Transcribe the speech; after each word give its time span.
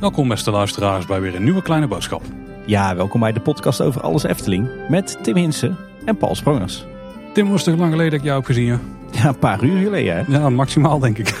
Welkom 0.00 0.28
beste 0.28 0.50
luisteraars 0.50 1.06
bij 1.06 1.20
weer 1.20 1.34
een 1.34 1.44
nieuwe 1.44 1.62
kleine 1.62 1.86
boodschap. 1.86 2.22
Ja, 2.66 2.96
welkom 2.96 3.20
bij 3.20 3.32
de 3.32 3.40
podcast 3.40 3.80
over 3.80 4.00
alles 4.00 4.22
Efteling 4.22 4.68
met 4.88 5.18
Tim 5.22 5.36
Hinsen 5.36 5.76
en 6.04 6.16
Paul 6.16 6.34
Sprongers. 6.34 6.86
Tim, 7.32 7.50
was 7.50 7.64
het 7.64 7.78
lang 7.78 7.90
geleden 7.90 8.10
dat 8.10 8.20
ik 8.20 8.26
jou 8.26 8.36
heb 8.36 8.46
gezien? 8.46 8.64
Ja, 8.64 8.80
Ja, 9.10 9.28
een 9.28 9.38
paar 9.38 9.64
uur 9.64 9.82
geleden 9.82 10.16
hè? 10.16 10.38
ja 10.38 10.50
maximaal 10.50 10.98
denk 10.98 11.18
ik. 11.18 11.28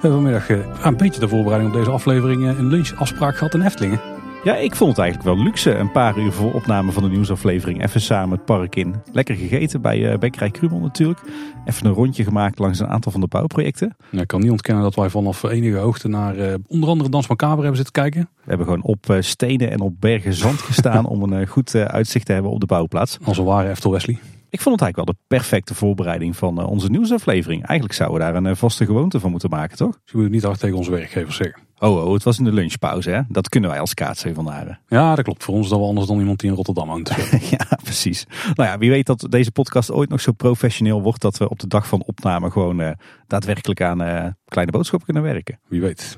We 0.00 0.06
hebben 0.08 0.12
vanmiddag 0.12 0.50
eh, 0.50 0.58
een 0.82 0.96
beetje 0.96 1.20
de 1.20 1.28
voorbereiding 1.28 1.72
op 1.72 1.78
deze 1.78 1.90
aflevering 1.90 2.48
eh, 2.48 2.58
een 2.58 2.66
lunchafspraak 2.66 3.36
gehad 3.36 3.54
in 3.54 3.62
Eftelingen. 3.62 4.00
Ja, 4.44 4.56
ik 4.56 4.74
vond 4.74 4.90
het 4.90 4.98
eigenlijk 4.98 5.34
wel 5.34 5.44
luxe. 5.44 5.74
Een 5.74 5.90
paar 5.90 6.18
uur 6.18 6.32
voor 6.32 6.52
opname 6.52 6.92
van 6.92 7.02
de 7.02 7.08
nieuwsaflevering. 7.08 7.82
Even 7.82 8.00
samen 8.00 8.36
het 8.36 8.44
park 8.44 8.76
in. 8.76 8.94
Lekker 9.12 9.34
gegeten 9.34 9.80
bij 9.80 9.98
uh, 9.98 10.18
Bekkerij 10.18 10.50
Krumel 10.50 10.78
natuurlijk. 10.78 11.20
Even 11.64 11.86
een 11.86 11.92
rondje 11.92 12.24
gemaakt 12.24 12.58
langs 12.58 12.78
een 12.78 12.86
aantal 12.86 13.12
van 13.12 13.20
de 13.20 13.26
bouwprojecten. 13.26 13.96
Ja, 14.10 14.20
ik 14.20 14.26
kan 14.26 14.40
niet 14.40 14.50
ontkennen 14.50 14.82
dat 14.82 14.94
wij 14.94 15.08
vanaf 15.08 15.42
enige 15.42 15.76
hoogte 15.76 16.08
naar 16.08 16.36
eh, 16.36 16.54
onder 16.66 16.88
andere 16.88 17.10
Dans 17.10 17.28
Macabre 17.28 17.56
hebben 17.56 17.76
zitten 17.76 18.02
kijken. 18.02 18.28
We 18.34 18.48
hebben 18.48 18.66
gewoon 18.66 18.82
op 18.82 19.10
eh, 19.10 19.16
stenen 19.20 19.70
en 19.70 19.80
op 19.80 20.00
bergen 20.00 20.34
zand 20.34 20.60
gestaan 20.60 21.06
om 21.12 21.22
een 21.22 21.40
eh, 21.40 21.48
goed 21.48 21.74
eh, 21.74 21.84
uitzicht 21.84 22.26
te 22.26 22.32
hebben 22.32 22.50
op 22.50 22.60
de 22.60 22.66
bouwplaats. 22.66 23.18
Als 23.24 23.38
een 23.38 23.44
ware 23.44 23.68
Eftel 23.68 23.90
Wesley. 23.90 24.18
Ik 24.50 24.60
vond 24.60 24.80
het 24.80 24.84
eigenlijk 24.84 24.96
wel 24.96 25.04
de 25.28 25.36
perfecte 25.36 25.74
voorbereiding 25.74 26.36
van 26.36 26.60
eh, 26.60 26.66
onze 26.70 26.90
nieuwsaflevering. 26.90 27.64
Eigenlijk 27.66 27.98
zouden 27.98 28.18
we 28.18 28.24
daar 28.24 28.34
een 28.34 28.46
eh, 28.46 28.54
vaste 28.54 28.84
gewoonte 28.84 29.20
van 29.20 29.30
moeten 29.30 29.50
maken, 29.50 29.76
toch? 29.76 29.92
Dus 29.92 30.00
je 30.04 30.12
moet 30.14 30.24
het 30.24 30.32
niet 30.32 30.42
hard 30.42 30.60
tegen 30.60 30.76
onze 30.76 30.90
werkgevers 30.90 31.36
zeggen. 31.36 31.62
Oh, 31.82 32.06
oh, 32.06 32.12
het 32.12 32.22
was 32.22 32.38
in 32.38 32.44
de 32.44 32.52
lunchpauze, 32.52 33.10
hè? 33.10 33.20
Dat 33.28 33.48
kunnen 33.48 33.70
wij 33.70 33.80
als 33.80 33.94
kaatsen 33.94 34.34
vandaag. 34.34 34.66
Ja, 34.88 35.14
dat 35.14 35.24
klopt. 35.24 35.44
Voor 35.44 35.54
ons 35.54 35.64
is 35.64 35.70
dat 35.70 35.78
wel 35.78 35.88
anders 35.88 36.06
dan 36.06 36.18
iemand 36.18 36.40
die 36.40 36.50
in 36.50 36.56
Rotterdam 36.56 36.88
woont. 36.88 37.08
ja, 37.58 37.78
precies. 37.82 38.26
Nou 38.54 38.68
ja, 38.68 38.78
wie 38.78 38.90
weet 38.90 39.06
dat 39.06 39.26
deze 39.28 39.50
podcast 39.50 39.90
ooit 39.90 40.08
nog 40.08 40.20
zo 40.20 40.32
professioneel 40.32 41.02
wordt 41.02 41.20
dat 41.20 41.38
we 41.38 41.48
op 41.48 41.58
de 41.58 41.66
dag 41.66 41.86
van 41.86 42.02
opname 42.06 42.50
gewoon 42.50 42.80
eh, 42.80 42.90
daadwerkelijk 43.26 43.80
aan 43.80 44.02
eh, 44.02 44.26
kleine 44.44 44.72
boodschappen 44.72 45.12
kunnen 45.12 45.32
werken. 45.32 45.60
Wie 45.68 45.80
weet. 45.80 46.16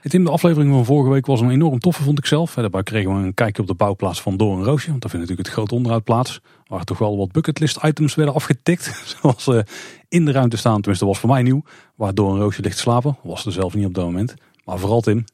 Het 0.00 0.14
in 0.14 0.24
de 0.24 0.30
aflevering 0.30 0.72
van 0.72 0.84
vorige 0.84 1.10
week 1.10 1.26
was 1.26 1.40
een 1.40 1.50
enorm 1.50 1.78
toffe, 1.78 2.02
vond 2.02 2.18
ik 2.18 2.26
zelf. 2.26 2.54
Daarbij 2.54 2.82
kregen 2.82 3.14
we 3.14 3.22
een 3.22 3.34
kijkje 3.34 3.62
op 3.62 3.68
de 3.68 3.74
bouwplaats 3.74 4.22
van 4.22 4.36
Door 4.36 4.64
Roosje. 4.64 4.90
Want 4.90 5.02
daar 5.02 5.10
vindt 5.10 5.26
natuurlijk 5.26 5.48
het 5.48 5.56
grote 5.56 5.74
onderhoud 5.74 6.04
plaats. 6.04 6.40
Waar 6.66 6.84
toch 6.84 6.98
wel 6.98 7.16
wat 7.16 7.32
bucketlist 7.32 7.78
items 7.82 8.14
werden 8.14 8.34
afgetikt. 8.34 9.02
Zoals 9.20 9.46
eh, 9.46 9.58
in 10.08 10.24
de 10.24 10.32
ruimte 10.32 10.56
staan, 10.56 10.80
tenminste 10.80 11.04
dat 11.04 11.14
was 11.14 11.22
voor 11.22 11.30
mij 11.30 11.42
nieuw. 11.42 11.62
Waar 11.94 12.14
Door 12.14 12.38
Roosje 12.38 12.62
ligt 12.62 12.78
slapen. 12.78 13.16
Was 13.22 13.46
er 13.46 13.52
zelf 13.52 13.74
niet 13.74 13.86
op 13.86 13.94
dat 13.94 14.04
moment. 14.04 14.34
Maar 14.64 14.78
vooral 14.78 15.00
Tim. 15.00 15.24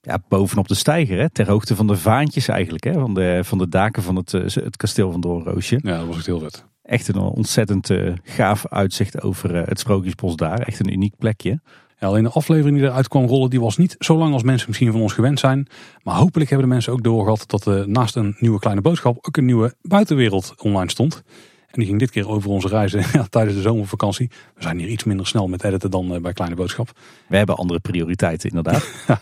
Ja, 0.00 0.18
bovenop 0.28 0.68
de 0.68 0.74
steiger, 0.74 1.18
hè? 1.18 1.30
ter 1.30 1.48
hoogte 1.48 1.76
van 1.76 1.86
de 1.86 1.96
vaantjes 1.96 2.48
eigenlijk. 2.48 2.84
Hè? 2.84 2.92
Van, 2.92 3.14
de, 3.14 3.40
van 3.44 3.58
de 3.58 3.68
daken 3.68 4.02
van 4.02 4.16
het, 4.16 4.34
eh, 4.34 4.42
het 4.42 4.76
kasteel 4.76 5.10
van 5.10 5.20
Doornroosje. 5.20 5.80
Ja, 5.82 5.98
dat 5.98 6.06
was 6.06 6.16
echt 6.16 6.26
heel 6.26 6.40
vet. 6.40 6.64
Echt 6.82 7.08
een 7.08 7.18
ontzettend 7.18 7.90
eh, 7.90 8.12
gaaf 8.22 8.66
uitzicht 8.66 9.22
over 9.22 9.54
eh, 9.54 9.66
het 9.66 9.78
Sprookjesbos 9.78 10.36
daar. 10.36 10.60
Echt 10.60 10.80
een 10.80 10.92
uniek 10.92 11.14
plekje. 11.18 11.60
Ja, 11.98 12.06
alleen 12.06 12.22
de 12.22 12.30
aflevering 12.30 12.76
die 12.76 12.86
eruit 12.86 13.08
kwam 13.08 13.26
rollen, 13.26 13.50
die 13.50 13.60
was 13.60 13.76
niet 13.76 13.96
zo 13.98 14.16
lang 14.16 14.32
als 14.32 14.42
mensen 14.42 14.68
misschien 14.68 14.92
van 14.92 15.00
ons 15.00 15.12
gewend 15.12 15.38
zijn. 15.38 15.66
Maar 16.02 16.14
hopelijk 16.14 16.50
hebben 16.50 16.68
de 16.68 16.74
mensen 16.74 16.92
ook 16.92 17.02
doorgehad 17.02 17.44
dat 17.46 17.86
naast 17.86 18.16
een 18.16 18.36
nieuwe 18.38 18.58
kleine 18.58 18.80
boodschap 18.80 19.16
ook 19.20 19.36
een 19.36 19.44
nieuwe 19.44 19.74
buitenwereld 19.82 20.54
online 20.56 20.90
stond. 20.90 21.22
En 21.70 21.78
die 21.78 21.86
ging 21.86 21.98
dit 21.98 22.10
keer 22.10 22.28
over 22.28 22.50
onze 22.50 22.68
reizen 22.68 23.04
ja, 23.12 23.26
tijdens 23.30 23.56
de 23.56 23.62
zomervakantie. 23.62 24.30
We 24.54 24.62
zijn 24.62 24.78
hier 24.78 24.88
iets 24.88 25.04
minder 25.04 25.26
snel 25.26 25.48
met 25.48 25.64
editen 25.64 25.90
dan 25.90 26.14
eh, 26.14 26.20
bij 26.20 26.32
Kleine 26.32 26.56
Boodschap. 26.56 26.90
We 27.28 27.36
hebben 27.36 27.56
andere 27.56 27.80
prioriteiten 27.80 28.48
inderdaad. 28.48 28.88
ja, 29.08 29.20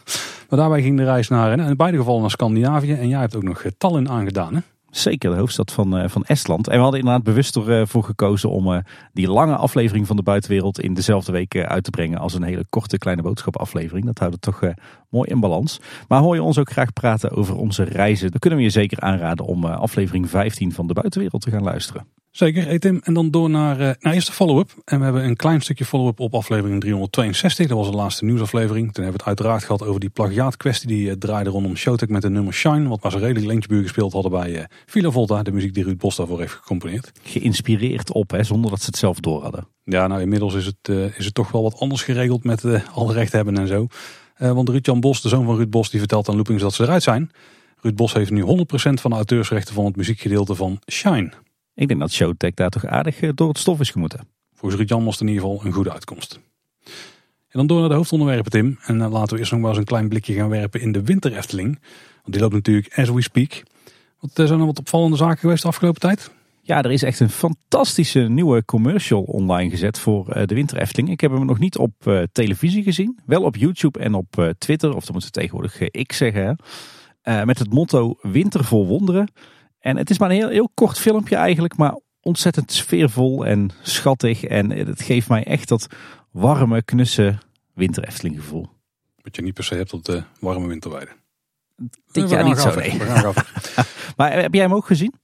maar 0.48 0.58
daarbij 0.58 0.82
ging 0.82 0.96
de 0.96 1.04
reis 1.04 1.28
naar, 1.28 1.58
in 1.58 1.76
beide 1.76 1.96
gevallen 1.96 2.20
naar 2.20 2.30
Scandinavië. 2.30 2.92
En 2.92 3.08
jij 3.08 3.20
hebt 3.20 3.36
ook 3.36 3.42
nog 3.42 3.64
Tallinn 3.78 4.08
aangedaan 4.08 4.54
hè? 4.54 4.60
Zeker, 4.90 5.30
de 5.30 5.36
hoofdstad 5.36 5.72
van, 5.72 6.10
van 6.10 6.24
Estland. 6.24 6.68
En 6.68 6.76
we 6.76 6.82
hadden 6.82 7.00
inderdaad 7.00 7.24
bewust 7.24 7.56
ervoor 7.56 8.04
gekozen 8.04 8.50
om 8.50 8.82
die 9.12 9.28
lange 9.30 9.56
aflevering 9.56 10.06
van 10.06 10.16
de 10.16 10.22
buitenwereld 10.22 10.80
in 10.80 10.94
dezelfde 10.94 11.32
week 11.32 11.56
uit 11.56 11.84
te 11.84 11.90
brengen 11.90 12.18
als 12.18 12.34
een 12.34 12.42
hele 12.42 12.64
korte 12.70 12.98
kleine 12.98 13.22
boodschap 13.22 13.56
aflevering. 13.56 14.06
Dat 14.06 14.18
houdt 14.18 14.34
het 14.34 14.42
toch 14.42 14.72
mooi 15.08 15.30
in 15.30 15.40
balans. 15.40 15.80
Maar 16.08 16.20
hoor 16.20 16.34
je 16.34 16.42
ons 16.42 16.58
ook 16.58 16.70
graag 16.70 16.92
praten 16.92 17.30
over 17.30 17.56
onze 17.56 17.82
reizen, 17.82 18.30
dan 18.30 18.38
kunnen 18.38 18.58
we 18.58 18.64
je 18.64 18.70
zeker 18.70 19.00
aanraden 19.00 19.44
om 19.44 19.64
aflevering 19.64 20.30
15 20.30 20.72
van 20.72 20.86
de 20.86 20.94
buitenwereld 20.94 21.42
te 21.42 21.50
gaan 21.50 21.62
luisteren. 21.62 22.06
Zeker, 22.38 22.78
Tim. 22.78 23.00
En 23.02 23.14
dan 23.14 23.30
door 23.30 23.50
naar, 23.50 23.80
uh, 23.80 23.90
naar 24.00 24.12
eerst 24.12 24.26
de 24.26 24.32
follow-up. 24.32 24.70
En 24.84 24.98
we 24.98 25.04
hebben 25.04 25.24
een 25.24 25.36
klein 25.36 25.60
stukje 25.60 25.84
follow-up 25.84 26.20
op 26.20 26.34
aflevering 26.34 26.80
362. 26.80 27.66
Dat 27.66 27.76
was 27.76 27.90
de 27.90 27.96
laatste 27.96 28.24
nieuwsaflevering. 28.24 28.92
Toen 28.92 29.04
hebben 29.04 29.24
we 29.24 29.28
het 29.28 29.38
uiteraard 29.38 29.64
gehad 29.64 29.82
over 29.82 30.00
die 30.00 30.10
plagiaatkwestie 30.10 30.88
die 30.88 31.06
uh, 31.06 31.12
draaide 31.12 31.50
rondom 31.50 31.76
Showtek 31.76 32.08
met 32.08 32.22
de 32.22 32.30
nummer 32.30 32.52
Shine. 32.52 32.88
Wat 32.88 33.02
maar 33.02 33.12
zo 33.12 33.18
redelijk 33.18 33.46
lintjebuur 33.46 33.82
gespeeld 33.82 34.12
hadden 34.12 34.30
bij 34.30 34.50
uh, 34.50 34.64
Villa 34.86 35.10
Volta. 35.10 35.42
De 35.42 35.52
muziek 35.52 35.74
die 35.74 35.84
Ruud 35.84 35.98
Bos 35.98 36.16
daarvoor 36.16 36.40
heeft 36.40 36.52
gecomponeerd. 36.52 37.12
Geïnspireerd 37.22 38.12
op, 38.12 38.30
hè, 38.30 38.42
zonder 38.42 38.70
dat 38.70 38.80
ze 38.80 38.86
het 38.86 38.96
zelf 38.96 39.20
door 39.20 39.42
hadden. 39.42 39.68
Ja, 39.84 40.06
nou 40.06 40.20
inmiddels 40.20 40.54
is 40.54 40.66
het, 40.66 40.88
is 41.16 41.24
het 41.24 41.34
toch 41.34 41.50
wel 41.50 41.62
wat 41.62 41.80
anders 41.80 42.02
geregeld 42.02 42.44
met 42.44 42.64
alle 42.94 43.12
recht 43.12 43.32
hebben 43.32 43.58
en 43.58 43.66
zo. 43.66 43.86
want 44.38 44.68
Ruud-Jan 44.68 45.00
Bos, 45.00 45.22
de 45.22 45.28
zoon 45.28 45.44
van 45.44 45.56
Ruud 45.56 45.70
Bos, 45.70 45.90
die 45.90 45.98
vertelt 45.98 46.28
aan 46.28 46.34
Loopings 46.34 46.62
dat 46.62 46.74
ze 46.74 46.82
eruit 46.82 47.02
zijn. 47.02 47.30
Ruud 47.80 47.94
Bos 47.94 48.12
heeft 48.12 48.30
nu 48.30 48.42
100% 48.42 48.46
van 48.74 49.10
de 49.10 49.16
auteursrechten 49.16 49.74
van 49.74 49.84
het 49.84 49.96
muziekgedeelte 49.96 50.54
van 50.54 50.78
Shine. 50.90 51.32
Ik 51.78 51.88
denk 51.88 52.00
dat 52.00 52.12
Showtek 52.12 52.56
daar 52.56 52.70
toch 52.70 52.86
aardig 52.86 53.34
door 53.34 53.48
het 53.48 53.58
stof 53.58 53.80
is 53.80 53.90
gemoeten. 53.90 54.28
Volgens 54.54 54.80
Ruud 54.80 54.88
Jan 54.88 55.04
was 55.04 55.12
het 55.12 55.22
in 55.22 55.28
ieder 55.28 55.42
geval 55.42 55.64
een 55.64 55.72
goede 55.72 55.92
uitkomst. 55.92 56.40
En 57.48 57.58
dan 57.58 57.66
door 57.66 57.80
naar 57.80 57.88
de 57.88 57.94
hoofdonderwerpen, 57.94 58.50
Tim. 58.50 58.78
En 58.82 58.98
dan 58.98 59.10
laten 59.10 59.34
we 59.34 59.38
eerst 59.38 59.52
nog 59.52 59.60
wel 59.60 59.70
eens 59.70 59.78
een 59.78 59.84
klein 59.84 60.08
blikje 60.08 60.34
gaan 60.34 60.48
werpen 60.48 60.80
in 60.80 60.92
de 60.92 61.02
winter 61.02 61.36
Efteling. 61.36 61.78
Want 62.22 62.32
die 62.32 62.40
loopt 62.40 62.54
natuurlijk 62.54 62.98
as 62.98 63.10
we 63.10 63.22
speak. 63.22 63.62
Wat 64.20 64.30
zijn 64.34 64.60
er 64.60 64.66
wat 64.66 64.78
opvallende 64.78 65.16
zaken 65.16 65.38
geweest 65.38 65.62
de 65.62 65.68
afgelopen 65.68 66.00
tijd? 66.00 66.30
Ja, 66.62 66.82
er 66.82 66.92
is 66.92 67.02
echt 67.02 67.20
een 67.20 67.30
fantastische 67.30 68.20
nieuwe 68.20 68.64
commercial 68.64 69.22
online 69.22 69.70
gezet 69.70 69.98
voor 69.98 70.46
de 70.46 70.54
winter 70.54 70.78
Efteling. 70.78 71.10
Ik 71.10 71.20
heb 71.20 71.30
hem 71.30 71.46
nog 71.46 71.58
niet 71.58 71.76
op 71.76 71.92
uh, 72.06 72.22
televisie 72.32 72.82
gezien. 72.82 73.18
Wel 73.26 73.42
op 73.42 73.56
YouTube 73.56 73.98
en 73.98 74.14
op 74.14 74.36
uh, 74.38 74.48
Twitter. 74.58 74.94
Of 74.94 75.04
dat 75.04 75.12
moeten 75.12 75.32
we 75.32 75.40
tegenwoordig 75.40 75.80
uh, 75.80 75.88
ik 75.90 76.12
zeggen. 76.12 76.58
Met 77.44 77.58
het 77.58 77.72
motto 77.72 78.16
Winter 78.22 78.64
vol 78.64 78.86
wonderen. 78.86 79.28
En 79.78 79.96
het 79.96 80.10
is 80.10 80.18
maar 80.18 80.30
een 80.30 80.36
heel, 80.36 80.48
heel 80.48 80.70
kort 80.74 80.98
filmpje 80.98 81.36
eigenlijk, 81.36 81.76
maar 81.76 81.98
ontzettend 82.20 82.72
sfeervol 82.72 83.46
en 83.46 83.70
schattig. 83.82 84.44
En 84.44 84.70
het 84.70 85.02
geeft 85.02 85.28
mij 85.28 85.44
echt 85.44 85.68
dat 85.68 85.86
warme, 86.30 86.82
knusse 86.82 87.38
winter 87.74 88.04
Efteling 88.04 88.36
gevoel. 88.36 88.68
Wat 89.22 89.36
je 89.36 89.42
niet 89.42 89.54
per 89.54 89.64
se 89.64 89.74
hebt 89.74 89.92
op 89.92 90.04
de 90.04 90.22
warme 90.40 90.66
winterweide. 90.66 91.10
Dit 92.12 92.30
jaar 92.30 92.44
niet 92.44 92.58
zo, 92.58 92.74
nee. 92.74 92.98
maar 94.16 94.40
heb 94.40 94.54
jij 94.54 94.62
hem 94.62 94.74
ook 94.74 94.86
gezien? 94.86 95.14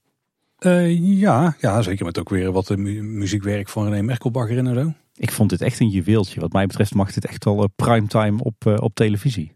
Uh, 0.59 1.19
ja, 1.19 1.55
ja, 1.59 1.81
zeker 1.81 2.05
met 2.05 2.19
ook 2.19 2.29
weer 2.29 2.51
wat 2.51 2.69
mu 2.69 3.03
muziekwerk 3.03 3.69
van 3.69 3.89
René 3.89 4.01
Merkelbach 4.01 4.49
in 4.49 4.67
en 4.67 4.75
zo. 4.75 4.93
Ik 5.15 5.31
vond 5.31 5.49
dit 5.49 5.61
echt 5.61 5.79
een 5.79 5.89
juweeltje. 5.89 6.39
Wat 6.39 6.51
mij 6.51 6.65
betreft 6.65 6.93
mag 6.93 7.11
dit 7.11 7.25
echt 7.25 7.43
wel 7.43 7.59
uh, 7.59 7.65
primetime 7.75 8.43
op, 8.43 8.65
uh, 8.67 8.75
op 8.79 8.95
televisie. 8.95 9.45
Nou, 9.45 9.55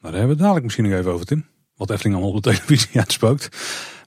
daar 0.00 0.12
hebben 0.12 0.22
we 0.22 0.28
het 0.28 0.38
dadelijk 0.38 0.64
misschien 0.64 0.84
nog 0.84 0.94
even 0.94 1.12
over, 1.12 1.26
Tim. 1.26 1.46
Wat 1.76 1.90
Efteling 1.90 2.16
allemaal 2.16 2.34
op 2.34 2.42
de 2.42 2.50
televisie 2.50 2.98
uitspookt. 3.00 3.48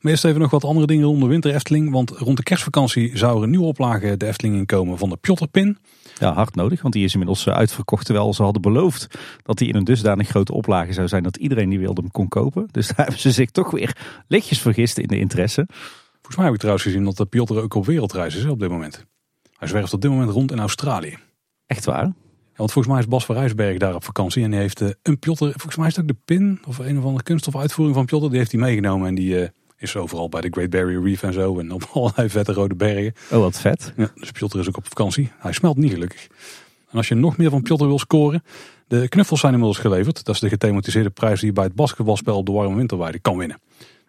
Maar 0.02 0.12
eerst 0.12 0.26
even 0.26 0.40
nog 0.40 0.52
wat 0.52 0.64
andere 0.64 0.88
dingen 0.88 1.06
rond 1.06 1.22
de 1.22 1.28
winter 1.28 1.54
Efteling. 1.54 1.92
Want 1.92 2.10
rond 2.10 2.38
de 2.38 2.44
kerstvakantie 2.44 3.18
zou 3.18 3.38
er 3.38 3.44
een 3.44 3.50
nieuwe 3.50 3.66
oplage 3.66 4.18
de 4.18 4.28
Efteling 4.28 4.56
inkomen 4.56 4.98
van 4.98 5.10
de 5.10 5.18
Pjotterpin. 5.18 5.78
Ja, 6.20 6.34
hard 6.34 6.56
nodig, 6.56 6.82
want 6.82 6.94
die 6.94 7.04
is 7.04 7.12
inmiddels 7.12 7.46
eh, 7.46 7.54
uitverkocht. 7.54 8.06
Terwijl 8.06 8.34
ze 8.34 8.44
hadden 8.44 8.62
beloofd 8.62 9.08
dat 9.44 9.58
die 9.58 9.68
in 9.68 9.76
een 9.76 9.84
dusdanig 9.84 10.28
grote 10.28 10.54
oplage 10.54 10.94
zou 10.94 11.08
zijn 11.08 11.24
dat 11.24 11.38
iedereen 11.38 11.70
die 11.70 11.80
wilde 11.80 12.02
hem 12.02 12.12
kon 12.12 12.28
kopen. 12.28 12.68
Dus 12.72 12.88
daar 12.88 12.98
hebben 13.06 13.20
ze 13.20 13.32
zich 13.32 13.52
toch 13.52 13.72
weer 13.72 13.98
lichtjes 14.28 14.62
vergist 14.62 14.98
in 14.98 15.08
de 15.08 15.20
interesse. 15.20 15.66
Volgens 16.12 16.36
mij 16.36 16.46
heb 16.46 16.54
ik 16.54 16.60
trouwens 16.60 16.86
gezien 16.86 17.04
dat 17.04 17.18
de 17.18 17.26
Pjotter 17.26 17.62
ook 17.62 17.74
op 17.74 17.86
wereldreis 17.86 18.36
is 18.36 18.46
op 18.46 18.60
dit 18.60 18.70
moment. 18.70 19.06
Hij 19.58 19.68
zwerft 19.68 19.94
op 19.94 20.02
dit 20.02 20.12
moment 20.12 20.30
rond 20.30 20.52
in 20.52 20.60
Australië. 20.60 21.18
Echt 21.66 21.86
waar? 21.86 22.14
Want 22.60 22.72
volgens 22.72 22.94
mij 22.94 23.04
is 23.04 23.10
Bas 23.10 23.26
van 23.26 23.36
Rijsberg 23.36 23.78
daar 23.78 23.96
op 23.96 24.04
vakantie 24.04 24.44
en 24.44 24.52
die 24.52 24.60
heeft 24.60 24.82
uh, 24.82 24.90
een 25.04 25.20
Pjotter, 25.20 25.52
volgens 25.52 25.76
mij 25.76 25.88
is 25.88 25.96
het 25.96 26.02
ook 26.02 26.12
de 26.12 26.18
pin 26.26 26.60
of 26.68 26.78
een 26.78 26.98
of 26.98 27.04
andere 27.04 27.24
kunststofuitvoering 27.24 27.96
van 27.96 28.06
Pjotter, 28.06 28.30
die 28.30 28.38
heeft 28.38 28.52
hij 28.52 28.60
meegenomen 28.62 29.08
en 29.08 29.16
die 29.16 29.42
uh, 29.42 29.48
is 29.78 29.96
overal 29.96 30.30
bij 30.30 30.42
de 30.42 30.48
Great 30.52 30.70
Barrier 30.70 31.04
Reef 31.04 31.24
en 31.24 31.34
zo 31.34 31.60
en 31.60 31.72
op 31.72 31.90
allerlei 31.94 32.30
vette 32.30 32.54
rode 32.54 32.76
bergen. 32.76 33.14
Oh, 33.32 33.40
wat 33.40 33.60
vet. 33.60 33.94
Ja, 33.98 34.12
dus 34.16 34.32
Pjotter 34.32 34.60
is 34.60 34.68
ook 34.68 34.78
op 34.78 34.88
vakantie. 34.88 35.32
Hij 35.38 35.52
smelt 35.54 35.78
niet 35.78 35.92
gelukkig. 35.92 36.28
En 36.92 36.98
als 36.98 37.08
je 37.08 37.16
nog 37.16 37.38
meer 37.38 37.50
van 37.50 37.62
Pjotter 37.62 37.88
wil 37.88 38.00
scoren, 38.00 38.44
de 38.88 39.08
knuffels 39.08 39.40
zijn 39.40 39.54
inmiddels 39.54 39.80
geleverd. 39.80 40.26
Dat 40.26 40.36
is 40.36 40.42
de 40.42 40.50
gethematiseerde 40.50 41.10
prijs 41.10 41.40
die 41.40 41.50
je 41.50 41.54
bij 41.54 41.64
het 41.64 41.76
basketbalspel 41.76 42.38
op 42.38 42.46
de 42.46 42.52
warme 42.52 42.76
winterweide 42.76 43.20
kan 43.20 43.38
winnen. 43.38 43.60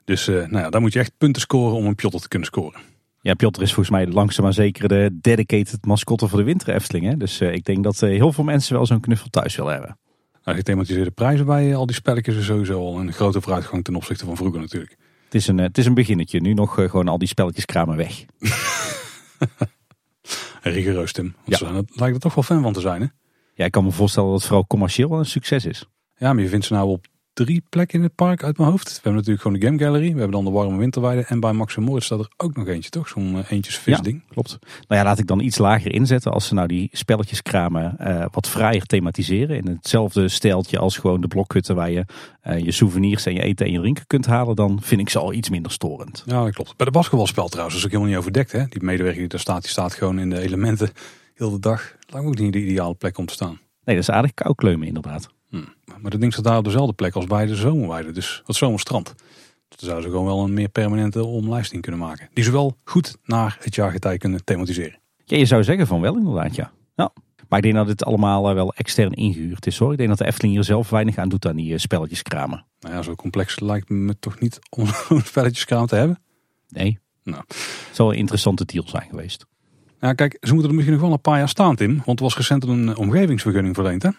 Dus 0.04 0.28
uh, 0.28 0.36
nou 0.36 0.64
ja, 0.64 0.70
daar 0.70 0.80
moet 0.80 0.92
je 0.92 0.98
echt 0.98 1.12
punten 1.18 1.42
scoren 1.42 1.76
om 1.76 1.86
een 1.86 1.94
Pjotter 1.94 2.20
te 2.20 2.28
kunnen 2.28 2.48
scoren. 2.48 2.80
Ja, 3.22 3.34
Piotr 3.34 3.62
is 3.62 3.72
volgens 3.72 3.96
mij 3.96 4.06
langzaam 4.06 4.44
maar 4.44 4.54
zeker 4.54 4.88
de 4.88 5.18
dedicated 5.20 5.84
mascotte 5.84 6.28
voor 6.28 6.38
de 6.38 6.44
winter 6.44 6.74
Efteling. 6.74 7.06
Hè? 7.06 7.16
Dus 7.16 7.40
uh, 7.40 7.52
ik 7.52 7.64
denk 7.64 7.84
dat 7.84 8.02
uh, 8.02 8.10
heel 8.10 8.32
veel 8.32 8.44
mensen 8.44 8.74
wel 8.74 8.86
zo'n 8.86 9.00
knuffel 9.00 9.28
thuis 9.30 9.56
willen 9.56 9.72
hebben. 9.72 9.98
Nou, 10.44 10.56
gethematiseerde 10.56 11.10
prijzen 11.10 11.46
bij 11.46 11.74
al 11.74 11.86
die 11.86 11.94
spelletjes 11.94 12.36
is 12.36 12.44
sowieso 12.44 12.80
al 12.80 13.00
een 13.00 13.12
grote 13.12 13.40
vooruitgang 13.40 13.84
ten 13.84 13.94
opzichte 13.94 14.24
van 14.24 14.36
vroeger 14.36 14.60
natuurlijk. 14.60 14.96
Het 15.24 15.34
is 15.34 15.46
een, 15.46 15.58
het 15.58 15.78
is 15.78 15.86
een 15.86 15.94
beginnetje. 15.94 16.40
Nu 16.40 16.54
nog 16.54 16.74
gewoon 16.74 17.08
al 17.08 17.18
die 17.18 17.28
spelletjes 17.28 17.64
kramen 17.64 17.96
weg. 17.96 18.24
Rigoureus 20.62 21.12
Tim. 21.12 21.34
Want 21.44 21.58
ja. 21.58 21.72
Daar 21.72 21.82
lijkt 21.94 22.14
er 22.14 22.20
toch 22.20 22.34
wel 22.34 22.44
fan 22.44 22.62
van 22.62 22.72
te 22.72 22.80
zijn 22.80 23.00
hè? 23.00 23.06
Ja, 23.54 23.64
ik 23.64 23.70
kan 23.70 23.84
me 23.84 23.90
voorstellen 23.90 24.28
dat 24.28 24.38
het 24.38 24.46
vooral 24.46 24.66
commercieel 24.66 25.08
wel 25.08 25.18
een 25.18 25.26
succes 25.26 25.64
is. 25.64 25.86
Ja, 26.16 26.32
maar 26.32 26.42
je 26.42 26.48
vindt 26.48 26.66
ze 26.66 26.72
nou 26.72 26.88
op 26.88 27.06
drie 27.44 27.62
plekken 27.68 27.98
in 27.98 28.04
het 28.04 28.14
park 28.14 28.42
uit 28.44 28.58
mijn 28.58 28.70
hoofd. 28.70 28.88
We 28.88 28.92
hebben 28.92 29.14
natuurlijk 29.14 29.42
gewoon 29.42 29.58
de 29.58 29.66
Game 29.66 29.78
Gallery. 29.78 30.12
We 30.12 30.18
hebben 30.18 30.30
dan 30.30 30.44
de 30.44 30.50
warme 30.50 30.78
winterweide. 30.78 31.22
En 31.22 31.40
bij 31.40 31.52
Max 31.52 31.76
Moritz 31.76 32.06
staat 32.06 32.18
er 32.18 32.30
ook 32.36 32.56
nog 32.56 32.66
eentje, 32.66 32.90
toch? 32.90 33.08
Zo'n 33.08 33.34
uh, 33.34 33.38
eentjes 33.48 33.78
visding. 33.78 34.22
Ja, 34.26 34.32
klopt. 34.32 34.58
Nou 34.60 35.00
ja, 35.00 35.02
laat 35.04 35.18
ik 35.18 35.26
dan 35.26 35.40
iets 35.40 35.58
lager 35.58 35.92
inzetten. 35.92 36.32
Als 36.32 36.46
ze 36.46 36.54
nou 36.54 36.66
die 36.68 36.88
spelletjes 36.92 37.42
kramen 37.42 37.96
uh, 38.00 38.24
wat 38.30 38.48
vrijer 38.48 38.86
thematiseren. 38.86 39.56
In 39.56 39.66
hetzelfde 39.66 40.28
steltje 40.28 40.78
als 40.78 40.96
gewoon 40.98 41.20
de 41.20 41.28
blokhutten 41.28 41.74
waar 41.74 41.90
je 41.90 42.04
uh, 42.44 42.58
je 42.58 42.72
souvenirs 42.72 43.26
en 43.26 43.34
je 43.34 43.42
eten 43.42 43.66
en 43.66 43.72
je 43.72 43.78
drinken 43.78 44.06
kunt 44.06 44.26
halen. 44.26 44.56
Dan 44.56 44.78
vind 44.82 45.00
ik 45.00 45.08
ze 45.08 45.18
al 45.18 45.32
iets 45.32 45.50
minder 45.50 45.72
storend. 45.72 46.22
Ja, 46.26 46.44
dat 46.44 46.54
klopt. 46.54 46.76
Bij 46.76 46.86
de 46.86 46.92
basketbalspel 46.92 47.48
trouwens 47.48 47.76
is 47.76 47.84
ook 47.84 47.90
helemaal 47.90 48.10
niet 48.10 48.20
overdekt. 48.20 48.52
Hè? 48.52 48.64
Die 48.66 48.82
medewerker 48.82 49.20
die 49.20 49.28
daar 49.28 49.40
staat, 49.40 49.62
die 49.62 49.70
staat 49.70 49.94
gewoon 49.94 50.18
in 50.18 50.30
de 50.30 50.40
elementen 50.40 50.90
heel 51.34 51.50
de 51.50 51.58
dag. 51.58 51.96
Me 52.12 52.20
ook 52.20 52.38
niet 52.38 52.52
de 52.52 52.64
ideale 52.64 52.94
plek 52.94 53.18
om 53.18 53.26
te 53.26 53.32
staan. 53.32 53.58
Nee, 53.84 53.96
dat 53.96 54.08
is 54.08 54.10
aardig 54.10 54.34
koukleumen 54.34 54.86
inderdaad. 54.86 55.28
Hm. 55.50 55.56
Maar 56.00 56.10
dat 56.10 56.20
ding 56.20 56.32
staat 56.32 56.44
daar 56.44 56.58
op 56.58 56.64
dezelfde 56.64 56.92
plek 56.92 57.14
als 57.14 57.26
bij 57.26 57.46
de 57.46 57.54
zomerweide. 57.54 58.10
Dus 58.12 58.42
het 58.46 58.56
zomerstrand. 58.56 59.14
Dus 59.68 59.78
dan 59.78 59.88
zouden 59.88 60.02
ze 60.02 60.10
gewoon 60.10 60.26
wel 60.26 60.44
een 60.44 60.54
meer 60.54 60.68
permanente 60.68 61.24
omlijsting 61.24 61.82
kunnen 61.82 62.00
maken. 62.00 62.28
Die 62.32 62.44
ze 62.44 62.52
wel 62.52 62.76
goed 62.84 63.16
naar 63.24 63.58
het 63.60 63.74
jaargetij 63.74 64.18
kunnen 64.18 64.44
thematiseren. 64.44 64.98
Ja, 65.24 65.36
je 65.36 65.44
zou 65.44 65.64
zeggen 65.64 65.86
van 65.86 66.00
wel 66.00 66.16
inderdaad, 66.16 66.54
ja. 66.54 66.72
ja. 66.94 67.12
Maar 67.48 67.58
ik 67.58 67.64
denk 67.64 67.74
dat 67.74 67.86
dit 67.86 68.04
allemaal 68.04 68.54
wel 68.54 68.74
extern 68.74 69.12
ingehuurd 69.12 69.66
is 69.66 69.78
hoor. 69.78 69.92
Ik 69.92 69.98
denk 69.98 70.08
dat 70.08 70.18
de 70.18 70.26
Efteling 70.26 70.54
hier 70.54 70.64
zelf 70.64 70.90
weinig 70.90 71.16
aan 71.16 71.28
doet 71.28 71.46
aan 71.46 71.56
die 71.56 71.78
spelletjes 71.78 72.22
kramen. 72.22 72.64
Nou 72.80 72.94
ja, 72.94 73.02
zo 73.02 73.14
complex 73.14 73.60
lijkt 73.60 73.88
me 73.88 74.18
toch 74.18 74.40
niet 74.40 74.58
om 74.78 74.86
zo'n 74.86 75.20
spelletjeskraam 75.20 75.86
te 75.86 75.96
hebben? 75.96 76.18
Nee. 76.68 76.98
Nou. 77.24 77.42
Het 77.46 77.88
zal 77.96 78.12
een 78.12 78.18
interessante 78.18 78.64
deal 78.64 78.88
zijn 78.88 79.08
geweest. 79.10 79.46
Ja, 80.00 80.12
kijk, 80.12 80.36
ze 80.40 80.52
moeten 80.52 80.68
er 80.68 80.74
misschien 80.74 80.96
nog 80.96 81.04
wel 81.06 81.12
een 81.12 81.20
paar 81.20 81.38
jaar 81.38 81.48
staan, 81.48 81.76
Tim. 81.76 82.02
Want 82.04 82.18
er 82.18 82.24
was 82.24 82.36
recent 82.36 82.64
een 82.64 82.96
omgevingsvergunning 82.96 83.74
verleend, 83.74 84.02
hè? 84.02 84.10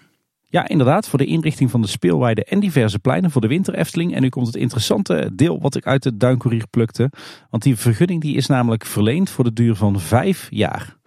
Ja, 0.51 0.67
inderdaad, 0.67 1.07
voor 1.07 1.19
de 1.19 1.25
inrichting 1.25 1.71
van 1.71 1.81
de 1.81 1.87
speelweide 1.87 2.43
en 2.43 2.59
diverse 2.59 2.99
pleinen 2.99 3.31
voor 3.31 3.41
de 3.41 3.47
winter 3.47 3.73
Efteling. 3.75 4.15
En 4.15 4.21
nu 4.21 4.29
komt 4.29 4.47
het 4.47 4.55
interessante 4.55 5.29
deel 5.33 5.59
wat 5.61 5.75
ik 5.75 5.85
uit 5.85 6.03
de 6.03 6.17
Duinkoerier 6.17 6.67
plukte. 6.67 7.11
Want 7.49 7.63
die 7.63 7.75
vergunning 7.75 8.21
die 8.21 8.35
is 8.35 8.47
namelijk 8.47 8.85
verleend 8.85 9.29
voor 9.29 9.43
de 9.43 9.53
duur 9.53 9.75
van 9.75 9.99
vijf 9.99 10.47
jaar. 10.49 10.97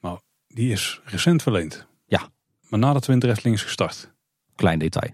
Nou, 0.00 0.18
die 0.46 0.72
is 0.72 1.00
recent 1.04 1.42
verleend. 1.42 1.86
Ja. 2.06 2.28
Maar 2.68 2.78
nadat 2.78 3.04
de 3.04 3.12
winter 3.12 3.30
Efteling 3.30 3.56
is 3.56 3.62
gestart. 3.62 4.12
Klein 4.54 4.78
detail. 4.78 5.12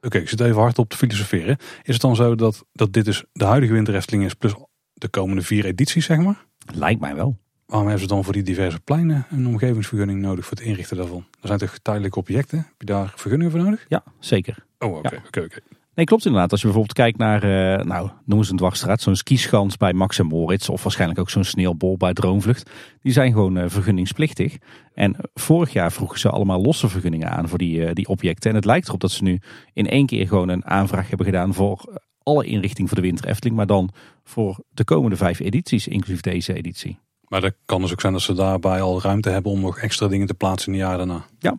Oké, 0.00 0.18
ik 0.18 0.28
zit 0.28 0.40
even 0.40 0.60
hard 0.60 0.78
op 0.78 0.88
te 0.88 0.96
filosoferen. 0.96 1.56
Is 1.82 1.92
het 1.92 2.00
dan 2.00 2.16
zo 2.16 2.34
dat, 2.34 2.64
dat 2.72 2.92
dit 2.92 3.04
dus 3.04 3.24
de 3.32 3.44
huidige 3.44 3.72
winter 3.72 3.94
Efteling 3.94 4.24
is 4.24 4.34
plus 4.34 4.54
de 4.92 5.08
komende 5.08 5.42
vier 5.42 5.64
edities, 5.64 6.04
zeg 6.04 6.18
maar? 6.18 6.46
Lijkt 6.74 7.00
mij 7.00 7.14
wel. 7.14 7.38
Waarom 7.72 7.90
hebben 7.90 8.08
ze 8.08 8.14
dan 8.14 8.24
voor 8.24 8.32
die 8.32 8.42
diverse 8.42 8.80
pleinen 8.80 9.26
een 9.30 9.46
omgevingsvergunning 9.46 10.20
nodig 10.20 10.46
voor 10.46 10.56
het 10.56 10.66
inrichten 10.66 10.96
daarvan? 10.96 11.24
Er 11.40 11.46
zijn 11.46 11.58
toch 11.58 11.78
tijdelijke 11.78 12.18
objecten? 12.18 12.58
Heb 12.58 12.74
je 12.78 12.86
daar 12.86 13.12
vergunningen 13.16 13.52
voor 13.52 13.62
nodig? 13.62 13.84
Ja, 13.88 14.02
zeker. 14.18 14.66
Oh, 14.78 14.96
oké, 14.96 15.22
oké, 15.26 15.40
oké. 15.40 15.60
Nee, 15.94 16.06
klopt 16.06 16.24
inderdaad. 16.24 16.50
Als 16.50 16.60
je 16.60 16.66
bijvoorbeeld 16.66 16.96
kijkt 16.96 17.18
naar, 17.18 17.44
uh, 17.44 17.84
nou, 17.84 18.10
noem 18.24 18.42
ze 18.42 18.50
een 18.50 18.56
dwarsstraat, 18.56 19.00
zo'n 19.00 19.16
skischans 19.16 19.76
bij 19.76 19.92
Max 19.92 20.18
en 20.18 20.26
Moritz, 20.26 20.68
of 20.68 20.82
waarschijnlijk 20.82 21.20
ook 21.20 21.30
zo'n 21.30 21.44
sneeuwbol 21.44 21.96
bij 21.96 22.12
Droomvlucht, 22.12 22.70
die 23.02 23.12
zijn 23.12 23.32
gewoon 23.32 23.58
uh, 23.58 23.64
vergunningsplichtig. 23.66 24.56
En 24.94 25.16
vorig 25.34 25.72
jaar 25.72 25.92
vroegen 25.92 26.18
ze 26.18 26.30
allemaal 26.30 26.62
losse 26.62 26.88
vergunningen 26.88 27.30
aan 27.30 27.48
voor 27.48 27.58
die, 27.58 27.78
uh, 27.78 27.92
die 27.92 28.08
objecten. 28.08 28.50
En 28.50 28.56
het 28.56 28.64
lijkt 28.64 28.88
erop 28.88 29.00
dat 29.00 29.10
ze 29.10 29.22
nu 29.22 29.40
in 29.72 29.88
één 29.88 30.06
keer 30.06 30.28
gewoon 30.28 30.48
een 30.48 30.66
aanvraag 30.66 31.08
hebben 31.08 31.26
gedaan 31.26 31.54
voor 31.54 32.00
alle 32.22 32.44
inrichting 32.44 32.88
voor 32.88 32.96
de 32.96 33.02
Winter 33.02 33.26
Efteling, 33.26 33.56
maar 33.56 33.66
dan 33.66 33.90
voor 34.24 34.64
de 34.68 34.84
komende 34.84 35.16
vijf 35.16 35.40
edities, 35.40 35.88
inclusief 35.88 36.20
deze 36.20 36.54
editie. 36.54 36.98
Maar 37.32 37.40
dat 37.40 37.54
kan 37.64 37.80
dus 37.80 37.92
ook 37.92 38.00
zijn 38.00 38.12
dat 38.12 38.22
ze 38.22 38.34
daarbij 38.34 38.80
al 38.80 39.02
ruimte 39.02 39.30
hebben 39.30 39.52
om 39.52 39.60
nog 39.60 39.78
extra 39.78 40.08
dingen 40.08 40.26
te 40.26 40.34
plaatsen 40.34 40.72
in 40.72 40.78
de 40.78 40.84
jaren 40.84 40.98
daarna. 40.98 41.24
Ja. 41.38 41.50
Dat 41.50 41.58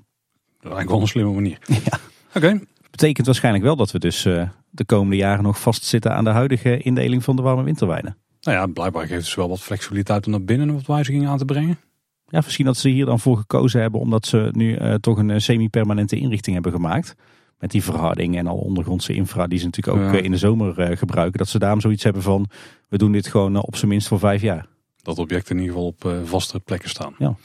is 0.60 0.62
eigenlijk 0.62 0.90
wel 0.90 1.02
een 1.02 1.08
slimme 1.08 1.34
manier. 1.34 1.58
Ja. 1.68 2.00
Oké. 2.28 2.38
Okay. 2.38 2.68
Betekent 2.92 3.26
waarschijnlijk 3.26 3.64
wel 3.64 3.76
dat 3.76 3.92
we 3.92 4.00
dus 4.00 4.26
uh, 4.26 4.50
de 4.70 4.86
komende 4.86 5.16
jaren 5.16 5.44
nog 5.44 5.60
vastzitten 5.60 6.16
aan 6.16 6.24
de 6.24 6.30
huidige 6.30 6.78
indeling 6.78 7.24
van 7.24 7.36
de 7.36 7.42
warme 7.42 7.64
winterweiden. 7.64 8.18
Nou 8.42 8.58
ja, 8.58 8.68
blijkbaar 8.68 9.08
geeft 9.08 9.26
het 9.26 9.36
wel 9.36 9.50
wat 9.50 9.62
flexibiliteit 9.62 10.26
om 10.26 10.32
naar 10.32 10.44
binnen 10.44 10.74
wat 10.74 10.86
wijzigingen 10.86 11.30
aan 11.30 11.38
te 11.38 11.46
brengen. 11.46 11.80
Ja, 12.28 12.42
misschien 12.46 12.66
dat 12.66 12.78
ze 12.78 12.90
hier 12.90 13.06
dan 13.06 13.20
voor 13.20 13.38
gekozen 13.38 13.82
hebben 13.82 14.00
omdat 14.00 14.26
ze 14.26 14.50
nu 14.52 14.78
uh, 14.78 14.94
toch 14.94 15.18
een 15.18 15.42
semi-permanente 15.42 16.16
inrichting 16.16 16.54
hebben 16.54 16.72
gemaakt. 16.72 17.16
Met 17.60 17.72
die 17.72 17.84
verharding 17.84 18.38
en 18.38 18.48
al 18.48 18.58
ondergrondse 18.58 19.14
infra 19.14 19.48
die 19.48 19.60
ze 19.60 19.66
natuurlijk 19.66 19.98
ook 19.98 20.14
ja. 20.14 20.20
in 20.20 20.32
de 20.32 20.38
zomer 20.38 20.90
uh, 20.90 20.98
gebruiken. 20.98 21.38
Dat 21.38 21.50
ze 21.50 21.60
daarom 21.60 21.82
zoiets 21.82 22.04
hebben 22.04 22.22
van, 22.22 22.50
we 22.90 22.98
doen 22.98 23.12
dit 23.12 23.28
gewoon 23.28 23.56
op 23.56 23.76
zijn 23.76 23.90
minst 23.90 24.08
voor 24.08 24.20
vijf 24.20 24.42
jaar 24.42 24.72
dat 25.04 25.20
objecten 25.20 25.56
in 25.56 25.62
ieder 25.62 25.76
geval 25.76 25.90
op 25.90 26.06
uh, 26.06 26.20
vaste 26.24 26.60
plekken 26.60 26.90
staan. 26.90 27.16
Ja. 27.18 27.36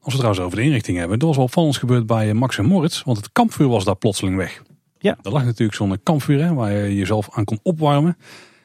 Als 0.00 0.12
we 0.12 0.18
trouwens 0.18 0.44
over 0.44 0.58
de 0.58 0.64
inrichting 0.64 0.98
hebben, 0.98 1.18
dat 1.18 1.28
was 1.28 1.36
wel 1.36 1.46
opvallend 1.46 1.76
gebeurd 1.76 2.06
bij 2.06 2.34
Max 2.34 2.58
en 2.58 2.64
Moritz, 2.64 3.02
want 3.02 3.16
het 3.16 3.32
kampvuur 3.32 3.68
was 3.68 3.84
daar 3.84 3.96
plotseling 3.96 4.36
weg. 4.36 4.62
Ja. 4.98 5.16
Er 5.22 5.30
lag 5.30 5.44
natuurlijk 5.44 5.76
zo'n 5.78 6.02
kampvuur 6.02 6.42
hè, 6.44 6.54
waar 6.54 6.72
je 6.72 6.94
jezelf 6.96 7.28
aan 7.30 7.44
kon 7.44 7.58
opwarmen. 7.62 8.16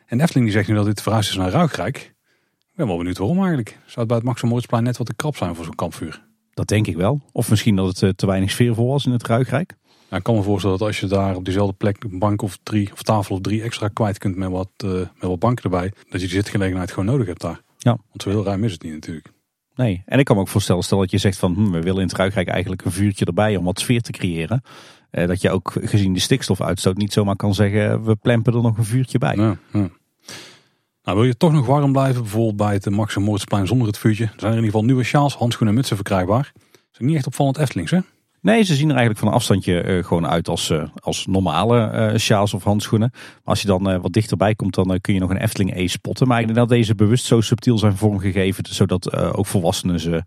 En 0.05 0.21
Efteling 0.21 0.45
die 0.45 0.55
zegt 0.55 0.67
nu 0.67 0.75
dat 0.75 0.85
dit 0.85 1.01
verhuisd 1.01 1.29
is 1.29 1.35
naar 1.35 1.49
Ruigrijk. 1.49 1.97
Ik 2.59 2.75
ben 2.75 2.87
wel 2.87 2.97
benieuwd 2.97 3.17
waarom 3.17 3.37
eigenlijk. 3.37 3.69
Zou 3.69 3.99
het 3.99 4.07
bij 4.07 4.17
het 4.17 4.25
Max 4.25 4.41
en 4.41 4.47
Moritzplein 4.47 4.83
net 4.83 4.97
wat 4.97 5.07
te 5.07 5.15
krap 5.15 5.35
zijn 5.35 5.55
voor 5.55 5.65
zo'n 5.65 5.75
kampvuur? 5.75 6.27
Dat 6.53 6.67
denk 6.67 6.87
ik 6.87 6.95
wel. 6.95 7.21
Of 7.31 7.49
misschien 7.49 7.75
dat 7.75 7.99
het 7.99 8.17
te 8.17 8.25
weinig 8.25 8.51
sfeervol 8.51 8.87
was 8.87 9.05
in 9.05 9.11
het 9.11 9.27
Ruigrijk. 9.27 9.75
Nou, 10.09 10.21
ik 10.21 10.23
kan 10.23 10.35
me 10.35 10.41
voorstellen 10.41 10.77
dat 10.77 10.87
als 10.87 10.99
je 10.99 11.07
daar 11.07 11.35
op 11.35 11.45
diezelfde 11.45 11.75
plek 11.75 12.03
een 12.03 12.19
bank 12.19 12.41
of 12.41 12.57
drie 12.63 12.91
of 12.91 13.03
tafel 13.03 13.35
of 13.35 13.41
drie 13.41 13.61
extra 13.61 13.87
kwijt 13.87 14.17
kunt 14.17 14.35
met 14.35 14.49
wat, 14.49 14.69
uh, 14.85 14.91
met 14.91 15.09
wat 15.19 15.39
banken 15.39 15.63
erbij, 15.63 15.91
dat 16.09 16.21
je 16.21 16.27
die 16.27 16.29
zitgelegenheid 16.29 16.89
gewoon 16.89 17.05
nodig 17.05 17.27
hebt 17.27 17.41
daar. 17.41 17.61
Ja. 17.81 17.97
Want 18.07 18.21
zo 18.21 18.29
heel 18.29 18.43
ruim 18.43 18.63
is 18.63 18.71
het 18.71 18.83
niet 18.83 18.93
natuurlijk. 18.93 19.31
Nee, 19.75 20.03
en 20.05 20.19
ik 20.19 20.25
kan 20.25 20.35
me 20.35 20.41
ook 20.41 20.47
voorstellen, 20.47 20.83
stel 20.83 20.99
dat 20.99 21.11
je 21.11 21.17
zegt 21.17 21.37
van 21.37 21.53
hm, 21.53 21.71
we 21.71 21.81
willen 21.81 22.01
in 22.01 22.07
het 22.07 22.17
Ruigrijk 22.17 22.47
eigenlijk 22.47 22.85
een 22.85 22.91
vuurtje 22.91 23.25
erbij 23.25 23.55
om 23.55 23.63
wat 23.63 23.79
sfeer 23.79 24.01
te 24.01 24.11
creëren. 24.11 24.61
Eh, 25.09 25.27
dat 25.27 25.41
je 25.41 25.49
ook 25.49 25.73
gezien 25.81 26.13
de 26.13 26.19
stikstofuitstoot 26.19 26.97
niet 26.97 27.13
zomaar 27.13 27.35
kan 27.35 27.53
zeggen 27.53 28.03
we 28.03 28.15
plempen 28.15 28.53
er 28.53 28.61
nog 28.61 28.77
een 28.77 28.85
vuurtje 28.85 29.17
bij. 29.17 29.35
Ja, 29.35 29.57
ja. 29.73 29.89
Nou, 31.03 31.17
wil 31.17 31.23
je 31.23 31.37
toch 31.37 31.51
nog 31.51 31.65
warm 31.65 31.91
blijven, 31.91 32.21
bijvoorbeeld 32.21 32.55
bij 32.55 32.73
het 32.73 32.89
Max 32.89 33.15
en 33.15 33.67
zonder 33.67 33.87
het 33.87 33.97
vuurtje, 33.97 34.23
er 34.23 34.29
zijn 34.37 34.51
er 34.51 34.57
in 34.57 34.63
ieder 34.63 34.71
geval 34.71 34.83
nieuwe 34.85 35.03
sjaals, 35.03 35.35
handschoenen 35.35 35.69
en 35.69 35.79
mutsen 35.79 35.95
verkrijgbaar. 35.95 36.51
Ze 36.53 36.79
zijn 36.91 37.07
niet 37.07 37.17
echt 37.17 37.27
opvallend 37.27 37.57
Eftelings 37.57 37.91
hè? 37.91 37.99
Nee, 38.41 38.63
ze 38.63 38.75
zien 38.75 38.89
er 38.89 38.95
eigenlijk 38.95 39.19
van 39.19 39.27
een 39.27 39.33
afstandje 39.33 39.83
uh, 39.83 40.03
gewoon 40.03 40.27
uit 40.27 40.47
als, 40.47 40.69
uh, 40.69 40.83
als 40.95 41.25
normale 41.25 42.09
uh, 42.11 42.17
sjaals 42.17 42.53
of 42.53 42.63
handschoenen. 42.63 43.09
Maar 43.11 43.41
als 43.43 43.61
je 43.61 43.67
dan 43.67 44.01
wat 44.01 44.13
dichterbij 44.13 44.55
komt, 44.55 44.73
dan 44.73 45.01
kun 45.01 45.13
je 45.13 45.19
nog 45.19 45.29
een 45.29 45.37
Efteling 45.37 45.75
E 45.75 45.87
spotten. 45.87 46.27
Maar 46.27 46.39
ik 46.39 46.45
denk 46.45 46.57
dat 46.57 46.69
deze 46.69 46.95
bewust 46.95 47.25
zo 47.25 47.41
subtiel 47.41 47.77
zijn 47.77 47.97
vormgegeven, 47.97 48.63
zodat 48.69 49.15
ook 49.15 49.45
volwassenen 49.45 49.99
ze 49.99 50.23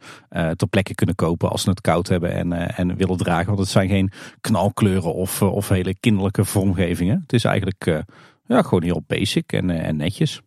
ter 0.56 0.68
plekke 0.68 0.94
kunnen 0.94 1.14
kopen 1.14 1.50
als 1.50 1.62
ze 1.62 1.70
het 1.70 1.80
koud 1.80 2.08
hebben 2.08 2.32
en, 2.32 2.76
en 2.76 2.96
willen 2.96 3.16
dragen. 3.16 3.46
Want 3.46 3.58
het 3.58 3.68
zijn 3.68 3.88
geen 3.88 4.10
knalkleuren 4.40 5.14
of, 5.14 5.42
of 5.42 5.68
hele 5.68 5.94
kinderlijke 6.00 6.44
vormgevingen. 6.44 7.20
Het 7.20 7.32
is 7.32 7.44
eigenlijk 7.44 8.04
ja, 8.46 8.62
gewoon 8.62 8.82
heel 8.82 9.04
basic 9.06 9.52
en, 9.52 9.70
en 9.70 9.96
netjes. 9.96 10.40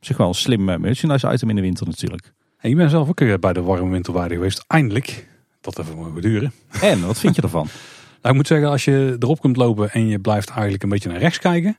Zich 0.00 0.16
wel 0.16 0.28
een 0.28 0.34
slim 0.34 0.64
merchandise 0.64 1.32
item 1.32 1.48
in 1.48 1.56
de 1.56 1.62
winter 1.62 1.86
natuurlijk. 1.86 2.32
En 2.58 2.70
je 2.70 2.76
bent 2.76 2.90
zelf 2.90 3.08
ook 3.08 3.40
bij 3.40 3.52
de 3.52 3.62
warme 3.62 3.90
winterwaarde 3.90 4.34
geweest, 4.34 4.64
eindelijk. 4.66 5.34
Dat 5.74 5.78
even 5.78 5.96
mogen 5.96 6.20
duren. 6.20 6.52
En, 6.80 7.06
wat 7.06 7.18
vind 7.18 7.36
je 7.36 7.42
ervan? 7.42 7.68
nou, 8.22 8.28
ik 8.28 8.34
moet 8.34 8.46
zeggen, 8.46 8.68
als 8.68 8.84
je 8.84 9.16
erop 9.18 9.40
kunt 9.40 9.56
lopen 9.56 9.90
en 9.90 10.06
je 10.06 10.18
blijft 10.18 10.48
eigenlijk 10.50 10.82
een 10.82 10.88
beetje 10.88 11.08
naar 11.08 11.18
rechts 11.18 11.38
kijken, 11.38 11.78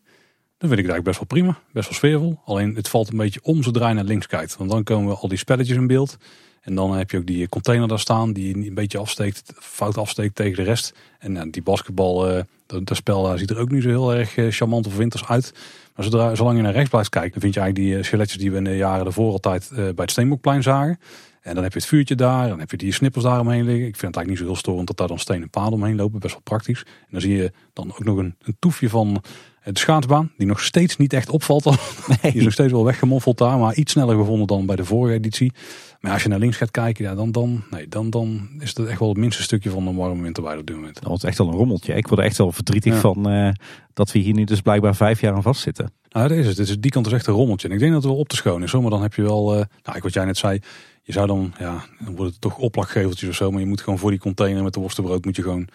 dan 0.57 0.69
vind 0.69 0.79
ik 0.79 0.85
het 0.85 0.93
eigenlijk 0.93 1.03
best 1.03 1.17
wel 1.17 1.27
prima. 1.27 1.59
Best 1.73 1.89
wel 1.89 1.97
sfeervol. 1.97 2.39
Alleen 2.45 2.75
het 2.75 2.89
valt 2.89 3.11
een 3.11 3.17
beetje 3.17 3.39
om 3.43 3.63
zodra 3.63 3.87
je 3.87 3.93
naar 3.93 4.03
links 4.03 4.27
kijkt. 4.27 4.57
Want 4.57 4.69
dan 4.69 4.83
komen 4.83 5.17
al 5.17 5.27
die 5.27 5.37
spelletjes 5.37 5.77
in 5.77 5.87
beeld. 5.87 6.17
En 6.61 6.75
dan 6.75 6.97
heb 6.97 7.11
je 7.11 7.17
ook 7.17 7.25
die 7.25 7.49
container 7.49 7.87
daar 7.87 7.99
staan 7.99 8.33
die 8.33 8.55
een 8.55 8.73
beetje 8.73 8.97
afsteekt, 8.97 9.53
fout 9.59 9.97
afsteekt 9.97 10.35
tegen 10.35 10.55
de 10.55 10.63
rest. 10.63 10.93
En 11.19 11.31
nou, 11.31 11.49
die 11.49 11.61
basketbal, 11.61 12.29
uh, 12.29 12.41
dat, 12.65 12.85
dat 12.85 12.97
spel 12.97 13.23
daar 13.23 13.37
ziet 13.37 13.49
er 13.49 13.57
ook 13.57 13.71
niet 13.71 13.83
zo 13.83 13.89
heel 13.89 14.13
erg 14.13 14.37
uh, 14.37 14.51
charmant 14.51 14.87
of 14.87 14.95
winters 14.95 15.25
uit. 15.25 15.53
Maar 15.95 16.05
zodra, 16.05 16.35
zolang 16.35 16.57
je 16.57 16.63
naar 16.63 16.73
rechts 16.73 16.89
blijft 16.89 17.09
kijken, 17.09 17.31
dan 17.31 17.41
vind 17.41 17.53
je 17.53 17.59
eigenlijk 17.59 17.89
die 17.89 17.99
uh, 17.99 18.05
skeletjes 18.05 18.37
die 18.37 18.51
we 18.51 18.57
in 18.57 18.63
de 18.63 18.77
jaren 18.77 19.05
ervoor 19.05 19.31
altijd 19.31 19.69
bij 19.73 19.93
het 19.95 20.11
Steenbokplein 20.11 20.63
zagen. 20.63 20.99
En 21.47 21.53
dan 21.53 21.63
heb 21.63 21.73
je 21.73 21.79
het 21.79 21.87
vuurtje 21.87 22.15
daar, 22.15 22.47
dan 22.47 22.59
heb 22.59 22.71
je 22.71 22.77
die 22.77 22.93
snippers 22.93 23.23
daar 23.23 23.39
omheen 23.39 23.65
liggen. 23.65 23.87
Ik 23.87 23.95
vind 23.95 24.15
het 24.15 24.15
eigenlijk 24.15 24.27
niet 24.27 24.37
zo 24.37 24.45
heel 24.45 24.55
storend 24.55 24.87
dat 24.87 24.97
daar 24.97 25.07
dan 25.07 25.19
stenen 25.19 25.49
paden 25.49 25.73
omheen 25.73 25.95
lopen, 25.95 26.19
best 26.19 26.33
wel 26.33 26.41
praktisch. 26.43 26.83
En 26.85 27.07
dan 27.11 27.21
zie 27.21 27.35
je 27.35 27.51
dan 27.73 27.89
ook 27.91 28.03
nog 28.03 28.17
een, 28.17 28.35
een 28.41 28.55
toefje 28.59 28.89
van 28.89 29.23
de 29.63 29.79
schaatsbaan, 29.79 30.31
die 30.37 30.47
nog 30.47 30.61
steeds 30.61 30.97
niet 30.97 31.13
echt 31.13 31.29
opvalt. 31.29 31.65
Nee. 32.07 32.31
Die 32.31 32.33
is 32.33 32.43
nog 32.43 32.53
steeds 32.53 32.71
wel 32.71 32.83
weggemoffeld 32.83 33.37
daar, 33.37 33.57
maar 33.57 33.75
iets 33.75 33.91
sneller 33.91 34.17
gevonden 34.17 34.47
dan 34.47 34.65
bij 34.65 34.75
de 34.75 34.85
vorige 34.85 35.13
editie. 35.13 35.53
Maar 35.99 36.11
als 36.11 36.23
je 36.23 36.29
naar 36.29 36.39
links 36.39 36.57
gaat 36.57 36.71
kijken, 36.71 37.03
ja, 37.03 37.15
dan, 37.15 37.31
dan, 37.31 37.63
nee, 37.69 37.87
dan, 37.87 38.09
dan 38.09 38.49
is 38.59 38.69
het 38.73 38.87
echt 38.87 38.99
wel 38.99 39.09
het 39.09 39.17
minste 39.17 39.43
stukje 39.43 39.69
van 39.69 39.87
een 39.87 39.95
warme 39.95 40.21
winterweide 40.21 40.61
op 40.61 40.67
dit 40.67 40.75
moment. 40.75 40.95
Dat 40.95 41.07
wordt 41.07 41.23
echt 41.23 41.37
wel 41.37 41.47
een 41.47 41.53
rommeltje. 41.53 41.93
Ik 41.93 42.07
word 42.07 42.19
er 42.19 42.25
echt 42.25 42.37
wel 42.37 42.51
verdrietig 42.51 42.93
ja. 42.93 42.99
van 42.99 43.31
uh, 43.31 43.49
dat 43.93 44.11
we 44.11 44.19
hier 44.19 44.33
nu 44.33 44.43
dus 44.43 44.61
blijkbaar 44.61 44.95
vijf 44.95 45.21
jaar 45.21 45.33
aan 45.33 45.41
vastzitten. 45.41 45.91
Nou, 46.09 46.27
dat 46.27 46.37
is 46.37 46.69
het. 46.69 46.81
Die 46.81 46.91
kant 46.91 47.05
is 47.05 47.11
echt 47.11 47.27
een 47.27 47.33
rommeltje. 47.33 47.67
En 47.67 47.73
ik 47.73 47.79
denk 47.79 47.91
dat 47.91 48.01
het 48.01 48.11
wel 48.11 48.19
op 48.19 48.27
te 48.27 48.35
schoon 48.35 48.63
is. 48.63 48.73
Maar 48.73 48.89
dan 48.89 49.01
heb 49.01 49.13
je 49.13 49.21
wel, 49.21 49.57
uh, 49.57 49.63
nou, 49.83 49.99
wat 50.01 50.13
jij 50.13 50.25
net 50.25 50.37
zei, 50.37 50.59
je 51.07 51.13
zou 51.13 51.27
dan, 51.27 51.53
ja, 51.59 51.83
dan 51.99 52.15
wordt 52.15 52.31
het 52.31 52.41
toch 52.41 52.57
oplakgeveltjes 52.57 53.29
of 53.29 53.35
zo. 53.35 53.51
Maar 53.51 53.59
je 53.59 53.65
moet 53.67 53.81
gewoon 53.81 53.99
voor 53.99 54.11
die 54.11 54.19
container 54.19 54.63
met 54.63 54.73
de 54.73 54.79
worstenbrood 54.79 55.25
moet 55.25 55.35
je 55.35 55.41
gewoon, 55.41 55.67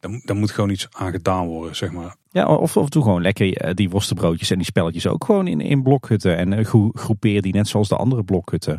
dan, 0.00 0.20
dan 0.24 0.38
moet 0.38 0.50
gewoon 0.50 0.70
iets 0.70 0.88
aan 0.90 1.10
gedaan 1.10 1.46
worden, 1.46 1.76
zeg 1.76 1.92
maar. 1.92 2.16
Ja, 2.30 2.46
of, 2.46 2.76
of 2.76 2.88
doe 2.88 3.02
gewoon 3.02 3.22
lekker 3.22 3.74
die 3.74 3.90
worstenbroodjes 3.90 4.50
en 4.50 4.56
die 4.56 4.66
spelletjes 4.66 5.06
ook 5.06 5.24
gewoon 5.24 5.46
in, 5.46 5.60
in 5.60 5.82
blokhutten. 5.82 6.36
En 6.36 6.64
groepeer 6.94 7.42
die 7.42 7.52
net 7.52 7.68
zoals 7.68 7.88
de 7.88 7.96
andere 7.96 8.24
blokhutten. 8.24 8.78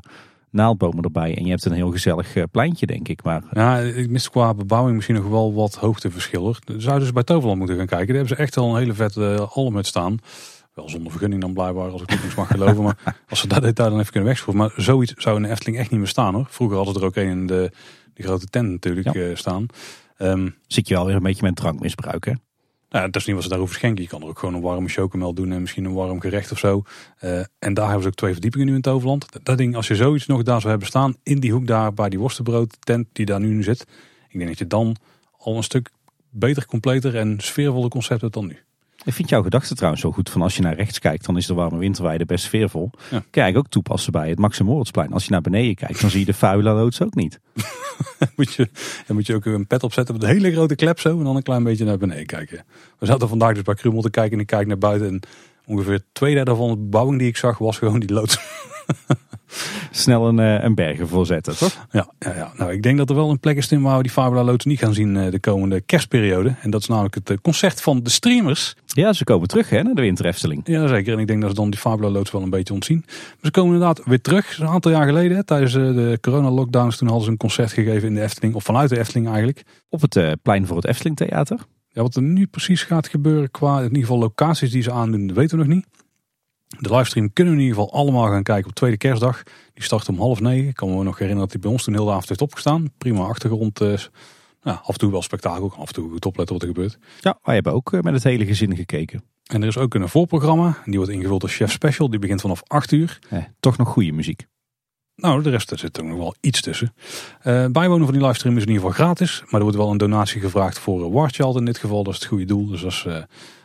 naaldbomen 0.49 1.03
erbij. 1.03 1.37
En 1.37 1.43
je 1.43 1.49
hebt 1.49 1.65
een 1.65 1.71
heel 1.71 1.91
gezellig 1.91 2.35
eh, 2.35 2.43
pleintje, 2.51 2.85
denk 2.85 3.07
ik. 3.07 3.23
Maar 3.23 3.43
Ja, 3.51 3.79
ik 3.79 4.09
mis 4.09 4.29
qua 4.29 4.53
bebouwing 4.53 4.95
misschien 4.95 5.15
nog 5.15 5.27
wel 5.27 5.53
wat 5.53 5.75
hoogteverschillen. 5.75 6.55
Zouden 6.77 7.07
ze 7.07 7.13
bij 7.13 7.23
Toverland 7.23 7.57
moeten 7.57 7.77
gaan 7.77 7.85
kijken. 7.85 8.07
Daar 8.07 8.15
hebben 8.15 8.35
ze 8.35 8.43
echt 8.43 8.57
al 8.57 8.69
een 8.69 8.79
hele 8.79 8.93
vette 8.93 9.49
uh, 9.55 9.67
met 9.67 9.87
staan. 9.87 10.19
Wel 10.73 10.89
zonder 10.89 11.11
vergunning 11.11 11.41
dan 11.41 11.53
blijkbaar, 11.53 11.89
als 11.91 12.01
ik 12.01 12.09
niet 12.09 12.23
eens 12.23 12.35
mag 12.35 12.47
geloven. 12.47 12.83
Maar 12.83 13.15
als 13.29 13.39
ze 13.39 13.47
dat 13.47 13.61
detail 13.61 13.89
dan 13.89 13.99
even 13.99 14.11
kunnen 14.11 14.29
wegschroeven. 14.29 14.63
Maar 14.63 14.73
zoiets 14.83 15.13
zou 15.17 15.35
in 15.35 15.43
de 15.43 15.49
Efteling 15.49 15.77
echt 15.77 15.89
niet 15.91 15.99
meer 15.99 16.09
staan 16.09 16.33
hoor. 16.33 16.45
Vroeger 16.49 16.77
hadden 16.77 16.93
ze 16.93 16.99
er 16.99 17.05
ook 17.05 17.15
een 17.15 17.27
in 17.29 17.47
de, 17.47 17.71
grote 18.13 18.45
tent 18.45 18.69
natuurlijk 18.69 19.13
Ja. 19.13 19.21
eh, 19.21 19.35
staan. 19.35 19.65
Ehm, 20.17 20.49
zit 20.67 20.87
je 20.87 20.95
alweer 20.97 21.15
een 21.15 21.23
beetje 21.23 21.43
met 21.43 21.55
drankmisbruik, 21.55 22.25
hè? 22.25 22.33
nou, 22.89 23.05
dat 23.05 23.15
is 23.15 23.25
niet 23.25 23.35
wat 23.35 23.43
ze 23.43 23.49
daarover 23.49 23.75
schenken. 23.75 24.03
Je 24.03 24.09
kan 24.09 24.21
er 24.21 24.27
ook 24.27 24.39
gewoon 24.39 24.55
een 24.55 24.61
warme 24.61 24.87
chocomel 24.89 25.33
doen 25.33 25.51
en 25.51 25.61
misschien 25.61 25.85
een 25.85 25.93
warm 25.93 26.19
gerecht 26.19 26.51
of 26.51 26.57
zo. 26.57 26.83
Eh, 27.17 27.39
en 27.59 27.73
daar 27.73 27.85
hebben 27.85 28.01
ze 28.01 28.07
ook 28.07 28.15
twee 28.15 28.31
verdiepingen 28.31 28.67
nu 28.67 28.75
in 28.75 28.81
Toverland. 28.81 29.31
Dat, 29.31 29.45
dat 29.45 29.57
ding, 29.57 29.75
als 29.75 29.87
je 29.87 29.95
zoiets 29.95 30.25
nog 30.25 30.43
daar 30.43 30.57
zou 30.59 30.69
hebben 30.69 30.87
staan, 30.87 31.15
in 31.23 31.39
die 31.39 31.51
hoek 31.51 31.67
daar 31.67 31.93
bij 31.93 32.09
die 32.09 32.19
worstenbrood 32.19 32.77
tent 32.79 33.07
die 33.11 33.25
daar 33.25 33.39
nu 33.39 33.63
zit. 33.63 33.81
Ik 34.29 34.37
denk 34.37 34.47
dat 34.47 34.57
je 34.57 34.67
dan 34.67 34.95
al 35.37 35.57
een 35.57 35.63
stuk 35.63 35.89
beter, 36.29 36.65
completer 36.65 37.15
en 37.15 37.37
sfeervolle 37.39 37.87
concept 37.87 38.21
hebt 38.21 38.33
dan 38.33 38.47
nu. 38.47 38.57
Ik 39.05 39.13
vind 39.13 39.29
jouw 39.29 39.43
gedachte 39.43 39.75
trouwens 39.75 40.01
zo 40.01 40.12
goed. 40.12 40.29
Van 40.29 40.41
als 40.41 40.55
je 40.55 40.62
naar 40.62 40.75
rechts 40.75 41.00
kijkt, 41.00 41.25
dan 41.25 41.38
is 41.38 41.45
de 41.45 41.53
warme 41.53 41.77
winterweide 41.77 42.25
best 42.25 42.43
sfeervol. 42.45 42.89
Ja. 43.10 43.24
Kijk, 43.29 43.57
ook 43.57 43.67
toepassen 43.67 44.12
bij 44.12 44.29
het 44.29 44.39
Max 44.39 44.62
Moritzplein. 44.62 45.13
Als 45.13 45.25
je 45.25 45.31
naar 45.31 45.41
beneden 45.41 45.75
kijkt, 45.75 46.01
dan 46.01 46.10
zie 46.10 46.19
je 46.19 46.25
de 46.25 46.33
Faula 46.33 46.74
loods 46.74 47.01
ook 47.01 47.15
niet. 47.15 47.39
moet 48.36 48.53
je, 48.53 48.69
dan 49.07 49.15
moet 49.15 49.27
je 49.27 49.36
ook 49.36 49.45
een 49.45 49.67
pet 49.67 49.83
opzetten 49.83 50.13
met 50.13 50.24
een 50.24 50.29
hele 50.29 50.51
grote 50.51 50.75
klep 50.75 51.00
zo 51.00 51.17
en 51.17 51.24
dan 51.24 51.36
een 51.36 51.43
klein 51.43 51.63
beetje 51.63 51.86
naar 51.86 51.98
beneden 51.98 52.25
kijken. 52.25 52.65
We 53.00 53.05
zaten 53.05 53.29
vandaag 53.29 53.53
dus 53.53 53.63
bij 53.63 53.75
Krummel 53.75 54.01
te 54.01 54.10
kijken 54.10 54.33
en 54.33 54.39
ik 54.39 54.48
kijk 54.48 54.67
naar 54.67 54.77
buiten 54.77 55.07
en 55.07 55.19
ongeveer 55.65 56.03
twee 56.12 56.36
derde 56.36 56.55
van 56.55 56.69
de 56.69 56.77
bebouwing 56.77 57.19
die 57.19 57.27
ik 57.27 57.38
zag 57.38 57.57
was 57.57 57.77
gewoon 57.77 58.00
die 58.00 58.13
loods. 58.13 58.38
Snel 59.91 60.27
een, 60.27 60.39
eh, 60.39 60.63
een 60.63 60.75
bergen 60.75 61.07
voorzetten, 61.07 61.57
toch? 61.57 61.88
Ja, 61.91 62.12
ja, 62.19 62.36
ja, 62.36 62.51
nou 62.57 62.72
ik 62.72 62.83
denk 62.83 62.98
dat 62.98 63.10
er 63.10 63.15
wel 63.15 63.29
een 63.29 63.39
plek 63.39 63.57
is 63.57 63.72
in 63.72 63.81
waar 63.81 63.98
we 63.98 64.03
die 64.03 64.12
Fabula 64.12 64.43
loods 64.43 64.65
niet 64.65 64.79
gaan 64.79 64.93
zien 64.93 65.17
eh, 65.17 65.31
de 65.31 65.39
komende 65.39 65.81
kerstperiode. 65.81 66.55
En 66.62 66.69
dat 66.69 66.81
is 66.81 66.88
namelijk 66.88 67.15
het 67.15 67.29
eh, 67.29 67.38
concert 67.41 67.81
van 67.81 68.03
de 68.03 68.10
streamers. 68.10 68.75
Ja, 68.86 69.13
ze 69.13 69.24
komen 69.24 69.48
terug 69.48 69.69
hè, 69.69 69.83
naar 69.83 69.93
de 69.93 70.01
Winter 70.01 70.25
Efteling. 70.25 70.62
Ja, 70.65 70.88
zeker. 70.88 71.13
En 71.13 71.19
ik 71.19 71.27
denk 71.27 71.41
dat 71.41 71.50
ze 71.50 71.55
dan 71.55 71.69
die 71.69 71.79
Fabula 71.79 72.10
loods 72.10 72.31
wel 72.31 72.41
een 72.41 72.50
beetje 72.50 72.74
ontzien. 72.74 73.03
Maar 73.05 73.38
ze 73.41 73.51
komen 73.51 73.74
inderdaad 73.74 74.01
weer 74.05 74.22
terug. 74.22 74.60
Een 74.60 74.67
aantal 74.67 74.91
jaar 74.91 75.05
geleden, 75.05 75.38
hè, 75.38 75.43
tijdens 75.43 75.74
de 75.74 76.17
corona-lockdowns, 76.22 76.98
toen 76.98 77.07
hadden 77.07 77.25
ze 77.25 77.31
een 77.31 77.38
concert 77.38 77.72
gegeven 77.72 78.07
in 78.07 78.15
de 78.15 78.22
Efteling. 78.22 78.55
Of 78.55 78.63
vanuit 78.63 78.89
de 78.89 79.00
Efteling 79.00 79.27
eigenlijk. 79.27 79.63
Op 79.89 80.01
het 80.01 80.38
plein 80.41 80.67
voor 80.67 80.75
het 80.75 80.86
Efteling 80.86 81.15
Theater. 81.15 81.60
Ja, 81.93 82.01
wat 82.01 82.15
er 82.15 82.22
nu 82.22 82.45
precies 82.48 82.83
gaat 82.83 83.07
gebeuren 83.07 83.51
qua 83.51 83.77
in 83.77 83.83
ieder 83.83 84.00
geval 84.00 84.17
locaties 84.17 84.72
die 84.72 84.81
ze 84.81 84.91
aandoen, 84.91 85.27
dat 85.27 85.36
weten 85.36 85.57
we 85.57 85.65
nog 85.65 85.74
niet. 85.75 85.86
De 86.79 86.95
livestream 86.95 87.33
kunnen 87.33 87.53
we 87.53 87.59
in 87.59 87.65
ieder 87.65 87.81
geval 87.81 87.99
allemaal 87.99 88.27
gaan 88.27 88.43
kijken 88.43 88.69
op 88.69 88.75
tweede 88.75 88.97
kerstdag. 88.97 89.43
Die 89.73 89.83
start 89.83 90.09
om 90.09 90.17
half 90.17 90.39
negen. 90.39 90.67
Ik 90.67 90.75
kan 90.75 90.89
me 90.89 91.03
nog 91.03 91.17
herinneren 91.17 91.39
dat 91.39 91.51
hij 91.51 91.59
bij 91.59 91.71
ons 91.71 91.83
toen 91.83 91.93
heel 91.93 92.05
de 92.05 92.11
avond 92.11 92.27
heeft 92.27 92.41
opgestaan. 92.41 92.91
Prima 92.97 93.23
achtergrond. 93.23 93.79
ja, 93.79 94.01
af 94.61 94.87
en 94.87 94.97
toe 94.97 95.11
wel 95.11 95.21
spektakel. 95.21 95.73
Af 95.77 95.87
en 95.87 95.93
toe 95.93 96.09
goed 96.09 96.25
opletten 96.25 96.55
wat 96.55 96.63
er 96.63 96.73
gebeurt. 96.73 96.97
Ja, 97.19 97.39
wij 97.43 97.53
hebben 97.55 97.73
ook 97.73 97.93
eh, 97.93 98.01
met 98.01 98.13
het 98.13 98.23
hele 98.23 98.45
gezin 98.45 98.75
gekeken. 98.75 99.23
En 99.43 99.61
er 99.61 99.67
is 99.67 99.77
ook 99.77 99.93
een 99.93 100.09
voorprogramma. 100.09 100.77
Die 100.85 100.97
wordt 100.97 101.11
ingevuld 101.11 101.41
door 101.41 101.49
Chef 101.49 101.71
Special. 101.71 102.09
Die 102.09 102.19
begint 102.19 102.41
vanaf 102.41 102.61
8 102.67 102.91
uur. 102.91 103.19
Eh, 103.29 103.43
toch 103.59 103.77
nog 103.77 103.89
goede 103.89 104.11
muziek. 104.11 104.45
Nou, 105.15 105.43
de 105.43 105.49
rest 105.49 105.71
er 105.71 105.79
zit 105.79 106.01
ook 106.01 106.07
nog 106.07 106.17
wel 106.17 106.35
iets 106.41 106.61
tussen. 106.61 106.93
Bijwonen 107.71 108.05
van 108.05 108.13
die 108.13 108.23
livestream 108.23 108.57
is 108.57 108.63
in 108.63 108.69
ieder 108.69 108.83
geval 108.83 109.05
gratis. 109.05 109.41
Maar 109.41 109.53
er 109.53 109.61
wordt 109.61 109.77
wel 109.77 109.91
een 109.91 109.97
donatie 109.97 110.41
gevraagd 110.41 110.79
voor 110.79 111.05
uh, 111.05 111.13
War 111.13 111.29
Child 111.29 111.55
in 111.55 111.65
dit 111.65 111.77
geval. 111.77 112.03
Dat 112.03 112.13
is 112.13 112.19
het 112.19 112.27
goede 112.27 112.45
doel. 112.45 112.67
Dus 112.67 112.81
dat 112.81 112.91
is 112.91 113.05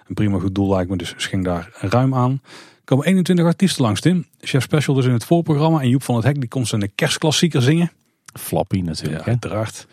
een 0.06 0.14
prima 0.14 0.38
goed 0.38 0.54
doel 0.54 0.68
lijkt 0.68 0.90
me. 0.90 0.96
Dus 0.96 1.14
schenk 1.16 1.44
daar 1.44 1.68
ruim 1.72 2.14
aan. 2.14 2.40
Komen 2.88 3.06
21 3.06 3.44
artiesten 3.46 3.82
langs, 3.82 4.00
Tim. 4.00 4.26
Chef 4.40 4.62
Special 4.62 4.94
dus 4.94 5.04
in 5.04 5.12
het 5.12 5.24
voorprogramma. 5.24 5.80
En 5.80 5.88
Joep 5.88 6.02
van 6.02 6.14
het 6.14 6.24
Hek 6.24 6.40
die 6.40 6.48
komt 6.48 6.68
zijn 6.68 6.94
kerstklassieker 6.94 7.62
zingen. 7.62 7.90
Flappy 8.32 8.80
natuurlijk. 8.80 9.24
Ja, 9.24 9.30
uiteraard. 9.30 9.86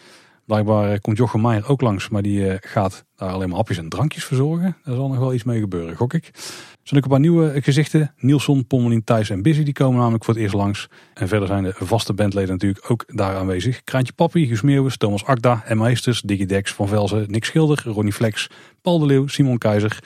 Blijkbaar 0.45 0.91
eh, 0.91 0.99
komt 1.01 1.17
Jochem 1.17 1.41
Meijer 1.41 1.67
ook 1.67 1.81
langs. 1.81 2.09
Maar 2.09 2.21
die 2.21 2.49
eh, 2.49 2.57
gaat 2.59 3.05
daar 3.15 3.29
alleen 3.29 3.47
maar 3.47 3.57
hapjes 3.57 3.77
en 3.77 3.89
drankjes 3.89 4.25
verzorgen. 4.25 4.77
Daar 4.83 4.95
zal 4.95 5.07
nog 5.07 5.17
wel 5.17 5.33
iets 5.33 5.43
mee 5.43 5.59
gebeuren, 5.59 5.95
gok 5.95 6.13
ik. 6.13 6.25
Er 6.25 6.41
zijn 6.83 6.99
ook 6.99 7.05
een 7.05 7.11
paar 7.11 7.19
nieuwe 7.19 7.61
gezichten. 7.61 8.13
Nielson, 8.17 8.67
Pommelien, 8.67 9.03
Thijs 9.03 9.29
en 9.29 9.41
Busy 9.41 9.63
die 9.63 9.73
komen 9.73 9.99
namelijk 9.99 10.23
voor 10.23 10.33
het 10.33 10.43
eerst 10.43 10.55
langs. 10.55 10.87
En 11.13 11.27
verder 11.27 11.47
zijn 11.47 11.63
de 11.63 11.73
vaste 11.77 12.13
bandleden 12.13 12.51
natuurlijk 12.51 12.91
ook 12.91 13.03
daar 13.07 13.35
aanwezig. 13.35 13.83
Kraantje 13.83 14.13
Papi, 14.13 14.47
Guus 14.47 14.61
Meeuwis, 14.61 14.97
Thomas 14.97 15.25
Akda, 15.25 15.63
M. 15.69 15.77
Meesters, 15.77 16.21
Digidex, 16.21 16.73
Van 16.73 16.87
Velzen, 16.87 17.25
Nick 17.27 17.45
Schilder, 17.45 17.83
Ronnie 17.85 18.13
Flex, 18.13 18.49
Paul 18.81 18.99
de 18.99 19.05
Leeuw, 19.05 19.27
Simon 19.27 19.57
Keizer, 19.57 19.99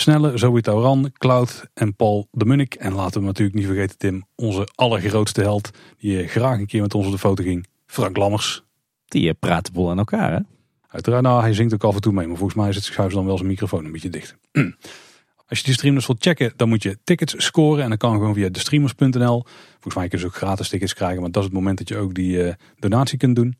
Snelle, 0.00 0.38
Zoe 0.38 0.60
Tauran, 0.60 1.12
Cloud 1.18 1.64
en 1.74 1.96
Paul 1.96 2.28
de 2.30 2.44
Munnik. 2.44 2.74
En 2.74 2.92
laten 2.92 3.20
we 3.20 3.26
natuurlijk 3.26 3.56
niet 3.56 3.66
vergeten 3.66 3.98
Tim, 3.98 4.24
onze 4.34 4.68
allergrootste 4.74 5.40
held, 5.40 5.70
die 5.98 6.28
graag 6.28 6.58
een 6.58 6.66
keer 6.66 6.80
met 6.80 6.94
ons 6.94 7.06
op 7.06 7.12
de 7.12 7.18
foto 7.18 7.42
ging. 7.42 7.66
Frank 7.86 8.16
Lammers. 8.16 8.62
Die 9.04 9.28
eh, 9.28 9.34
praten 9.38 9.72
bol 9.72 9.90
aan 9.90 9.98
elkaar 9.98 10.32
hè? 10.32 10.38
Uiteraard, 10.88 11.22
nou, 11.22 11.40
hij 11.40 11.54
zingt 11.54 11.74
ook 11.74 11.84
af 11.84 11.94
en 11.94 12.00
toe 12.00 12.12
mee, 12.12 12.26
maar 12.26 12.36
volgens 12.36 12.58
mij 12.58 12.72
zit 12.72 12.84
schuift 12.84 13.14
dan 13.14 13.26
wel 13.26 13.36
zijn 13.36 13.48
microfoon 13.48 13.84
een 13.84 13.92
beetje 13.92 14.10
dicht. 14.10 14.36
Als 15.48 15.58
je 15.58 15.64
die 15.64 15.74
stream 15.74 15.94
dus 15.94 16.06
wilt 16.06 16.22
checken, 16.22 16.52
dan 16.56 16.68
moet 16.68 16.82
je 16.82 16.98
tickets 17.04 17.44
scoren. 17.44 17.82
En 17.82 17.88
dan 17.88 17.98
kan 17.98 18.12
gewoon 18.12 18.34
via 18.34 18.48
destreamers.nl. 18.48 19.44
Volgens 19.70 19.94
mij 19.94 20.08
kun 20.08 20.18
je 20.18 20.24
dus 20.24 20.24
ook 20.24 20.34
gratis 20.34 20.68
tickets 20.68 20.94
krijgen. 20.94 21.20
Maar 21.20 21.30
dat 21.30 21.42
is 21.42 21.48
het 21.48 21.58
moment 21.58 21.78
dat 21.78 21.88
je 21.88 21.96
ook 21.96 22.14
die 22.14 22.42
eh, 22.42 22.54
donatie 22.78 23.18
kunt 23.18 23.36
doen. 23.36 23.56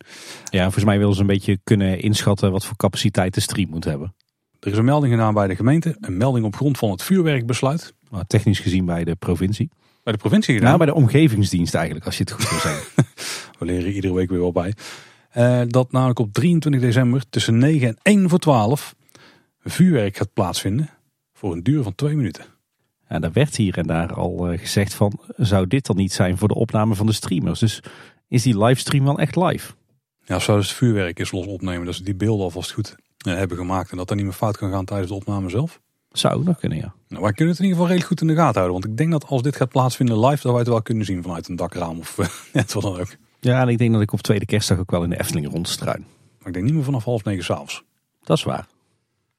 Ja, 0.49 0.63
volgens 0.63 0.83
mij 0.83 0.97
willen 0.97 1.13
ze 1.13 1.21
een 1.21 1.27
beetje 1.27 1.59
kunnen 1.63 1.99
inschatten 1.99 2.51
wat 2.51 2.65
voor 2.65 2.75
capaciteit 2.75 3.33
de 3.33 3.41
stream 3.41 3.69
moet 3.69 3.83
hebben. 3.83 4.13
Er 4.61 4.71
is 4.71 4.77
een 4.77 4.85
melding 4.85 5.13
gedaan 5.13 5.33
bij 5.33 5.47
de 5.47 5.55
gemeente. 5.55 5.97
Een 5.99 6.17
melding 6.17 6.45
op 6.45 6.55
grond 6.55 6.77
van 6.77 6.91
het 6.91 7.03
vuurwerkbesluit. 7.03 7.93
Maar 8.09 8.27
technisch 8.27 8.59
gezien 8.59 8.85
bij 8.85 9.03
de 9.03 9.15
provincie. 9.15 9.69
Bij 10.03 10.13
de 10.13 10.19
provincie 10.19 10.53
gedaan. 10.53 10.67
Nou, 10.67 10.77
bij 10.77 10.93
de 10.93 10.99
omgevingsdienst 11.01 11.73
eigenlijk, 11.75 12.05
als 12.05 12.17
je 12.17 12.23
het 12.23 12.31
goed 12.31 12.49
wil 12.49 12.59
zeggen. 12.59 12.85
We 13.59 13.65
leren 13.65 13.91
iedere 13.91 14.13
week 14.13 14.29
weer 14.29 14.39
wel 14.39 14.51
bij. 14.51 14.73
Eh, 15.29 15.61
dat 15.67 15.91
namelijk 15.91 16.19
op 16.19 16.33
23 16.33 16.81
december 16.81 17.29
tussen 17.29 17.57
9 17.57 17.87
en 17.87 17.97
1 18.01 18.29
voor 18.29 18.39
12 18.39 18.95
vuurwerk 19.63 20.17
gaat 20.17 20.33
plaatsvinden. 20.33 20.89
Voor 21.33 21.51
een 21.53 21.63
duur 21.63 21.83
van 21.83 21.95
2 21.95 22.15
minuten. 22.15 22.45
Ja, 23.09 23.19
daar 23.19 23.31
werd 23.31 23.55
hier 23.55 23.77
en 23.77 23.87
daar 23.87 24.13
al 24.13 24.47
eh, 24.47 24.59
gezegd 24.59 24.93
van, 24.93 25.19
zou 25.35 25.67
dit 25.67 25.85
dan 25.85 25.95
niet 25.95 26.13
zijn 26.13 26.37
voor 26.37 26.47
de 26.47 26.55
opname 26.55 26.95
van 26.95 27.05
de 27.05 27.13
streamers? 27.13 27.59
Dus 27.59 27.83
is 28.27 28.43
die 28.43 28.63
livestream 28.63 29.03
wel 29.03 29.19
echt 29.19 29.35
live? 29.35 29.73
Ja, 30.25 30.39
zouden 30.39 30.65
ze 30.65 30.71
het 30.71 30.81
vuurwerk 30.81 31.19
eens 31.19 31.31
los 31.31 31.45
opnemen. 31.45 31.85
Dat 31.85 31.95
ze 31.95 32.03
die 32.03 32.15
beelden 32.15 32.43
alvast 32.43 32.71
goed 32.71 32.95
hebben 33.29 33.57
gemaakt. 33.57 33.91
En 33.91 33.97
dat 33.97 34.09
er 34.09 34.15
niet 34.15 34.25
meer 34.25 34.33
fout 34.33 34.57
kan 34.57 34.71
gaan 34.71 34.85
tijdens 34.85 35.09
de 35.09 35.15
opname 35.15 35.49
zelf. 35.49 35.81
Zou 36.11 36.35
ook 36.35 36.43
nog 36.43 36.57
kunnen, 36.57 36.77
ja. 36.77 36.93
Nou, 37.07 37.23
wij 37.23 37.31
kunnen 37.31 37.53
het 37.53 37.63
in 37.63 37.69
ieder 37.69 37.81
geval 37.81 37.87
redelijk 37.87 38.07
goed 38.07 38.21
in 38.21 38.27
de 38.27 38.41
gaten 38.41 38.61
houden. 38.61 38.81
Want 38.81 38.85
ik 38.85 38.97
denk 38.97 39.11
dat 39.11 39.25
als 39.25 39.41
dit 39.41 39.55
gaat 39.55 39.69
plaatsvinden 39.69 40.19
live, 40.19 40.41
dat 40.41 40.51
wij 40.51 40.59
het 40.59 40.67
wel 40.67 40.81
kunnen 40.81 41.05
zien 41.05 41.23
vanuit 41.23 41.47
een 41.47 41.55
dakraam 41.55 41.99
of 41.99 42.17
eh, 42.17 42.27
net 42.53 42.73
wat 42.73 42.83
dan 42.83 42.99
ook. 42.99 43.15
Ja, 43.39 43.61
en 43.61 43.67
ik 43.67 43.77
denk 43.77 43.93
dat 43.93 44.01
ik 44.01 44.13
op 44.13 44.21
tweede 44.21 44.45
kerstdag 44.45 44.79
ook 44.79 44.91
wel 44.91 45.03
in 45.03 45.09
de 45.09 45.19
Efteling 45.19 45.51
rondstruin. 45.51 46.05
Maar 46.37 46.47
ik 46.47 46.53
denk 46.53 46.65
niet 46.65 46.73
meer 46.73 46.83
vanaf 46.83 47.03
half 47.03 47.23
negen 47.23 47.43
s'avonds. 47.43 47.83
Dat 48.23 48.37
is 48.37 48.43
waar. 48.43 48.67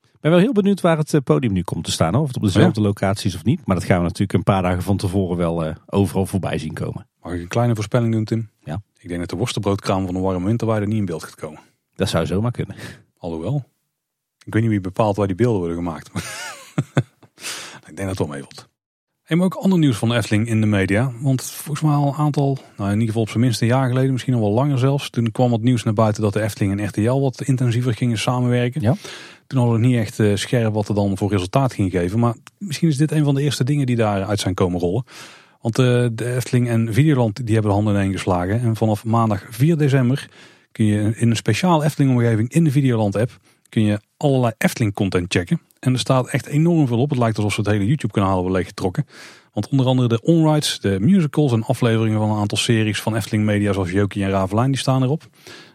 Ik 0.03 0.21
ben 0.21 0.31
wel 0.31 0.41
heel 0.41 0.53
benieuwd 0.53 0.81
waar 0.81 0.99
het 0.99 1.15
eh, 1.15 1.21
podium 1.21 1.53
nu 1.53 1.62
komt 1.62 1.85
te 1.85 1.91
staan. 1.91 2.15
Of 2.15 2.27
het 2.27 2.37
op 2.37 2.43
dezelfde 2.43 2.81
locaties 2.81 3.35
of 3.35 3.45
niet. 3.45 3.67
Maar 3.67 3.77
dat 3.77 3.85
gaan 3.85 3.97
we 3.97 4.03
natuurlijk 4.03 4.33
een 4.33 4.43
paar 4.43 4.62
dagen 4.62 4.83
van 4.83 4.97
tevoren 4.97 5.37
wel 5.37 5.65
eh, 5.65 5.75
overal 5.87 6.27
voorbij 6.27 6.59
zien 6.59 6.73
komen. 6.73 7.07
Mag 7.23 7.33
ik 7.33 7.41
een 7.41 7.49
kleine 7.49 7.75
voorspelling 7.75 8.12
doen, 8.12 8.25
Tim? 8.25 8.51
Ja. 8.65 8.83
Ik 8.99 9.09
denk 9.09 9.21
dat 9.21 9.31
de 9.31 9.37
worstenbroodkraam 9.37 10.05
van 10.05 10.15
de 10.15 10.21
warme 10.21 10.47
winterweide 10.47 10.87
niet 10.87 10.99
in 10.99 11.05
beeld 11.05 11.25
gaat 11.25 11.35
komen. 11.35 11.61
Dat 11.95 12.09
zou 12.09 12.27
zomaar 12.27 12.51
kunnen. 12.51 12.77
Alhoewel. 13.19 13.65
Ik 14.45 14.53
weet 14.53 14.63
niet 14.63 14.71
wie 14.71 14.81
bepaalt 14.81 15.17
waar 15.17 15.27
die 15.27 15.37
beelden 15.37 15.59
worden 15.59 15.77
gemaakt. 15.77 16.11
ik 17.89 17.97
denk 17.97 18.09
dat 18.09 18.09
het 18.09 18.19
wel 18.19 18.27
meevalt. 18.27 18.71
En 19.23 19.37
maar 19.37 19.47
ook 19.47 19.55
ander 19.55 19.79
nieuws 19.79 19.97
van 19.97 20.09
de 20.09 20.15
Efteling 20.15 20.49
in 20.49 20.61
de 20.61 20.67
media. 20.67 21.13
Want 21.21 21.43
volgens 21.43 21.81
mij 21.81 21.95
al 21.95 22.07
een 22.07 22.15
aantal, 22.15 22.59
nou 22.77 22.89
in 22.89 22.93
ieder 22.93 23.07
geval 23.07 23.23
op 23.23 23.29
zijn 23.29 23.41
minst 23.41 23.61
een 23.61 23.67
jaar 23.67 23.89
geleden, 23.89 24.13
misschien 24.13 24.35
al 24.35 24.41
wel 24.41 24.51
langer 24.51 24.79
zelfs. 24.79 25.11
Toen 25.11 25.31
kwam 25.31 25.53
het 25.53 25.63
nieuws 25.63 25.83
naar 25.83 25.95
buiten 25.95 26.23
dat 26.23 26.33
de 26.33 26.43
Efteling 26.43 26.81
en 26.81 26.87
RTL 26.87 27.21
wat 27.21 27.43
intensiever 27.43 27.95
gingen 27.95 28.19
samenwerken. 28.19 28.81
Ja. 28.81 28.97
Toen 29.47 29.59
hadden 29.59 29.81
we 29.81 29.87
niet 29.87 29.97
echt 29.97 30.19
eh, 30.19 30.35
scherp 30.35 30.75
wat 30.75 30.89
er 30.89 30.95
dan 30.95 31.19
voor 31.19 31.31
resultaat 31.31 31.73
ging 31.73 31.91
geven. 31.91 32.19
Maar 32.19 32.35
misschien 32.59 32.89
is 32.89 32.97
dit 32.97 33.13
een 33.13 33.25
van 33.25 33.35
de 33.35 33.43
eerste 33.43 33.65
dingen 33.65 33.87
die 33.87 33.97
daaruit 33.97 34.41
zijn 34.41 34.55
komen 34.55 34.81
rollen. 34.81 35.05
Want 35.61 35.79
eh, 35.79 36.07
de 36.13 36.35
Efteling 36.35 36.69
en 36.69 36.93
Videoland 36.95 37.37
die 37.37 37.55
hebben 37.55 37.71
de 37.71 37.77
handen 37.77 37.95
ineen 37.95 38.13
geslagen. 38.13 38.61
En 38.61 38.77
vanaf 38.77 39.05
maandag 39.05 39.47
4 39.51 39.77
december 39.77 40.29
kun 40.73 40.85
je 40.85 41.17
in 41.17 41.31
een 41.31 41.37
speciaal 41.37 41.85
Efteling 41.85 42.13
omgeving 42.13 42.53
in 42.53 42.65
de 42.65 42.71
Videoland 42.71 43.17
app 43.17 43.41
kun 43.73 43.83
je 43.83 44.00
allerlei 44.17 44.52
Efteling 44.59 44.95
content 44.95 45.33
checken. 45.33 45.61
En 45.81 45.93
er 45.93 45.99
staat 45.99 46.29
echt 46.29 46.47
enorm 46.47 46.87
veel 46.87 46.99
op. 46.99 47.11
Het 47.11 47.19
lijkt 47.19 47.37
alsof 47.37 47.52
ze 47.52 47.61
het 47.61 47.71
hele 47.71 47.87
YouTube 47.87 48.12
kanaal 48.12 48.35
hebben 48.35 48.52
leeggetrokken. 48.52 49.07
Want 49.52 49.69
onder 49.69 49.87
andere 49.87 50.09
de 50.09 50.23
onrides, 50.23 50.81
de 50.81 51.00
musicals 51.00 51.52
en 51.52 51.62
afleveringen 51.62 52.19
van 52.19 52.31
een 52.31 52.38
aantal 52.38 52.59
series 52.59 53.00
van 53.00 53.17
Efteling 53.17 53.45
Media 53.45 53.73
zoals 53.73 53.91
Jokie 53.91 54.25
en 54.25 54.31
Ravelijn 54.31 54.71
die 54.71 54.81
staan 54.81 55.02
erop. 55.02 55.29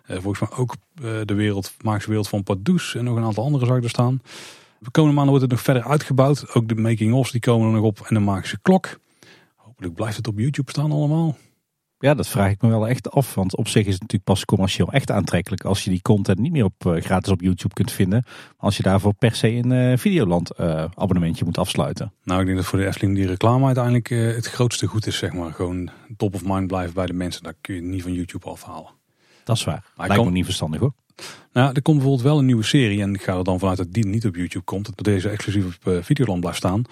Eh, 0.05 0.17
volgens 0.19 0.49
mij 0.49 0.59
ook 0.59 0.75
eh, 0.95 1.11
de 1.25 1.33
wereld, 1.33 1.73
Maakse 1.81 2.07
wereld 2.07 2.27
van 2.27 2.43
Pardoes 2.43 2.95
en 2.95 3.03
nog 3.03 3.15
een 3.15 3.23
aantal 3.23 3.43
andere 3.43 3.75
ik 3.75 3.83
er 3.83 3.89
staan. 3.89 4.21
De 4.79 4.91
komende 4.91 5.15
maanden 5.15 5.33
wordt 5.33 5.41
het 5.41 5.51
nog 5.51 5.61
verder 5.61 5.83
uitgebouwd. 5.83 6.53
Ook 6.53 6.67
de 6.67 6.75
making-ofs 6.75 7.31
die 7.31 7.41
komen 7.41 7.67
er 7.67 7.73
nog 7.73 7.83
op 7.83 7.99
en 7.99 8.15
de 8.15 8.21
Magische 8.21 8.59
klok. 8.61 8.99
Hopelijk 9.55 9.93
blijft 9.93 10.17
het 10.17 10.27
op 10.27 10.39
YouTube 10.39 10.71
staan 10.71 10.91
allemaal. 10.91 11.37
Ja, 11.99 12.13
dat 12.13 12.27
vraag 12.27 12.51
ik 12.51 12.61
me 12.61 12.69
wel 12.69 12.87
echt 12.87 13.11
af. 13.11 13.35
Want 13.35 13.55
op 13.55 13.67
zich 13.67 13.85
is 13.85 13.93
het 13.93 14.01
natuurlijk 14.01 14.29
pas 14.29 14.45
commercieel 14.45 14.91
echt 14.91 15.11
aantrekkelijk 15.11 15.63
als 15.63 15.83
je 15.83 15.89
die 15.89 16.01
content 16.01 16.39
niet 16.39 16.51
meer 16.51 16.63
op, 16.63 16.85
uh, 16.85 17.01
gratis 17.01 17.31
op 17.31 17.41
YouTube 17.41 17.73
kunt 17.73 17.91
vinden. 17.91 18.25
Als 18.57 18.77
je 18.77 18.83
daarvoor 18.83 19.13
per 19.13 19.35
se 19.35 19.49
een 19.49 19.71
uh, 19.71 19.97
Videoland 19.97 20.51
uh, 20.59 20.85
abonnementje 20.93 21.45
moet 21.45 21.57
afsluiten. 21.57 22.13
Nou, 22.23 22.39
ik 22.39 22.45
denk 22.45 22.57
dat 22.57 22.67
voor 22.67 22.79
de 22.79 22.85
Efteling 22.85 23.15
die 23.15 23.27
reclame 23.27 23.65
uiteindelijk 23.65 24.09
het 24.09 24.47
grootste 24.47 24.87
goed 24.87 25.07
is. 25.07 25.17
Zeg 25.17 25.33
maar. 25.33 25.53
Gewoon 25.53 25.89
top 26.17 26.35
of 26.35 26.43
mind 26.45 26.67
blijven 26.67 26.93
bij 26.93 27.05
de 27.05 27.13
mensen. 27.13 27.43
Daar 27.43 27.53
kun 27.61 27.75
je 27.75 27.81
niet 27.81 28.01
van 28.01 28.13
YouTube 28.13 28.49
afhalen. 28.49 28.91
Dat 29.43 29.55
is 29.55 29.63
waar. 29.63 29.83
Maar 29.95 30.07
Lijkt 30.07 30.23
me 30.23 30.31
niet 30.31 30.45
verstandig 30.45 30.79
hoor. 30.79 30.93
Nou, 31.53 31.71
er 31.73 31.81
komt 31.81 31.97
bijvoorbeeld 31.97 32.27
wel 32.27 32.39
een 32.39 32.45
nieuwe 32.45 32.63
serie. 32.63 33.01
En 33.01 33.13
ik 33.13 33.23
ga 33.23 33.37
er 33.37 33.43
dan 33.43 33.59
vanuit 33.59 33.77
dat 33.77 33.93
die 33.93 34.07
niet 34.07 34.25
op 34.25 34.35
YouTube 34.35 34.65
komt. 34.65 34.85
Dat 34.85 35.05
deze 35.05 35.29
exclusief 35.29 35.65
op 35.65 36.03
Videoland 36.03 36.39
blijft 36.39 36.57
staan. 36.57 36.83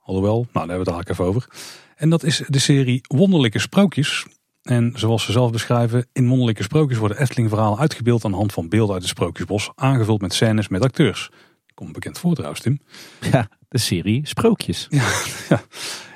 Alhoewel, 0.00 0.34
nou 0.34 0.46
daar 0.52 0.76
hebben 0.76 0.86
we 0.86 0.90
het 0.90 1.06
eigenlijk 1.06 1.08
even 1.08 1.24
over. 1.24 1.48
En 1.96 2.10
dat 2.10 2.22
is 2.22 2.42
de 2.46 2.58
serie 2.58 3.00
Wonderlijke 3.02 3.58
Sprookjes. 3.58 4.26
En 4.68 4.92
zoals 4.94 5.24
ze 5.24 5.32
zelf 5.32 5.50
beschrijven, 5.50 6.06
in 6.12 6.28
Wonderlijke 6.28 6.62
Sprookjes 6.62 6.98
worden 6.98 7.20
Efteling-verhalen 7.20 7.78
uitgebeeld 7.78 8.24
aan 8.24 8.30
de 8.30 8.36
hand 8.36 8.52
van 8.52 8.68
beelden 8.68 8.92
uit 8.92 9.02
het 9.02 9.10
Sprookjesbos, 9.10 9.70
aangevuld 9.74 10.20
met 10.20 10.34
scènes 10.34 10.68
met 10.68 10.82
acteurs. 10.82 11.30
Komt 11.74 11.92
bekend 11.92 12.18
voor 12.18 12.34
trouwens, 12.34 12.60
Tim. 12.60 12.80
Ja, 13.30 13.48
de 13.68 13.78
serie 13.78 14.26
Sprookjes. 14.26 14.86
Ja, 14.90 15.08
ja. 15.48 15.60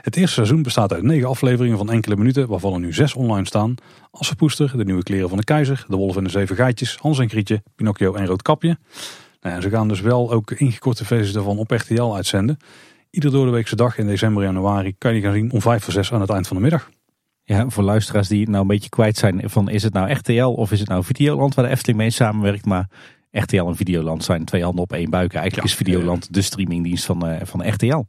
Het 0.00 0.16
eerste 0.16 0.34
seizoen 0.34 0.62
bestaat 0.62 0.92
uit 0.92 1.02
negen 1.02 1.28
afleveringen 1.28 1.78
van 1.78 1.90
enkele 1.90 2.16
minuten, 2.16 2.48
waarvan 2.48 2.72
er 2.72 2.80
nu 2.80 2.92
zes 2.92 3.14
online 3.14 3.46
staan. 3.46 3.74
Assepoester, 4.10 4.76
De 4.76 4.84
Nieuwe 4.84 5.02
Kleren 5.02 5.28
van 5.28 5.38
de 5.38 5.44
Keizer, 5.44 5.84
De 5.88 5.96
Wolf 5.96 6.16
en 6.16 6.24
de 6.24 6.30
Zeven 6.30 6.56
Geitjes, 6.56 6.96
Hans 6.96 7.18
en 7.18 7.28
Grietje, 7.28 7.62
Pinocchio 7.74 8.14
en 8.14 8.26
Roodkapje. 8.26 8.78
Nou 9.40 9.54
ja, 9.54 9.60
ze 9.60 9.70
gaan 9.70 9.88
dus 9.88 10.00
wel 10.00 10.32
ook 10.32 10.50
ingekorte 10.50 11.04
versies 11.04 11.32
daarvan 11.32 11.58
op 11.58 11.70
RTL 11.70 12.14
uitzenden. 12.14 12.56
Ieder 13.10 13.30
door 13.30 13.46
de 13.46 13.52
weekse 13.52 13.76
dag 13.76 13.98
in 13.98 14.06
december 14.06 14.42
en 14.42 14.52
januari 14.52 14.94
kan 14.98 15.14
je 15.14 15.20
die 15.20 15.26
gaan 15.28 15.38
zien 15.38 15.52
om 15.52 15.60
vijf 15.60 15.84
voor 15.84 15.92
zes 15.92 16.12
aan 16.12 16.20
het 16.20 16.30
eind 16.30 16.46
van 16.46 16.56
de 16.56 16.62
middag. 16.62 16.90
Ja, 17.44 17.68
voor 17.68 17.84
luisteraars 17.84 18.28
die 18.28 18.48
nou 18.48 18.62
een 18.62 18.66
beetje 18.66 18.88
kwijt 18.88 19.16
zijn 19.16 19.50
van 19.50 19.68
is 19.68 19.82
het 19.82 19.92
nou 19.92 20.12
RTL 20.12 20.42
of 20.42 20.72
is 20.72 20.80
het 20.80 20.88
nou 20.88 21.04
Videoland 21.04 21.54
waar 21.54 21.64
de 21.64 21.70
Efteling 21.70 21.98
mee 21.98 22.10
samenwerkt. 22.10 22.64
Maar 22.64 22.88
RTL 23.30 23.66
en 23.66 23.76
Videoland 23.76 24.24
zijn 24.24 24.44
twee 24.44 24.62
handen 24.62 24.82
op 24.82 24.92
één 24.92 25.10
buik. 25.10 25.34
Eigenlijk 25.34 25.66
is 25.66 25.74
Videoland 25.74 26.34
de 26.34 26.42
streamingdienst 26.42 27.04
van, 27.04 27.28
uh, 27.28 27.36
van 27.42 27.68
RTL. 27.68 28.04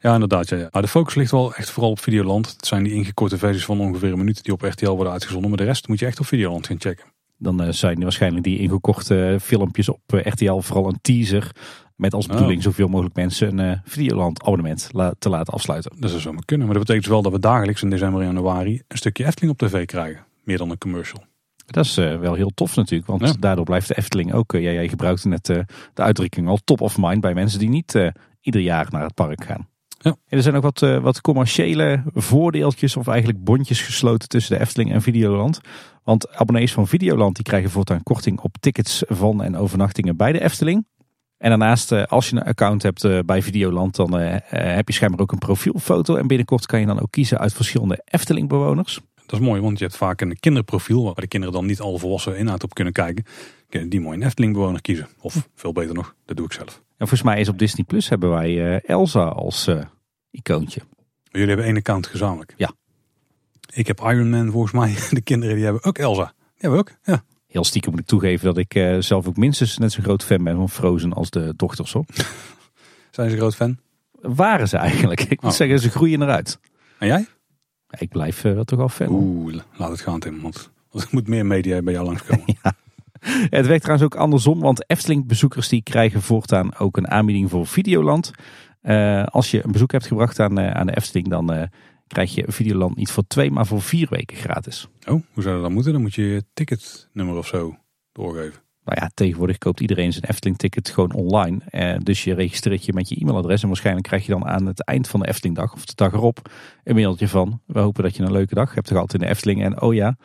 Ja, 0.00 0.12
inderdaad. 0.12 0.48
Ja, 0.48 0.68
Maar 0.70 0.82
de 0.82 0.88
focus 0.88 1.14
ligt 1.14 1.30
wel 1.30 1.54
echt 1.54 1.70
vooral 1.70 1.90
op 1.90 2.00
Videoland. 2.00 2.50
Het 2.50 2.66
zijn 2.66 2.82
die 2.82 2.92
ingekorte 2.92 3.38
versies 3.38 3.64
van 3.64 3.80
ongeveer 3.80 4.12
een 4.12 4.18
minuut 4.18 4.44
die 4.44 4.52
op 4.52 4.62
RTL 4.62 4.90
worden 4.90 5.12
uitgezonden. 5.12 5.48
Maar 5.48 5.58
de 5.58 5.64
rest 5.64 5.88
moet 5.88 5.98
je 5.98 6.06
echt 6.06 6.20
op 6.20 6.26
Videoland 6.26 6.66
gaan 6.66 6.80
checken. 6.80 7.06
Dan 7.38 7.62
uh, 7.62 7.72
zijn 7.72 8.02
waarschijnlijk 8.02 8.44
die 8.44 8.58
ingekochte 8.58 9.38
filmpjes 9.40 9.88
op 9.88 10.00
RTL 10.06 10.58
vooral 10.58 10.88
een 10.88 10.98
teaser 11.02 11.50
met 11.96 12.14
als 12.14 12.26
bedoeling 12.26 12.58
oh. 12.58 12.64
zoveel 12.64 12.88
mogelijk 12.88 13.14
mensen 13.14 13.58
een 13.58 13.70
uh, 13.70 13.78
Videoland 13.84 14.42
abonnement 14.42 14.88
la 14.92 15.14
te 15.18 15.28
laten 15.28 15.52
afsluiten. 15.52 15.92
Dat 15.98 16.10
zou 16.10 16.22
zomaar 16.22 16.44
kunnen. 16.44 16.66
Maar 16.66 16.76
dat 16.76 16.86
betekent 16.86 17.10
wel 17.10 17.22
dat 17.22 17.32
we 17.32 17.38
dagelijks 17.38 17.82
in 17.82 17.90
december 17.90 18.20
en 18.20 18.26
januari 18.26 18.82
een 18.88 18.96
stukje 18.96 19.24
Efteling 19.24 19.52
op 19.52 19.68
tv 19.68 19.84
krijgen. 19.84 20.24
Meer 20.44 20.58
dan 20.58 20.70
een 20.70 20.78
commercial. 20.78 21.24
Dat 21.66 21.84
is 21.84 21.98
uh, 21.98 22.18
wel 22.18 22.34
heel 22.34 22.50
tof 22.54 22.76
natuurlijk. 22.76 23.08
Want 23.10 23.42
daardoor 23.42 23.64
blijft 23.64 23.88
de 23.88 23.96
Efteling 23.96 24.32
ook. 24.32 24.52
Uh, 24.52 24.62
jij 24.62 24.88
gebruikte 24.88 25.28
net 25.28 25.44
de 25.44 25.64
uitdrukking 25.94 26.48
al 26.48 26.58
top 26.64 26.80
of 26.80 26.98
mind 26.98 27.20
bij 27.20 27.34
mensen 27.34 27.58
die 27.58 27.68
niet 27.68 28.12
ieder 28.40 28.60
jaar 28.60 28.86
naar 28.90 29.02
het 29.02 29.14
park 29.14 29.44
gaan. 29.44 29.68
Ja. 29.98 30.16
er 30.28 30.42
zijn 30.42 30.54
ook 30.54 30.62
wat, 30.62 30.80
wat 30.80 31.20
commerciële 31.20 32.02
voordeeltjes 32.14 32.96
of 32.96 33.06
eigenlijk 33.06 33.44
bondjes 33.44 33.80
gesloten 33.80 34.28
tussen 34.28 34.56
de 34.56 34.62
Efteling 34.62 34.92
en 34.92 35.02
Videoland. 35.02 35.60
Want 36.04 36.36
abonnees 36.36 36.72
van 36.72 36.86
Videoland 36.88 37.34
die 37.34 37.44
krijgen 37.44 37.70
voortaan 37.70 38.02
korting 38.02 38.40
op 38.40 38.56
tickets 38.60 39.02
van 39.06 39.42
en 39.42 39.56
overnachtingen 39.56 40.16
bij 40.16 40.32
de 40.32 40.42
Efteling. 40.42 40.86
En 41.38 41.48
daarnaast, 41.48 41.92
eh, 41.92 42.04
als 42.04 42.28
je 42.28 42.36
een 42.36 42.42
account 42.42 42.82
hebt 42.82 43.04
eh, 43.04 43.18
bij 43.26 43.42
Videoland, 43.42 43.96
dan 43.96 44.18
eh, 44.18 44.36
heb 44.48 44.88
je 44.88 44.94
schijnbaar 44.94 45.20
ook 45.20 45.32
een 45.32 45.38
profielfoto. 45.38 46.16
En 46.16 46.26
binnenkort 46.26 46.66
kan 46.66 46.80
je 46.80 46.86
dan 46.86 47.00
ook 47.00 47.10
kiezen 47.10 47.38
uit 47.38 47.52
verschillende 47.52 48.02
Efteling-bewoners. 48.04 49.00
Dat 49.26 49.40
is 49.40 49.46
mooi, 49.46 49.60
want 49.60 49.78
je 49.78 49.84
hebt 49.84 49.96
vaak 49.96 50.20
een 50.20 50.40
kinderprofiel 50.40 51.04
waar 51.04 51.14
de 51.14 51.26
kinderen 51.26 51.56
dan 51.56 51.66
niet 51.66 51.80
alle 51.80 51.98
volwassen 51.98 52.36
inhoud 52.36 52.64
op 52.64 52.74
kunnen 52.74 52.92
kijken. 52.92 53.24
Kunnen 53.68 53.88
die 53.88 54.00
mooi 54.00 54.16
een 54.16 54.22
Efteling-bewoner 54.26 54.80
kiezen. 54.80 55.08
Of 55.20 55.48
veel 55.54 55.72
beter 55.72 55.94
nog, 55.94 56.14
dat 56.24 56.36
doe 56.36 56.46
ik 56.46 56.52
zelf. 56.52 56.74
En 56.74 57.08
volgens 57.08 57.22
mij 57.22 57.40
is 57.40 57.48
op 57.48 57.58
Disney 57.58 57.84
Plus 57.84 58.08
hebben 58.08 58.30
wij 58.30 58.80
Elsa 58.80 59.24
als 59.24 59.70
icoontje. 60.30 60.80
Jullie 61.30 61.48
hebben 61.48 61.66
één 61.66 61.76
account 61.76 62.06
gezamenlijk? 62.06 62.54
Ja. 62.56 62.72
Ik 63.72 63.86
heb 63.86 64.00
Iron 64.00 64.30
Man 64.30 64.50
volgens 64.50 64.72
mij. 64.72 64.94
De 65.10 65.20
kinderen 65.20 65.54
die 65.54 65.64
hebben 65.64 65.84
ook 65.84 65.98
Elsa. 65.98 66.24
Die 66.24 66.54
hebben 66.56 66.78
ook, 66.78 66.92
ja 67.02 67.22
heel 67.46 67.64
stiekem 67.64 67.90
moet 67.90 68.00
ik 68.00 68.06
toegeven 68.06 68.46
dat 68.46 68.56
ik 68.56 68.74
uh, 68.74 68.96
zelf 69.00 69.26
ook 69.26 69.36
minstens 69.36 69.78
net 69.78 69.92
zo'n 69.92 70.04
groot 70.04 70.24
fan 70.24 70.44
ben 70.44 70.56
van 70.56 70.68
Frozen 70.68 71.12
als 71.12 71.30
de 71.30 71.52
dochters 71.56 71.92
hoor. 71.92 72.04
Zijn 73.10 73.30
ze 73.30 73.36
groot 73.36 73.54
fan? 73.54 73.78
Waren 74.12 74.68
ze 74.68 74.76
eigenlijk. 74.76 75.20
Ik 75.20 75.42
moet 75.42 75.50
oh. 75.50 75.56
zeggen, 75.56 75.78
ze 75.78 75.90
groeien 75.90 76.22
eruit. 76.22 76.60
En 76.98 77.06
jij? 77.06 77.26
Ja, 77.88 77.98
ik 77.98 78.08
blijf 78.08 78.44
uh, 78.44 78.52
wel 78.52 78.64
toch 78.64 78.80
al 78.80 78.88
fan. 78.88 79.08
Oeh, 79.10 79.54
laat 79.76 79.90
het 79.90 80.00
gaan 80.00 80.20
Tim, 80.20 80.40
want 80.40 80.70
er 80.92 81.06
moet 81.10 81.28
meer 81.28 81.46
media 81.46 81.82
bij 81.82 81.92
jou 81.92 82.06
langskomen. 82.06 82.44
ja. 82.62 82.72
Het 83.50 83.66
werkt 83.66 83.82
trouwens 83.82 84.14
ook 84.14 84.20
andersom, 84.20 84.60
want 84.60 84.90
Efteling-bezoekers 84.90 85.68
die 85.68 85.82
krijgen 85.82 86.22
voortaan 86.22 86.76
ook 86.76 86.96
een 86.96 87.08
aanbieding 87.08 87.50
voor 87.50 87.66
Videoland. 87.66 88.30
Uh, 88.82 89.24
als 89.24 89.50
je 89.50 89.64
een 89.64 89.72
bezoek 89.72 89.92
hebt 89.92 90.06
gebracht 90.06 90.40
aan, 90.40 90.60
aan 90.60 90.86
de 90.86 90.96
Efteling, 90.96 91.28
dan 91.28 91.68
krijg 92.06 92.34
je 92.34 92.44
Videoland 92.46 92.96
niet 92.96 93.10
voor 93.10 93.24
twee, 93.26 93.50
maar 93.50 93.66
voor 93.66 93.82
vier 93.82 94.06
weken 94.10 94.36
gratis. 94.36 94.88
Oh, 95.08 95.22
hoe 95.32 95.42
zou 95.42 95.54
dat 95.54 95.62
dan 95.62 95.72
moeten? 95.72 95.92
Dan 95.92 96.02
moet 96.02 96.14
je 96.14 96.22
je 96.22 96.44
ticketnummer 96.54 97.36
of 97.36 97.46
zo 97.46 97.76
doorgeven. 98.12 98.64
Nou 98.84 98.98
ja, 99.00 99.10
tegenwoordig 99.14 99.58
koopt 99.58 99.80
iedereen 99.80 100.12
zijn 100.12 100.24
Efteling-ticket 100.24 100.88
gewoon 100.88 101.12
online. 101.12 101.58
Eh, 101.66 101.96
dus 101.98 102.24
je 102.24 102.34
registreert 102.34 102.84
je 102.84 102.92
met 102.92 103.08
je 103.08 103.16
e-mailadres. 103.16 103.62
En 103.62 103.68
waarschijnlijk 103.68 104.06
krijg 104.06 104.26
je 104.26 104.32
dan 104.32 104.46
aan 104.46 104.66
het 104.66 104.84
eind 104.84 105.08
van 105.08 105.20
de 105.20 105.28
Efteling-dag 105.28 105.72
of 105.72 105.84
de 105.84 105.92
dag 105.94 106.12
erop 106.12 106.50
een 106.84 106.94
mailtje 106.94 107.28
van... 107.28 107.60
We 107.66 107.78
hopen 107.78 108.02
dat 108.02 108.16
je 108.16 108.22
een 108.22 108.32
leuke 108.32 108.54
dag 108.54 108.74
hebt 108.74 108.88
gehad 108.88 109.14
in 109.14 109.20
de 109.20 109.26
Efteling. 109.26 109.62
En 109.62 109.80
oh 109.80 109.94
ja, 109.94 110.16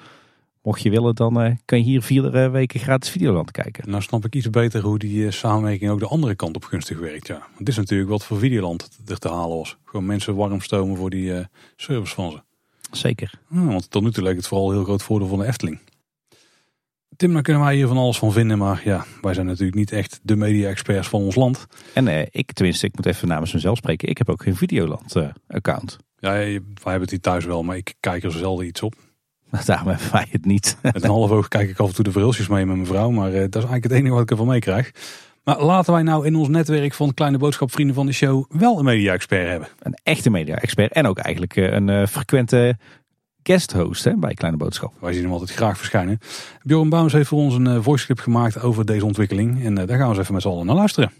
mocht 0.61 0.81
je 0.81 0.89
willen, 0.89 1.15
dan 1.15 1.43
uh, 1.45 1.51
kan 1.65 1.77
je 1.77 1.83
hier 1.83 2.01
vier 2.01 2.35
uh, 2.35 2.51
weken 2.51 2.79
gratis 2.79 3.09
Videoland 3.09 3.51
kijken. 3.51 3.89
Nou 3.89 4.01
snap 4.01 4.25
ik 4.25 4.35
iets 4.35 4.49
beter 4.49 4.81
hoe 4.81 4.99
die 4.99 5.17
uh, 5.17 5.31
samenwerking 5.31 5.91
ook 5.91 5.99
de 5.99 6.07
andere 6.07 6.35
kant 6.35 6.55
op 6.55 6.63
gunstig 6.63 6.99
werkt. 6.99 7.27
Ja. 7.27 7.37
Want 7.37 7.57
het 7.57 7.67
is 7.67 7.75
natuurlijk 7.75 8.09
wat 8.09 8.25
voor 8.25 8.39
Videoland 8.39 8.89
er 9.07 9.19
te 9.19 9.29
halen 9.29 9.57
was. 9.57 9.77
Gewoon 9.85 10.05
mensen 10.05 10.35
warm 10.35 10.61
stomen 10.61 10.97
voor 10.97 11.09
die 11.09 11.47
service 11.75 12.13
van 12.13 12.31
ze. 12.31 12.41
Zeker. 12.91 13.33
Ja, 13.49 13.65
want 13.65 13.91
tot 13.91 14.03
nu 14.03 14.11
toe 14.11 14.23
leek 14.23 14.35
het 14.35 14.47
vooral 14.47 14.69
een 14.69 14.75
heel 14.75 14.83
groot 14.83 15.03
voordeel 15.03 15.27
van 15.27 15.39
de 15.39 15.45
Efteling. 15.45 15.79
Tim, 17.15 17.33
daar 17.33 17.41
kunnen 17.41 17.63
wij 17.63 17.75
hier 17.75 17.87
van 17.87 17.97
alles 17.97 18.17
van 18.17 18.31
vinden. 18.31 18.57
Maar 18.57 18.81
ja, 18.83 19.05
wij 19.21 19.33
zijn 19.33 19.45
natuurlijk 19.45 19.75
niet 19.75 19.91
echt 19.91 20.19
de 20.23 20.35
media-experts 20.35 21.07
van 21.07 21.21
ons 21.21 21.35
land. 21.35 21.67
En 21.93 22.27
ik, 22.31 22.51
tenminste, 22.51 22.85
ik 22.85 22.95
moet 22.95 23.05
even 23.05 23.27
namens 23.27 23.53
mezelf 23.53 23.77
spreken. 23.77 24.09
Ik 24.09 24.17
heb 24.17 24.29
ook 24.29 24.43
geen 24.43 24.55
Videoland-account. 24.55 25.97
ja, 26.19 26.31
wij 26.31 26.61
hebben 26.83 27.01
het 27.01 27.09
hier 27.09 27.19
thuis 27.19 27.45
wel, 27.45 27.63
maar 27.63 27.77
ik 27.77 27.93
kijk 27.99 28.23
er 28.23 28.31
zelden 28.31 28.65
iets 28.65 28.81
op. 28.81 28.95
Daarom 29.65 29.87
hebben 29.87 30.11
wij 30.11 30.27
het 30.29 30.45
niet. 30.45 30.77
Met 30.81 31.03
een 31.03 31.09
half 31.09 31.31
oog 31.31 31.47
kijk 31.47 31.69
ik 31.69 31.79
af 31.79 31.87
en 31.87 31.93
toe 31.93 32.03
de 32.03 32.11
verhulsjes 32.11 32.47
mee 32.47 32.65
met 32.65 32.75
mijn 32.75 32.87
vrouw. 32.87 33.09
Maar 33.09 33.27
uh, 33.33 33.39
dat 33.39 33.41
is 33.41 33.53
eigenlijk 33.53 33.83
het 33.83 33.93
enige 33.93 34.13
wat 34.13 34.23
ik 34.23 34.31
ervan 34.31 34.47
meekrijg. 34.47 34.91
Maar 35.43 35.61
laten 35.61 35.93
wij 35.93 36.03
nou 36.03 36.25
in 36.25 36.35
ons 36.35 36.47
netwerk 36.47 36.93
van 36.93 37.13
Kleine 37.13 37.37
Boodschap 37.37 37.71
Vrienden 37.71 37.95
van 37.95 38.05
de 38.05 38.11
Show 38.11 38.45
wel 38.49 38.79
een 38.79 38.85
media-expert 38.85 39.47
hebben. 39.47 39.67
Een 39.79 39.97
echte 40.03 40.29
media-expert 40.29 40.91
en 40.91 41.07
ook 41.07 41.17
eigenlijk 41.17 41.55
eh, 41.55 41.71
een 41.71 41.87
uh, 41.87 42.05
frequente 42.05 42.77
guest-host 43.43 44.03
hè, 44.03 44.15
bij 44.17 44.33
Kleine 44.33 44.57
Boodschap. 44.57 44.93
Wij 44.99 45.13
zien 45.13 45.23
hem 45.23 45.31
altijd 45.31 45.51
graag 45.51 45.77
verschijnen. 45.77 46.19
Bjorn 46.63 46.89
Baums 46.89 47.13
heeft 47.13 47.27
voor 47.27 47.39
ons 47.39 47.55
een 47.55 47.83
voice 47.83 48.05
clip 48.05 48.19
gemaakt 48.19 48.61
over 48.61 48.85
deze 48.85 49.05
ontwikkeling. 49.05 49.65
En 49.65 49.75
daar 49.75 49.87
gaan 49.87 49.99
we 49.99 50.07
eens 50.07 50.17
even 50.17 50.33
met 50.33 50.41
z'n 50.41 50.47
allen 50.47 50.65
naar 50.65 50.75
luisteren. 50.75 51.11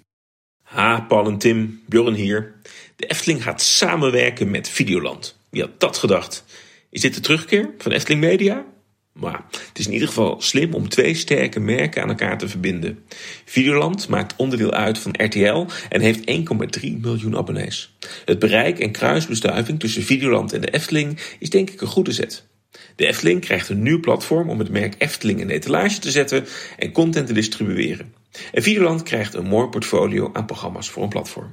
Ha, 0.62 1.02
Paul 1.02 1.28
en 1.28 1.38
Tim, 1.38 1.82
Bjorn 1.88 2.14
hier. 2.14 2.54
De 2.96 3.06
Efteling 3.06 3.44
gaat 3.44 3.62
samenwerken 3.62 4.52
met 4.52 4.70
Videoland. 4.70 5.38
Wie 5.50 5.62
had 5.62 5.80
dat 5.80 5.98
gedacht? 5.98 6.44
Is 6.92 7.02
dit 7.02 7.14
de 7.14 7.20
terugkeer 7.20 7.70
van 7.78 7.92
Efteling 7.92 8.22
Media? 8.22 8.66
Maar 9.14 9.46
het 9.68 9.80
is 9.80 9.86
in 9.86 9.94
ieder 9.94 10.08
geval 10.08 10.42
slim 10.42 10.74
om 10.74 10.90
twee 10.90 11.14
sterke 11.14 11.60
merken 11.60 12.02
aan 12.02 12.10
elkaar 12.10 12.38
te 12.38 12.48
verbinden. 12.48 13.04
Videoland 13.46 14.08
maakt 14.08 14.36
onderdeel 14.36 14.72
uit 14.72 14.98
van 14.98 15.16
RTL 15.18 15.66
en 15.90 16.02
heeft 16.02 16.32
1,3 16.80 17.00
miljoen 17.02 17.38
abonnees. 17.38 17.96
Het 18.26 18.40
bereik 18.40 18.80
en 18.80 18.92
kruisbestuiving 18.92 19.80
tussen 19.80 20.04
Videoland 20.04 20.54
en 20.54 20.62
de 20.62 20.72
Efteling 20.72 21.20
is 21.40 21.50
denk 21.50 21.70
ik 21.70 21.82
een 21.82 21.88
goede 21.88 22.12
zet. 22.12 22.48
De 22.96 23.08
Efteling 23.08 23.42
krijgt 23.42 23.70
een 23.70 23.84
nieuw 23.84 24.00
platform 24.00 24.50
om 24.50 24.60
het 24.60 24.70
merk 24.70 24.96
Efteling 24.98 25.40
in 25.40 25.50
etalage 25.50 26.00
te 26.00 26.12
zetten 26.12 26.46
en 26.78 26.92
content 26.92 27.28
te 27.28 27.34
distribueren. 27.34 28.14
En 28.52 28.64
Videoland 28.64 29.04
krijgt 29.04 29.34
een 29.34 29.48
mooi 29.48 29.68
portfolio 29.68 30.30
aan 30.34 30.46
programma's 30.46 30.90
voor 30.90 31.04
een 31.04 31.10
platform. 31.10 31.52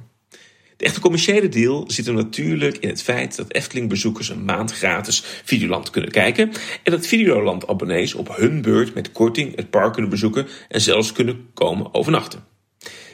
De 0.79 0.85
echte 0.85 0.99
commerciële 0.99 1.49
deal 1.49 1.83
zit 1.87 2.05
hem 2.05 2.15
natuurlijk 2.15 2.77
in 2.77 2.89
het 2.89 3.01
feit 3.01 3.35
dat 3.35 3.53
Efteling-bezoekers 3.53 4.29
een 4.29 4.45
maand 4.45 4.71
gratis 4.71 5.23
Videoland 5.43 5.89
kunnen 5.89 6.11
kijken 6.11 6.51
en 6.83 6.91
dat 6.91 7.07
Videoland-abonnees 7.07 8.13
op 8.13 8.35
hun 8.37 8.61
beurt 8.61 8.93
met 8.93 9.11
korting 9.11 9.55
het 9.55 9.69
park 9.69 9.93
kunnen 9.93 10.11
bezoeken 10.11 10.47
en 10.69 10.81
zelfs 10.81 11.11
kunnen 11.11 11.49
komen 11.53 11.93
overnachten. 11.93 12.43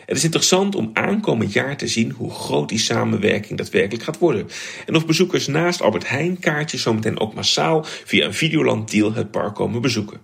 Het 0.06 0.18
is 0.18 0.24
interessant 0.24 0.76
om 0.76 0.90
aankomend 0.94 1.54
jaar 1.54 1.78
te 1.78 1.88
zien 1.88 2.12
hoe 2.12 2.32
groot 2.32 2.70
die 2.70 2.80
samenwerking 2.80 3.58
daadwerkelijk 3.58 4.04
gaat 4.04 4.18
worden. 4.18 4.48
En 4.86 4.96
of 4.96 5.06
bezoekers 5.06 5.48
naast 5.48 5.82
Albert 5.82 6.10
Heijn 6.10 6.40
kaartjes 6.40 6.82
zometeen 6.82 7.20
ook 7.20 7.34
massaal 7.34 7.84
via 7.84 8.26
een 8.26 8.34
Videoland 8.34 8.92
deal 8.92 9.14
het 9.14 9.32
park 9.32 9.56
komen 9.56 9.82
bezoeken. 9.82 10.22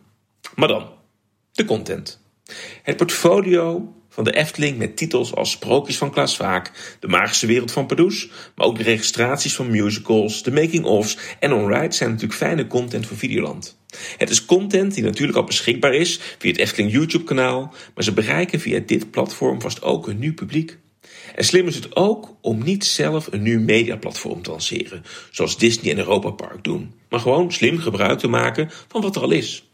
Maar 0.56 0.67
dan, 0.67 0.89
de 1.51 1.65
content. 1.65 2.21
Het 2.84 2.97
portfolio 2.97 3.93
van 4.13 4.24
de 4.24 4.36
Efteling 4.36 4.78
met 4.78 4.97
titels 4.97 5.36
als 5.36 5.52
Sprookjes 5.52 5.97
van 5.97 6.12
Klaas 6.12 6.36
Vaak, 6.36 6.97
De 7.00 7.08
Magische 7.08 7.47
Wereld 7.47 7.71
van 7.71 7.86
Pardoes, 7.86 8.30
maar 8.56 8.67
ook 8.67 8.78
de 8.78 8.84
registraties 8.84 9.56
van 9.56 9.69
musicals, 9.69 10.43
de 10.43 10.52
making-ofs 10.52 11.17
en 11.39 11.54
on-ride 11.54 11.95
zijn 11.95 12.10
natuurlijk 12.10 12.39
fijne 12.39 12.67
content 12.67 13.08
voor 13.08 13.17
Videoland. 13.17 13.80
Het 14.17 14.30
is 14.30 14.45
content 14.45 14.93
die 14.93 15.04
natuurlijk 15.04 15.38
al 15.38 15.43
beschikbaar 15.43 15.93
is 15.93 16.19
via 16.38 16.52
het 16.52 16.60
Efteling 16.60 16.91
YouTube 16.91 17.24
kanaal, 17.24 17.74
maar 17.95 18.04
ze 18.04 18.13
bereiken 18.13 18.60
via 18.60 18.80
dit 18.86 19.12
platform 19.12 19.62
vast 19.62 19.82
ook 19.82 20.08
een 20.08 20.19
nieuw 20.19 20.34
publiek. 20.34 20.78
En 21.36 21.45
slim 21.45 21.67
is 21.67 21.76
het 21.76 21.95
ook 21.95 22.36
om 22.41 22.63
niet 22.63 22.86
zelf 22.86 23.28
een 23.32 23.41
nieuw 23.41 23.60
mediaplatform 23.60 24.41
te 24.41 24.50
lanceren, 24.50 25.04
zoals 25.32 25.58
Disney 25.58 25.91
en 25.91 25.97
Europa 25.97 26.30
Park 26.30 26.63
doen, 26.63 26.93
maar 27.10 27.19
gewoon 27.19 27.52
slim 27.52 27.78
gebruik 27.78 28.19
te 28.19 28.28
maken 28.28 28.69
van 28.88 29.02
wat 29.02 29.15
er 29.15 29.21
al 29.21 29.32
is. 29.32 29.70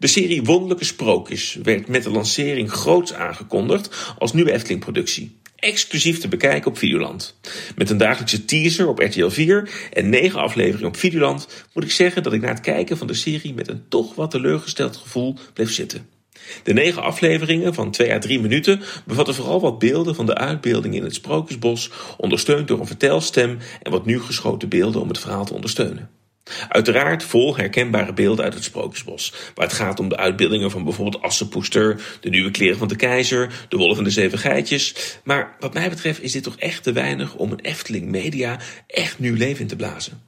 De 0.00 0.06
serie 0.06 0.42
Wonderlijke 0.42 0.84
Sprookjes 0.84 1.58
werd 1.62 1.88
met 1.88 2.02
de 2.02 2.10
lancering 2.10 2.72
groots 2.72 3.12
aangekondigd 3.12 4.14
als 4.18 4.32
nieuwe 4.32 4.52
Efteling-productie. 4.52 5.36
Exclusief 5.56 6.18
te 6.18 6.28
bekijken 6.28 6.70
op 6.70 6.78
Videoland. 6.78 7.38
Met 7.76 7.90
een 7.90 7.96
dagelijkse 7.96 8.44
teaser 8.44 8.88
op 8.88 8.98
RTL 8.98 9.28
4 9.28 9.70
en 9.92 10.08
negen 10.08 10.40
afleveringen 10.40 10.88
op 10.88 10.96
Videoland 10.96 11.66
moet 11.72 11.84
ik 11.84 11.90
zeggen 11.90 12.22
dat 12.22 12.32
ik 12.32 12.40
na 12.40 12.48
het 12.48 12.60
kijken 12.60 12.96
van 12.96 13.06
de 13.06 13.14
serie 13.14 13.54
met 13.54 13.68
een 13.68 13.84
toch 13.88 14.14
wat 14.14 14.30
teleurgesteld 14.30 14.96
gevoel 14.96 15.36
bleef 15.54 15.72
zitten. 15.72 16.08
De 16.62 16.72
negen 16.72 17.02
afleveringen 17.02 17.74
van 17.74 17.90
2 17.90 18.12
à 18.12 18.18
3 18.18 18.40
minuten 18.40 18.80
bevatten 19.06 19.34
vooral 19.34 19.60
wat 19.60 19.78
beelden 19.78 20.14
van 20.14 20.26
de 20.26 20.34
uitbeelding 20.34 20.94
in 20.94 21.02
het 21.02 21.14
Sprookjesbos, 21.14 21.90
ondersteund 22.16 22.68
door 22.68 22.80
een 22.80 22.86
vertelstem 22.86 23.58
en 23.82 23.90
wat 23.90 24.06
nu 24.06 24.20
geschoten 24.20 24.68
beelden 24.68 25.00
om 25.00 25.08
het 25.08 25.18
verhaal 25.18 25.44
te 25.44 25.54
ondersteunen. 25.54 26.19
Uiteraard 26.68 27.24
vol 27.24 27.56
herkenbare 27.56 28.12
beelden 28.12 28.44
uit 28.44 28.54
het 28.54 28.64
Sprookjesbos, 28.64 29.34
waar 29.54 29.66
het 29.66 29.76
gaat 29.76 30.00
om 30.00 30.08
de 30.08 30.16
uitbeeldingen 30.16 30.70
van 30.70 30.84
bijvoorbeeld 30.84 31.22
Assepoester, 31.22 32.00
de 32.20 32.30
nieuwe 32.30 32.50
kleren 32.50 32.78
van 32.78 32.88
de 32.88 32.96
keizer, 32.96 33.66
de 33.68 33.76
wolf 33.76 33.98
en 33.98 34.04
de 34.04 34.10
zeven 34.10 34.38
geitjes. 34.38 34.94
Maar 35.24 35.56
wat 35.60 35.74
mij 35.74 35.88
betreft 35.88 36.22
is 36.22 36.32
dit 36.32 36.42
toch 36.42 36.56
echt 36.56 36.82
te 36.82 36.92
weinig 36.92 37.34
om 37.34 37.52
een 37.52 37.60
Efteling 37.60 38.06
Media 38.06 38.58
echt 38.86 39.18
nieuw 39.18 39.36
leven 39.36 39.60
in 39.60 39.66
te 39.66 39.76
blazen. 39.76 40.22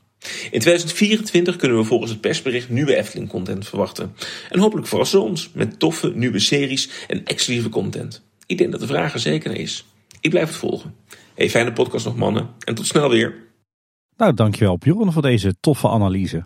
In 0.51 0.61
2024 0.61 1.57
kunnen 1.57 1.79
we 1.79 1.85
volgens 1.85 2.11
het 2.11 2.21
persbericht 2.21 2.69
nieuwe 2.69 2.97
Efteling-content 2.97 3.69
verwachten. 3.69 4.17
En 4.51 4.59
hopelijk 4.59 4.87
verrassen 4.87 5.23
ons 5.23 5.51
met 5.55 5.79
toffe 5.79 6.13
nieuwe 6.15 6.39
series 6.39 6.89
en 7.09 7.25
exclusieve 7.25 7.69
content. 7.69 8.23
Ik 8.47 8.59
denk 8.59 8.71
dat 8.71 8.81
de 8.81 8.87
vraag 8.87 9.13
er 9.13 9.21
zeker 9.21 9.57
is. 9.57 9.85
Ik 10.21 10.31
blijf 10.31 10.49
het 10.49 10.57
volgen. 10.57 10.95
Hey, 11.35 11.51
fijne 11.51 11.73
podcast 11.73 12.05
nog 12.05 12.17
mannen 12.17 12.51
en 12.59 12.75
tot 12.75 12.87
snel 12.87 13.09
weer. 13.11 13.52
Nou, 14.23 14.35
dankjewel 14.35 14.79
Bjorn 14.79 15.13
voor 15.13 15.23
deze 15.23 15.55
toffe 15.61 15.89
analyse. 15.89 16.45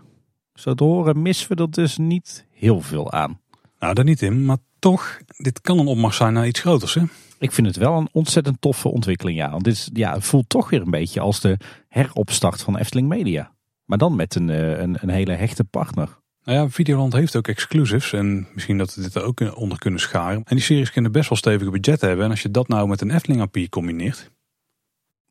Zo 0.53 0.73
te 0.73 0.83
horen 0.83 1.21
missen 1.21 1.55
we 1.55 1.63
er 1.63 1.71
dus 1.71 1.97
niet 1.97 2.45
heel 2.51 2.81
veel 2.81 3.11
aan. 3.11 3.39
Nou, 3.79 3.93
daar 3.93 4.05
niet 4.05 4.21
in, 4.21 4.45
maar 4.45 4.57
toch, 4.79 5.17
dit 5.37 5.61
kan 5.61 5.79
een 5.79 5.87
opmars 5.87 6.17
zijn 6.17 6.33
naar 6.33 6.47
iets 6.47 6.59
groters 6.59 6.93
hè? 6.93 7.01
Ik 7.39 7.51
vind 7.51 7.67
het 7.67 7.75
wel 7.75 7.97
een 7.97 8.09
ontzettend 8.11 8.61
toffe 8.61 8.89
ontwikkeling, 8.89 9.37
ja. 9.37 9.51
Want 9.51 9.63
dit 9.63 9.73
is, 9.73 9.89
ja, 9.93 10.13
het 10.13 10.23
voelt 10.23 10.49
toch 10.49 10.69
weer 10.69 10.81
een 10.81 10.89
beetje 10.89 11.19
als 11.19 11.39
de 11.39 11.57
heropstart 11.87 12.61
van 12.61 12.77
Efteling 12.77 13.07
Media. 13.07 13.51
Maar 13.85 13.97
dan 13.97 14.15
met 14.15 14.35
een, 14.35 14.49
eh, 14.49 14.79
een, 14.79 14.97
een 15.01 15.09
hele 15.09 15.33
hechte 15.33 15.63
partner. 15.63 16.19
Nou 16.43 16.57
ja, 16.57 16.69
Videoland 16.69 17.13
heeft 17.13 17.35
ook 17.35 17.47
exclusives 17.47 18.13
en 18.13 18.47
misschien 18.53 18.77
dat 18.77 18.95
we 18.95 19.01
dit 19.01 19.15
er 19.15 19.23
ook 19.23 19.55
onder 19.55 19.77
kunnen 19.77 19.99
scharen. 19.99 20.41
En 20.43 20.55
die 20.55 20.65
series 20.65 20.91
kunnen 20.91 21.11
best 21.11 21.29
wel 21.29 21.37
stevige 21.37 21.71
budgetten 21.71 22.07
hebben. 22.07 22.25
En 22.25 22.31
als 22.31 22.41
je 22.41 22.51
dat 22.51 22.67
nou 22.67 22.87
met 22.87 23.01
een 23.01 23.11
Efteling 23.11 23.41
API 23.41 23.69
combineert, 23.69 24.31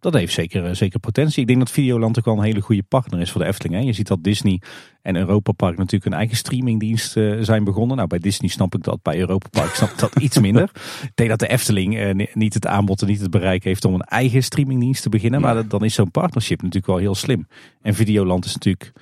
dat 0.00 0.14
heeft 0.14 0.32
zeker, 0.32 0.64
eh, 0.64 0.74
zeker 0.74 1.00
potentie. 1.00 1.40
Ik 1.40 1.46
denk 1.46 1.58
dat 1.58 1.70
Videoland 1.70 2.18
ook 2.18 2.24
wel 2.24 2.36
een 2.36 2.44
hele 2.44 2.60
goede 2.60 2.82
partner 2.82 3.20
is 3.20 3.30
voor 3.30 3.40
de 3.40 3.46
Efteling. 3.46 3.74
Hè. 3.74 3.86
Je 3.86 3.92
ziet 3.92 4.06
dat 4.06 4.24
Disney 4.24 4.60
en 5.02 5.16
Europa 5.16 5.52
Park 5.52 5.76
natuurlijk 5.76 6.04
een 6.04 6.18
eigen 6.18 6.36
streamingdienst 6.36 7.16
uh, 7.16 7.42
zijn 7.42 7.64
begonnen. 7.64 7.96
Nou, 7.96 8.08
bij 8.08 8.18
Disney 8.18 8.50
snap 8.50 8.74
ik 8.74 8.82
dat, 8.82 9.02
bij 9.02 9.18
Europa 9.18 9.48
Park 9.48 9.74
snap 9.74 9.90
ik 9.90 9.98
dat 9.98 10.18
iets 10.26 10.38
minder. 10.38 10.70
Ik 11.02 11.12
denk 11.14 11.30
dat 11.30 11.38
de 11.38 11.48
Efteling 11.48 11.98
uh, 11.98 12.26
niet 12.34 12.54
het 12.54 12.66
aanbod 12.66 13.02
en 13.02 13.08
niet 13.08 13.20
het 13.20 13.30
bereik 13.30 13.64
heeft 13.64 13.84
om 13.84 13.94
een 13.94 14.00
eigen 14.00 14.42
streamingdienst 14.42 15.02
te 15.02 15.08
beginnen. 15.08 15.40
Maar 15.40 15.68
dan 15.68 15.84
is 15.84 15.94
zo'n 15.94 16.10
partnership 16.10 16.58
natuurlijk 16.58 16.86
wel 16.86 16.96
heel 16.96 17.14
slim. 17.14 17.46
En 17.82 17.94
Videoland 17.94 18.44
is 18.44 18.54
natuurlijk 18.54 18.92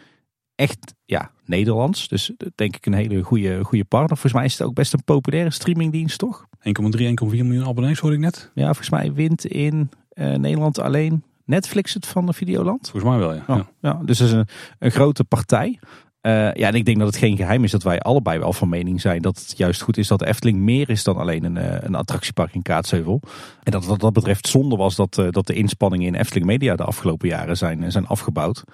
echt 0.55 0.95
ja, 1.05 1.31
Nederlands. 1.45 2.09
Dus 2.09 2.33
denk 2.55 2.77
ik 2.77 2.87
een 2.87 2.95
hele 2.95 3.23
goede, 3.23 3.65
goede 3.65 3.85
partner. 3.85 4.17
Volgens 4.17 4.33
mij 4.33 4.45
is 4.45 4.59
het 4.59 4.67
ook 4.67 4.75
best 4.75 4.93
een 4.93 5.05
populaire 5.05 5.51
streamingdienst, 5.51 6.19
toch? 6.19 6.47
1,3, 6.49 6.63
1,4 6.63 7.15
miljoen 7.29 7.67
abonnees 7.67 7.99
hoorde 7.99 8.17
ik 8.17 8.23
net. 8.23 8.51
Ja, 8.55 8.65
volgens 8.65 8.91
mij 8.91 9.13
wint 9.13 9.45
in 9.45 9.91
Nederland 10.15 10.81
alleen 10.81 11.23
Netflix 11.45 11.95
het 11.95 12.07
van 12.07 12.27
de 12.27 12.33
Videoland. 12.33 12.91
Volgens 12.91 13.13
mij 13.13 13.21
wel, 13.21 13.35
ja. 13.35 13.45
Oh, 13.47 13.61
ja. 13.81 14.01
dus 14.05 14.19
dat 14.19 14.27
is 14.27 14.33
een, 14.33 14.49
een 14.79 14.91
grote 14.91 15.25
partij. 15.25 15.79
Uh, 16.27 16.33
ja, 16.55 16.69
en 16.69 16.75
ik 16.75 16.85
denk 16.85 16.99
dat 16.99 17.07
het 17.07 17.17
geen 17.17 17.37
geheim 17.37 17.65
is 17.65 17.71
dat 17.71 17.83
wij 17.83 18.01
allebei 18.01 18.39
wel 18.39 18.53
van 18.53 18.69
mening 18.69 19.01
zijn 19.01 19.23
dat 19.23 19.39
het 19.39 19.55
juist 19.57 19.81
goed 19.81 19.97
is 19.97 20.09
dat 20.09 20.19
de 20.19 20.27
Efteling 20.27 20.59
meer 20.59 20.91
is 20.91 21.05
dan 21.05 21.17
alleen 21.17 21.45
een, 21.45 21.57
uh, 21.57 21.77
een 21.81 21.95
attractiepark 21.95 22.55
in 22.55 22.63
Kaatsheuvel. 22.63 23.21
En 23.63 23.73
dat 23.73 23.85
wat 23.85 24.01
dat 24.01 24.13
betreft 24.13 24.49
zonde 24.49 24.77
was 24.77 24.97
dat, 24.97 25.15
dat 25.31 25.47
de 25.47 25.55
inspanningen 25.55 26.07
in 26.07 26.15
Efteling 26.15 26.47
Media 26.47 26.77
de 26.77 26.85
afgelopen 26.85 27.29
jaren 27.29 27.57
zijn, 27.57 27.93
zijn 27.93 28.07
afgebouwd. 28.07 28.65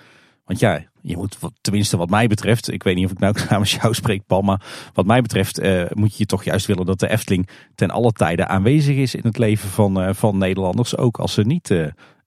Want 0.51 0.63
ja, 0.63 0.85
je 1.01 1.17
moet, 1.17 1.39
tenminste 1.61 1.97
wat 1.97 2.11
mij 2.11 2.27
betreft, 2.27 2.73
ik 2.73 2.83
weet 2.83 2.95
niet 2.95 3.05
of 3.05 3.11
ik 3.11 3.19
nou 3.19 3.35
namens 3.51 3.75
jou 3.75 3.95
spreek 3.95 4.27
Paul, 4.27 4.43
maar 4.43 4.91
wat 4.95 5.07
mij 5.07 5.23
betreft 5.23 5.61
uh, 5.61 5.83
moet 5.93 6.17
je 6.17 6.27
toch 6.27 6.45
juist 6.45 6.67
willen 6.67 6.87
dat 6.87 7.01
de 7.01 7.11
Efteling 7.11 7.49
ten 7.75 7.91
alle 7.91 8.13
tijde 8.13 8.47
aanwezig 8.47 8.97
is 8.97 9.15
in 9.15 9.23
het 9.25 9.39
leven 9.39 9.69
van, 9.69 10.03
uh, 10.03 10.15
van 10.15 10.39
Nederlanders. 10.39 10.97
Ook 10.97 11.19
als 11.19 11.33
ze 11.33 11.43
niet 11.43 11.71
uh, 11.71 11.87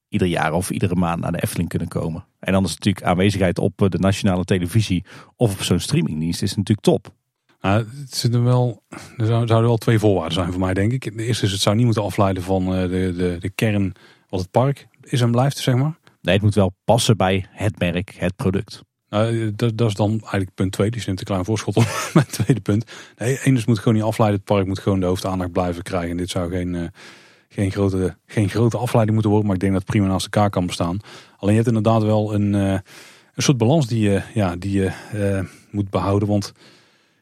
ieder 0.09 0.27
jaar 0.27 0.53
of 0.53 0.69
iedere 0.69 0.95
maand 0.95 1.21
naar 1.21 1.31
de 1.31 1.41
Efteling 1.41 1.69
kunnen 1.69 1.87
komen. 1.87 2.25
En 2.39 2.53
dan 2.53 2.63
is 2.63 2.73
natuurlijk 2.73 3.05
aanwezigheid 3.05 3.59
op 3.59 3.87
de 3.89 3.99
nationale 3.99 4.43
televisie 4.43 5.05
of 5.35 5.53
op 5.53 5.63
zo'n 5.63 5.79
streamingdienst 5.79 6.41
is 6.41 6.55
natuurlijk 6.55 6.87
top. 6.87 7.13
Nou, 7.61 7.85
het 8.09 8.29
wel, 8.29 8.83
er 9.17 9.25
zouden 9.25 9.61
wel 9.61 9.77
twee 9.77 9.99
voorwaarden 9.99 10.33
zijn 10.33 10.51
voor 10.51 10.61
mij, 10.61 10.73
denk 10.73 10.91
ik. 10.91 11.17
De 11.17 11.23
eerste 11.23 11.45
is, 11.45 11.51
het 11.51 11.61
zou 11.61 11.75
niet 11.75 11.85
moeten 11.85 12.03
afleiden 12.03 12.43
van 12.43 12.65
de, 12.65 13.13
de, 13.17 13.37
de 13.39 13.49
kern 13.49 13.93
wat 14.29 14.39
het 14.39 14.51
park 14.51 14.87
is 15.01 15.21
en 15.21 15.31
blijft, 15.31 15.57
zeg 15.57 15.75
maar. 15.75 16.01
Nee, 16.23 16.33
het 16.33 16.43
moet 16.43 16.55
wel 16.55 16.73
passen 16.83 17.17
bij 17.17 17.45
het 17.49 17.79
merk, 17.79 18.15
het 18.17 18.35
product. 18.35 18.81
Nou, 19.09 19.55
dat, 19.55 19.77
dat, 19.77 19.87
is 19.87 19.95
dan 19.95 20.09
eigenlijk 20.09 20.53
punt 20.53 20.71
2. 20.71 20.89
Die 20.89 20.99
is 20.99 21.07
een 21.07 21.15
klein 21.15 21.45
voorschot 21.45 21.75
op 21.75 21.85
mijn 22.13 22.25
tweede 22.25 22.61
punt. 22.61 22.91
Nee, 23.17 23.39
dus 23.43 23.65
moet 23.65 23.79
gewoon 23.79 23.93
niet 23.93 24.03
afleiden. 24.03 24.39
Het 24.39 24.47
park 24.47 24.67
moet 24.67 24.79
gewoon 24.79 24.99
de 24.99 25.05
hoofdaandacht 25.05 25.51
blijven 25.51 25.83
krijgen. 25.83 26.09
En 26.09 26.17
dit 26.17 26.29
zou 26.29 26.51
geen, 26.51 26.73
uh, 26.73 26.87
geen, 27.49 27.71
grote, 27.71 28.17
geen 28.25 28.49
grote 28.49 28.77
afleiding 28.77 29.13
moeten 29.13 29.31
worden. 29.31 29.47
Maar 29.47 29.55
ik 29.55 29.61
denk 29.61 29.73
dat 29.73 29.81
het 29.81 29.91
prima 29.91 30.07
naast 30.07 30.23
elkaar 30.23 30.49
kan 30.49 30.65
bestaan. 30.65 30.99
Alleen 31.37 31.55
je 31.55 31.61
hebt 31.61 31.75
inderdaad 31.75 32.03
wel 32.03 32.33
een, 32.33 32.53
uh, 32.53 32.71
een 33.33 33.43
soort 33.43 33.57
balans 33.57 33.87
die 33.87 34.09
je, 34.09 34.21
ja, 34.33 34.55
die 34.55 34.71
je 34.71 34.91
moet 35.71 35.89
behouden. 35.89 36.27
Want 36.27 36.53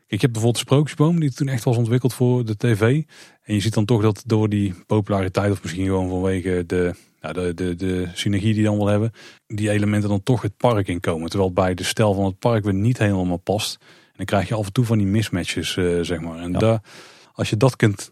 ik 0.07 0.21
heb 0.21 0.31
bijvoorbeeld 0.31 0.63
de 0.63 0.69
Sprookjesboom. 0.69 1.19
Die 1.19 1.33
toen 1.33 1.47
echt 1.47 1.63
was 1.63 1.77
ontwikkeld 1.77 2.13
voor 2.13 2.45
de 2.45 2.57
tv. 2.57 3.03
En 3.41 3.53
je 3.53 3.59
ziet 3.59 3.73
dan 3.73 3.85
toch 3.85 4.01
dat 4.01 4.23
door 4.25 4.49
die 4.49 4.73
populariteit. 4.87 5.51
Of 5.51 5.61
misschien 5.61 5.85
gewoon 5.85 6.09
vanwege 6.09 6.63
de 6.67 6.95
nou, 7.21 7.33
de, 7.33 7.53
de, 7.53 7.75
de 7.75 8.07
synergie 8.13 8.53
die 8.53 8.63
dan 8.63 8.77
wel 8.77 8.87
hebben, 8.87 9.11
die 9.47 9.69
elementen 9.69 10.09
dan 10.09 10.23
toch 10.23 10.41
het 10.41 10.57
park 10.57 10.87
in 10.87 10.99
komen. 10.99 11.29
Terwijl 11.29 11.53
bij 11.53 11.73
de 11.73 11.83
stijl 11.83 12.13
van 12.13 12.25
het 12.25 12.39
park 12.39 12.63
weer 12.63 12.73
niet 12.73 12.97
helemaal 12.97 13.37
past. 13.37 13.77
En 13.81 14.13
dan 14.15 14.25
krijg 14.25 14.47
je 14.47 14.55
af 14.55 14.65
en 14.65 14.73
toe 14.73 14.85
van 14.85 14.97
die 14.97 15.07
mismatches, 15.07 15.75
uh, 15.75 16.01
zeg 16.01 16.19
maar. 16.19 16.37
En 16.37 16.51
ja. 16.51 16.59
daar, 16.59 16.81
als 17.33 17.49
je 17.49 17.57
dat 17.57 17.75
kunt 17.75 18.11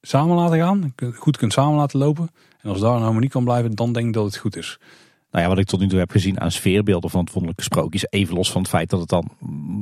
samen 0.00 0.36
laten 0.36 0.58
gaan, 0.58 0.94
goed 1.14 1.36
kunt 1.36 1.52
samen 1.52 1.76
laten 1.76 1.98
lopen. 1.98 2.30
En 2.60 2.70
als 2.70 2.80
daar 2.80 2.94
een 2.94 3.02
harmonie 3.02 3.28
kan 3.28 3.44
blijven, 3.44 3.74
dan 3.74 3.92
denk 3.92 4.06
ik 4.06 4.12
dat 4.12 4.24
het 4.24 4.36
goed 4.36 4.56
is. 4.56 4.78
Nou 5.30 5.44
ja, 5.44 5.50
wat 5.50 5.58
ik 5.58 5.66
tot 5.66 5.80
nu 5.80 5.88
toe 5.88 5.98
heb 5.98 6.10
gezien 6.10 6.40
aan 6.40 6.50
sfeerbeelden 6.50 7.10
van 7.10 7.20
het 7.20 7.32
wonderlijke 7.32 7.62
sprookjes. 7.62 8.06
Even 8.10 8.34
los 8.34 8.50
van 8.50 8.60
het 8.60 8.70
feit 8.70 8.90
dat 8.90 9.00
het 9.00 9.08
dan 9.08 9.30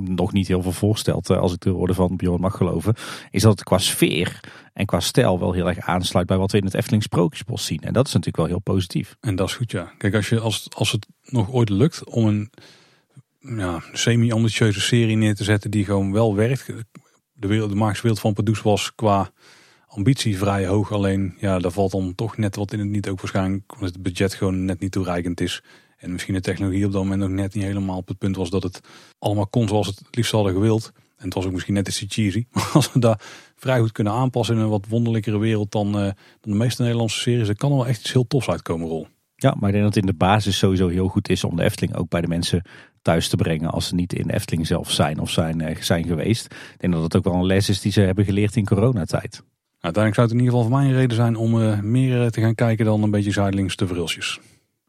nog 0.04 0.32
niet 0.32 0.48
heel 0.48 0.62
veel 0.62 0.72
voorstelt. 0.72 1.30
Als 1.30 1.52
ik 1.52 1.61
de 1.61 1.70
woorden 1.70 1.96
van 1.96 2.16
Bjorn 2.16 2.40
mag 2.40 2.56
geloven. 2.56 2.94
Is 3.30 3.42
dat 3.42 3.52
het 3.52 3.64
qua 3.64 3.78
sfeer 3.78 4.40
en 4.72 4.87
qua 4.87 5.00
stijl 5.00 5.38
wel 5.38 5.52
heel 5.52 5.68
erg 5.68 5.78
aansluit 5.78 6.26
bij 6.26 6.37
wat 6.37 6.52
we 6.52 6.58
in 6.58 6.64
het 6.64 6.74
Efteling 6.74 7.02
Sprookjesbos 7.02 7.64
zien. 7.64 7.80
En 7.80 7.92
dat 7.92 8.06
is 8.06 8.12
natuurlijk 8.12 8.37
wel 8.37 8.46
heel 8.46 8.74
positief. 8.74 9.16
En 9.20 9.37
dat 9.37 9.48
is 9.48 9.54
goed, 9.54 9.70
ja. 9.70 9.92
Kijk, 9.98 10.14
als, 10.14 10.28
je, 10.28 10.40
als, 10.40 10.66
als 10.74 10.92
het 10.92 11.06
nog 11.24 11.50
ooit 11.50 11.68
lukt 11.68 12.04
om 12.04 12.26
een 12.26 12.50
ja, 13.40 13.82
semi-ambitieuze 13.92 14.80
serie 14.80 15.16
neer 15.16 15.34
te 15.34 15.44
zetten 15.44 15.70
die 15.70 15.84
gewoon 15.84 16.12
wel 16.12 16.34
werkt. 16.34 16.66
De, 17.32 17.46
wereld, 17.46 17.70
de 17.70 17.76
magische 17.76 18.02
wereld 18.02 18.20
van 18.20 18.32
Pardoes 18.32 18.62
was 18.62 18.94
qua 18.94 19.30
ambitie 19.88 20.38
vrij 20.38 20.66
hoog. 20.66 20.92
Alleen 20.92 21.35
ja, 21.38 21.59
daar 21.59 21.70
valt 21.70 21.90
dan 21.90 22.14
toch 22.14 22.37
net 22.37 22.57
wat 22.57 22.72
in 22.72 22.79
het 22.79 22.88
niet. 22.88 23.09
Ook 23.09 23.20
waarschijnlijk 23.20 23.74
omdat 23.74 23.92
het 23.92 24.03
budget 24.03 24.35
gewoon 24.35 24.64
net 24.64 24.81
niet 24.81 24.92
toereikend 24.92 25.40
is. 25.40 25.62
En 25.96 26.12
misschien 26.12 26.35
de 26.35 26.40
technologie 26.40 26.87
op 26.87 26.92
dat 26.92 27.03
moment 27.03 27.20
nog 27.20 27.31
net 27.31 27.55
niet 27.55 27.64
helemaal 27.64 27.96
op 27.96 28.09
het 28.09 28.18
punt 28.18 28.37
was 28.37 28.51
dat 28.51 28.62
het 28.62 28.81
allemaal 29.18 29.46
kon 29.46 29.68
zoals 29.68 29.87
het 29.87 30.03
liefst 30.11 30.33
hadden 30.33 30.53
gewild. 30.53 30.92
En 30.94 31.24
het 31.24 31.35
was 31.35 31.46
ook 31.46 31.53
misschien 31.53 31.74
net 31.74 31.88
iets 31.88 32.05
cheesy. 32.09 32.46
Maar 32.53 32.70
als 32.72 32.92
we 32.92 33.01
daar 33.01 33.20
vrij 33.57 33.79
goed 33.79 33.92
kunnen 33.92 34.12
aanpassen 34.12 34.57
in 34.57 34.61
een 34.61 34.68
wat 34.68 34.87
wonderlijkere 34.88 35.38
wereld 35.38 35.72
dan, 35.72 35.87
uh, 35.87 36.03
dan 36.40 36.53
de 36.53 36.55
meeste 36.55 36.83
Nederlandse 36.83 37.20
series, 37.20 37.46
dan 37.46 37.57
kan 37.57 37.70
er 37.70 37.77
wel 37.77 37.87
echt 37.87 38.01
iets 38.01 38.12
heel 38.12 38.27
tofs 38.27 38.48
uitkomen, 38.48 38.88
Rol. 38.88 39.07
Ja, 39.35 39.55
maar 39.59 39.68
ik 39.68 39.74
denk 39.74 39.85
dat 39.85 39.94
het 39.94 40.05
in 40.05 40.11
de 40.11 40.16
basis 40.16 40.59
sowieso 40.59 40.88
heel 40.88 41.09
goed 41.09 41.29
is 41.29 41.44
om 41.44 41.57
de 41.57 41.62
Efteling 41.62 41.96
ook 41.96 42.09
bij 42.09 42.20
de 42.20 42.29
mensen 42.29 42.62
thuis 43.03 43.29
te 43.29 43.37
brengen 43.37 43.70
als 43.70 43.87
ze 43.87 43.94
niet 43.94 44.12
in 44.12 44.27
de 44.27 44.35
Efteling 44.35 44.66
zelf 44.66 44.90
zijn 44.90 45.18
of 45.18 45.31
zijn, 45.31 45.61
uh, 45.61 45.77
zijn 45.81 46.07
geweest. 46.07 46.44
Ik 46.44 46.81
denk 46.81 46.92
dat 46.92 47.03
het 47.03 47.16
ook 47.16 47.24
wel 47.24 47.35
een 47.35 47.46
les 47.46 47.68
is 47.68 47.81
die 47.81 47.92
ze 47.92 48.01
hebben 48.01 48.24
geleerd 48.24 48.57
in 48.57 48.64
coronatijd. 48.64 49.42
Uiteindelijk 49.81 50.14
zou 50.14 50.27
het 50.27 50.37
in 50.37 50.45
ieder 50.45 50.55
geval 50.55 50.69
voor 50.69 50.79
mij 50.79 50.88
een 50.88 50.99
reden 51.01 51.17
zijn 51.17 51.37
om 51.37 51.61
uh, 51.61 51.81
meer 51.81 52.31
te 52.31 52.41
gaan 52.41 52.55
kijken 52.55 52.85
dan 52.85 53.03
een 53.03 53.11
beetje 53.11 53.31
zijdelings 53.31 53.77
de 53.77 53.87
verhulsjes. 53.87 54.41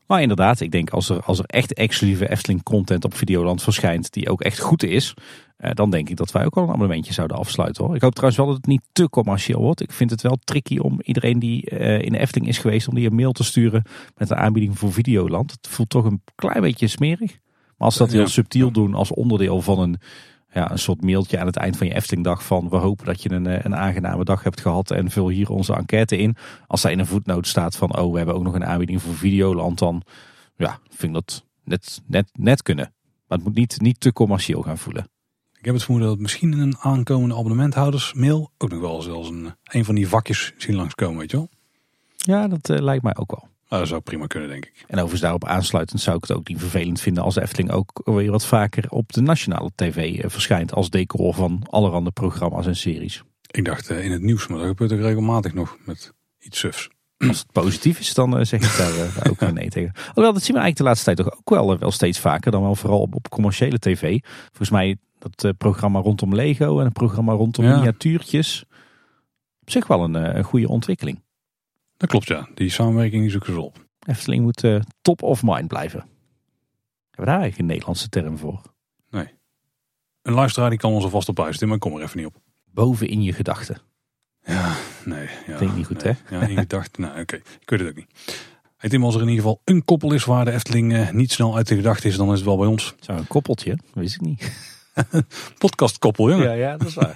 Maar 0.10 0.22
inderdaad, 0.22 0.60
ik 0.60 0.72
denk 0.72 0.90
als 0.90 1.10
er, 1.10 1.22
als 1.22 1.40
er 1.40 1.46
echt 1.46 1.74
exclusieve 1.74 2.30
Efteling 2.30 2.64
content 2.64 3.06
op 3.06 3.14
Videoland 3.14 3.64
verschijnt 3.64 4.12
die 4.14 4.30
ook 4.30 4.42
echt 4.42 4.60
goed 4.60 4.84
is, 4.84 5.14
eh, 5.58 5.72
dan 5.74 5.90
denk 5.90 6.10
ik 6.10 6.16
dat 6.16 6.32
wij 6.32 6.46
ook 6.46 6.58
al 6.58 6.64
een 6.64 6.70
abonnementje 6.70 7.14
zouden 7.14 7.38
afsluiten 7.38 7.86
hoor. 7.86 7.96
Ik 7.96 8.02
hoop 8.02 8.14
trouwens 8.14 8.40
wel 8.40 8.50
dat 8.50 8.58
het 8.58 8.66
niet 8.66 8.82
te 8.92 9.10
commercieel 9.10 9.62
wordt. 9.62 9.82
Ik 9.82 9.92
vind 9.92 10.10
het 10.10 10.22
wel 10.22 10.38
tricky 10.44 10.78
om 10.78 11.00
iedereen 11.02 11.40
die 11.40 11.70
eh, 11.70 12.02
in 12.02 12.12
de 12.12 12.20
Efteling 12.20 12.50
is 12.50 12.58
geweest, 12.58 12.88
om 12.88 12.96
die 12.96 13.08
een 13.08 13.16
mail 13.16 13.32
te 13.32 13.44
sturen 13.44 13.84
met 14.18 14.30
een 14.30 14.38
aanbieding 14.38 14.78
voor 14.78 14.94
Videoland. 14.94 15.52
Het 15.52 15.68
voelt 15.68 15.90
toch 15.90 16.06
een 16.06 16.22
klein 16.36 16.62
beetje 16.62 16.88
smerig. 16.88 17.32
Maar 17.78 17.88
als 17.88 17.96
ze 17.96 18.04
dat 18.04 18.12
heel 18.12 18.28
subtiel 18.28 18.72
doen 18.72 18.94
als 18.94 19.14
onderdeel 19.14 19.62
van 19.62 19.80
een, 19.80 20.00
ja, 20.52 20.72
een 20.72 20.80
soort 20.80 21.02
mailtje 21.02 21.40
aan 21.40 21.46
het 21.46 21.56
eind 21.56 21.78
van 21.78 21.88
je 21.88 21.94
Eftelingdag 21.94 22.44
van 22.44 22.70
we 22.70 22.76
hopen 22.76 23.06
dat 23.06 23.24
je 23.24 23.32
een, 23.32 23.48
eh, 23.48 23.64
een 23.64 23.76
aangename 23.76 24.24
dag 24.24 24.44
hebt 24.44 24.62
gehad 24.62 24.92
en 24.92 25.12
vul 25.12 25.30
hier 25.30 25.50
onze 25.50 25.74
enquête 25.74 26.18
in. 26.18 26.36
Als 26.68 26.82
daar 26.82 26.92
in 26.92 27.00
een 27.00 27.06
voetnoot 27.06 27.48
staat 27.48 27.76
van 27.76 27.98
oh 27.98 28.12
we 28.12 28.18
hebben 28.18 28.36
ook 28.36 28.44
nog 28.44 28.54
een 28.54 28.66
aanbieding 28.66 29.02
voor 29.02 29.16
Videoland 29.16 29.80
dan 29.80 30.04
ja, 30.56 30.80
vind 30.90 31.04
ik 31.04 31.14
dat 31.14 31.46
net, 31.64 32.02
net, 32.06 32.30
net 32.34 32.62
kunnen. 32.62 32.94
Maar 33.28 33.38
het 33.38 33.48
moet 33.48 33.56
niet, 33.56 33.82
niet 33.82 34.00
te 34.00 34.14
commercieel 34.14 34.62
gaan 34.62 34.78
voelen. 34.78 35.10
Ik 35.60 35.66
heb 35.66 35.74
het 35.74 35.84
vermoeden 35.84 36.12
dat 36.12 36.20
misschien 36.20 36.52
in 36.52 36.60
een 36.60 36.78
aankomende 36.78 37.36
abonnementhoudersmail 37.36 38.52
ook 38.58 38.70
nog 38.70 38.80
wel 38.80 39.02
zelfs 39.02 39.30
een, 39.30 39.54
een 39.64 39.86
van 39.86 39.96
die 39.96 40.08
vakjes 40.08 40.54
zien 40.58 40.76
langskomen, 40.76 41.20
weet 41.20 41.32
je 41.32 41.38
wel. 41.38 41.50
Ja, 42.16 42.48
dat 42.48 42.70
eh, 42.70 42.82
lijkt 42.82 43.04
mij 43.04 43.16
ook 43.16 43.32
wel. 43.32 43.48
Nou, 43.70 43.82
dat 43.82 43.88
zou 43.88 44.02
prima 44.02 44.26
kunnen, 44.28 44.50
denk 44.50 44.66
ik. 44.66 44.74
En 44.88 44.94
overigens 44.94 45.22
daarop 45.22 45.46
aansluitend 45.46 46.02
zou 46.02 46.16
ik 46.16 46.22
het 46.22 46.32
ook 46.38 46.48
niet 46.48 46.60
vervelend 46.60 47.02
vinden 47.02 47.24
als 47.24 47.34
de 47.36 47.42
Efteling 47.42 47.72
ook 47.72 48.02
weer 48.04 48.32
wat 48.32 48.46
vaker 48.46 48.86
op 48.90 49.14
de 49.14 49.22
nationale 49.22 49.72
tv 49.76 50.20
eh, 50.20 50.30
verschijnt 50.30 50.74
als 50.74 50.90
decor 50.90 51.34
van 51.34 51.64
allerhande 51.70 52.12
programma's 52.12 52.66
en 52.66 52.76
series. 52.76 53.24
Ik 53.52 53.66
dacht 53.66 53.90
eh, 53.90 54.06
in 54.06 54.12
het 54.12 54.22
nieuws, 54.22 54.48
maar 54.48 54.58
dat 54.58 54.68
gebeurt 54.68 54.92
ook 54.92 55.00
regelmatig 55.00 55.54
nog 55.54 55.78
met 55.86 56.14
iets 56.40 56.60
sufs. 56.60 56.90
Als 57.18 57.40
het 57.40 57.52
positief 57.52 58.00
is, 58.00 58.14
dan 58.14 58.38
eh, 58.38 58.46
zeg 58.46 58.62
ik 58.62 58.78
daar 58.78 59.14
ook 59.30 59.40
weer 59.40 59.54
nee 59.54 59.70
tegen. 59.70 59.92
Alhoewel, 60.08 60.34
dat 60.34 60.44
zien 60.44 60.56
we 60.56 60.62
eigenlijk 60.62 60.78
de 60.78 60.84
laatste 60.84 61.06
tijd 61.06 61.18
toch 61.18 61.38
ook 61.40 61.50
wel, 61.50 61.78
wel 61.78 61.92
steeds 61.92 62.20
vaker. 62.20 62.52
Dan 62.52 62.62
wel 62.62 62.76
vooral 62.76 63.02
op, 63.02 63.16
op 63.16 63.30
commerciële 63.30 63.80
tv. 63.80 64.20
Volgens 64.48 64.70
mij 64.70 64.98
dat 65.20 65.58
programma 65.58 66.00
rondom 66.00 66.36
Lego 66.36 66.80
en 66.80 66.86
een 66.86 66.92
programma 66.92 67.34
rondom 67.34 67.66
Ja. 67.66 67.76
miniatuurtjes. 67.76 68.64
Op 69.62 69.70
zich 69.70 69.88
wel 69.88 70.04
een, 70.04 70.38
een 70.38 70.44
goede 70.44 70.68
ontwikkeling. 70.68 71.22
Dat 72.00 72.10
klopt, 72.10 72.28
ja. 72.28 72.48
Die 72.54 72.70
samenwerking 72.70 73.32
zoeken 73.32 73.54
ze 73.54 73.62
op. 73.62 73.86
Efteling 74.08 74.44
moet 74.44 74.64
eh, 74.64 74.80
top 75.02 75.22
of 75.22 75.44
mind 75.44 75.68
blijven. 75.68 76.00
Hebben 76.00 76.10
we 77.12 77.26
daar 77.26 77.40
eigenlijk 77.40 77.60
een 77.60 77.66
Nederlandse 77.66 78.10
term 78.10 78.38
voor? 78.38 78.62
Een 80.22 80.34
luisteraar 80.34 80.70
die 80.70 80.80
kan 80.80 80.92
ons 80.92 81.04
alvast 81.04 81.30
op 81.30 81.40
uitsturen, 81.40 81.68
maar 81.68 81.78
ik 81.78 81.84
kom 81.84 81.96
er 81.96 82.04
even 82.06 82.18
niet 82.18 82.26
op. 82.28 82.36
Boven 82.66 83.08
in 83.08 83.22
je 83.22 83.34
gedachten. 83.34 83.82
Ja, 84.44 84.76
nee. 85.06 85.30
Ja, 85.48 85.58
Denk 85.58 85.76
niet 85.76 85.86
goed, 85.86 86.04
nee. 86.04 86.16
Ja, 86.30 86.42
in 86.42 86.58
gedachten. 86.58 87.02
nou, 87.02 87.20
oké. 87.22 87.36
Ik 87.36 87.70
weet 87.70 87.80
het 87.80 87.90
ook 87.90 87.96
niet. 87.96 88.08
Hey 88.78 88.90
Tim, 88.90 89.04
als 89.04 89.16
er 89.16 89.22
in 89.22 89.28
ieder 89.28 89.44
geval 89.44 89.62
een 89.66 89.86
koppel 89.86 90.14
is 90.14 90.26
waar 90.26 90.46
de 90.46 90.52
Efteling 90.52 90.94
eh, 90.94 91.10
niet 91.12 91.32
snel 91.32 91.56
uit 91.56 91.68
de 91.68 91.76
gedachte 91.76 92.08
is, 92.08 92.18
dan 92.18 92.32
is 92.32 92.36
het 92.36 92.46
wel 92.46 92.58
bij 92.58 92.68
ons. 92.68 92.96
Zo 93.00 93.12
een 93.12 93.28
koppeltje, 93.28 93.70
dat 93.76 93.94
wist 93.94 94.16
ik 94.16 94.22
niet. 94.22 94.52
Podcastkoppel, 95.58 96.30
jongen. 96.30 96.46
Ja, 96.46 96.54
ja 96.54 96.78
dat 96.78 96.88
is 96.88 96.94
waar. 96.94 97.16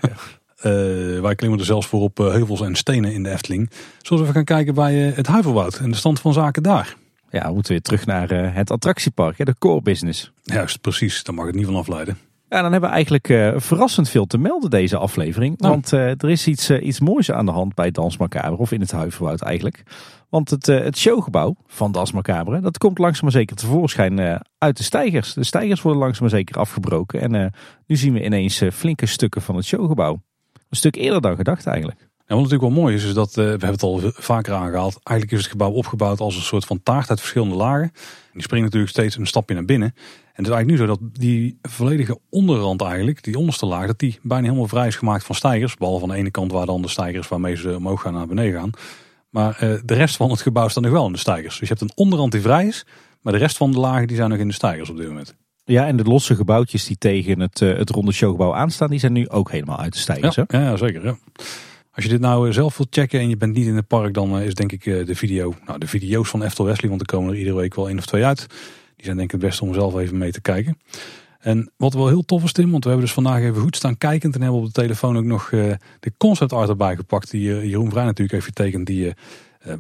Eh, 0.64 1.22
wij 1.22 1.36
klimmen 1.36 1.60
er 1.60 1.66
zelfs 1.66 1.88
voor 1.88 2.02
op 2.02 2.20
eh, 2.20 2.28
heuvels 2.28 2.62
en 2.62 2.76
stenen 2.76 3.14
in 3.14 3.24
de 3.24 3.30
Efteling. 3.30 3.70
Zoals 4.02 4.22
we 4.22 4.34
gaan 4.34 4.44
kijken 4.44 4.74
bij 4.74 5.08
eh, 5.08 5.16
het 5.16 5.28
Huiverwoud 5.28 5.78
en 5.78 5.90
de 5.92 5.98
stand 5.98 6.20
van 6.20 6.34
zaken 6.34 6.64
daar. 6.64 6.96
ja, 7.30 7.48
we 7.48 7.54
moeten 7.54 7.72
weer 7.72 7.82
terug 7.82 8.06
naar 8.06 8.54
het 8.54 8.72
attractiepark, 8.72 9.38
hè, 9.38 9.46
de 9.46 9.56
core 9.60 9.82
business. 9.82 10.32
Juist, 10.44 10.82
precies. 10.82 11.24
Daar 11.24 11.36
mag 11.36 11.46
het 11.46 11.56
niet 11.56 11.66
van 11.66 11.76
afleiden. 11.76 12.18
Ja, 12.50 12.62
dan 12.62 12.72
hebben 12.72 12.90
we 12.90 12.96
eigenlijk 12.96 13.62
verrassend 13.64 14.10
veel 14.10 14.26
te 14.26 14.38
melden 14.38 14.70
deze 14.70 14.98
aflevering. 14.98 15.58
Nou. 15.58 15.72
Want 15.72 15.92
er 15.92 16.30
is 16.30 16.48
iets, 16.48 16.70
iets 16.70 17.00
moois 17.00 17.32
aan 17.32 17.46
de 17.46 17.52
hand 17.52 17.76
bij 17.76 17.92
Dans 17.92 18.18
Macabre, 18.18 18.58
of 18.58 18.72
in 18.72 18.82
het 18.82 18.92
Huiverwoud 18.92 19.42
eigenlijk. 19.42 19.84
Want 20.30 20.50
het, 20.50 20.66
het 20.66 20.98
showgebouw 20.98 21.56
van 21.68 21.92
Das 21.92 22.12
Macabre, 22.12 22.60
dat 22.60 22.78
komt 22.78 22.98
langzaam 22.98 23.24
maar 23.24 23.32
zeker 23.32 23.56
tevoorschijn 23.56 24.42
uit 24.58 24.78
de 24.78 24.84
stijgers. 24.84 25.34
De 25.34 25.44
stijgers 25.44 25.82
worden 25.82 26.02
langzaam 26.02 26.22
maar 26.22 26.38
zeker 26.38 26.58
afgebroken. 26.58 27.22
En 27.22 27.54
nu 27.88 27.96
zien 27.96 28.14
we 28.14 28.26
ineens 28.26 28.62
flinke 28.72 29.06
stukken 29.06 29.42
van 29.42 29.56
het 29.56 29.66
showgebouw. 29.66 30.22
Een 30.74 30.80
stuk 30.80 30.96
eerder 30.96 31.22
dan 31.22 31.36
gedacht 31.36 31.66
eigenlijk. 31.66 32.00
En 32.00 32.36
wat 32.36 32.38
natuurlijk 32.38 32.74
wel 32.74 32.82
mooi 32.82 32.96
is, 32.96 33.04
is 33.04 33.14
dat, 33.14 33.30
eh, 33.30 33.36
we 33.36 33.50
hebben 33.50 33.70
het 33.70 33.84
al 33.84 34.02
vaker 34.04 34.54
aangehaald. 34.54 35.00
Eigenlijk 35.04 35.38
is 35.38 35.44
het 35.44 35.52
gebouw 35.52 35.72
opgebouwd 35.72 36.20
als 36.20 36.36
een 36.36 36.42
soort 36.42 36.66
van 36.66 36.84
taart 36.84 37.10
uit 37.10 37.20
verschillende 37.20 37.56
lagen. 37.56 37.84
En 37.84 38.32
die 38.34 38.42
springt 38.42 38.66
natuurlijk 38.66 38.92
steeds 38.92 39.18
een 39.18 39.28
stapje 39.28 39.56
naar 39.56 39.66
binnen. 39.66 39.88
En 39.88 40.44
het 40.44 40.46
is 40.46 40.52
eigenlijk 40.52 40.68
nu 40.68 40.78
zo 40.78 40.86
dat 40.86 41.00
die 41.20 41.58
volledige 41.62 42.20
onderrand 42.30 42.82
eigenlijk, 42.82 43.24
die 43.24 43.38
onderste 43.38 43.66
laag, 43.66 43.88
dat 43.88 44.00
die 44.00 44.20
bijna 44.22 44.46
helemaal 44.46 44.68
vrij 44.68 44.88
is 44.88 44.96
gemaakt 44.96 45.24
van 45.24 45.36
stijgers. 45.36 45.76
Behalve 45.76 46.04
aan 46.04 46.10
de 46.10 46.16
ene 46.16 46.32
kant 46.32 46.52
waar 46.52 46.66
dan 46.66 46.82
de 46.82 46.88
stijgers 46.88 47.28
waarmee 47.28 47.56
ze 47.56 47.76
omhoog 47.76 48.02
gaan 48.02 48.14
naar 48.14 48.28
beneden 48.28 48.60
gaan. 48.60 48.72
Maar 49.30 49.58
eh, 49.60 49.80
de 49.86 49.94
rest 49.94 50.16
van 50.16 50.30
het 50.30 50.42
gebouw 50.42 50.68
staat 50.68 50.84
nog 50.84 50.92
wel 50.92 51.06
in 51.06 51.14
de 51.14 51.18
stijgers. 51.18 51.60
Dus 51.60 51.70
je 51.70 51.76
hebt 51.76 51.82
een 51.82 51.98
onderrand 51.98 52.32
die 52.32 52.42
vrij 52.42 52.68
is, 52.68 52.86
maar 53.22 53.34
de 53.34 53.40
rest 53.40 53.58
van 53.58 53.72
de 53.72 53.80
lagen 53.80 54.08
die 54.08 54.18
zijn 54.18 54.30
nog 54.30 54.40
in 54.40 54.48
de 54.48 54.54
stijgers 54.54 54.90
op 54.90 54.98
dit 54.98 55.08
moment. 55.08 55.36
Ja, 55.66 55.88
en 55.88 55.96
de 55.96 56.04
losse 56.04 56.36
gebouwtjes 56.36 56.86
die 56.86 56.98
tegen 56.98 57.40
het, 57.40 57.62
eh, 57.62 57.78
het 57.78 57.90
ronde 57.90 58.12
showgebouw 58.12 58.54
aanstaan, 58.54 58.90
die 58.90 59.00
zijn 59.00 59.14
nu 59.14 59.30
ook 59.30 59.52
helemaal 59.52 59.80
uit 59.80 59.94
de 59.94 60.00
stijgers. 60.00 60.36
Ja, 60.36 60.46
ja, 60.48 60.78
zeker. 60.78 61.06
Ja. 61.06 61.18
Als 61.92 62.04
je 62.04 62.10
dit 62.10 62.20
nou 62.20 62.48
eh, 62.48 62.54
zelf 62.54 62.78
wilt 62.78 62.96
checken 62.96 63.20
en 63.20 63.30
je 63.30 63.38
bent 63.38 63.54
niet 63.54 63.66
in 63.66 63.76
het 63.76 63.88
park, 63.88 64.14
dan 64.14 64.38
eh, 64.38 64.46
is 64.46 64.54
denk 64.54 64.72
ik 64.72 64.84
de 64.84 65.16
video, 65.16 65.54
nou 65.66 65.80
de 65.80 65.88
video's 65.88 66.30
van 66.30 66.44
Eftel 66.44 66.66
Wesley, 66.66 66.90
want 66.90 67.02
er 67.02 67.08
komen 67.08 67.32
er 67.32 67.38
iedere 67.38 67.56
week 67.56 67.76
wel 67.76 67.88
één 67.88 67.98
of 67.98 68.06
twee 68.06 68.26
uit. 68.26 68.48
Die 68.96 69.06
zijn 69.06 69.18
denk 69.18 69.34
ik 69.34 69.40
het 69.42 69.50
beste 69.50 69.66
om 69.66 69.74
zelf 69.74 69.98
even 69.98 70.18
mee 70.18 70.32
te 70.32 70.42
kijken. 70.42 70.78
En 71.40 71.72
wat 71.78 71.94
wel 71.94 72.08
heel 72.08 72.26
tof 72.26 72.44
is 72.44 72.52
Tim, 72.52 72.72
want 72.72 72.84
we 72.84 72.90
hebben 72.90 73.06
dus 73.06 73.16
vandaag 73.16 73.42
even 73.42 73.62
goed 73.62 73.76
staan 73.76 73.98
kijkend 73.98 74.36
en 74.36 74.42
hebben 74.42 74.60
op 74.60 74.66
de 74.66 74.72
telefoon 74.72 75.18
ook 75.18 75.24
nog 75.24 75.50
de 75.50 76.14
concept 76.18 76.54
art 76.54 76.70
erbij 76.70 76.96
gepakt 76.96 77.32
die 77.32 77.68
Jeroen 77.68 77.90
Vrij 77.90 78.04
natuurlijk 78.04 78.32
heeft 78.32 78.46
getekend 78.46 78.86
die 78.86 79.14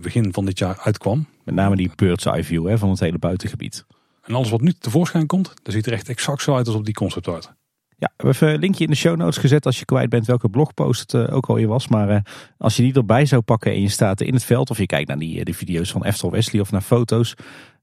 begin 0.02 0.34
van 0.34 0.46
dit 0.46 0.60
jaar 0.60 0.80
uitkwam. 0.84 1.26
Met 1.43 1.56
name 1.56 1.76
die 1.76 1.91
bird's 1.96 2.26
eye 2.26 2.43
view 2.43 2.67
hè, 2.67 2.78
van 2.78 2.89
het 2.89 3.00
hele 3.00 3.17
buitengebied. 3.17 3.86
En 4.24 4.34
alles 4.36 4.50
wat 4.50 4.62
nu 4.62 4.74
tevoorschijn 4.74 5.28
komt, 5.28 5.54
dat 5.64 5.74
ziet 5.74 5.86
er 5.86 5.94
echt 5.94 6.10
exact 6.10 6.42
zo 6.42 6.56
uit 6.56 6.68
als 6.68 6.76
op 6.76 6.86
die 6.86 6.94
concept 6.94 7.28
art. 7.28 7.54
Ja, 7.98 8.12
we 8.18 8.28
hebben 8.28 8.54
een 8.54 8.60
linkje 8.60 8.84
in 8.84 8.90
de 8.90 8.96
show 8.96 9.18
notes 9.18 9.38
gezet 9.38 9.66
als 9.66 9.80
je 9.80 9.86
kwijt 9.86 10.10
bent 10.10 10.26
welke 10.26 10.50
blogpost 10.50 11.00
het 11.12 11.14
eh, 11.14 11.36
ook 11.36 11.46
alweer 11.46 11.68
was. 11.68 11.88
Maar 11.88 12.10
eh, 12.10 12.20
als 12.58 12.76
je 12.76 12.84
die 12.84 12.94
erbij 12.94 13.26
zou 13.26 13.42
pakken 13.42 13.72
en 13.72 13.82
je 13.82 13.90
staat 13.90 14.22
in 14.22 14.34
het 14.34 14.44
veld 14.44 14.70
of 14.70 14.78
je 14.78 14.86
kijkt 14.86 15.08
naar 15.08 15.18
die, 15.18 15.40
eh, 15.40 15.46
die 15.46 15.56
video's 15.56 15.92
van 15.92 16.04
Eftel 16.04 16.32
Wesley 16.32 16.62
of 16.62 16.72
naar 16.72 16.82
foto's. 16.82 17.34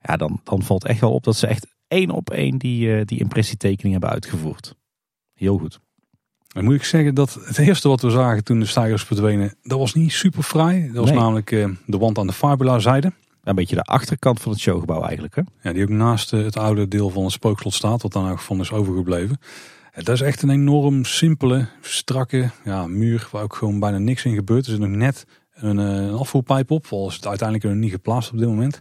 Ja, 0.00 0.16
dan, 0.16 0.40
dan 0.44 0.62
valt 0.62 0.84
echt 0.84 1.00
wel 1.00 1.12
op 1.12 1.24
dat 1.24 1.36
ze 1.36 1.46
echt 1.46 1.66
één 1.88 2.10
op 2.10 2.30
één 2.30 2.58
die, 2.58 3.04
die 3.04 3.18
impressietekening 3.18 3.92
hebben 3.92 4.10
uitgevoerd. 4.10 4.74
Heel 5.34 5.58
goed. 5.58 5.80
Dan 6.46 6.64
moet 6.64 6.74
ik 6.74 6.84
zeggen 6.84 7.14
dat 7.14 7.34
het 7.44 7.58
eerste 7.58 7.88
wat 7.88 8.00
we 8.00 8.10
zagen 8.10 8.44
toen 8.44 8.60
de 8.60 8.66
stijgers 8.66 9.02
verdwenen, 9.02 9.54
dat 9.62 9.78
was 9.78 9.94
niet 9.94 10.12
super 10.12 10.42
fraai. 10.42 10.86
Dat 10.86 10.96
was 10.96 11.10
Nee. 11.10 11.18
namelijk 11.18 11.48
de 11.86 11.98
wand 11.98 12.18
aan 12.18 12.26
de 12.26 12.32
Fabula 12.32 12.78
zijde. 12.78 13.12
Een 13.44 13.54
beetje 13.54 13.74
de 13.74 13.82
achterkant 13.82 14.40
van 14.40 14.52
het 14.52 14.60
showgebouw 14.60 15.02
eigenlijk. 15.02 15.34
Hè? 15.34 15.42
Ja, 15.62 15.72
die 15.72 15.82
ook 15.82 15.88
naast 15.88 16.32
eh, 16.32 16.44
het 16.44 16.56
oude 16.56 16.88
deel 16.88 17.10
van 17.10 17.22
het 17.22 17.32
spookslot 17.32 17.74
staat, 17.74 18.02
wat 18.02 18.12
daar 18.12 18.22
nog 18.22 18.44
van 18.44 18.60
is 18.60 18.72
overgebleven. 18.72 19.38
Dat 19.94 20.08
is 20.08 20.20
echt 20.20 20.42
een 20.42 20.50
enorm 20.50 21.04
simpele, 21.04 21.66
strakke 21.80 22.50
ja, 22.64 22.86
muur 22.86 23.28
waar 23.30 23.42
ook 23.42 23.54
gewoon 23.54 23.80
bijna 23.80 23.98
niks 23.98 24.24
in 24.24 24.34
gebeurt. 24.34 24.64
Er 24.64 24.70
zit 24.70 24.80
nog 24.80 24.88
net 24.88 25.26
een, 25.52 25.78
eh, 25.78 25.84
een 25.86 26.14
afvoerpijp 26.14 26.70
op, 26.70 26.86
al 26.90 27.08
is 27.08 27.14
het 27.14 27.26
uiteindelijk 27.26 27.68
nog 27.68 27.78
niet 27.78 27.90
geplaatst 27.90 28.32
op 28.32 28.38
dit 28.38 28.48
moment. 28.48 28.80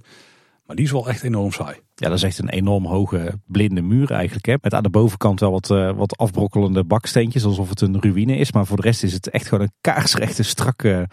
Maar 0.66 0.76
die 0.76 0.86
is 0.86 0.92
wel 0.92 1.10
echt 1.10 1.24
enorm 1.24 1.52
saai. 1.52 1.76
Ja, 1.96 2.08
dat 2.08 2.18
is 2.18 2.24
echt 2.24 2.40
een 2.40 2.50
enorm 2.50 2.86
hoge 2.86 3.40
blinde 3.46 3.82
muur 3.82 4.12
eigenlijk. 4.12 4.46
Hè? 4.46 4.56
Met 4.62 4.74
aan 4.74 4.84
de 4.84 4.90
bovenkant 4.90 5.40
wel 5.40 5.52
wat, 5.52 5.72
eh, 5.72 5.92
wat 5.92 6.18
afbrokkelende 6.18 6.84
baksteentjes, 6.84 7.44
alsof 7.44 7.70
het 7.70 7.82
een 7.82 8.02
ruïne 8.02 8.38
is. 8.38 8.52
Maar 8.52 8.66
voor 8.66 8.78
de 8.78 8.82
rest 8.82 9.04
is 9.04 9.14
het 9.14 9.30
echt 9.30 9.48
gewoon 9.48 9.64
een 9.64 9.74
kaarsrechte, 9.82 10.44
strakke 10.44 11.08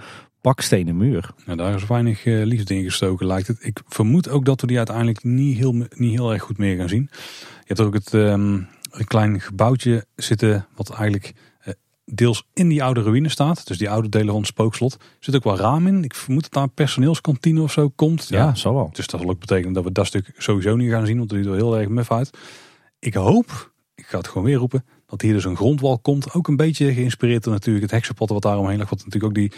bakstenen 0.47 0.97
muur. 0.97 1.31
Nou, 1.45 1.59
daar 1.59 1.75
is 1.75 1.87
weinig 1.87 2.25
eh, 2.25 2.45
liefde 2.45 2.75
in 2.75 2.85
gestoken, 2.85 3.27
lijkt 3.27 3.47
het. 3.47 3.59
Ik 3.61 3.81
vermoed 3.89 4.29
ook 4.29 4.45
dat 4.45 4.61
we 4.61 4.67
die 4.67 4.77
uiteindelijk 4.77 5.25
niet 5.25 5.57
heel, 5.57 5.73
niet 5.73 6.13
heel 6.13 6.33
erg 6.33 6.43
goed 6.43 6.59
meer 6.59 6.77
gaan 6.77 6.89
zien. 6.89 7.09
Je 7.11 7.65
hebt 7.65 7.81
ook 7.81 7.95
het, 7.95 8.15
ehm, 8.15 8.53
een 8.91 9.07
klein 9.07 9.41
gebouwtje 9.41 10.05
zitten, 10.17 10.67
wat 10.75 10.91
eigenlijk 10.91 11.35
eh, 11.61 11.73
deels 12.05 12.45
in 12.53 12.69
die 12.69 12.83
oude 12.83 13.03
ruïne 13.03 13.29
staat. 13.29 13.67
Dus 13.67 13.79
die 13.79 13.91
oude 13.91 14.09
delen 14.09 14.27
van 14.27 14.37
het 14.37 14.47
spookslot. 14.47 14.93
Er 14.93 15.01
zit 15.21 15.35
ook 15.37 15.45
wel 15.45 15.57
raam 15.57 15.87
in. 15.87 16.05
Ik 16.05 16.15
vermoed 16.15 16.43
dat 16.43 16.53
daar 16.53 16.63
een 16.63 16.75
personeelskantine 16.75 17.63
of 17.63 17.73
zo 17.73 17.89
komt. 17.89 18.29
Ja, 18.29 18.55
zo 18.55 18.75
wel. 18.75 18.91
Dus 18.93 19.07
dat 19.07 19.21
zal 19.21 19.31
ook 19.31 19.41
betekenen 19.41 19.73
dat 19.73 19.85
we 19.85 19.93
dat 19.93 20.07
stuk 20.07 20.33
sowieso 20.37 20.77
niet 20.77 20.91
gaan 20.91 21.07
zien, 21.07 21.19
want 21.19 21.31
het 21.31 21.41
ziet 21.41 21.49
er 21.49 21.57
heel 21.57 21.79
erg 21.79 21.89
muf 21.89 22.13
uit. 22.13 22.31
Ik 22.99 23.15
hoop, 23.15 23.73
ik 23.95 24.07
ga 24.07 24.19
het 24.19 24.29
gewoon 24.29 24.47
weer 24.47 24.57
roepen, 24.57 24.85
dat 25.07 25.21
hier 25.21 25.33
dus 25.33 25.45
een 25.45 25.57
grondwal 25.57 25.99
komt. 25.99 26.35
Ook 26.35 26.49
een 26.49 26.57
beetje 26.57 26.93
geïnspireerd 26.93 27.45
door 27.45 27.53
natuurlijk 27.53 27.85
het 27.85 27.95
heksenpad 27.95 28.29
wat 28.29 28.43
daar 28.43 28.59
omheen 28.59 28.79
lag. 28.79 28.91
Wat 28.91 28.99
natuurlijk 28.99 29.25
ook 29.25 29.35
die, 29.35 29.53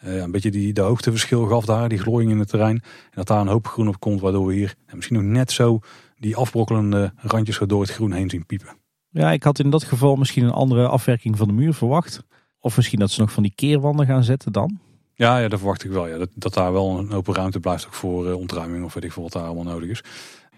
eh, 0.00 0.16
een 0.16 0.30
beetje 0.30 0.50
die, 0.50 0.72
de 0.72 0.80
hoogteverschil 0.80 1.46
gaf 1.46 1.64
daar, 1.64 1.88
die 1.88 1.98
glooiing 1.98 2.32
in 2.32 2.38
het 2.38 2.48
terrein. 2.48 2.76
En 2.76 3.10
dat 3.10 3.26
daar 3.26 3.40
een 3.40 3.46
hoop 3.46 3.66
groen 3.66 3.88
op 3.88 4.00
komt, 4.00 4.20
waardoor 4.20 4.46
we 4.46 4.54
hier 4.54 4.74
misschien 4.94 5.16
nog 5.16 5.24
net 5.24 5.52
zo 5.52 5.80
die 6.18 6.36
afbrokkelende 6.36 7.12
randjes 7.16 7.56
zo 7.56 7.66
door 7.66 7.80
het 7.80 7.90
groen 7.90 8.12
heen 8.12 8.30
zien 8.30 8.46
piepen. 8.46 8.76
Ja, 9.10 9.32
ik 9.32 9.42
had 9.42 9.58
in 9.58 9.70
dat 9.70 9.84
geval 9.84 10.16
misschien 10.16 10.44
een 10.44 10.50
andere 10.50 10.88
afwerking 10.88 11.36
van 11.36 11.48
de 11.48 11.54
muur 11.54 11.74
verwacht. 11.74 12.22
Of 12.58 12.76
misschien 12.76 12.98
dat 12.98 13.10
ze 13.10 13.20
nog 13.20 13.32
van 13.32 13.42
die 13.42 13.52
keerwanden 13.54 14.06
gaan 14.06 14.24
zetten 14.24 14.52
dan. 14.52 14.78
Ja, 15.14 15.38
ja, 15.38 15.48
dat 15.48 15.58
verwacht 15.58 15.84
ik 15.84 15.90
wel. 15.90 16.06
Ja. 16.06 16.18
Dat, 16.18 16.28
dat 16.34 16.54
daar 16.54 16.72
wel 16.72 16.98
een 16.98 17.12
open 17.12 17.34
ruimte 17.34 17.60
blijft 17.60 17.86
ook 17.86 17.94
voor 17.94 18.28
eh, 18.28 18.36
ontruiming 18.36 18.84
of 18.84 18.94
weet 18.94 19.04
ik 19.04 19.12
veel 19.12 19.22
wat 19.22 19.32
daar 19.32 19.42
allemaal 19.42 19.64
nodig 19.64 19.88
is. 19.88 20.02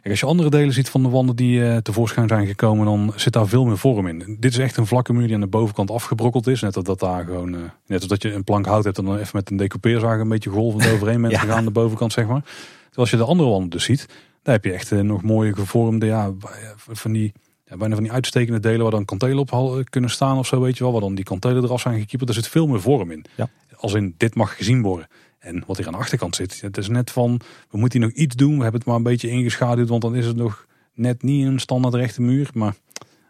Kijk, 0.02 0.14
als 0.14 0.20
je 0.20 0.26
andere 0.30 0.50
delen 0.50 0.72
ziet 0.72 0.88
van 0.90 1.02
de 1.02 1.08
wanden 1.08 1.36
die 1.36 1.64
eh, 1.68 1.76
tevoorschijn 1.76 2.28
zijn 2.28 2.46
gekomen, 2.46 2.84
dan 2.84 3.12
zit 3.16 3.32
daar 3.32 3.46
veel 3.48 3.64
meer 3.64 3.78
vorm 3.78 4.06
in. 4.06 4.36
Dit 4.40 4.52
is 4.52 4.58
echt 4.58 4.76
een 4.76 4.86
vlakke 4.86 5.12
muur 5.12 5.26
die 5.26 5.34
aan 5.34 5.40
de 5.40 5.46
bovenkant 5.46 5.90
afgebrokkeld 5.90 6.46
is. 6.46 6.60
Net 6.60 6.76
als 6.76 6.84
dat 6.84 7.00
daar 7.00 7.24
gewoon, 7.24 7.54
eh, 7.54 7.60
net 7.86 7.98
als 7.98 8.08
dat 8.08 8.22
je 8.22 8.32
een 8.32 8.44
plank 8.44 8.66
hout 8.66 8.84
hebt 8.84 8.98
en 8.98 9.04
dan 9.04 9.16
even 9.18 9.30
met 9.32 9.50
een 9.50 9.56
decoupeerzaag 9.56 10.20
een 10.20 10.28
beetje 10.28 10.50
golvend 10.50 10.88
overheen 10.92 11.20
bent 11.20 11.32
Ja. 11.32 11.38
gegaan 11.38 11.56
aan 11.56 11.64
de 11.64 11.70
bovenkant, 11.70 12.12
zeg 12.12 12.26
maar. 12.26 12.42
Terwijl 12.42 12.60
als 12.94 13.10
je 13.10 13.16
de 13.16 13.24
andere 13.24 13.48
wanden 13.48 13.70
dus 13.70 13.84
ziet, 13.84 14.06
Daar 14.42 14.54
heb 14.54 14.64
je 14.64 14.72
echt 14.72 14.90
nog 14.90 15.22
mooie 15.22 15.54
gevormde, 15.54 16.06
ja, 16.06 16.32
van 16.76 17.12
die, 17.12 17.32
ja, 17.66 17.76
bijna 17.76 17.94
van 17.94 18.02
die 18.02 18.12
uitstekende 18.12 18.60
delen 18.60 18.80
waar 18.82 18.90
dan 18.90 19.04
kantelen 19.04 19.38
op 19.38 19.84
kunnen 19.90 20.10
staan 20.10 20.38
of 20.38 20.46
zo, 20.46 20.60
weet 20.60 20.76
je 20.76 20.82
wel. 20.84 20.92
Waar 20.92 21.00
dan 21.00 21.14
die 21.14 21.24
kantelen 21.24 21.64
eraf 21.64 21.80
zijn 21.80 21.98
gekieperd. 21.98 22.28
Er 22.28 22.34
zit 22.34 22.48
veel 22.48 22.66
meer 22.66 22.80
vorm 22.80 23.10
in. 23.10 23.24
Ja. 23.36 23.48
Als 23.76 23.94
in, 23.94 24.14
dit 24.16 24.34
mag 24.34 24.56
gezien 24.56 24.82
worden. 24.82 25.06
En 25.42 25.62
wat 25.66 25.76
hier 25.76 25.86
aan 25.86 25.92
de 25.92 25.98
achterkant 25.98 26.36
zit, 26.36 26.60
het 26.60 26.76
is 26.76 26.88
net 26.88 27.10
van, 27.10 27.40
we 27.70 27.78
moeten 27.78 28.00
hier 28.00 28.08
nog 28.08 28.18
iets 28.18 28.36
doen. 28.36 28.56
We 28.56 28.62
hebben 28.62 28.80
het 28.80 28.88
maar 28.88 28.96
een 28.96 29.02
beetje 29.02 29.28
ingeschaduwd, 29.28 29.88
want 29.88 30.02
dan 30.02 30.14
is 30.14 30.26
het 30.26 30.36
nog 30.36 30.66
net 30.94 31.22
niet 31.22 31.46
een 31.46 31.58
standaard 31.58 31.94
rechte 31.94 32.22
muur. 32.22 32.50
Maar 32.54 32.74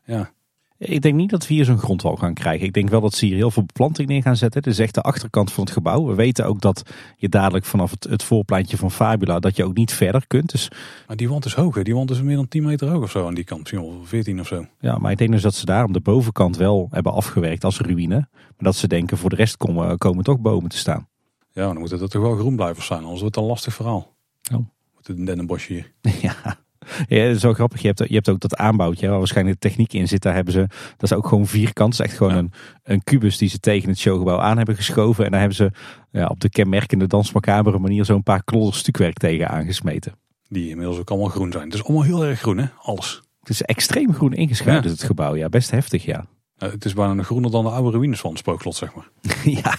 ja, 0.05 0.33
ik 0.85 1.03
denk 1.03 1.15
niet 1.15 1.31
dat 1.31 1.47
we 1.47 1.55
hier 1.55 1.65
zo'n 1.65 1.79
grondwal 1.79 2.17
gaan 2.17 2.35
krijgen. 2.35 2.67
Ik 2.67 2.73
denk 2.73 2.89
wel 2.89 3.01
dat 3.01 3.15
ze 3.15 3.27
hier 3.27 3.37
heel 3.37 3.51
veel 3.51 3.65
beplanting 3.65 4.09
neer 4.09 4.23
gaan 4.23 4.37
zetten. 4.37 4.63
Dit 4.63 4.73
is 4.73 4.79
echt 4.79 4.95
de 4.95 5.01
achterkant 5.01 5.53
van 5.53 5.65
het 5.65 5.73
gebouw. 5.73 6.07
We 6.07 6.15
weten 6.15 6.47
ook 6.47 6.61
dat 6.61 6.83
je 7.17 7.29
dadelijk 7.29 7.65
vanaf 7.65 7.91
het, 7.91 8.05
het 8.05 8.23
voorpleintje 8.23 8.77
van 8.77 8.91
Fabula... 8.91 9.39
dat 9.39 9.57
je 9.57 9.65
ook 9.65 9.75
niet 9.75 9.93
verder 9.93 10.27
kunt. 10.27 10.51
Dus... 10.51 10.71
Maar 11.07 11.17
die 11.17 11.29
wand 11.29 11.45
is 11.45 11.55
hoog. 11.55 11.75
Hè? 11.75 11.83
Die 11.83 11.95
wand 11.95 12.11
is 12.11 12.23
meer 12.23 12.37
dan 12.37 12.49
10 12.49 12.63
meter 12.63 12.89
hoog 12.89 13.03
of 13.03 13.11
zo 13.11 13.27
aan 13.27 13.35
die 13.35 13.45
kant. 13.45 13.61
Misschien 13.61 13.81
wel 13.81 14.05
14 14.05 14.41
of 14.41 14.47
zo. 14.47 14.67
Ja, 14.81 14.99
maar 14.99 15.11
ik 15.11 15.19
denk 15.19 15.31
dus 15.31 15.43
dat 15.43 15.55
ze 15.55 15.65
daarom 15.65 15.93
de 15.93 16.01
bovenkant 16.01 16.57
wel 16.57 16.89
hebben 16.91 17.13
afgewerkt 17.13 17.65
als 17.65 17.81
ruïne. 17.81 18.29
Maar 18.33 18.53
dat 18.57 18.77
ze 18.77 18.89
denken 18.89 19.17
voor 19.19 19.31
de 19.31 19.37
rest 19.37 19.57
komen, 19.57 19.99
komen 19.99 20.25
toch 20.25 20.41
bomen 20.41 20.71
te 20.71 20.77
staan. 20.77 21.11
Ja, 21.53 21.67
dan 21.67 21.79
moet 21.79 21.91
het 21.91 22.11
toch 22.11 22.23
wel 22.23 22.37
groen 22.37 22.57
blijven 22.57 22.83
zijn. 22.83 23.03
Anders 23.03 23.21
wordt 23.21 23.35
het 23.35 23.45
een 23.45 23.51
lastig 23.51 23.75
verhaal. 23.75 24.15
Oh. 24.53 24.59
Moet 24.95 25.07
het 25.07 25.19
een 25.19 25.25
dennenbosje 25.25 25.73
hier. 25.73 25.93
ja. 26.29 26.61
Ja, 27.09 27.27
dat 27.27 27.37
is 27.37 27.43
wel 27.43 27.53
grappig. 27.53 27.81
Je 27.81 27.87
hebt, 27.87 28.09
je 28.09 28.15
hebt 28.15 28.29
ook 28.29 28.41
dat 28.41 28.57
aanbouwtje 28.57 29.09
waar 29.09 29.19
waarschijnlijk 29.19 29.61
de 29.61 29.69
techniek 29.69 29.93
in 29.93 30.09
zit. 30.09 30.23
Daar 30.23 30.35
hebben 30.35 30.53
ze, 30.53 30.67
dat 30.97 31.11
is 31.11 31.13
ook 31.13 31.27
gewoon 31.27 31.47
vierkant. 31.47 31.97
Dat 31.97 32.07
is 32.07 32.13
echt 32.13 32.17
gewoon 32.17 32.35
een, 32.35 32.53
een 32.83 33.05
kubus 33.05 33.39
die 33.39 33.49
ze 33.49 33.61
tegen 33.61 33.89
het 33.89 33.99
showgebouw 33.99 34.39
aan 34.39 34.57
hebben 34.57 34.77
geschoven. 34.77 35.25
En 35.25 35.31
daar 35.31 35.41
hebben 35.41 35.57
ze 35.57 35.71
ja, 36.11 36.27
op 36.27 36.41
de 36.41 36.49
kenmerkende 36.49 37.07
dansmacabere 37.07 37.79
manier 37.79 38.05
zo'n 38.05 38.23
paar 38.23 38.45
klodders 38.45 38.79
stukwerk 38.79 39.19
tegen 39.19 39.49
aangesmeten. 39.49 40.15
Die 40.49 40.69
inmiddels 40.69 40.99
ook 40.99 41.11
allemaal 41.11 41.29
groen 41.29 41.53
zijn. 41.53 41.65
Het 41.65 41.75
is 41.75 41.85
allemaal 41.85 42.03
heel 42.03 42.25
erg 42.25 42.41
groen 42.41 42.59
hè, 42.59 42.67
alles. 42.83 43.23
Het 43.41 43.49
is 43.49 43.63
extreem 43.63 44.15
groen 44.15 44.33
ingeschuift 44.33 44.85
het 44.85 45.03
gebouw. 45.03 45.35
Ja, 45.35 45.49
best 45.49 45.71
heftig 45.71 46.05
ja. 46.05 46.25
Eh, 46.63 46.71
het 46.71 46.85
is 46.85 46.93
bijna 46.93 47.23
groener 47.23 47.51
dan 47.51 47.65
de 47.65 47.71
oude 47.71 47.99
ruïnes 47.99 48.21
van 48.21 48.31
het 48.31 48.39
spookslot, 48.39 48.75
zeg 48.75 48.95
maar. 48.95 49.09
ja, 49.63 49.75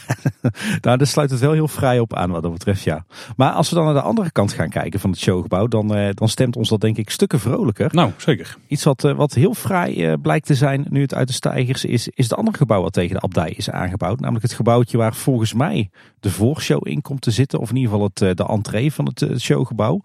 nou, 0.82 0.98
daar 0.98 1.08
sluit 1.08 1.30
het 1.30 1.40
wel 1.40 1.52
heel 1.52 1.68
vrij 1.68 2.00
op 2.00 2.14
aan 2.14 2.32
wat 2.32 2.42
dat 2.42 2.52
betreft, 2.52 2.84
ja. 2.84 3.06
Maar 3.36 3.52
als 3.52 3.70
we 3.70 3.76
dan 3.76 3.86
naar 3.86 3.94
de 3.94 4.02
andere 4.02 4.32
kant 4.32 4.54
gaan 4.54 4.70
kijken 4.70 5.00
van 5.00 5.10
het 5.10 5.20
showgebouw, 5.20 5.68
dan, 5.68 5.96
eh, 5.96 6.10
dan 6.14 6.30
stemt 6.30 6.56
ons 6.56 6.70
dat 6.70 6.82
denk 6.82 6.98
ik 6.98 7.10
stukken 7.10 7.40
vrolijker. 7.40 7.90
Nou, 7.94 8.12
zeker. 8.18 8.58
Iets 8.68 8.84
wat, 8.84 9.04
eh, 9.04 9.16
wat 9.16 9.34
heel 9.34 9.54
vrij 9.54 10.12
eh, 10.12 10.14
blijkt 10.22 10.46
te 10.46 10.56
zijn, 10.56 10.86
nu 10.90 11.02
het 11.02 11.14
uit 11.14 11.28
de 11.28 11.34
stijgers 11.34 11.86
is, 11.86 12.08
is 12.08 12.30
het 12.30 12.38
andere 12.38 12.58
gebouw 12.58 12.82
wat 12.82 12.94
tegen 12.94 13.16
de 13.16 13.22
abdij 13.22 13.50
is 13.50 13.70
aangebouwd. 13.70 14.20
Namelijk 14.20 14.46
het 14.46 14.54
gebouwtje 14.54 14.98
waar 14.98 15.16
volgens 15.16 15.54
mij 15.54 15.90
de 16.20 16.32
voorshow 16.32 16.88
in 16.88 17.02
komt 17.02 17.22
te 17.22 17.32
zitten, 17.32 17.60
of 17.60 17.70
in 17.70 17.76
ieder 17.76 17.92
geval 17.92 18.10
het, 18.14 18.38
de 18.38 18.46
entree 18.46 18.94
van 18.94 19.06
het 19.06 19.42
showgebouw. 19.42 20.02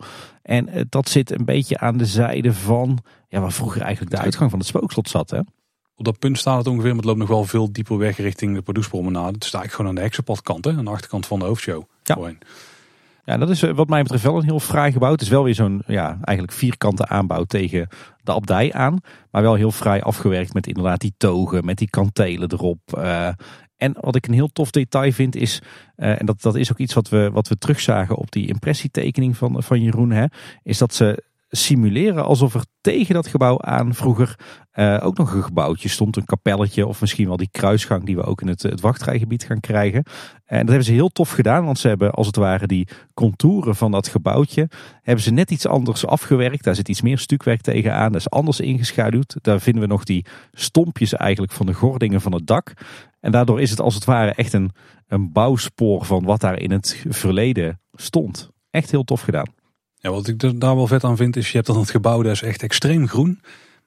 En 0.48 0.68
eh, 0.68 0.82
dat 0.88 1.08
zit 1.08 1.30
een 1.30 1.44
beetje 1.44 1.78
aan 1.78 1.96
de 1.96 2.06
zijde 2.06 2.52
van, 2.52 2.98
ja, 3.28 3.40
waar 3.40 3.52
vroeger 3.52 3.82
eigenlijk 3.82 4.16
de 4.16 4.22
uitgang 4.22 4.50
van 4.50 4.58
het 4.58 4.68
spookslot 4.68 5.08
zat, 5.08 5.30
hè. 5.30 5.40
Op 5.98 6.04
dat 6.04 6.18
punt 6.18 6.38
staat 6.38 6.58
het 6.58 6.66
ongeveer, 6.66 6.88
maar 6.88 6.96
het 6.96 7.04
loopt 7.04 7.18
nog 7.18 7.28
wel 7.28 7.44
veel 7.44 7.72
dieper 7.72 7.98
weg 7.98 8.16
richting 8.16 8.54
de 8.54 8.62
Pardoespromenade. 8.62 9.32
Het 9.32 9.44
staat 9.44 9.60
eigenlijk 9.60 9.72
gewoon 9.72 9.88
aan 9.90 9.94
de 9.94 10.00
heksenpadkant, 10.00 10.64
hè, 10.64 10.70
aan 10.70 10.84
de 10.84 10.90
achterkant 10.90 11.26
van 11.26 11.38
de 11.38 11.44
hoofdshow. 11.44 11.82
Ja. 12.02 12.14
Voorheen. 12.14 12.38
Ja, 13.24 13.36
dat 13.36 13.50
is 13.50 13.62
eh, 13.62 13.74
wat 13.74 13.88
mij 13.88 14.02
betreft 14.02 14.22
wel 14.22 14.36
een 14.36 14.44
heel 14.44 14.60
fraai 14.60 14.92
gebouw. 14.92 15.12
Het 15.12 15.20
is 15.20 15.28
wel 15.28 15.44
weer 15.44 15.54
zo'n 15.54 15.82
ja, 15.86 16.18
eigenlijk 16.22 16.58
vierkante 16.58 17.06
aanbouw 17.06 17.44
tegen 17.44 17.88
de 18.22 18.32
abdij 18.32 18.72
aan. 18.72 18.98
Maar 19.30 19.42
wel 19.42 19.54
heel 19.54 19.70
fraai 19.70 20.00
afgewerkt 20.00 20.54
met 20.54 20.66
inderdaad 20.66 21.00
die 21.00 21.14
togen, 21.16 21.64
met 21.64 21.78
die 21.78 21.90
kantelen 21.90 22.52
erop. 22.52 22.80
Eh, 22.92 23.28
en 23.76 23.96
wat 24.00 24.16
ik 24.16 24.26
een 24.26 24.34
heel 24.34 24.52
tof 24.52 24.70
detail 24.70 25.12
vind 25.12 25.36
is, 25.36 25.62
eh, 25.96 26.20
en 26.20 26.26
dat, 26.26 26.42
dat 26.42 26.54
is 26.54 26.72
ook 26.72 26.78
iets 26.78 26.94
wat 26.94 27.08
we, 27.08 27.30
wat 27.32 27.48
we 27.48 27.58
terugzagen 27.58 28.16
op 28.16 28.30
die 28.32 28.48
impressietekening 28.48 29.36
van, 29.36 29.62
van 29.62 29.82
Jeroen, 29.82 30.10
hè, 30.10 30.24
is 30.62 30.78
dat 30.78 30.94
ze 30.94 31.22
simuleren 31.48 32.24
alsof 32.24 32.54
er 32.54 32.64
tegen 32.80 33.14
dat 33.14 33.26
gebouw 33.26 33.60
aan 33.60 33.94
vroeger 33.94 34.38
uh, 34.74 34.98
ook 35.02 35.18
nog 35.18 35.32
een 35.32 35.42
gebouwtje 35.42 35.88
stond. 35.88 36.16
Een 36.16 36.24
kapelletje 36.24 36.86
of 36.86 37.00
misschien 37.00 37.26
wel 37.26 37.36
die 37.36 37.48
kruisgang 37.50 38.04
die 38.04 38.16
we 38.16 38.22
ook 38.22 38.40
in 38.40 38.48
het, 38.48 38.62
het 38.62 38.80
wachtrijgebied 38.80 39.44
gaan 39.44 39.60
krijgen. 39.60 40.02
En 40.44 40.58
dat 40.58 40.68
hebben 40.68 40.84
ze 40.84 40.92
heel 40.92 41.08
tof 41.08 41.30
gedaan, 41.30 41.64
want 41.64 41.78
ze 41.78 41.88
hebben 41.88 42.10
als 42.10 42.26
het 42.26 42.36
ware 42.36 42.66
die 42.66 42.88
contouren 43.14 43.76
van 43.76 43.90
dat 43.90 44.08
gebouwtje, 44.08 44.68
hebben 45.02 45.24
ze 45.24 45.30
net 45.30 45.50
iets 45.50 45.66
anders 45.66 46.06
afgewerkt. 46.06 46.64
Daar 46.64 46.74
zit 46.74 46.88
iets 46.88 47.02
meer 47.02 47.18
stukwerk 47.18 47.60
tegenaan, 47.60 48.12
dat 48.12 48.20
is 48.20 48.30
anders 48.30 48.60
ingeschaduwd. 48.60 49.36
Daar 49.40 49.60
vinden 49.60 49.82
we 49.82 49.88
nog 49.88 50.04
die 50.04 50.26
stompjes 50.52 51.12
eigenlijk 51.14 51.52
van 51.52 51.66
de 51.66 51.74
gordingen 51.74 52.20
van 52.20 52.32
het 52.32 52.46
dak. 52.46 52.72
En 53.20 53.32
daardoor 53.32 53.60
is 53.60 53.70
het 53.70 53.80
als 53.80 53.94
het 53.94 54.04
ware 54.04 54.32
echt 54.32 54.52
een, 54.52 54.70
een 55.06 55.32
bouwspoor 55.32 56.04
van 56.04 56.24
wat 56.24 56.40
daar 56.40 56.58
in 56.58 56.70
het 56.70 57.04
verleden 57.08 57.80
stond. 57.92 58.50
Echt 58.70 58.90
heel 58.90 59.04
tof 59.04 59.20
gedaan. 59.20 59.57
Ja, 60.00 60.10
wat 60.10 60.28
ik 60.28 60.60
daar 60.60 60.76
wel 60.76 60.86
vet 60.86 61.04
aan 61.04 61.16
vind 61.16 61.36
is, 61.36 61.48
je 61.48 61.56
hebt 61.56 61.66
dan 61.66 61.78
het 61.78 61.90
gebouw, 61.90 62.22
dat 62.22 62.32
is 62.32 62.42
echt 62.42 62.62
extreem 62.62 63.08
groen. 63.08 63.40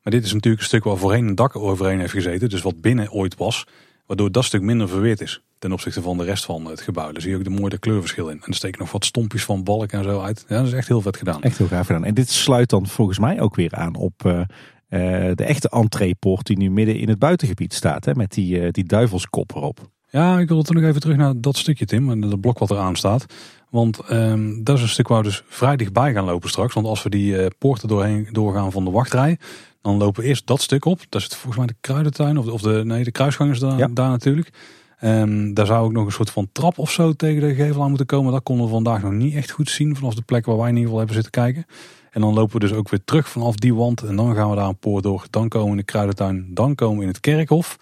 Maar 0.04 0.14
dit 0.14 0.26
is 0.26 0.34
natuurlijk 0.34 0.62
een 0.62 0.68
stuk 0.68 0.84
waar 0.84 0.98
voorheen 0.98 1.28
een 1.28 1.36
dak 1.36 1.56
overheen 1.56 2.00
heeft 2.00 2.12
gezeten. 2.12 2.50
Dus 2.50 2.62
wat 2.62 2.82
binnen 2.82 3.12
ooit 3.12 3.38
was. 3.38 3.68
Waardoor 4.06 4.32
dat 4.32 4.46
stuk 4.46 4.62
minder 4.62 4.90
verweerd 4.90 5.22
is. 5.22 5.42
Ten 5.60 5.72
opzichte 5.72 6.02
van 6.02 6.18
de 6.18 6.24
rest 6.24 6.46
van 6.46 6.66
het 6.66 6.82
gebouw. 6.82 7.12
Daar 7.12 7.22
zie 7.22 7.32
je 7.32 7.38
ook 7.38 7.44
de 7.44 7.50
mooie 7.50 7.78
kleurverschil 7.78 8.30
in. 8.30 8.38
En 8.42 8.48
er 8.48 8.54
steken 8.54 8.80
nog 8.80 8.92
wat 8.92 9.06
stompjes 9.06 9.44
van 9.44 9.64
balk 9.64 9.92
en 9.92 10.04
zo 10.04 10.22
uit. 10.22 10.46
Ja, 10.48 10.58
dat 10.58 10.68
is 10.68 10.74
echt 10.74 10.88
heel 10.88 11.02
vet 11.02 11.18
gedaan. 11.18 11.42
Echt 11.42 11.58
heel 11.58 11.68
gaaf 11.68 11.86
gedaan. 11.86 12.06
En 12.06 12.14
dit 12.14 12.30
sluit 12.30 12.70
dan 12.70 12.88
volgens 12.88 13.20
mij 13.20 13.42
ook 13.42 13.56
weer 13.56 13.76
aan 13.76 13.96
op 13.96 14.24
uh, 14.26 14.42
de 15.36 15.44
echte 15.44 15.70
entreepoort 15.70 16.46
die 16.46 16.58
nu 16.58 16.72
midden 16.72 16.96
in 16.96 17.10
het 17.10 17.20
buitengebied 17.20 17.74
staat. 17.74 18.06
Hè, 18.06 18.16
met 18.16 18.32
die, 18.32 18.60
uh, 18.60 18.72
die 18.72 18.84
duivelskop 18.84 19.56
erop. 19.56 19.90
Ja, 20.12 20.40
ik 20.40 20.48
wil 20.48 20.64
toch 20.64 20.76
nog 20.76 20.84
even 20.84 21.02
terug 21.02 21.18
naar 21.18 21.34
dat 21.36 21.58
stukje 21.58 21.86
Tim. 21.86 22.10
En 22.12 22.20
dat 22.20 22.42
blok 22.42 22.60
wat 22.60 22.72
eraan 22.72 22.96
staat. 22.96 23.26
Want 23.70 24.12
um, 24.12 24.64
dat 24.64 24.78
is 24.78 24.82
een 24.82 24.90
stuk 24.90 25.08
waar 25.08 25.18
we 25.18 25.24
dus 25.24 25.44
vrij 25.48 25.76
dichtbij 25.76 26.14
gaan 26.14 26.26
lopen 26.26 26.50
straks. 26.50 26.74
Want 26.74 26.88
als 26.88 27.04
we 27.04 27.10
die 27.10 27.34
uh, 27.34 27.46
poorten 27.58 27.88
doorheen 27.88 28.28
doorgaan 28.32 28.72
van 28.72 28.86
de 28.86 28.92
wachtrij, 28.92 29.38
dan 29.82 29.98
lopen 29.98 30.22
we 30.22 30.28
eerst 30.28 30.48
dat 30.48 30.62
stuk 30.62 30.86
op. 30.86 31.00
Dat 31.10 31.22
is 31.22 31.28
volgens 31.28 31.58
mij 31.58 31.66
de 31.66 31.76
kruidentuin 31.82 32.38
of 32.38 32.46
de, 32.46 32.52
of 32.52 32.62
de 32.62 32.82
nee, 32.86 33.04
de 33.04 33.12
kruisgang 33.12 33.52
is 33.52 33.60
daar, 33.60 33.78
ja. 33.78 33.88
daar 33.88 34.10
natuurlijk. 34.10 34.50
Um, 35.04 35.54
daar 35.54 35.66
zou 35.66 35.86
ook 35.86 35.92
nog 35.92 36.06
een 36.06 36.12
soort 36.12 36.30
van 36.30 36.50
trap 36.52 36.78
of 36.78 36.92
zo 36.92 37.14
tegen 37.14 37.42
de 37.42 37.56
gevel 37.56 37.82
aan 37.82 37.90
moeten 37.90 38.06
komen. 38.06 38.32
Dat 38.32 38.44
konden 38.44 38.66
we 38.66 38.72
vandaag 38.72 39.02
nog 39.02 39.12
niet 39.12 39.36
echt 39.36 39.52
goed 39.52 39.70
zien 39.70 39.96
vanaf 39.96 40.14
de 40.14 40.22
plek 40.22 40.46
waar 40.46 40.58
wij 40.58 40.70
in 40.70 40.76
ieder 40.76 40.84
geval 40.84 40.98
hebben 40.98 41.16
zitten 41.16 41.42
kijken. 41.44 41.66
En 42.12 42.22
dan 42.22 42.34
lopen 42.34 42.54
we 42.54 42.60
dus 42.60 42.74
ook 42.74 42.90
weer 42.90 43.04
terug 43.06 43.30
vanaf 43.30 43.56
die 43.56 43.76
wand 43.76 44.04
en 44.04 44.16
dan 44.16 44.36
gaan 44.36 44.50
we 44.50 44.56
daar 44.56 44.68
een 44.68 44.78
poort 44.78 45.04
door. 45.04 45.26
Dan 45.30 45.48
komen 45.48 45.66
we 45.66 45.72
in 45.72 45.78
de 45.78 45.84
kruidentuin, 45.84 46.48
dan 46.50 46.76
komen 46.76 46.98
we 46.98 47.02
in 47.02 47.10
het 47.10 47.20
kerkhof. 47.20 47.78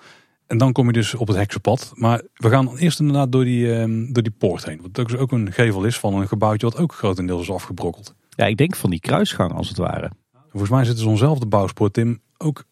En 0.50 0.58
dan 0.58 0.72
kom 0.72 0.86
je 0.86 0.94
dus 0.94 1.16
op 1.16 1.28
het 1.28 1.38
heksenpad. 1.38 1.92
Maar 1.96 2.22
we 2.34 2.50
gaan 2.50 2.78
eerst 2.78 3.00
inderdaad 3.00 3.32
door 3.32 3.44
die, 3.44 3.68
um, 3.68 4.14
door 4.14 4.24
die 4.24 4.32
poort 4.38 4.66
heen. 4.66 4.82
Wat 4.82 4.94
dus 4.94 5.16
ook 5.16 5.32
een 5.32 5.52
gevel 5.52 5.84
is 5.84 6.00
van 6.00 6.14
een 6.14 6.28
gebouwtje 6.28 6.70
wat 6.70 6.78
ook 6.78 6.94
grotendeels 6.94 7.42
is 7.42 7.52
afgebrokkeld. 7.52 8.16
Ja, 8.30 8.46
ik 8.46 8.58
denk 8.58 8.76
van 8.76 8.90
die 8.90 9.00
kruisgang 9.00 9.54
als 9.54 9.68
het 9.68 9.78
ware. 9.78 10.12
Volgens 10.50 10.72
mij 10.72 10.86
zit 10.86 11.00
zo'nzelfde 11.00 11.46
bouwspoor, 11.46 11.92
Tim, 11.92 12.22
ook 12.38 12.64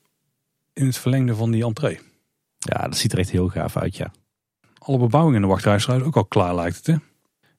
in 0.74 0.86
het 0.86 0.98
verlengde 0.98 1.36
van 1.36 1.52
die 1.52 1.66
entree. 1.66 2.00
Ja, 2.58 2.88
dat 2.88 2.98
ziet 2.98 3.12
er 3.12 3.20
echt 3.20 3.32
heel 3.32 3.48
gaaf 3.48 3.78
uit, 3.78 3.96
ja. 3.96 4.12
Alle 4.78 4.98
bebouwing 4.98 5.36
in 5.36 5.42
de 5.42 5.48
wachtrij 5.48 6.02
ook 6.02 6.16
al 6.16 6.26
klaar 6.26 6.56
lijkt 6.56 6.76
het, 6.76 6.86
hè? 6.86 6.96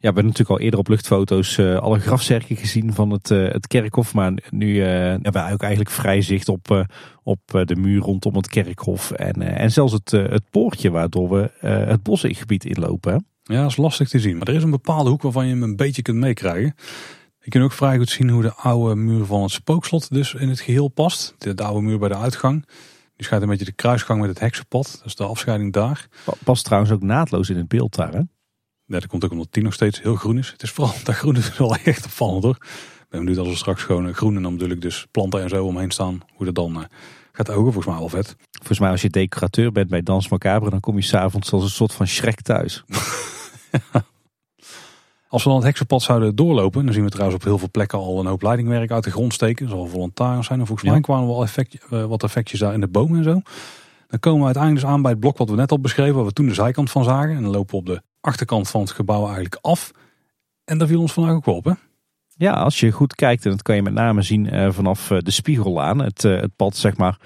Ja, 0.00 0.08
we 0.08 0.14
hebben 0.14 0.24
natuurlijk 0.24 0.58
al 0.58 0.64
eerder 0.64 0.80
op 0.80 0.88
luchtfoto's 0.88 1.56
uh, 1.56 1.76
alle 1.76 1.98
grafzerken 1.98 2.56
gezien 2.56 2.94
van 2.94 3.10
het, 3.10 3.30
uh, 3.30 3.52
het 3.52 3.66
kerkhof. 3.66 4.14
Maar 4.14 4.32
nu 4.50 4.74
uh, 4.74 4.84
hebben 4.86 5.32
we 5.32 5.52
ook 5.52 5.62
eigenlijk 5.62 5.90
vrij 5.90 6.22
zicht 6.22 6.48
op, 6.48 6.86
op 7.22 7.40
de 7.64 7.76
muur 7.76 8.00
rondom 8.00 8.36
het 8.36 8.48
kerkhof. 8.48 9.10
En, 9.10 9.42
en 9.42 9.70
zelfs 9.70 9.92
het, 9.92 10.10
het 10.10 10.50
poortje 10.50 10.90
waardoor 10.90 11.30
we 11.30 11.50
het 11.66 12.02
bosgebied 12.02 12.64
inlopen. 12.64 13.12
Hè? 13.12 13.18
Ja, 13.54 13.60
dat 13.62 13.70
is 13.70 13.76
lastig 13.76 14.08
te 14.08 14.18
zien. 14.18 14.36
Maar 14.38 14.48
er 14.48 14.54
is 14.54 14.62
een 14.62 14.70
bepaalde 14.70 15.10
hoek 15.10 15.22
waarvan 15.22 15.46
je 15.46 15.52
hem 15.52 15.62
een 15.62 15.76
beetje 15.76 16.02
kunt 16.02 16.16
meekrijgen. 16.16 16.74
Je 17.40 17.50
kunt 17.50 17.64
ook 17.64 17.72
vrij 17.72 17.96
goed 17.96 18.10
zien 18.10 18.28
hoe 18.28 18.42
de 18.42 18.54
oude 18.54 18.94
muur 18.94 19.24
van 19.24 19.42
het 19.42 19.50
spookslot 19.50 20.10
dus 20.10 20.34
in 20.34 20.48
het 20.48 20.60
geheel 20.60 20.88
past. 20.88 21.34
De, 21.38 21.54
de 21.54 21.62
oude 21.62 21.86
muur 21.86 21.98
bij 21.98 22.08
de 22.08 22.16
uitgang. 22.16 22.66
Die 23.16 23.26
schijnt 23.26 23.42
een 23.42 23.48
beetje 23.48 23.64
de 23.64 23.72
kruisgang 23.72 24.20
met 24.20 24.28
het 24.28 24.40
heksenpad. 24.40 24.92
Dat 24.96 25.06
is 25.06 25.14
de 25.14 25.24
afscheiding 25.24 25.72
daar. 25.72 26.08
Past 26.44 26.64
trouwens 26.64 26.92
ook 26.92 27.02
naadloos 27.02 27.50
in 27.50 27.56
het 27.56 27.68
beeld 27.68 27.94
daar 27.94 28.12
hè? 28.12 28.20
Ja, 28.88 28.98
dat 28.98 29.06
komt 29.06 29.24
ook 29.24 29.30
omdat 29.30 29.46
die 29.50 29.62
nog 29.62 29.74
steeds 29.74 30.02
heel 30.02 30.14
groen 30.14 30.38
is. 30.38 30.50
Het 30.50 30.62
is 30.62 30.70
vooral 30.70 30.94
dat 31.04 31.14
groen 31.14 31.36
is 31.36 31.56
wel 31.58 31.76
echt 31.76 32.04
opvallend 32.04 32.42
hoor. 32.42 32.56
Ik 32.60 33.06
ben 33.08 33.20
benieuwd 33.20 33.38
als 33.38 33.48
we 33.48 33.56
straks 33.56 33.82
gewoon 33.82 34.14
groen 34.14 34.36
en 34.36 34.42
dan 34.42 34.52
bedoel 34.56 34.70
ik 34.70 34.80
dus 34.80 35.06
planten 35.10 35.42
en 35.42 35.48
zo 35.48 35.64
omheen 35.64 35.90
staan. 35.90 36.20
Hoe 36.34 36.46
dat 36.46 36.54
dan 36.54 36.76
uh, 36.76 36.84
gaat 37.32 37.50
ogen. 37.50 37.72
Volgens 37.72 37.86
mij 37.86 37.98
wel 37.98 38.08
vet. 38.08 38.36
Volgens 38.50 38.78
mij 38.78 38.90
als 38.90 39.02
je 39.02 39.10
decorateur 39.10 39.72
bent 39.72 39.88
bij 39.88 40.02
Dans 40.02 40.28
Macabre, 40.28 40.70
dan 40.70 40.80
kom 40.80 40.96
je 40.96 41.02
s'avonds 41.02 41.52
als 41.52 41.62
een 41.62 41.68
soort 41.68 41.92
van 41.92 42.06
Shrek 42.06 42.40
thuis. 42.40 42.84
Als 45.30 45.42
we 45.42 45.48
dan 45.48 45.58
het 45.58 45.66
heksenpad 45.66 46.02
zouden 46.02 46.34
doorlopen, 46.34 46.84
dan 46.84 46.94
zien 46.94 47.04
we 47.04 47.10
trouwens 47.10 47.38
op 47.38 47.44
heel 47.44 47.58
veel 47.58 47.70
plekken 47.70 47.98
al 47.98 48.20
een 48.20 48.26
hoop 48.26 48.42
leidingwerk 48.42 48.90
uit 48.90 49.04
de 49.04 49.10
grond 49.10 49.32
steken. 49.32 49.68
Zal 49.68 49.86
volontaris 49.86 50.46
zijn. 50.46 50.60
En 50.60 50.66
volgens 50.66 50.90
mij 50.90 51.00
kwamen 51.00 51.26
we 51.26 51.32
wel 51.32 51.42
effect, 51.42 51.86
uh, 51.90 52.04
wat 52.04 52.22
effectjes 52.22 52.60
daar 52.60 52.72
in 52.72 52.80
de 52.80 52.88
bomen 52.88 53.18
en 53.18 53.24
zo. 53.24 53.40
Dan 54.08 54.18
komen 54.20 54.38
we 54.38 54.44
uiteindelijk 54.44 54.84
dus 54.84 54.94
aan 54.94 55.02
bij 55.02 55.10
het 55.10 55.20
blok 55.20 55.38
wat 55.38 55.50
we 55.50 55.56
net 55.56 55.70
al 55.70 55.80
beschreven, 55.80 56.14
waar 56.14 56.24
we 56.24 56.32
toen 56.32 56.46
de 56.46 56.54
zijkant 56.54 56.90
van 56.90 57.04
zagen. 57.04 57.36
En 57.36 57.42
dan 57.42 57.50
lopen 57.50 57.70
we 57.70 57.76
op 57.76 57.86
de 57.86 58.02
achterkant 58.20 58.68
van 58.68 58.80
het 58.80 58.90
gebouw 58.90 59.24
eigenlijk 59.24 59.58
af. 59.60 59.90
En 60.64 60.78
daar 60.78 60.88
viel 60.88 61.00
ons 61.00 61.12
vandaag 61.12 61.34
ook 61.34 61.46
op? 61.46 61.76
Ja, 62.38 62.52
als 62.52 62.80
je 62.80 62.90
goed 62.90 63.14
kijkt, 63.14 63.44
en 63.44 63.50
dat 63.50 63.62
kan 63.62 63.74
je 63.74 63.82
met 63.82 63.92
name 63.92 64.22
zien 64.22 64.54
uh, 64.54 64.70
vanaf 64.70 65.10
uh, 65.10 65.18
de 65.18 65.30
Spiegellaan, 65.30 65.98
het, 65.98 66.24
uh, 66.24 66.40
het 66.40 66.56
pad 66.56 66.76
zeg 66.76 66.96
maar 66.96 67.18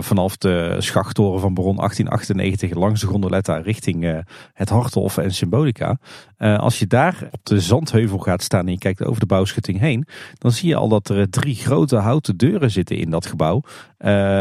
vanaf 0.00 0.36
de 0.36 0.76
schachttoren 0.78 1.40
van 1.40 1.54
Baron 1.54 1.76
1898 1.76 2.78
langs 2.78 3.00
de 3.00 3.06
gondoletta 3.06 3.56
richting 3.56 4.24
het 4.52 4.68
Harthof 4.68 5.18
en 5.18 5.34
Symbolica. 5.34 5.98
als 6.38 6.78
je 6.78 6.86
daar 6.86 7.28
op 7.30 7.40
de 7.42 7.60
zandheuvel 7.60 8.18
gaat 8.18 8.42
staan 8.42 8.66
en 8.66 8.72
je 8.72 8.78
kijkt 8.78 9.04
over 9.04 9.20
de 9.20 9.26
bouwschutting 9.26 9.78
heen, 9.78 10.06
dan 10.38 10.52
zie 10.52 10.68
je 10.68 10.74
al 10.74 10.88
dat 10.88 11.08
er 11.08 11.30
drie 11.30 11.54
grote 11.54 11.96
houten 11.96 12.36
deuren 12.36 12.70
zitten 12.70 12.96
in 12.96 13.10
dat 13.10 13.26
gebouw. 13.26 13.62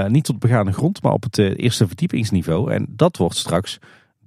niet 0.07 0.23
tot 0.23 0.39
begane 0.39 0.71
grond, 0.71 1.01
maar 1.01 1.13
op 1.13 1.23
het 1.23 1.37
eerste 1.37 1.87
verdiepingsniveau. 1.87 2.71
En 2.71 2.85
dat 2.89 3.17
wordt 3.17 3.35
straks 3.35 3.79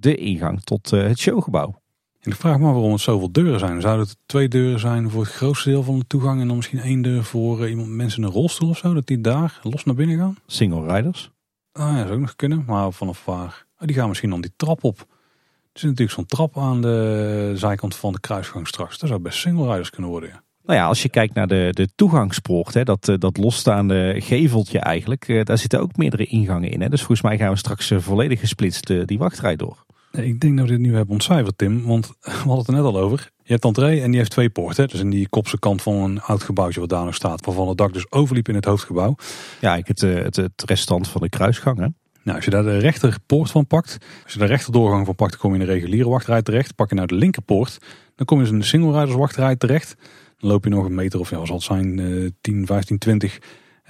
de 0.03 0.15
ingang 0.15 0.61
tot 0.61 0.89
het 0.89 1.19
showgebouw. 1.19 1.81
En 2.23 2.31
ik 2.31 2.37
vraag 2.37 2.57
me 2.57 2.63
waarom 2.63 2.91
het 2.91 3.01
zoveel 3.01 3.31
deuren 3.31 3.59
zijn. 3.59 3.81
Zouden 3.81 4.05
het 4.05 4.17
twee 4.25 4.47
deuren 4.47 4.79
zijn 4.79 5.09
voor 5.09 5.21
het 5.21 5.31
grootste 5.31 5.69
deel 5.69 5.83
van 5.83 5.99
de 5.99 6.07
toegang 6.07 6.41
en 6.41 6.47
dan 6.47 6.55
misschien 6.55 6.79
één 6.79 7.01
deur 7.01 7.23
voor 7.23 7.63
uh, 7.63 7.69
iemand, 7.69 7.89
mensen 7.89 8.21
in 8.21 8.27
een 8.27 8.33
rolstoel 8.33 8.69
of 8.69 8.77
zo, 8.77 8.93
dat 8.93 9.07
die 9.07 9.21
daar 9.21 9.59
los 9.63 9.83
naar 9.83 9.95
binnen 9.95 10.17
gaan? 10.17 10.35
Single 10.47 10.95
riders? 10.95 11.31
Ah 11.71 11.87
ja, 11.87 11.95
dat 11.97 12.01
zou 12.01 12.13
ook 12.13 12.19
nog 12.19 12.35
kunnen, 12.35 12.63
maar 12.67 12.91
vanaf 12.91 13.25
waar? 13.25 13.65
Oh, 13.79 13.87
die 13.87 13.95
gaan 13.95 14.07
misschien 14.07 14.29
dan 14.29 14.41
die 14.41 14.53
trap 14.55 14.83
op. 14.83 14.99
Er 14.99 15.79
zit 15.79 15.89
natuurlijk 15.89 16.17
zo'n 16.17 16.25
trap 16.25 16.57
aan 16.57 16.81
de 16.81 17.51
zijkant 17.55 17.95
van 17.95 18.13
de 18.13 18.19
kruisgang 18.19 18.67
straks. 18.67 18.97
Dat 18.97 19.09
zou 19.09 19.21
best 19.21 19.37
single 19.37 19.67
riders 19.67 19.89
kunnen 19.89 20.09
worden. 20.09 20.29
Ja. 20.29 20.43
Nou 20.63 20.79
ja, 20.79 20.85
als 20.85 21.01
je 21.01 21.09
kijkt 21.09 21.33
naar 21.33 21.47
de, 21.47 21.69
de 21.71 21.89
toegangspoort, 21.95 22.73
hè, 22.73 22.83
dat, 22.83 23.07
eh, 23.07 23.15
dat 23.17 23.37
losstaande 23.37 24.15
geveltje 24.19 24.79
eigenlijk, 24.79 25.27
eh, 25.27 25.43
daar 25.43 25.57
zitten 25.57 25.79
ook 25.79 25.97
meerdere 25.97 26.25
ingangen 26.25 26.71
in. 26.71 26.81
Hè. 26.81 26.89
Dus 26.89 26.99
volgens 26.99 27.21
mij 27.21 27.37
gaan 27.37 27.51
we 27.51 27.57
straks 27.57 27.93
volledig 27.97 28.39
gesplitst 28.39 29.07
die 29.07 29.17
wachtrij 29.17 29.55
door. 29.55 29.85
Ik 30.17 30.39
denk 30.39 30.57
dat 30.57 30.65
we 30.65 30.71
dit 30.71 30.81
nu 30.81 30.95
hebben 30.95 31.13
ontcijferd, 31.13 31.57
Tim. 31.57 31.85
Want 31.85 32.07
we 32.21 32.31
hadden 32.31 32.57
het 32.57 32.67
er 32.67 32.73
net 32.73 32.83
al 32.83 32.99
over. 32.99 33.31
Je 33.43 33.51
hebt 33.51 33.65
entree 33.65 34.01
en 34.01 34.09
die 34.09 34.19
heeft 34.19 34.31
twee 34.31 34.49
poorten. 34.49 34.87
Dus 34.87 34.99
in 34.99 35.09
die 35.09 35.29
kopse 35.29 35.59
kant 35.59 35.81
van 35.81 35.93
een 35.93 36.21
oud 36.21 36.43
gebouwtje 36.43 36.79
wat 36.79 36.89
daar 36.89 37.05
nog 37.05 37.15
staat. 37.15 37.45
Waarvan 37.45 37.67
het 37.67 37.77
dak 37.77 37.93
dus 37.93 38.11
overliep 38.11 38.47
in 38.47 38.55
het 38.55 38.65
hoofdgebouw. 38.65 39.15
Ja, 39.61 39.75
ik 39.75 39.87
het, 39.87 40.01
het, 40.01 40.35
het 40.35 40.63
restant 40.65 41.07
van 41.07 41.21
de 41.21 41.29
kruisgang. 41.29 41.77
Hè? 41.77 41.87
Nou, 42.23 42.35
als 42.35 42.45
je 42.45 42.51
daar 42.51 42.63
de 42.63 42.77
rechterpoort 42.77 43.51
van 43.51 43.67
pakt. 43.67 43.97
Als 44.23 44.33
je 44.33 44.39
de 44.39 44.45
rechterdoorgang 44.45 45.05
van 45.05 45.15
pakt, 45.15 45.31
dan 45.31 45.39
kom 45.39 45.53
je 45.53 45.59
in 45.59 45.65
de 45.65 45.71
reguliere 45.71 46.09
wachtrij 46.09 46.41
terecht. 46.41 46.75
Pak 46.75 46.89
je 46.89 46.95
nou 46.95 47.07
de 47.07 47.15
linkerpoort. 47.15 47.77
Dan 48.15 48.25
kom 48.25 48.37
je 48.37 48.43
dus 48.43 48.53
in 48.53 48.59
de 48.59 48.65
single 48.65 48.99
riders 48.99 49.17
wachtrij 49.17 49.55
terecht. 49.55 49.95
Dan 50.37 50.49
loop 50.49 50.63
je 50.63 50.69
nog 50.69 50.85
een 50.85 50.95
meter 50.95 51.19
of 51.19 51.29
ja, 51.29 51.37
wat 51.37 51.47
zal 51.47 51.55
het 51.55 51.65
zijn, 51.65 51.97
uh, 51.97 52.29
10, 52.41 52.65
15, 52.65 52.97
20 52.97 53.39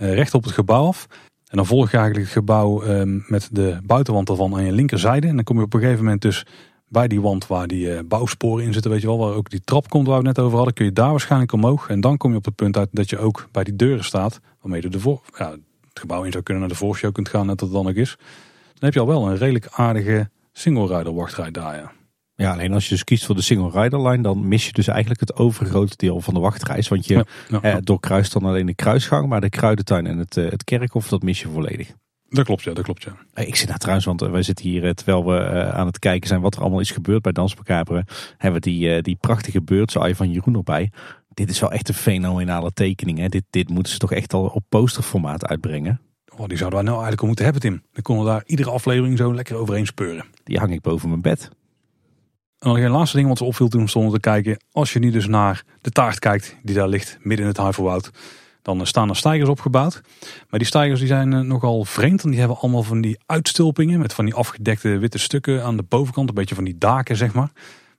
uh, 0.01 0.13
recht 0.13 0.33
op 0.33 0.43
het 0.43 0.53
gebouw 0.53 0.87
af. 0.87 1.07
En 1.53 1.59
dan 1.59 1.67
volg 1.67 1.91
je 1.91 1.97
eigenlijk 1.97 2.25
het 2.25 2.37
gebouw 2.37 2.83
um, 2.83 3.25
met 3.27 3.49
de 3.51 3.77
buitenwand 3.83 4.29
ervan 4.29 4.55
aan 4.55 4.65
je 4.65 4.71
linkerzijde. 4.71 5.27
En 5.27 5.35
dan 5.35 5.43
kom 5.43 5.57
je 5.57 5.63
op 5.63 5.73
een 5.73 5.79
gegeven 5.79 6.03
moment 6.03 6.21
dus 6.21 6.45
bij 6.87 7.07
die 7.07 7.21
wand 7.21 7.47
waar 7.47 7.67
die 7.67 7.87
uh, 7.87 7.99
bouwsporen 8.05 8.65
in 8.65 8.73
zitten, 8.73 8.91
weet 8.91 9.01
je 9.01 9.07
wel, 9.07 9.17
waar 9.17 9.33
ook 9.33 9.49
die 9.49 9.61
trap 9.63 9.89
komt 9.89 10.07
waar 10.07 10.21
we 10.21 10.27
het 10.27 10.35
net 10.35 10.45
over 10.45 10.57
hadden, 10.57 10.73
kun 10.73 10.85
je 10.85 10.93
daar 10.93 11.09
waarschijnlijk 11.09 11.51
omhoog. 11.51 11.89
En 11.89 12.01
dan 12.01 12.17
kom 12.17 12.31
je 12.31 12.37
op 12.37 12.45
het 12.45 12.55
punt 12.55 12.77
uit 12.77 12.89
dat 12.91 13.09
je 13.09 13.17
ook 13.17 13.47
bij 13.51 13.63
die 13.63 13.75
deuren 13.75 14.03
staat, 14.03 14.39
waarmee 14.61 14.81
je 14.81 14.89
de 14.89 14.99
voor, 14.99 15.21
het 15.33 15.59
gebouw 15.93 16.23
in 16.23 16.31
zou 16.31 16.43
kunnen 16.43 16.63
naar 16.63 16.71
de 16.71 16.77
voorshow 16.77 17.13
kunt 17.13 17.29
gaan, 17.29 17.45
net 17.45 17.59
dat 17.59 17.67
het 17.67 17.77
dan 17.77 17.87
ook 17.87 17.95
is. 17.95 18.15
Dan 18.65 18.79
heb 18.79 18.93
je 18.93 18.99
al 18.99 19.07
wel 19.07 19.27
een 19.27 19.37
redelijk 19.37 19.67
aardige 19.71 20.29
single 20.51 20.97
rider 20.97 21.13
wachtrij 21.13 21.51
daar, 21.51 21.75
ja. 21.75 21.91
Ja, 22.35 22.51
alleen 22.51 22.73
als 22.73 22.83
je 22.83 22.89
dus 22.89 23.03
kiest 23.03 23.25
voor 23.25 23.35
de 23.35 23.41
single 23.41 23.81
rider 23.81 24.07
line, 24.07 24.23
dan 24.23 24.47
mis 24.47 24.65
je 24.65 24.71
dus 24.71 24.87
eigenlijk 24.87 25.19
het 25.19 25.35
overgrote 25.35 25.93
deel 25.97 26.21
van 26.21 26.33
de 26.33 26.39
wachtreis. 26.39 26.87
Want 26.87 27.05
je 27.07 27.25
Eh, 27.61 27.75
doorkruist 27.79 28.33
dan 28.33 28.45
alleen 28.45 28.65
de 28.65 28.75
kruisgang, 28.75 29.27
maar 29.27 29.41
de 29.41 29.49
kruidentuin 29.49 30.07
en 30.07 30.17
het, 30.17 30.37
eh, 30.37 30.49
het 30.49 30.63
kerkhof, 30.63 31.07
dat 31.07 31.23
mis 31.23 31.41
je 31.41 31.47
volledig. 31.47 31.91
Dat 32.29 32.45
klopt, 32.45 32.63
ja, 32.63 32.73
dat 32.73 32.83
klopt, 32.83 33.03
ja. 33.03 33.15
Eh, 33.33 33.47
ik 33.47 33.55
zit 33.55 33.67
daar 33.67 33.77
trouwens, 33.77 34.05
want 34.05 34.21
wij 34.21 34.43
zitten 34.43 34.65
hier, 34.65 34.93
terwijl 34.93 35.25
we 35.25 35.71
aan 35.71 35.85
het 35.85 35.99
kijken 35.99 36.27
zijn 36.27 36.41
wat 36.41 36.55
er 36.55 36.61
allemaal 36.61 36.79
is 36.79 36.91
gebeurd 36.91 37.21
bij 37.21 37.31
Dans 37.31 37.55
hebben 38.37 38.61
we 38.61 38.69
die, 38.69 39.01
die 39.01 39.15
prachtige 39.15 39.61
beurtsaai 39.61 40.15
van 40.15 40.31
Jeroen 40.31 40.55
erbij. 40.55 40.91
Dit 41.33 41.49
is 41.49 41.59
wel 41.59 41.71
echt 41.71 41.87
een 41.87 41.93
fenomenale 41.93 42.71
tekening. 42.73 43.17
Hè? 43.17 43.27
Dit, 43.27 43.43
dit 43.49 43.69
moeten 43.69 43.93
ze 43.93 43.97
toch 43.99 44.11
echt 44.11 44.33
al 44.33 44.45
op 44.45 44.63
posterformaat 44.69 45.45
uitbrengen. 45.45 46.01
Oh, 46.37 46.47
die 46.47 46.57
zouden 46.57 46.79
wij 46.79 46.87
nou 46.89 46.93
eigenlijk 46.93 47.21
al 47.21 47.27
moeten 47.27 47.45
hebben, 47.45 47.61
Tim. 47.61 47.81
Dan 47.91 48.01
konden 48.01 48.25
we 48.25 48.31
daar 48.31 48.43
iedere 48.45 48.69
aflevering 48.69 49.17
zo 49.17 49.33
lekker 49.33 49.55
overheen 49.55 49.85
speuren. 49.85 50.25
Die 50.43 50.57
hang 50.57 50.71
ik 50.73 50.81
boven 50.81 51.09
mijn 51.09 51.21
bed. 51.21 51.49
En 52.63 52.69
een 52.69 52.91
laatste 52.91 53.17
ding 53.17 53.29
wat 53.29 53.37
ze 53.37 53.43
opviel 53.43 53.67
toen 53.67 53.87
stonden 53.87 54.13
te 54.13 54.19
kijken. 54.19 54.57
Als 54.71 54.93
je 54.93 54.99
nu 54.99 55.11
dus 55.11 55.27
naar 55.27 55.63
de 55.81 55.91
taart 55.91 56.19
kijkt 56.19 56.55
die 56.61 56.75
daar 56.75 56.87
ligt, 56.87 57.17
midden 57.19 57.45
in 57.45 57.51
het 57.51 57.57
Huivelwoud. 57.57 58.11
Dan 58.61 58.87
staan 58.87 59.09
er 59.09 59.15
stijgers 59.15 59.49
opgebouwd. 59.49 60.01
Maar 60.49 60.59
die 60.59 60.67
stijgers 60.67 60.99
die 60.99 61.07
zijn 61.07 61.33
eh, 61.33 61.39
nogal 61.39 61.85
vreemd. 61.85 62.21
Want 62.21 62.33
die 62.33 62.39
hebben 62.39 62.59
allemaal 62.59 62.83
van 62.83 63.01
die 63.01 63.19
uitstulpingen. 63.25 63.99
Met 63.99 64.13
van 64.13 64.25
die 64.25 64.33
afgedekte 64.33 64.97
witte 64.97 65.17
stukken 65.17 65.63
aan 65.63 65.77
de 65.77 65.83
bovenkant. 65.83 66.29
Een 66.29 66.35
beetje 66.35 66.55
van 66.55 66.63
die 66.63 66.77
daken 66.77 67.15
zeg 67.15 67.33
maar. 67.33 67.51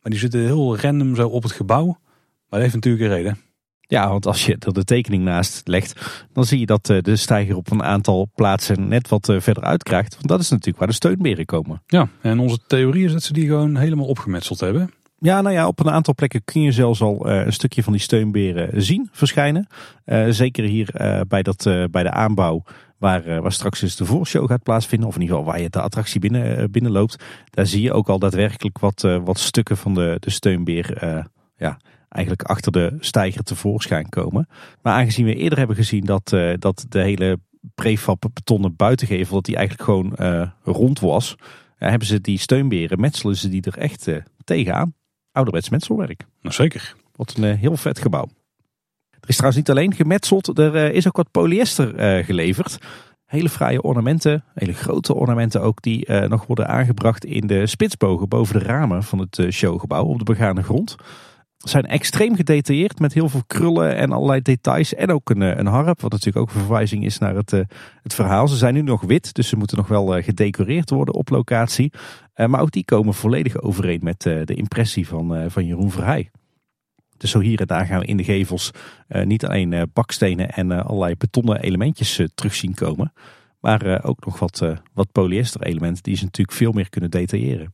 Maar 0.03 0.13
die 0.13 0.19
zitten 0.19 0.41
heel 0.41 0.79
random 0.79 1.15
zo 1.15 1.29
op 1.29 1.43
het 1.43 1.53
gebouw. 1.53 1.87
Maar 1.87 2.61
dat 2.61 2.61
heeft 2.61 2.75
natuurlijk 2.75 3.05
een 3.05 3.17
reden. 3.17 3.39
Ja, 3.87 4.09
want 4.09 4.27
als 4.27 4.47
je 4.47 4.57
er 4.59 4.73
de 4.73 4.85
tekening 4.85 5.25
naast 5.25 5.69
legt, 5.69 6.25
dan 6.33 6.45
zie 6.45 6.59
je 6.59 6.67
dat 6.67 6.89
eh, 6.89 6.99
de 7.01 7.17
stijger 7.17 7.57
op 7.57 7.71
een 7.71 7.83
aantal 7.83 8.31
plaatsen 8.35 8.89
net 8.89 9.09
wat 9.09 9.29
eh, 9.29 9.41
verder 9.41 9.63
uitkrijgt. 9.63 10.15
Want 10.15 10.29
dat 10.29 10.41
is 10.41 10.51
natuurlijk 10.51 10.79
waar 10.79 10.89
de 10.89 10.95
steunberen 10.95 11.45
komen. 11.45 11.83
Ja, 11.87 12.09
en 12.21 12.39
onze 12.39 12.59
theorie 12.67 13.05
is 13.05 13.13
dat 13.13 13.23
ze 13.23 13.33
die 13.33 13.47
gewoon 13.47 13.77
helemaal 13.77 14.07
opgemetseld 14.07 14.61
hebben. 14.61 14.91
Ja, 15.19 15.41
nou 15.41 15.55
ja, 15.55 15.67
op 15.67 15.81
een 15.81 15.91
aantal 15.91 16.15
plekken 16.15 16.45
kun 16.45 16.61
je 16.61 16.73
zelfs 16.73 17.01
al 17.01 17.29
uh, 17.31 17.45
een 17.45 17.53
stukje 17.53 17.83
van 17.83 17.93
die 17.93 18.03
steunberen 18.03 18.83
zien 18.83 19.09
verschijnen. 19.13 19.67
Uh, 20.07 20.27
zeker 20.29 20.65
hier 20.65 20.89
uh, 21.01 21.21
bij, 21.29 21.43
dat, 21.43 21.63
bij 21.91 22.03
de 22.03 22.11
aanbouw, 22.11 22.63
waar, 22.99 23.41
waar 23.43 23.53
straks 23.53 23.81
dus 23.81 23.97
de 23.97 24.05
voorshow 24.05 24.49
gaat 24.49 24.63
plaatsvinden. 24.63 25.09
Of 25.09 25.15
in 25.15 25.21
ieder 25.21 25.37
geval 25.37 25.53
waar 25.53 25.63
je 25.63 25.71
de 25.71 25.81
attractie 25.81 26.21
binnen, 26.21 26.71
binnenloopt. 26.71 27.25
Daar 27.51 27.67
zie 27.67 27.83
je 27.83 27.93
ook 27.93 28.09
al 28.09 28.19
daadwerkelijk 28.19 28.79
wat, 28.79 29.01
wat 29.25 29.39
stukken 29.39 29.77
van 29.77 29.95
de, 29.95 30.17
de 30.21 30.31
steunbeer 30.31 30.99
ja, 31.57 31.79
eigenlijk 32.15 32.49
achter 32.49 32.73
de 32.73 32.97
stijger 33.01 33.43
tevoorschijn 33.43 34.09
komen. 34.09 34.49
Maar 34.83 34.95
aangezien 34.95 35.25
we 35.25 35.35
eerder 35.35 35.59
hebben 35.59 35.77
gezien 35.77 36.05
dat, 36.05 36.33
uh, 36.33 36.53
dat 36.59 36.87
de 36.89 37.01
hele 37.01 37.39
prefab 37.75 38.25
betonnen 38.33 38.77
buitengevel 38.77 39.35
dat 39.35 39.45
die 39.45 39.57
eigenlijk 39.57 39.89
gewoon 39.89 40.13
uh, 40.21 40.49
rond 40.63 41.01
was, 41.01 41.35
uh, 41.39 41.89
hebben 41.89 42.09
ze 42.09 42.21
die 42.21 42.39
steunberen, 42.39 43.01
metselen 43.01 43.37
ze 43.37 43.49
die 43.49 43.63
er 43.63 43.79
echt 43.79 44.09
tegenaan. 44.45 44.95
Ouderwets 45.33 45.69
metselwerk. 45.69 46.25
Nou 46.41 46.55
zeker. 46.55 46.95
Wat 47.13 47.35
een 47.37 47.57
heel 47.57 47.77
vet 47.77 47.99
gebouw. 47.99 48.29
Er 49.11 49.29
is 49.29 49.37
trouwens 49.37 49.57
niet 49.57 49.71
alleen 49.71 49.95
gemetseld, 49.95 50.59
er 50.59 50.75
is 50.75 51.07
ook 51.07 51.17
wat 51.17 51.31
polyester 51.31 52.25
geleverd. 52.25 52.79
Hele 53.25 53.49
fraaie 53.49 53.83
ornamenten, 53.83 54.45
hele 54.55 54.73
grote 54.73 55.15
ornamenten 55.15 55.63
ook, 55.63 55.83
die 55.83 56.13
nog 56.13 56.47
worden 56.47 56.69
aangebracht 56.69 57.25
in 57.25 57.47
de 57.47 57.67
spitsbogen 57.67 58.29
boven 58.29 58.59
de 58.59 58.65
ramen 58.65 59.03
van 59.03 59.19
het 59.19 59.47
showgebouw 59.51 60.05
op 60.05 60.19
de 60.19 60.25
begane 60.25 60.63
grond 60.63 60.97
zijn 61.69 61.85
extreem 61.85 62.37
gedetailleerd 62.37 62.99
met 62.99 63.15
heel 63.15 63.29
veel 63.29 63.43
krullen 63.47 63.97
en 63.97 64.13
allerlei 64.13 64.43
details. 64.43 64.95
En 64.95 65.11
ook 65.11 65.31
een, 65.31 65.43
eh, 65.43 65.57
een 65.57 65.67
harp, 65.67 66.01
wat 66.01 66.11
natuurlijk 66.11 66.37
ook 66.37 66.55
een 66.55 66.61
verwijzing 66.61 67.05
is 67.05 67.19
naar 67.19 67.35
het, 67.35 67.53
uh, 67.53 67.61
het 68.03 68.15
verhaal. 68.15 68.49
Ze 68.49 68.57
zijn 68.57 68.75
nu 68.75 68.83
nog 68.83 69.03
wit, 69.03 69.35
dus 69.35 69.49
ze 69.49 69.57
moeten 69.57 69.77
nog 69.77 69.89
wel 69.89 70.17
uh, 70.17 70.25
gedecoreerd 70.25 70.91
worden 70.91 71.15
op 71.15 71.29
locatie. 71.29 71.93
Maar 72.35 72.61
ook 72.61 72.71
die 72.71 72.85
komen 72.85 73.15
volledig 73.15 73.61
overeen 73.61 74.01
met 74.03 74.21
de 74.23 74.55
impressie 74.55 75.09
van, 75.09 75.51
van 75.51 75.67
Jeroen 75.67 75.91
Verheij. 75.91 76.31
Dus 77.17 77.31
zo 77.31 77.41
hier 77.41 77.61
en 77.61 77.67
daar 77.67 77.87
gaan 77.87 78.01
we 78.01 78.07
in 78.07 78.17
de 78.17 78.25
gevels 78.25 78.71
niet 79.09 79.47
alleen 79.47 79.91
bakstenen 79.93 80.51
en 80.51 80.87
allerlei 80.87 81.15
betonnen 81.17 81.61
elementjes 81.61 82.21
terug 82.35 82.55
zien 82.55 82.75
komen. 82.75 83.13
Maar 83.61 84.05
ook 84.05 84.25
nog 84.25 84.39
wat, 84.39 84.63
wat 84.93 85.13
polyester 85.13 85.63
elementen 85.63 86.03
die 86.03 86.17
ze 86.17 86.25
natuurlijk 86.25 86.57
veel 86.57 86.73
meer 86.73 86.89
kunnen 86.89 87.11
detailleren. 87.11 87.73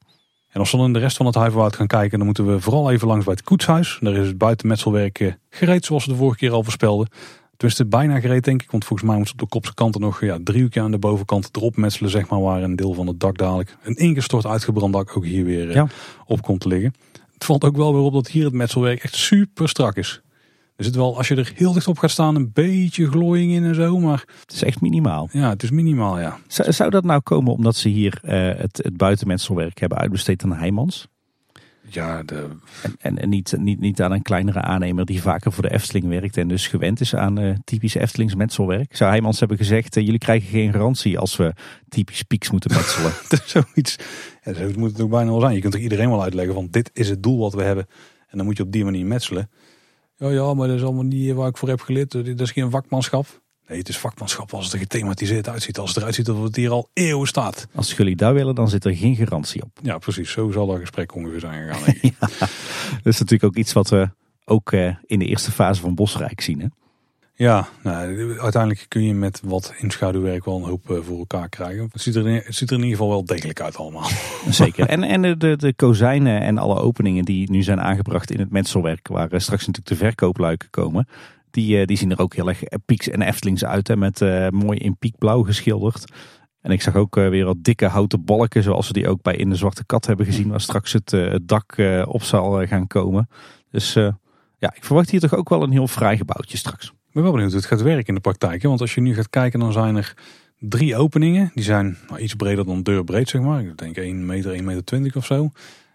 En 0.51 0.61
als 0.61 0.71
we 0.71 0.77
dan 0.77 0.87
in 0.87 0.93
de 0.93 0.99
rest 0.99 1.17
van 1.17 1.27
het 1.27 1.35
Huiverwoud 1.35 1.77
gaan 1.77 1.87
kijken, 1.87 2.17
dan 2.17 2.27
moeten 2.27 2.47
we 2.47 2.61
vooral 2.61 2.91
even 2.91 3.09
langs 3.09 3.25
bij 3.25 3.35
het 3.35 3.43
koetshuis. 3.43 3.99
Daar 4.01 4.17
is 4.17 4.27
het 4.27 4.39
buitenmetselwerk 4.39 5.21
eh, 5.21 5.33
gereed, 5.51 5.85
zoals 5.85 6.05
we 6.05 6.13
de 6.13 6.17
vorige 6.17 6.39
keer 6.39 6.53
al 6.53 6.63
voorspelden. 6.63 7.09
Tenminste, 7.57 7.87
bijna 7.87 8.21
gereed 8.21 8.45
denk 8.45 8.63
ik, 8.63 8.71
want 8.71 8.85
volgens 8.85 9.09
mij 9.09 9.17
moeten 9.17 9.35
op 9.35 9.41
de 9.41 9.49
kopse 9.49 9.75
kanten 9.75 10.01
nog 10.01 10.21
ja, 10.21 10.39
driehoekje 10.45 10.81
aan 10.81 10.91
de 10.91 10.99
bovenkant 10.99 11.49
erop 11.53 11.77
metselen, 11.77 12.11
zeg 12.11 12.29
maar, 12.29 12.41
waar 12.41 12.63
een 12.63 12.77
deel 12.77 12.93
van 12.93 13.07
het 13.07 13.21
dak 13.21 13.39
dadelijk 13.39 13.77
een 13.83 13.97
ingestort 13.97 14.47
uitgebrand 14.47 14.93
dak 14.93 15.17
ook 15.17 15.25
hier 15.25 15.45
weer 15.45 15.71
eh, 15.71 15.85
op 16.27 16.43
komt 16.43 16.61
te 16.61 16.69
liggen. 16.69 16.95
Het 17.35 17.45
valt 17.45 17.65
ook 17.65 17.77
wel 17.77 17.95
weer 17.95 18.03
op 18.03 18.13
dat 18.13 18.29
hier 18.29 18.45
het 18.45 18.53
metselwerk 18.53 19.03
echt 19.03 19.17
super 19.17 19.69
strak 19.69 19.97
is. 19.97 20.21
Er 20.81 20.87
zit 20.87 20.95
wel, 20.95 21.17
als 21.17 21.29
je 21.29 21.35
er 21.35 21.53
heel 21.55 21.73
dicht 21.73 21.89
op 21.89 21.99
gaat 21.99 22.11
staan, 22.11 22.37
een 22.37 22.51
beetje 22.53 23.11
glooiing 23.11 23.53
in 23.53 23.65
en 23.65 23.75
zo, 23.75 23.99
maar... 23.99 24.25
Het 24.41 24.53
is 24.53 24.63
echt 24.63 24.81
minimaal. 24.81 25.29
Ja, 25.33 25.49
het 25.49 25.63
is 25.63 25.71
minimaal, 25.71 26.21
ja. 26.21 26.39
Zou, 26.47 26.73
zou 26.73 26.91
dat 26.91 27.05
nou 27.05 27.21
komen 27.21 27.53
omdat 27.53 27.77
ze 27.77 27.89
hier 27.89 28.21
uh, 28.25 28.31
het, 28.61 28.81
het 28.83 28.97
buitenmetselwerk 28.97 29.81
hebben 29.81 29.99
uitbesteed 29.99 30.45
aan 30.45 30.53
Heijmans? 30.53 31.09
Ja, 31.83 32.23
de... 32.23 32.47
en, 32.83 32.95
en, 33.01 33.19
en, 33.19 33.29
niet, 33.29 33.55
niet, 33.59 33.81
niet 33.81 34.03
aan 34.03 34.13
een 34.13 34.23
kleinere 34.23 34.61
aannemer 34.61 35.05
die 35.05 35.23
vaker 35.23 35.53
voor 35.53 35.63
de 35.63 35.73
Efteling 35.73 36.09
werkt 36.09 36.37
en 36.37 36.49
dus 36.49 36.69
gewend 36.69 37.01
is 37.01 37.15
aan 37.15 37.41
uh, 37.41 37.55
typisch 37.65 37.95
Eftelings 37.95 38.35
metselwerk. 38.35 38.97
Zou 38.97 39.11
Heijmans 39.11 39.39
hebben 39.39 39.57
gezegd, 39.57 39.97
uh, 39.97 40.05
jullie 40.05 40.19
krijgen 40.19 40.49
geen 40.49 40.73
garantie 40.73 41.19
als 41.19 41.37
we 41.37 41.55
typisch 41.89 42.23
pieks 42.23 42.51
moeten 42.51 42.71
metselen. 42.75 43.13
zoiets, 43.65 43.97
ja, 44.45 44.55
zo 44.55 44.71
moet 44.77 44.93
het 44.93 45.01
ook 45.01 45.11
bijna 45.11 45.31
wel 45.31 45.41
zijn. 45.41 45.55
Je 45.55 45.61
kunt 45.61 45.73
toch 45.73 45.83
iedereen 45.83 46.11
wel 46.11 46.23
uitleggen 46.23 46.55
van 46.55 46.69
dit 46.71 46.91
is 46.93 47.09
het 47.09 47.23
doel 47.23 47.39
wat 47.39 47.55
we 47.55 47.63
hebben. 47.63 47.87
En 48.29 48.37
dan 48.37 48.47
moet 48.47 48.57
je 48.57 48.63
op 48.63 48.73
die 48.73 48.85
manier 48.85 49.07
metselen. 49.07 49.51
Ja, 50.21 50.31
ja, 50.31 50.55
maar 50.55 50.69
dat 50.69 50.77
is 50.77 50.83
allemaal 50.83 51.05
niet 51.05 51.33
waar 51.33 51.49
ik 51.49 51.57
voor 51.57 51.69
heb 51.69 51.81
geleerd. 51.81 52.11
Dat 52.11 52.41
is 52.41 52.51
geen 52.51 52.71
vakmanschap. 52.71 53.27
Nee, 53.69 53.79
het 53.79 53.89
is 53.89 53.99
vakmanschap 53.99 54.55
als 54.55 54.65
het 54.65 54.73
er 54.73 54.79
gethematiseerd 54.79 55.49
uitziet. 55.49 55.79
Als 55.79 55.89
het 55.89 55.99
eruit 55.99 56.15
ziet 56.15 56.27
dat 56.27 56.43
het 56.43 56.57
hier 56.57 56.71
al 56.71 56.89
eeuwen 56.93 57.27
staat. 57.27 57.67
Als 57.75 57.93
jullie 57.93 58.17
daar 58.17 58.35
willen, 58.35 58.55
dan 58.55 58.69
zit 58.69 58.85
er 58.85 58.97
geen 58.97 59.17
garantie 59.17 59.63
op. 59.63 59.79
Ja, 59.83 59.99
precies. 59.99 60.31
Zo 60.31 60.51
zal 60.51 60.67
dat 60.67 60.79
gesprek 60.79 61.15
ongeveer 61.15 61.41
zijn 61.41 61.75
gegaan. 61.75 61.95
ja, 62.21 62.29
dat 63.03 63.13
is 63.13 63.19
natuurlijk 63.19 63.45
ook 63.45 63.57
iets 63.57 63.73
wat 63.73 63.89
we 63.89 64.11
ook 64.45 64.73
in 65.07 65.19
de 65.19 65.25
eerste 65.25 65.53
fase 65.53 65.81
van 65.81 65.95
Bosrijk 65.95 66.41
zien. 66.41 66.61
Hè? 66.61 66.67
Ja, 67.41 67.69
nou, 67.83 68.39
uiteindelijk 68.41 68.87
kun 68.89 69.03
je 69.03 69.15
met 69.15 69.41
wat 69.45 69.75
inschaduwwerk 69.79 70.45
wel 70.45 70.57
een 70.57 70.63
hoop 70.63 71.01
voor 71.03 71.19
elkaar 71.19 71.49
krijgen. 71.49 71.89
Het 71.93 72.03
ziet, 72.03 72.15
er 72.15 72.29
in, 72.29 72.35
het 72.35 72.61
er 72.61 72.73
ieder 72.73 72.91
geval 72.91 73.09
wel 73.09 73.25
degelijk 73.25 73.61
uit 73.61 73.77
allemaal. 73.77 74.09
Zeker. 74.51 74.89
En, 74.89 75.03
en 75.03 75.39
de, 75.39 75.57
de 75.57 75.75
kozijnen 75.75 76.41
en 76.41 76.59
alle 76.59 76.81
openingen 76.81 77.25
die 77.25 77.51
nu 77.51 77.63
zijn 77.63 77.81
aangebracht 77.81 78.31
in 78.31 78.39
het 78.39 78.51
metselwerk, 78.51 79.09
waar 79.09 79.29
straks 79.29 79.67
natuurlijk 79.67 79.87
de 79.87 80.07
verkoopluiken 80.07 80.71
komen. 80.71 81.09
Die, 81.51 81.87
die 81.87 81.97
zien 81.97 82.11
er 82.11 82.21
ook 82.21 82.35
heel 82.35 82.49
erg 82.49 82.63
pieks 82.87 83.09
en 83.09 83.23
Eftelings 83.23 83.65
uit. 83.65 83.89
Hè, 83.89 83.97
met 83.97 84.21
mooi 84.51 84.79
in 84.79 84.97
piekblauw 84.97 85.43
geschilderd. 85.43 86.05
En 86.61 86.71
ik 86.71 86.83
zag 86.83 86.95
ook 86.95 87.17
eh, 87.17 87.29
weer 87.29 87.45
wat 87.45 87.65
dikke 87.65 87.87
houten 87.87 88.25
balken, 88.25 88.63
zoals 88.63 88.87
we 88.87 88.93
die 88.93 89.09
ook 89.09 89.23
bij 89.23 89.37
In 89.37 89.51
de 89.51 89.57
Zwarte 89.57 89.85
Kat 89.85 90.07
hebben 90.07 90.27
gezien, 90.27 90.49
waar 90.49 90.61
straks 90.61 90.93
het, 90.93 91.13
eh, 91.13 91.35
dak 91.43 91.73
eh, 91.73 92.03
op 92.07 92.23
zal 92.23 92.67
gaan 92.67 92.87
komen. 92.87 93.29
Dus 93.71 93.93
ja, 94.59 94.75
ik 94.75 94.85
verwacht 94.85 95.11
hier 95.11 95.21
toch 95.21 95.35
ook 95.35 95.49
wel 95.49 95.63
een 95.63 95.71
heel 95.71 95.87
fraai 95.87 96.17
gebouwtje 96.17 96.57
straks. 96.57 96.93
Ik 97.11 97.17
ben 97.17 97.23
wel 97.23 97.33
benieuwd 97.33 97.51
hoe 97.51 97.61
het 97.61 97.71
gaat 97.71 97.83
werken 97.83 98.07
in 98.07 98.15
de 98.15 98.21
praktijk. 98.21 98.63
Hè? 98.63 98.69
Want 98.69 98.81
als 98.81 98.95
je 98.95 99.01
nu 99.01 99.15
gaat 99.15 99.31
kijken, 99.31 99.61
dan 99.61 99.73
zijn 99.73 99.97
er 99.97 100.15
drie 100.59 100.97
openingen. 100.97 101.51
Die 101.55 101.65
zijn 101.65 101.99
nou, 102.09 102.21
iets 102.21 102.35
breder 102.35 102.65
dan 102.65 102.83
deurbreed, 102.83 103.29
zeg 103.29 103.41
maar. 103.41 103.61
Ik 103.61 103.79
denk 103.79 103.97
1 103.97 104.27
meter, 104.27 104.53
1 104.53 104.65
meter 104.65 104.85
20 104.85 105.17
of 105.17 105.27
zo. 105.27 105.51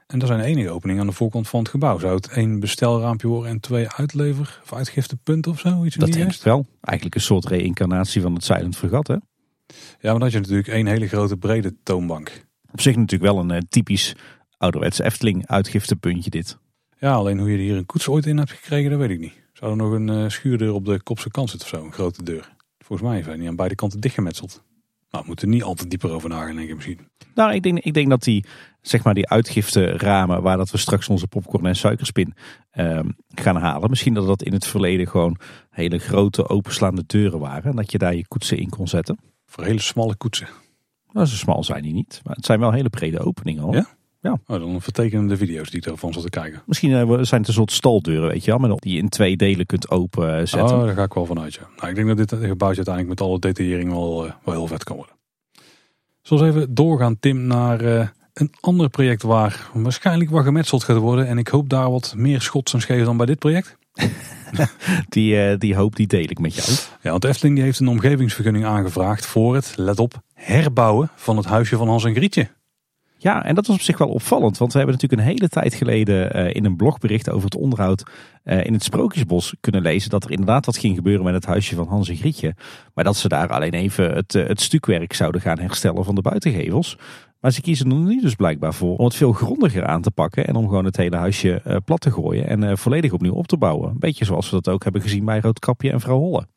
En 0.07 0.20
dat 0.20 0.28
zijn 0.28 0.39
de 0.39 0.45
enige 0.45 0.70
openingen 0.70 1.01
aan 1.01 1.07
de 1.07 1.13
voorkant 1.13 1.47
van 1.47 1.59
het 1.59 1.70
gebouw. 1.70 1.99
Zou 1.99 2.16
het 2.16 2.28
één 2.28 2.59
bestelraampje 2.59 3.28
worden 3.28 3.51
en 3.51 3.59
twee 3.59 3.89
uitlever- 3.89 4.59
of 4.63 4.74
uitgiftepunten 4.74 5.51
of 5.51 5.59
zo? 5.59 5.84
Iets 5.84 5.95
dat 5.95 6.11
denk 6.11 6.34
ik 6.34 6.41
wel. 6.41 6.66
Eigenlijk 6.82 7.16
een 7.16 7.22
soort 7.22 7.45
reïncarnatie 7.45 8.22
van 8.22 8.34
het 8.34 8.43
Silent 8.43 8.78
Fregat, 8.78 9.07
hè? 9.07 9.13
Ja, 9.13 9.22
maar 10.01 10.11
dan 10.11 10.22
had 10.22 10.32
je 10.32 10.39
natuurlijk 10.39 10.68
één 10.68 10.88
hele 10.88 11.07
grote 11.07 11.38
brede 11.38 11.76
toonbank. 11.84 12.45
Op 12.72 12.82
zich 12.82 12.95
natuurlijk 12.95 13.32
wel 13.32 13.41
een 13.41 13.51
uh, 13.51 13.57
typisch 13.70 14.16
ouderwets 14.57 14.99
Efteling 14.99 15.47
uitgiftepuntje 15.47 16.30
dit. 16.30 16.57
Ja, 16.99 17.13
alleen 17.13 17.39
hoe 17.39 17.51
je 17.51 17.57
er 17.57 17.63
hier 17.63 17.78
een 17.78 17.86
koets 17.86 18.07
ooit 18.07 18.26
in 18.26 18.38
hebt 18.38 18.51
gekregen, 18.51 18.89
dat 18.89 18.99
weet 18.99 19.09
ik 19.09 19.20
niet. 19.20 19.43
Zou 19.66 19.78
er 19.78 19.84
nog 19.84 19.93
een 19.93 20.07
uh, 20.07 20.30
schuurdeur 20.30 20.74
op 20.74 20.86
de 20.86 21.03
kopse 21.03 21.30
kant 21.30 21.49
zitten 21.49 21.72
of 21.72 21.80
zo, 21.80 21.86
een 21.86 21.93
grote 21.93 22.24
deur? 22.24 22.55
Volgens 22.80 23.09
mij 23.09 23.24
zijn 23.24 23.39
die 23.39 23.47
aan 23.47 23.55
beide 23.55 23.76
kanten 23.76 23.99
dichtgemetseld. 23.99 24.63
Nou, 25.09 25.24
we 25.24 25.30
moeten 25.30 25.49
niet 25.49 25.63
altijd 25.63 25.89
dieper 25.89 26.11
over 26.11 26.30
nagaan, 26.30 26.55
denk 26.55 26.70
ik 26.70 26.76
misschien. 26.76 26.99
Nou, 27.36 27.53
ik 27.53 27.63
denk, 27.63 27.80
ik 27.80 27.93
denk 27.93 28.09
dat 28.09 28.24
die, 28.24 28.45
zeg 28.82 29.03
maar, 29.03 29.13
die 29.13 29.30
uitgifte 29.30 29.86
ramen 29.86 30.41
waar 30.41 30.57
dat 30.57 30.72
we 30.72 30.78
straks 30.78 31.09
onze 31.09 31.28
popcorn 31.28 31.66
en 31.66 31.76
suikerspin 31.76 32.34
uh, 32.74 32.99
gaan 33.28 33.55
halen. 33.55 33.89
Misschien 33.89 34.13
dat 34.13 34.28
dat 34.28 34.43
in 34.43 34.53
het 34.53 34.68
verleden 34.68 35.07
gewoon 35.07 35.38
hele 35.70 35.97
grote 35.97 36.49
openslaande 36.49 37.03
deuren 37.05 37.39
waren. 37.39 37.70
En 37.70 37.76
dat 37.76 37.91
je 37.91 37.97
daar 37.97 38.16
je 38.16 38.28
koetsen 38.28 38.57
in 38.57 38.70
kon 38.70 38.88
zetten. 38.88 39.20
Voor 39.45 39.63
hele 39.63 39.82
smalle 39.82 40.16
koetsen. 40.16 40.47
Nou, 41.11 41.28
zo 41.28 41.36
smal 41.36 41.63
zijn 41.63 41.84
die 41.84 41.93
niet. 41.93 42.22
Maar 42.24 42.36
het 42.36 42.45
zijn 42.45 42.59
wel 42.59 42.72
hele 42.72 42.89
brede 42.89 43.20
openingen 43.20 43.63
al. 43.63 43.74
Ja? 43.74 43.94
Ja. 44.26 44.39
Oh, 44.47 44.59
dan 44.59 44.82
vertekenen 44.82 45.28
de 45.28 45.38
video's 45.38 45.69
die 45.69 45.80
ik 45.80 45.86
ervan 45.86 46.13
zat 46.13 46.23
te 46.23 46.30
kijken. 46.30 46.61
Misschien 46.65 46.91
eh, 46.93 47.07
zijn 47.21 47.39
het 47.39 47.47
een 47.47 47.53
soort 47.53 47.71
staldeuren, 47.71 48.30
weet 48.30 48.43
je 48.43 48.59
wel. 48.59 48.78
Die 48.80 48.93
je 48.93 48.99
in 48.99 49.09
twee 49.09 49.38
delen 49.38 49.65
kunt 49.65 49.89
openzetten. 49.89 50.78
Oh, 50.78 50.86
daar 50.86 50.95
ga 50.95 51.03
ik 51.03 51.13
wel 51.13 51.26
vanuit, 51.26 51.53
ja. 51.53 51.67
Nou, 51.76 51.89
ik 51.89 51.95
denk 51.95 52.07
dat 52.07 52.17
dit 52.17 52.30
gebouwtje 52.30 52.86
uiteindelijk 52.86 53.07
met 53.07 53.21
alle 53.21 53.39
detaillering 53.39 53.91
wel, 53.91 54.26
uh, 54.26 54.32
wel 54.43 54.53
heel 54.53 54.67
vet 54.67 54.84
kan 54.84 54.95
worden. 54.95 55.15
Zoals 56.21 56.41
even 56.43 56.73
doorgaan, 56.73 57.19
Tim, 57.19 57.47
naar 57.47 57.82
uh, 57.82 58.07
een 58.34 58.53
ander 58.59 58.89
project 58.89 59.21
waar 59.21 59.69
waarschijnlijk 59.73 60.30
wat 60.30 60.43
gemetseld 60.43 60.84
gaat 60.84 60.97
worden. 60.97 61.28
En 61.28 61.38
ik 61.38 61.47
hoop 61.47 61.69
daar 61.69 61.91
wat 61.91 62.13
meer 62.17 62.41
schots 62.41 62.73
en 62.73 62.82
scheef 62.82 63.05
dan 63.05 63.17
bij 63.17 63.26
dit 63.26 63.39
project. 63.39 63.78
die, 65.09 65.36
uh, 65.36 65.57
die 65.57 65.76
hoop 65.76 65.95
die 65.95 66.07
deel 66.07 66.30
ik 66.30 66.39
met 66.39 66.55
jou. 66.55 66.78
Ja, 67.01 67.11
want 67.11 67.26
Efteling 67.26 67.55
die 67.55 67.63
heeft 67.63 67.80
een 67.80 67.88
omgevingsvergunning 67.88 68.65
aangevraagd 68.65 69.26
voor 69.26 69.55
het, 69.55 69.73
let 69.76 69.99
op, 69.99 70.21
herbouwen 70.34 71.09
van 71.15 71.38
het 71.38 71.45
huisje 71.45 71.78
van 71.78 71.88
Hans 71.88 72.03
en 72.03 72.15
Grietje. 72.15 72.47
Ja, 73.26 73.45
en 73.45 73.55
dat 73.55 73.67
was 73.67 73.76
op 73.76 73.82
zich 73.82 73.97
wel 73.97 74.07
opvallend, 74.07 74.57
want 74.57 74.71
we 74.71 74.78
hebben 74.78 74.95
natuurlijk 74.95 75.21
een 75.21 75.34
hele 75.34 75.47
tijd 75.47 75.73
geleden 75.73 76.38
uh, 76.38 76.53
in 76.53 76.65
een 76.65 76.76
blogbericht 76.76 77.30
over 77.30 77.43
het 77.43 77.55
onderhoud 77.55 78.03
uh, 78.43 78.65
in 78.65 78.73
het 78.73 78.84
Sprookjesbos 78.84 79.55
kunnen 79.59 79.82
lezen 79.82 80.09
dat 80.09 80.23
er 80.23 80.32
inderdaad 80.32 80.65
wat 80.65 80.78
ging 80.78 80.95
gebeuren 80.95 81.26
met 81.26 81.34
het 81.34 81.45
huisje 81.45 81.76
van 81.76 81.88
Hans 81.88 82.09
en 82.09 82.15
Grietje. 82.15 82.55
Maar 82.93 83.03
dat 83.03 83.15
ze 83.15 83.28
daar 83.28 83.49
alleen 83.49 83.73
even 83.73 84.13
het, 84.13 84.34
het 84.34 84.61
stukwerk 84.61 85.13
zouden 85.13 85.41
gaan 85.41 85.59
herstellen 85.59 86.03
van 86.03 86.15
de 86.15 86.21
buitengevels. 86.21 86.97
Maar 87.39 87.51
ze 87.51 87.61
kiezen 87.61 87.91
er 87.91 87.97
nu 87.97 88.21
dus 88.21 88.36
blijkbaar 88.36 88.73
voor 88.73 88.97
om 88.97 89.05
het 89.05 89.15
veel 89.15 89.32
grondiger 89.32 89.86
aan 89.86 90.01
te 90.01 90.11
pakken. 90.11 90.47
En 90.47 90.55
om 90.55 90.67
gewoon 90.67 90.86
het 90.86 90.97
hele 90.97 91.17
huisje 91.17 91.82
plat 91.86 92.01
te 92.01 92.11
gooien 92.11 92.47
en 92.47 92.78
volledig 92.78 93.11
opnieuw 93.11 93.34
op 93.34 93.47
te 93.47 93.57
bouwen. 93.57 93.89
Een 93.89 93.99
beetje 93.99 94.26
zoals 94.26 94.49
we 94.49 94.55
dat 94.61 94.73
ook 94.73 94.84
hebben 94.84 95.01
gezien 95.01 95.26
bij 95.26 95.39
Roodkapje 95.39 95.91
en 95.91 95.99
Vrouw 95.99 96.17
Holle. 96.17 96.47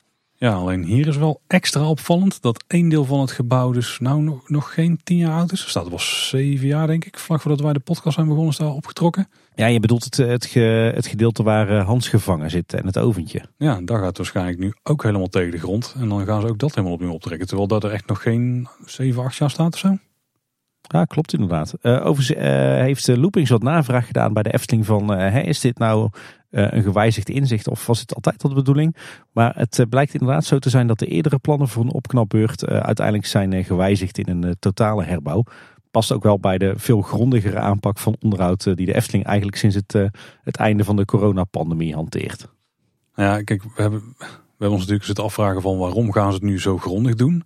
Ja, 0.41 0.53
alleen 0.53 0.83
hier 0.83 1.07
is 1.07 1.17
wel 1.17 1.41
extra 1.47 1.89
opvallend 1.89 2.41
dat 2.41 2.63
één 2.67 2.89
deel 2.89 3.05
van 3.05 3.19
het 3.19 3.31
gebouw 3.31 3.71
dus 3.71 3.99
nou 3.99 4.21
nog, 4.21 4.49
nog 4.49 4.73
geen 4.73 4.99
tien 5.03 5.17
jaar 5.17 5.39
oud 5.39 5.51
is. 5.51 5.63
Er 5.63 5.69
staat 5.69 5.89
was 5.89 6.27
zeven 6.29 6.67
jaar 6.67 6.87
denk 6.87 7.05
ik, 7.05 7.17
vlak 7.17 7.41
voordat 7.41 7.61
wij 7.61 7.73
de 7.73 7.79
podcast 7.79 8.15
zijn 8.15 8.27
begonnen, 8.27 8.51
is 8.51 8.57
daar 8.57 8.73
opgetrokken. 8.73 9.27
Ja, 9.55 9.65
je 9.65 9.79
bedoelt 9.79 10.03
het, 10.03 10.17
het, 10.17 10.45
ge, 10.45 10.91
het 10.95 11.07
gedeelte 11.07 11.43
waar 11.43 11.71
uh, 11.71 11.85
Hans 11.85 12.07
gevangen 12.07 12.49
zit 12.49 12.73
en 12.73 12.85
het 12.85 12.97
oventje. 12.97 13.41
Ja, 13.57 13.81
daar 13.81 13.99
gaat 13.99 14.17
waarschijnlijk 14.17 14.57
nu 14.57 14.73
ook 14.83 15.03
helemaal 15.03 15.27
tegen 15.27 15.51
de 15.51 15.59
grond. 15.59 15.95
En 15.97 16.09
dan 16.09 16.25
gaan 16.25 16.41
ze 16.41 16.47
ook 16.47 16.59
dat 16.59 16.69
helemaal 16.69 16.93
opnieuw 16.93 17.11
optrekken. 17.11 17.47
Terwijl 17.47 17.67
dat 17.67 17.83
er 17.83 17.91
echt 17.91 18.07
nog 18.07 18.21
geen 18.21 18.67
zeven, 18.85 19.23
acht 19.23 19.35
jaar 19.35 19.49
staat 19.49 19.73
of 19.73 19.79
zo. 19.79 19.97
Ja, 20.91 21.05
klopt 21.05 21.33
inderdaad. 21.33 21.73
Uh, 21.81 22.05
overigens 22.05 22.31
uh, 22.31 22.43
heeft 22.81 23.07
Loopings 23.07 23.49
wat 23.49 23.63
navraag 23.63 24.05
gedaan 24.05 24.33
bij 24.33 24.43
de 24.43 24.53
Efteling 24.53 24.85
van... 24.85 25.19
Is 25.19 25.59
dit 25.59 25.77
nou 25.77 26.09
een 26.49 26.83
gewijzigd 26.83 27.29
inzicht 27.29 27.67
of 27.67 27.85
was 27.85 27.99
het 27.99 28.15
altijd 28.15 28.43
al 28.43 28.49
de 28.49 28.55
bedoeling? 28.55 28.95
Maar 29.31 29.53
het 29.55 29.85
blijkt 29.89 30.13
inderdaad 30.13 30.45
zo 30.45 30.59
te 30.59 30.69
zijn 30.69 30.87
dat 30.87 30.99
de 30.99 31.05
eerdere 31.05 31.39
plannen 31.39 31.67
voor 31.67 31.83
een 31.83 31.93
opknapbeurt... 31.93 32.65
uiteindelijk 32.67 33.25
zijn 33.25 33.63
gewijzigd 33.63 34.17
in 34.17 34.29
een 34.29 34.55
totale 34.59 35.03
herbouw. 35.03 35.43
Past 35.91 36.11
ook 36.11 36.23
wel 36.23 36.39
bij 36.39 36.57
de 36.57 36.73
veel 36.75 37.01
grondigere 37.01 37.59
aanpak 37.59 37.97
van 37.97 38.15
onderhoud... 38.21 38.63
die 38.63 38.85
de 38.85 38.95
Efteling 38.95 39.25
eigenlijk 39.25 39.57
sinds 39.57 39.75
het, 39.75 39.93
het 40.43 40.57
einde 40.57 40.83
van 40.83 40.95
de 40.95 41.05
coronapandemie 41.05 41.93
hanteert. 41.93 42.47
Ja, 43.15 43.41
kijk, 43.41 43.63
we 43.63 43.81
hebben, 43.81 43.99
we 44.17 44.25
hebben 44.49 44.69
ons 44.69 44.79
natuurlijk 44.79 45.05
zitten 45.05 45.23
afvragen 45.23 45.61
van... 45.61 45.77
waarom 45.77 46.11
gaan 46.11 46.29
ze 46.31 46.37
het 46.37 46.45
nu 46.45 46.59
zo 46.59 46.77
grondig 46.77 47.15
doen... 47.15 47.43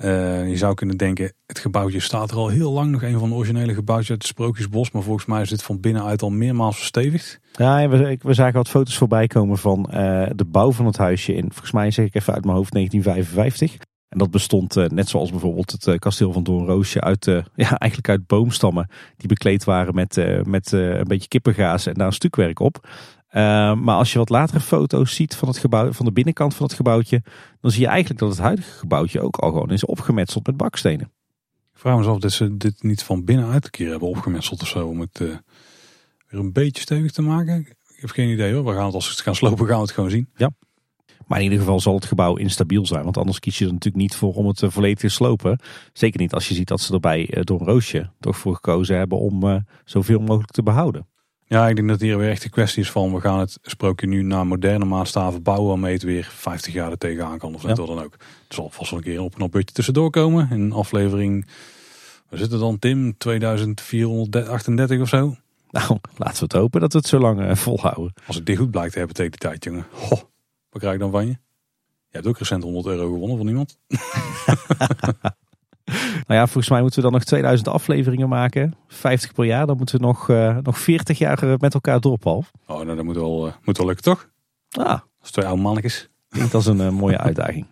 Uh, 0.00 0.48
je 0.48 0.56
zou 0.56 0.74
kunnen 0.74 0.96
denken, 0.96 1.32
het 1.46 1.58
gebouwtje 1.58 2.00
staat 2.00 2.30
er 2.30 2.36
al 2.36 2.48
heel 2.48 2.72
lang. 2.72 2.90
Nog 2.90 3.02
een 3.02 3.18
van 3.18 3.28
de 3.28 3.34
originele 3.34 3.74
gebouwtjes 3.74 4.10
uit 4.10 4.22
het 4.22 4.30
Sprookjesbos. 4.30 4.90
Maar 4.90 5.02
volgens 5.02 5.26
mij 5.26 5.42
is 5.42 5.48
dit 5.48 5.62
van 5.62 5.80
binnenuit 5.80 6.22
al 6.22 6.30
meermaals 6.30 6.76
verstevigd. 6.76 7.40
Ja, 7.52 7.88
we, 7.88 8.18
we 8.22 8.34
zagen 8.34 8.54
wat 8.54 8.68
foto's 8.68 8.96
voorbij 8.96 9.26
komen 9.26 9.58
van 9.58 9.88
uh, 9.90 10.26
de 10.34 10.44
bouw 10.44 10.72
van 10.72 10.86
het 10.86 10.96
huisje 10.96 11.34
in, 11.34 11.48
volgens 11.48 11.72
mij 11.72 11.90
zeg 11.90 12.06
ik 12.06 12.14
even 12.14 12.34
uit 12.34 12.44
mijn 12.44 12.56
hoofd, 12.56 12.72
1955. 12.72 13.86
En 14.08 14.18
dat 14.18 14.30
bestond 14.30 14.76
uh, 14.76 14.86
net 14.86 15.08
zoals 15.08 15.30
bijvoorbeeld 15.30 15.70
het 15.70 15.98
kasteel 15.98 16.32
van 16.32 16.42
Doornroosje 16.42 17.00
uit, 17.00 17.24
ja, 17.54 17.78
eigenlijk 17.78 18.08
uit 18.08 18.26
boomstammen. 18.26 18.88
Die 19.16 19.28
bekleed 19.28 19.64
waren 19.64 19.94
met, 19.94 20.44
met 20.46 20.72
een 20.72 21.08
beetje 21.08 21.28
kippengaas 21.28 21.86
en 21.86 21.94
daar 21.94 22.06
een 22.06 22.12
stukwerk 22.12 22.60
op. 22.60 22.86
Uh, 23.32 23.74
maar 23.74 23.96
als 23.96 24.12
je 24.12 24.18
wat 24.18 24.28
latere 24.28 24.60
foto's 24.60 25.14
ziet 25.14 25.34
van, 25.34 25.48
het 25.48 25.58
gebouw, 25.58 25.92
van 25.92 26.06
de 26.06 26.12
binnenkant 26.12 26.54
van 26.54 26.66
het 26.66 26.74
gebouwtje, 26.74 27.22
dan 27.60 27.70
zie 27.70 27.80
je 27.80 27.86
eigenlijk 27.86 28.20
dat 28.20 28.28
het 28.28 28.38
huidige 28.38 28.78
gebouwtje 28.78 29.20
ook 29.20 29.36
al 29.36 29.50
gewoon 29.50 29.70
is 29.70 29.84
opgemetseld 29.84 30.46
met 30.46 30.56
bakstenen. 30.56 31.12
Ik 31.72 31.78
vraag 31.78 31.92
me 31.92 31.98
eens 31.98 32.08
af 32.08 32.18
dat 32.18 32.32
ze 32.32 32.56
dit 32.56 32.82
niet 32.82 33.02
van 33.02 33.24
binnenuit 33.24 33.64
een 33.64 33.70
keer 33.70 33.90
hebben 33.90 34.08
opgemetseld 34.08 34.62
of 34.62 34.68
zo, 34.68 34.86
om 34.86 35.00
het 35.00 35.20
uh, 35.20 35.28
weer 36.28 36.40
een 36.40 36.52
beetje 36.52 36.82
stevig 36.82 37.12
te 37.12 37.22
maken. 37.22 37.60
Ik 37.60 38.00
heb 38.00 38.10
geen 38.10 38.28
idee 38.28 38.54
hoor, 38.54 38.64
we 38.64 38.72
gaan 38.72 38.84
het 38.84 38.94
als 38.94 39.06
we 39.06 39.12
het 39.12 39.20
gaan 39.20 39.34
slopen 39.34 39.66
gaan 39.66 39.76
we 39.76 39.82
het 39.82 39.90
gewoon 39.90 40.10
zien. 40.10 40.28
Ja. 40.36 40.50
Maar 41.26 41.38
in 41.38 41.44
ieder 41.44 41.58
geval 41.58 41.80
zal 41.80 41.94
het 41.94 42.04
gebouw 42.04 42.36
instabiel 42.36 42.86
zijn, 42.86 43.04
want 43.04 43.16
anders 43.16 43.38
kies 43.38 43.58
je 43.58 43.64
er 43.64 43.72
natuurlijk 43.72 44.02
niet 44.02 44.14
voor 44.14 44.34
om 44.34 44.46
het 44.46 44.62
volledig 44.66 44.98
te 44.98 45.08
slopen. 45.08 45.60
Zeker 45.92 46.20
niet 46.20 46.32
als 46.32 46.48
je 46.48 46.54
ziet 46.54 46.68
dat 46.68 46.80
ze 46.80 46.92
er 46.92 47.00
bij 47.00 47.38
Don 47.40 47.58
Roosje 47.58 48.10
toch 48.20 48.36
voor 48.36 48.54
gekozen 48.54 48.96
hebben 48.96 49.18
om 49.18 49.64
zoveel 49.84 50.20
mogelijk 50.20 50.50
te 50.50 50.62
behouden. 50.62 51.06
Ja, 51.52 51.68
ik 51.68 51.76
denk 51.76 51.88
dat 51.88 52.00
hier 52.00 52.18
weer 52.18 52.30
echt 52.30 52.42
de 52.42 52.48
kwestie 52.48 52.82
is 52.82 52.90
van 52.90 53.14
we 53.14 53.20
gaan 53.20 53.38
het 53.38 53.58
sprookje 53.62 54.06
nu 54.06 54.22
naar 54.22 54.46
moderne 54.46 54.84
maatstaven 54.84 55.42
bouwen 55.42 55.68
waarmee 55.68 55.92
het 55.92 56.02
weer 56.02 56.30
50 56.34 56.72
jaar 56.72 56.90
er 56.90 56.98
tegenaan 56.98 57.38
kan 57.38 57.54
of 57.54 57.62
net 57.62 57.76
ja. 57.76 57.84
wat 57.84 57.96
dan 57.96 58.04
ook. 58.04 58.12
Het 58.12 58.54
zal 58.54 58.70
vast 58.70 58.90
wel 58.90 58.98
een 58.98 59.04
keer 59.04 59.20
op 59.20 59.40
een 59.40 59.50
beetje 59.50 59.74
tussendoor 59.74 60.10
komen. 60.10 60.50
In 60.50 60.72
aflevering, 60.72 61.46
we 62.28 62.36
zitten 62.36 62.58
dan 62.58 62.78
Tim, 62.78 63.16
2438 63.18 65.00
of 65.00 65.08
zo. 65.08 65.36
Nou, 65.70 65.98
laten 66.16 66.38
we 66.38 66.42
het 66.42 66.52
hopen 66.52 66.80
dat 66.80 66.92
we 66.92 66.98
het 66.98 67.08
zo 67.08 67.18
lang 67.18 67.40
uh, 67.40 67.54
volhouden. 67.54 68.12
Als 68.26 68.36
ik 68.36 68.46
dit 68.46 68.58
goed 68.58 68.70
blijkt 68.70 68.92
te 68.92 68.98
hebben 68.98 69.16
tegen 69.16 69.30
die 69.30 69.40
tijd, 69.40 69.64
jongen. 69.64 69.86
Ho, 69.90 70.08
wat 70.70 70.80
krijg 70.80 70.94
ik 70.94 71.00
dan 71.00 71.10
van 71.10 71.26
je? 71.26 71.32
Je 72.08 72.18
hebt 72.18 72.26
ook 72.26 72.38
recent 72.38 72.62
100 72.62 72.86
euro 72.86 73.12
gewonnen 73.12 73.36
van 73.36 73.48
iemand. 73.48 73.78
Nou 76.26 76.40
ja, 76.40 76.46
volgens 76.46 76.68
mij 76.68 76.80
moeten 76.80 76.98
we 76.98 77.04
dan 77.04 77.12
nog 77.12 77.24
2000 77.24 77.68
afleveringen 77.68 78.28
maken. 78.28 78.74
50 78.88 79.32
per 79.32 79.44
jaar. 79.44 79.66
Dan 79.66 79.76
moeten 79.76 80.00
we 80.00 80.06
nog, 80.06 80.28
uh, 80.28 80.56
nog 80.62 80.78
40 80.78 81.18
jaar 81.18 81.56
met 81.58 81.74
elkaar 81.74 82.00
door, 82.00 82.18
Paul. 82.18 82.44
Oh, 82.66 82.80
nou 82.80 82.96
dat 82.96 83.04
moet 83.04 83.14
wel, 83.14 83.46
uh, 83.46 83.52
moet 83.64 83.76
wel 83.76 83.86
lukken, 83.86 84.04
toch? 84.04 84.28
Ah. 84.70 85.00
Als 85.20 85.30
twee 85.30 85.46
oude 85.46 85.62
mannetjes. 85.62 86.08
Klinkt 86.28 86.54
als 86.54 86.66
een 86.66 86.80
uh, 86.80 86.88
mooie 86.88 87.18
uitdaging. 87.18 87.66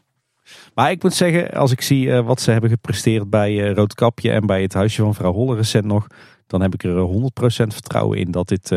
Maar 0.75 0.91
ik 0.91 1.03
moet 1.03 1.15
zeggen, 1.15 1.51
als 1.51 1.73
ik 1.73 1.81
zie 1.81 2.13
wat 2.13 2.41
ze 2.41 2.51
hebben 2.51 2.71
gepresteerd 2.71 3.31
bij 3.31 3.73
Roodkapje 3.73 4.31
en 4.31 4.47
bij 4.47 4.63
het 4.63 4.75
huisje 4.75 5.03
van 5.03 5.15
vrouw 5.15 5.33
Holle 5.33 5.57
recent 5.57 5.85
nog. 5.85 6.07
Dan 6.47 6.61
heb 6.61 6.75
ik 6.75 6.85
er 6.85 7.09
100% 7.09 7.13
vertrouwen 7.67 8.19
in 8.19 8.31
dat 8.31 8.49
dit 8.49 8.73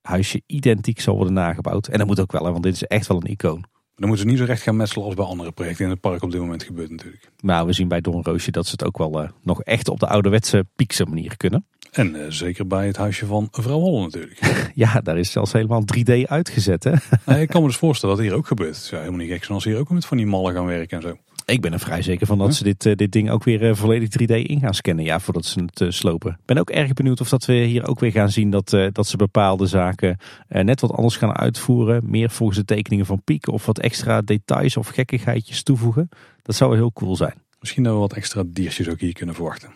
huisje 0.00 0.42
identiek 0.46 1.00
zal 1.00 1.16
worden 1.16 1.32
nagebouwd. 1.32 1.86
En 1.86 1.98
dat 1.98 2.06
moet 2.06 2.20
ook 2.20 2.32
wel, 2.32 2.42
want 2.42 2.62
dit 2.62 2.74
is 2.74 2.82
echt 2.82 3.06
wel 3.06 3.16
een 3.16 3.30
icoon. 3.30 3.64
Dan 3.96 4.08
moeten 4.08 4.26
ze 4.26 4.30
niet 4.30 4.40
zo 4.40 4.44
recht 4.44 4.62
gaan 4.62 4.76
metselen 4.76 5.04
als 5.04 5.14
bij 5.14 5.24
andere 5.24 5.52
projecten 5.52 5.84
in 5.84 5.90
het 5.90 6.00
park 6.00 6.22
op 6.22 6.30
dit 6.30 6.40
moment 6.40 6.62
gebeurt 6.62 6.90
natuurlijk. 6.90 7.30
Nou, 7.40 7.66
we 7.66 7.72
zien 7.72 7.88
bij 7.88 8.00
Doornroosje 8.00 8.50
dat 8.50 8.66
ze 8.66 8.70
het 8.70 8.84
ook 8.84 8.98
wel 8.98 9.22
uh, 9.22 9.28
nog 9.42 9.62
echt 9.62 9.88
op 9.88 10.00
de 10.00 10.06
ouderwetse 10.06 10.66
piekse 10.76 11.04
manier 11.04 11.36
kunnen. 11.36 11.66
En 11.92 12.14
uh, 12.14 12.24
zeker 12.28 12.66
bij 12.66 12.86
het 12.86 12.96
huisje 12.96 13.26
van 13.26 13.48
mevrouw 13.56 13.78
Holle 13.78 14.02
natuurlijk. 14.02 14.40
ja, 14.74 15.00
daar 15.00 15.18
is 15.18 15.30
zelfs 15.30 15.52
helemaal 15.52 15.82
3D 15.96 16.28
uitgezet 16.28 16.84
hè. 16.84 16.92
Nee, 17.26 17.40
ik 17.40 17.48
kan 17.48 17.60
me 17.60 17.66
dus 17.66 17.76
voorstellen 17.76 18.16
dat 18.16 18.24
hier 18.24 18.34
ook 18.34 18.46
gebeurt. 18.46 18.74
Het 18.74 18.84
is 18.84 18.90
helemaal 18.90 19.18
niet 19.18 19.30
gek 19.30 19.44
zijn 19.44 19.54
als 19.54 19.64
hier 19.64 19.78
ook 19.78 19.90
met 19.90 20.06
van 20.06 20.16
die 20.16 20.26
mallen 20.26 20.54
gaan 20.54 20.66
werken 20.66 20.96
en 20.96 21.02
zo. 21.02 21.16
Ik 21.46 21.60
ben 21.60 21.72
er 21.72 21.78
vrij 21.78 22.02
zeker 22.02 22.26
van 22.26 22.38
dat 22.38 22.54
ze 22.54 22.64
dit, 22.64 22.84
uh, 22.84 22.94
dit 22.94 23.12
ding 23.12 23.30
ook 23.30 23.44
weer 23.44 23.62
uh, 23.62 23.74
volledig 23.74 24.08
3D 24.08 24.34
in 24.34 24.60
gaan 24.60 24.74
scannen. 24.74 25.04
Ja, 25.04 25.20
voordat 25.20 25.44
ze 25.44 25.60
het 25.60 25.80
uh, 25.80 25.90
slopen. 25.90 26.30
Ik 26.30 26.44
ben 26.44 26.58
ook 26.58 26.70
erg 26.70 26.92
benieuwd 26.92 27.20
of 27.20 27.28
dat 27.28 27.44
we 27.44 27.52
hier 27.52 27.86
ook 27.86 28.00
weer 28.00 28.10
gaan 28.10 28.30
zien 28.30 28.50
dat, 28.50 28.70
dat 28.92 29.06
ze 29.06 29.16
bepaalde 29.16 29.66
zaken 29.66 30.18
net 30.48 30.80
wat 30.80 30.92
anders 30.92 31.16
gaan 31.16 31.36
uitvoeren. 31.36 32.02
Meer 32.10 32.30
volgens 32.30 32.58
de 32.58 32.64
tekeningen 32.64 33.06
van 33.06 33.22
Piek. 33.22 33.48
Of 33.48 33.66
wat 33.66 33.78
extra 33.78 34.20
details 34.20 34.76
of 34.76 34.88
gekkigheidjes 34.88 35.62
toevoegen. 35.62 36.08
Dat 36.42 36.56
zou 36.56 36.76
heel 36.76 36.92
cool 36.92 37.16
zijn. 37.16 37.34
Misschien 37.60 37.82
dat 37.82 37.92
we 37.92 37.98
wat 37.98 38.12
extra 38.12 38.42
diertjes 38.46 38.88
ook 38.88 39.00
hier 39.00 39.12
kunnen 39.12 39.34
verwachten. 39.34 39.70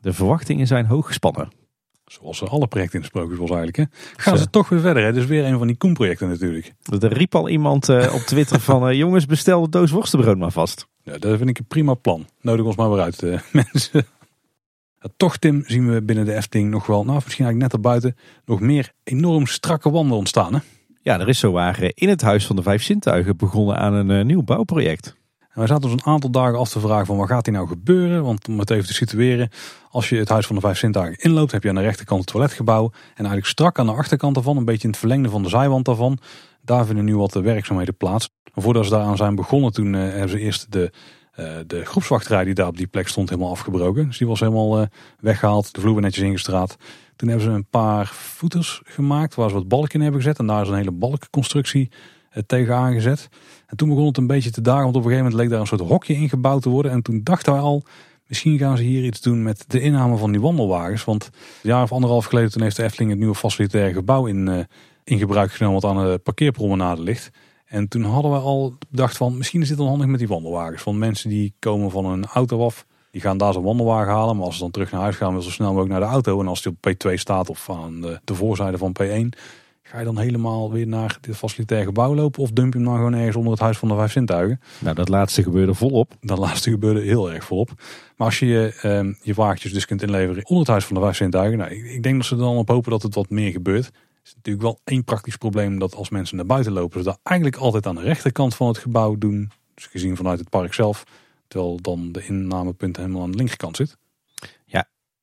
De 0.00 0.12
verwachtingen 0.12 0.66
zijn 0.66 0.86
hoog 0.86 1.06
gespannen. 1.06 1.48
Zoals 2.06 2.48
alle 2.48 2.66
projecten 2.66 2.94
in 2.94 3.00
de 3.00 3.06
sprookjesbos 3.06 3.50
eigenlijk. 3.50 3.76
Hè. 3.76 3.84
Gaan 4.16 4.38
ze 4.38 4.50
toch 4.50 4.68
weer 4.68 4.80
verder. 4.80 5.04
Hè? 5.04 5.12
Dus 5.12 5.26
weer 5.26 5.44
een 5.44 5.58
van 5.58 5.66
die 5.66 5.76
Koen-projecten 5.76 6.28
natuurlijk. 6.28 6.72
Er 7.00 7.12
riep 7.12 7.34
al 7.34 7.48
iemand 7.48 7.88
uh, 7.88 8.14
op 8.14 8.20
Twitter 8.20 8.60
van... 8.60 8.88
Uh, 8.88 8.94
jongens, 8.94 9.26
bestel 9.26 9.62
de 9.62 9.68
doos 9.68 9.90
worstenbrood 9.90 10.38
maar 10.38 10.50
vast. 10.50 10.86
Ja, 11.02 11.18
dat 11.18 11.36
vind 11.36 11.48
ik 11.48 11.58
een 11.58 11.66
prima 11.66 11.94
plan. 11.94 12.26
Nodig 12.40 12.64
ons 12.64 12.76
maar 12.76 12.90
weer 12.90 13.00
uit, 13.00 13.22
uh, 13.22 13.40
mensen. 13.52 14.06
Ja, 15.00 15.08
toch, 15.16 15.36
Tim, 15.36 15.64
zien 15.66 15.92
we 15.92 16.02
binnen 16.02 16.24
de 16.24 16.34
Efteling 16.34 16.70
nog 16.70 16.86
wel... 16.86 17.04
Nou, 17.04 17.20
misschien 17.24 17.44
eigenlijk 17.44 17.72
net 17.72 17.84
erbuiten... 17.84 18.16
nog 18.44 18.60
meer 18.60 18.92
enorm 19.04 19.46
strakke 19.46 19.90
wanden 19.90 20.16
ontstaan. 20.16 20.54
Hè? 20.54 20.60
Ja, 21.02 21.20
er 21.20 21.28
is 21.28 21.38
zo 21.38 21.52
waar 21.52 21.90
in 21.94 22.08
het 22.08 22.22
Huis 22.22 22.46
van 22.46 22.56
de 22.56 22.62
Vijf 22.62 22.82
Zintuigen... 22.82 23.36
begonnen 23.36 23.76
aan 23.76 23.94
een 23.94 24.26
nieuw 24.26 24.42
bouwproject. 24.42 25.16
Wij 25.56 25.66
zaten 25.66 25.90
ons 25.90 26.02
een 26.02 26.12
aantal 26.12 26.30
dagen 26.30 26.58
af 26.58 26.68
te 26.68 26.80
vragen 26.80 27.06
van 27.06 27.16
wat 27.16 27.28
gaat 27.28 27.46
hier 27.46 27.54
nou 27.54 27.68
gebeuren. 27.68 28.24
Want 28.24 28.48
om 28.48 28.58
het 28.58 28.70
even 28.70 28.86
te 28.86 28.94
situeren, 28.94 29.50
als 29.90 30.08
je 30.08 30.16
het 30.16 30.28
Huis 30.28 30.46
van 30.46 30.54
de 30.54 30.62
Vijf 30.62 30.78
Zintuigen 30.78 31.18
inloopt, 31.18 31.52
heb 31.52 31.62
je 31.62 31.68
aan 31.68 31.74
de 31.74 31.80
rechterkant 31.80 32.20
het 32.20 32.28
toiletgebouw. 32.28 32.90
En 32.92 33.16
eigenlijk 33.16 33.46
strak 33.46 33.78
aan 33.78 33.86
de 33.86 33.92
achterkant 33.92 34.34
daarvan, 34.34 34.56
een 34.56 34.64
beetje 34.64 34.82
in 34.82 34.90
het 34.90 34.98
verlengde 34.98 35.28
van 35.28 35.42
de 35.42 35.48
zijwand 35.48 35.84
daarvan, 35.84 36.18
daar 36.62 36.86
vinden 36.86 37.04
nu 37.04 37.16
wat 37.16 37.34
werkzaamheden 37.34 37.96
plaats. 37.96 38.30
Voordat 38.54 38.84
ze 38.84 38.90
daaraan 38.90 39.16
zijn 39.16 39.34
begonnen, 39.34 39.72
toen 39.72 39.94
uh, 39.94 40.00
hebben 40.00 40.28
ze 40.28 40.38
eerst 40.38 40.72
de, 40.72 40.92
uh, 41.38 41.46
de 41.66 41.84
groepswachterij 41.84 42.44
die 42.44 42.54
daar 42.54 42.68
op 42.68 42.76
die 42.76 42.86
plek 42.86 43.08
stond 43.08 43.28
helemaal 43.28 43.50
afgebroken. 43.50 44.06
Dus 44.06 44.18
die 44.18 44.26
was 44.26 44.40
helemaal 44.40 44.80
uh, 44.80 44.86
weggehaald, 45.20 45.74
de 45.74 45.80
vloer 45.80 46.00
netjes 46.00 46.24
ingestraat. 46.24 46.76
Toen 47.16 47.28
hebben 47.28 47.46
ze 47.46 47.52
een 47.52 47.68
paar 47.68 48.06
voeters 48.06 48.80
gemaakt 48.84 49.34
waar 49.34 49.48
ze 49.48 49.54
wat 49.54 49.68
balken 49.68 49.94
in 49.94 50.00
hebben 50.00 50.20
gezet. 50.20 50.38
En 50.38 50.46
daar 50.46 50.62
is 50.62 50.68
een 50.68 50.74
hele 50.74 50.90
balkenconstructie 50.90 51.90
tegenaan 52.46 52.92
gezet. 52.92 53.28
En 53.66 53.76
toen 53.76 53.88
begon 53.88 54.06
het 54.06 54.16
een 54.16 54.26
beetje 54.26 54.50
te 54.50 54.60
dagen, 54.60 54.82
want 54.82 54.96
op 54.96 55.04
een 55.04 55.08
gegeven 55.10 55.24
moment 55.24 55.42
leek 55.42 55.50
daar 55.50 55.60
een 55.60 55.78
soort 55.78 55.90
hokje 55.90 56.14
ingebouwd 56.14 56.62
te 56.62 56.68
worden. 56.68 56.92
En 56.92 57.02
toen 57.02 57.20
dachten 57.22 57.52
wij 57.52 57.62
al, 57.62 57.82
misschien 58.26 58.58
gaan 58.58 58.76
ze 58.76 58.82
hier 58.82 59.04
iets 59.04 59.20
doen 59.20 59.42
met 59.42 59.64
de 59.66 59.80
inname 59.80 60.16
van 60.16 60.32
die 60.32 60.40
wandelwagens. 60.40 61.04
Want 61.04 61.24
een 61.24 61.70
jaar 61.70 61.82
of 61.82 61.92
anderhalf 61.92 62.24
geleden 62.24 62.50
toen 62.50 62.62
heeft 62.62 62.76
de 62.76 62.82
Efteling 62.82 63.10
het 63.10 63.18
nieuwe 63.18 63.34
facilitaire 63.34 63.92
gebouw 63.92 64.26
in, 64.26 64.46
uh, 64.48 64.58
in 65.04 65.18
gebruik 65.18 65.52
genomen 65.52 65.80
wat 65.80 65.90
aan 65.90 66.10
de 66.10 66.18
parkeerpromenade 66.18 67.02
ligt. 67.02 67.30
En 67.66 67.88
toen 67.88 68.02
hadden 68.02 68.32
we 68.32 68.38
al 68.38 68.76
bedacht 68.88 69.16
van, 69.16 69.36
misschien 69.36 69.62
is 69.62 69.68
dit 69.68 69.76
dan 69.76 69.86
handig 69.86 70.06
met 70.06 70.18
die 70.18 70.28
wandelwagens. 70.28 70.84
Want 70.84 70.98
mensen 70.98 71.30
die 71.30 71.54
komen 71.58 71.90
van 71.90 72.04
een 72.04 72.26
auto 72.26 72.64
af, 72.64 72.86
die 73.10 73.20
gaan 73.20 73.38
daar 73.38 73.52
zo'n 73.52 73.62
wandelwagen 73.62 74.12
halen. 74.12 74.36
Maar 74.36 74.44
als 74.44 74.54
ze 74.54 74.60
dan 74.60 74.70
terug 74.70 74.90
naar 74.90 75.00
huis 75.00 75.16
gaan, 75.16 75.32
wil 75.32 75.42
zo 75.42 75.50
snel 75.50 75.68
mogelijk 75.68 75.90
naar 75.90 76.00
de 76.00 76.06
auto. 76.06 76.40
En 76.40 76.48
als 76.48 76.62
die 76.62 76.72
op 76.72 76.90
P2 76.90 77.14
staat 77.14 77.50
of 77.50 77.70
aan 77.70 78.00
de 78.00 78.34
voorzijde 78.34 78.78
van 78.78 78.96
P1 79.02 79.38
Ga 79.88 79.98
je 79.98 80.04
dan 80.04 80.18
helemaal 80.18 80.72
weer 80.72 80.86
naar 80.86 81.18
dit 81.20 81.36
facilitair 81.36 81.84
gebouw 81.84 82.14
lopen 82.14 82.42
of 82.42 82.50
dump 82.50 82.72
je 82.72 82.78
hem 82.78 82.88
dan 82.88 82.96
gewoon 82.96 83.14
ergens 83.14 83.36
onder 83.36 83.52
het 83.52 83.60
huis 83.60 83.78
van 83.78 83.88
de 83.88 83.94
vijf 83.94 84.12
zintuigen? 84.12 84.60
Nou, 84.78 84.94
dat 84.94 85.08
laatste 85.08 85.42
gebeurde 85.42 85.74
volop. 85.74 86.14
Dat 86.20 86.38
laatste 86.38 86.70
gebeurde 86.70 87.00
heel 87.00 87.32
erg 87.32 87.44
volop. 87.44 87.70
Maar 88.16 88.26
als 88.26 88.38
je 88.38 88.46
je, 88.46 89.16
je 89.22 89.34
wagentjes 89.34 89.72
dus 89.72 89.86
kunt 89.86 90.02
inleveren 90.02 90.44
onder 90.44 90.58
het 90.58 90.68
huis 90.68 90.84
van 90.84 90.96
de 90.96 91.02
vijf 91.02 91.16
zintuigen, 91.16 91.58
nou, 91.58 91.70
ik 91.70 92.02
denk 92.02 92.16
dat 92.16 92.26
ze 92.26 92.36
dan 92.36 92.56
op 92.56 92.68
hopen 92.68 92.90
dat 92.90 93.02
het 93.02 93.14
wat 93.14 93.30
meer 93.30 93.50
gebeurt. 93.50 93.84
Het 93.84 93.94
is 94.24 94.34
natuurlijk 94.34 94.64
wel 94.64 94.80
één 94.84 95.04
praktisch 95.04 95.36
probleem 95.36 95.78
dat 95.78 95.94
als 95.94 96.10
mensen 96.10 96.36
naar 96.36 96.46
buiten 96.46 96.72
lopen, 96.72 96.98
ze 96.98 97.04
dat 97.04 97.18
eigenlijk 97.22 97.56
altijd 97.56 97.86
aan 97.86 97.94
de 97.94 98.00
rechterkant 98.00 98.54
van 98.54 98.68
het 98.68 98.78
gebouw 98.78 99.16
doen. 99.18 99.50
Dus 99.74 99.86
gezien 99.86 100.16
vanuit 100.16 100.38
het 100.38 100.50
park 100.50 100.74
zelf. 100.74 101.04
Terwijl 101.48 101.78
dan 101.82 102.12
de 102.12 102.26
innamepunt 102.26 102.96
helemaal 102.96 103.22
aan 103.22 103.30
de 103.30 103.36
linkerkant 103.36 103.76
zit. 103.76 103.96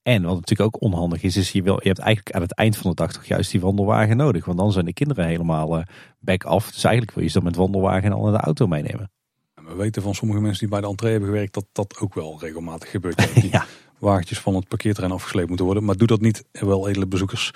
En 0.03 0.23
wat 0.23 0.35
natuurlijk 0.35 0.75
ook 0.75 0.81
onhandig 0.81 1.23
is, 1.23 1.37
is 1.37 1.51
je, 1.51 1.63
wil, 1.63 1.79
je 1.81 1.87
hebt 1.87 1.99
eigenlijk 1.99 2.35
aan 2.35 2.41
het 2.41 2.53
eind 2.53 2.77
van 2.77 2.89
de 2.89 2.95
dag 2.95 3.13
toch 3.13 3.25
juist 3.25 3.51
die 3.51 3.61
wandelwagen 3.61 4.17
nodig. 4.17 4.45
Want 4.45 4.57
dan 4.57 4.71
zijn 4.71 4.85
de 4.85 4.93
kinderen 4.93 5.25
helemaal 5.25 5.77
uh, 5.77 5.83
back 6.19 6.43
af. 6.43 6.71
Dus 6.71 6.83
eigenlijk 6.83 7.15
wil 7.15 7.23
je 7.23 7.29
ze 7.29 7.35
dan 7.35 7.47
met 7.47 7.55
wandelwagen 7.55 8.03
en 8.03 8.11
al 8.11 8.23
naar 8.23 8.31
de 8.31 8.45
auto 8.45 8.67
meenemen. 8.67 9.11
We 9.53 9.75
weten 9.75 10.01
van 10.01 10.15
sommige 10.15 10.41
mensen 10.41 10.59
die 10.59 10.69
bij 10.69 10.81
de 10.81 10.87
entree 10.87 11.11
hebben 11.11 11.29
gewerkt 11.29 11.53
dat 11.53 11.65
dat 11.71 11.97
ook 11.99 12.13
wel 12.13 12.39
regelmatig 12.39 12.89
gebeurt. 12.89 13.33
Die 13.41 13.51
ja. 13.51 13.65
wagentjes 13.99 14.39
van 14.39 14.55
het 14.55 14.67
parkeerterrein 14.67 15.13
afgesleept 15.13 15.47
moeten 15.47 15.65
worden. 15.65 15.83
Maar 15.83 15.97
doe 15.97 16.07
dat 16.07 16.21
niet, 16.21 16.43
wel 16.51 16.87
edele 16.87 17.07
bezoekers. 17.07 17.51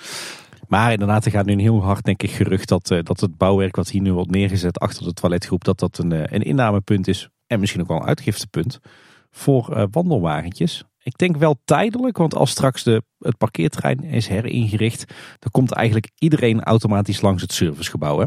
Maar 0.68 0.92
inderdaad, 0.92 1.24
er 1.24 1.30
gaat 1.30 1.46
nu 1.46 1.52
een 1.52 1.58
heel 1.58 1.82
hard 1.82 2.04
denk 2.04 2.22
ik 2.22 2.30
gerucht 2.30 2.68
dat, 2.68 2.90
uh, 2.90 3.02
dat 3.02 3.20
het 3.20 3.36
bouwwerk 3.36 3.76
wat 3.76 3.88
hier 3.88 4.02
nu 4.02 4.12
wordt 4.12 4.30
neergezet 4.30 4.78
achter 4.78 5.04
de 5.04 5.12
toiletgroep, 5.12 5.64
dat 5.64 5.78
dat 5.78 5.98
een, 5.98 6.34
een 6.34 6.42
innamepunt 6.42 7.08
is. 7.08 7.28
En 7.46 7.60
misschien 7.60 7.80
ook 7.80 7.88
wel 7.88 7.96
een 7.96 8.06
uitgiftepunt 8.06 8.80
voor 9.30 9.88
wandelwagentjes. 9.90 10.84
Ik 11.02 11.18
denk 11.18 11.36
wel 11.36 11.60
tijdelijk, 11.64 12.16
want 12.16 12.34
als 12.34 12.50
straks 12.50 12.82
de, 12.82 13.02
het 13.18 13.38
parkeerterrein 13.38 14.04
is 14.04 14.26
heringericht, 14.26 15.04
dan 15.38 15.50
komt 15.50 15.72
eigenlijk 15.72 16.10
iedereen 16.18 16.62
automatisch 16.62 17.20
langs 17.20 17.42
het 17.42 17.52
servicegebouw. 17.52 18.18
Hè? 18.18 18.24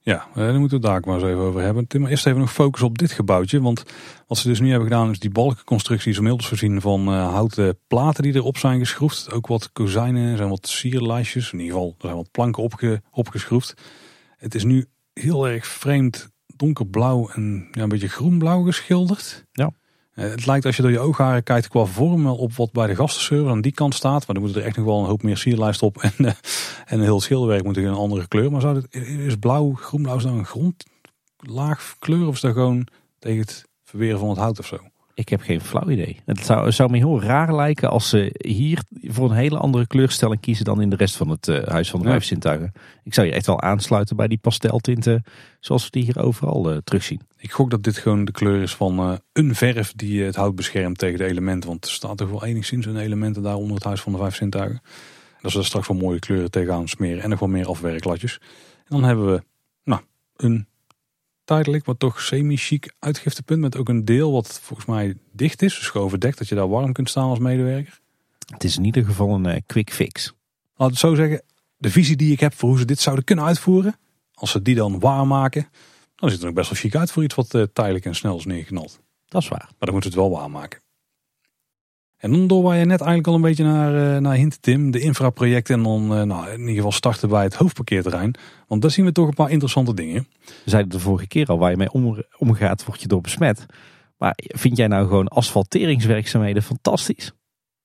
Ja, 0.00 0.26
daar 0.34 0.58
moeten 0.58 0.80
we 0.80 0.86
het 0.86 0.94
daar 0.94 1.00
maar 1.04 1.14
eens 1.14 1.32
even 1.32 1.42
over 1.42 1.60
hebben. 1.60 1.86
Maar 1.98 2.10
eerst 2.10 2.26
even 2.26 2.40
nog 2.40 2.52
focus 2.52 2.82
op 2.82 2.98
dit 2.98 3.12
gebouwtje. 3.12 3.60
Want 3.60 3.82
wat 4.26 4.38
ze 4.38 4.48
dus 4.48 4.60
nu 4.60 4.70
hebben 4.70 4.88
gedaan 4.88 5.10
is 5.10 5.18
die 5.18 5.30
balkenconstructie 5.30 6.10
is 6.10 6.16
inmiddels 6.16 6.48
voorzien 6.48 6.80
van 6.80 7.08
uh, 7.08 7.32
houten 7.32 7.78
platen 7.86 8.22
die 8.22 8.34
erop 8.34 8.56
zijn 8.56 8.78
geschroefd. 8.78 9.32
Ook 9.32 9.46
wat 9.46 9.72
kozijnen, 9.72 10.30
er 10.30 10.36
zijn 10.36 10.48
wat 10.48 10.68
sierlijstjes. 10.68 11.52
In 11.52 11.58
ieder 11.58 11.74
geval, 11.74 11.94
er 11.98 12.04
zijn 12.04 12.16
wat 12.16 12.30
planken 12.30 12.62
opge, 12.62 13.02
opgeschroefd. 13.10 13.74
Het 14.36 14.54
is 14.54 14.64
nu 14.64 14.86
heel 15.12 15.48
erg 15.48 15.66
vreemd 15.66 16.28
donkerblauw 16.46 17.28
en 17.28 17.68
ja, 17.70 17.82
een 17.82 17.88
beetje 17.88 18.08
groenblauw 18.08 18.62
geschilderd. 18.62 19.44
Ja. 19.52 19.70
Eh, 20.16 20.30
het 20.30 20.46
lijkt 20.46 20.66
als 20.66 20.76
je 20.76 20.82
door 20.82 20.90
je 20.90 20.98
oogharen 20.98 21.42
kijkt 21.42 21.68
qua 21.68 21.84
vorm 21.84 22.26
op 22.26 22.52
wat 22.54 22.72
bij 22.72 22.86
de 22.86 22.94
gastenserver 22.94 23.50
aan 23.50 23.60
die 23.60 23.72
kant 23.72 23.94
staat. 23.94 24.26
Maar 24.26 24.36
dan 24.36 24.44
moet 24.44 24.56
er 24.56 24.62
echt 24.62 24.76
nog 24.76 24.84
wel 24.84 24.98
een 24.98 25.06
hoop 25.06 25.22
meer 25.22 25.36
sierlijst 25.36 25.82
op. 25.82 25.96
En, 25.96 26.12
uh, 26.18 26.26
en 26.86 26.98
een 26.98 27.00
heel 27.00 27.20
schilderwerk 27.20 27.64
moet 27.64 27.76
in 27.76 27.86
een 27.86 27.94
andere 27.94 28.28
kleur. 28.28 28.50
Maar 28.50 28.60
zou 28.60 28.80
dit, 28.80 29.06
is 29.06 29.36
blauw, 29.36 29.72
groenblauw 29.72 30.16
is 30.16 30.24
een 30.24 30.46
grondlaag 30.46 31.96
kleur? 31.98 32.26
Of 32.26 32.34
is 32.34 32.40
dat 32.40 32.52
gewoon 32.52 32.86
tegen 33.18 33.40
het 33.40 33.64
verweren 33.84 34.18
van 34.18 34.28
het 34.28 34.38
hout 34.38 34.58
of 34.58 34.66
zo? 34.66 34.78
Ik 35.16 35.28
heb 35.28 35.40
geen 35.40 35.60
flauw 35.60 35.88
idee. 35.88 36.20
Het 36.24 36.38
zou, 36.38 36.72
zou 36.72 36.90
me 36.90 36.96
heel 36.96 37.22
raar 37.22 37.54
lijken 37.54 37.90
als 37.90 38.08
ze 38.08 38.34
hier 38.38 38.82
voor 39.02 39.30
een 39.30 39.36
hele 39.36 39.58
andere 39.58 39.86
kleurstelling 39.86 40.40
kiezen 40.40 40.64
dan 40.64 40.80
in 40.80 40.90
de 40.90 40.96
rest 40.96 41.16
van 41.16 41.28
het 41.28 41.48
uh, 41.48 41.62
Huis 41.62 41.90
van 41.90 42.02
de 42.02 42.08
Vijf 42.08 42.24
Zintuigen. 42.24 42.72
Ik 43.04 43.14
zou 43.14 43.26
je 43.26 43.32
echt 43.32 43.46
wel 43.46 43.60
aansluiten 43.60 44.16
bij 44.16 44.28
die 44.28 44.38
pasteltinten 44.38 45.24
zoals 45.60 45.84
we 45.84 45.90
die 45.90 46.04
hier 46.04 46.22
overal 46.22 46.72
uh, 46.72 46.78
terugzien. 46.84 47.20
Ik 47.36 47.52
gok 47.52 47.70
dat 47.70 47.82
dit 47.82 47.96
gewoon 47.96 48.24
de 48.24 48.32
kleur 48.32 48.62
is 48.62 48.74
van 48.74 49.00
uh, 49.00 49.16
een 49.32 49.54
verf 49.54 49.92
die 49.92 50.22
het 50.22 50.36
hout 50.36 50.54
beschermt 50.54 50.98
tegen 50.98 51.18
de 51.18 51.24
elementen. 51.24 51.68
Want 51.68 51.84
er 51.84 51.90
staat 51.90 52.16
toch 52.16 52.30
wel 52.30 52.44
enigszins 52.44 52.86
een 52.86 52.96
elementen 52.96 53.42
daar 53.42 53.56
onder 53.56 53.74
het 53.74 53.84
Huis 53.84 54.00
van 54.00 54.12
de 54.12 54.18
Vijf 54.18 54.34
Zintuigen. 54.34 54.82
Dat 55.40 55.52
ze 55.52 55.58
er 55.58 55.64
straks 55.64 55.88
wel 55.88 55.96
mooie 55.96 56.18
kleuren 56.18 56.50
tegenaan 56.50 56.88
smeren 56.88 57.22
en 57.22 57.30
nog 57.30 57.38
wel 57.38 57.48
meer 57.48 57.68
afwerklatjes. 57.68 58.38
En 58.76 58.96
dan 58.96 59.04
hebben 59.04 59.32
we 59.32 59.42
nou, 59.84 60.00
een 60.36 60.66
tijdelijk, 61.46 61.86
maar 61.86 61.96
toch 61.96 62.20
semi-chic 62.20 62.92
uitgiftepunt. 62.98 63.60
Met 63.60 63.76
ook 63.76 63.88
een 63.88 64.04
deel 64.04 64.32
wat 64.32 64.60
volgens 64.62 64.88
mij 64.88 65.14
dicht 65.32 65.62
is. 65.62 65.78
Dus 65.78 65.92
overdekt 65.92 66.38
dat 66.38 66.48
je 66.48 66.54
daar 66.54 66.68
warm 66.68 66.92
kunt 66.92 67.10
staan 67.10 67.28
als 67.28 67.38
medewerker. 67.38 68.00
Het 68.46 68.64
is 68.64 68.76
in 68.76 68.84
ieder 68.84 69.04
geval 69.04 69.34
een 69.34 69.48
uh, 69.48 69.56
quick 69.66 69.92
fix. 69.92 70.32
Laat 70.74 70.90
het 70.90 70.98
zo 70.98 71.14
zeggen. 71.14 71.42
De 71.76 71.90
visie 71.90 72.16
die 72.16 72.32
ik 72.32 72.40
heb 72.40 72.54
voor 72.54 72.68
hoe 72.68 72.78
ze 72.78 72.84
dit 72.84 73.00
zouden 73.00 73.24
kunnen 73.24 73.44
uitvoeren. 73.44 73.96
Als 74.34 74.50
ze 74.50 74.62
die 74.62 74.74
dan 74.74 75.00
warm 75.00 75.28
maken. 75.28 75.68
Dan 76.16 76.28
ziet 76.28 76.38
het 76.38 76.42
er 76.42 76.48
ook 76.48 76.54
best 76.54 76.70
wel 76.70 76.78
chic 76.78 76.96
uit 76.96 77.12
voor 77.12 77.22
iets 77.22 77.34
wat 77.34 77.54
uh, 77.54 77.62
tijdelijk 77.72 78.04
en 78.04 78.14
snel 78.14 78.36
is 78.36 78.44
neergeknald. 78.44 79.00
Dat 79.28 79.42
is 79.42 79.48
waar. 79.48 79.66
Maar 79.68 79.74
dan 79.78 79.92
moeten 79.92 80.12
ze 80.12 80.18
het 80.18 80.28
wel 80.28 80.38
warm 80.38 80.52
maken. 80.52 80.80
En 82.26 82.32
dan 82.32 82.46
door 82.46 82.62
waar 82.62 82.76
je 82.76 82.84
net 82.84 83.00
eigenlijk 83.00 83.26
al 83.26 83.34
een 83.34 83.40
beetje 83.40 83.64
naar, 83.64 84.14
uh, 84.14 84.20
naar 84.20 84.34
hint, 84.34 84.62
Tim. 84.62 84.90
De 84.90 85.00
infraprojecten 85.00 85.74
en 85.74 85.82
dan 85.82 86.18
uh, 86.18 86.22
nou, 86.22 86.50
in 86.50 86.58
ieder 86.58 86.74
geval 86.74 86.92
starten 86.92 87.28
bij 87.28 87.42
het 87.42 87.54
hoofdparkeerterrein. 87.54 88.34
Want 88.68 88.82
daar 88.82 88.90
zien 88.90 89.04
we 89.04 89.12
toch 89.12 89.28
een 89.28 89.34
paar 89.34 89.50
interessante 89.50 89.94
dingen. 89.94 90.28
We 90.44 90.70
zeiden 90.70 90.90
de 90.90 91.00
vorige 91.00 91.26
keer 91.26 91.46
al, 91.46 91.58
waar 91.58 91.70
je 91.70 91.76
mee 91.76 91.92
om, 91.92 92.24
omgaat, 92.38 92.84
word 92.84 93.00
je 93.00 93.08
door 93.08 93.20
besmet. 93.20 93.66
Maar 94.18 94.32
vind 94.36 94.76
jij 94.76 94.86
nou 94.86 95.06
gewoon 95.06 95.28
asfalteringswerkzaamheden 95.28 96.62
fantastisch? 96.62 97.32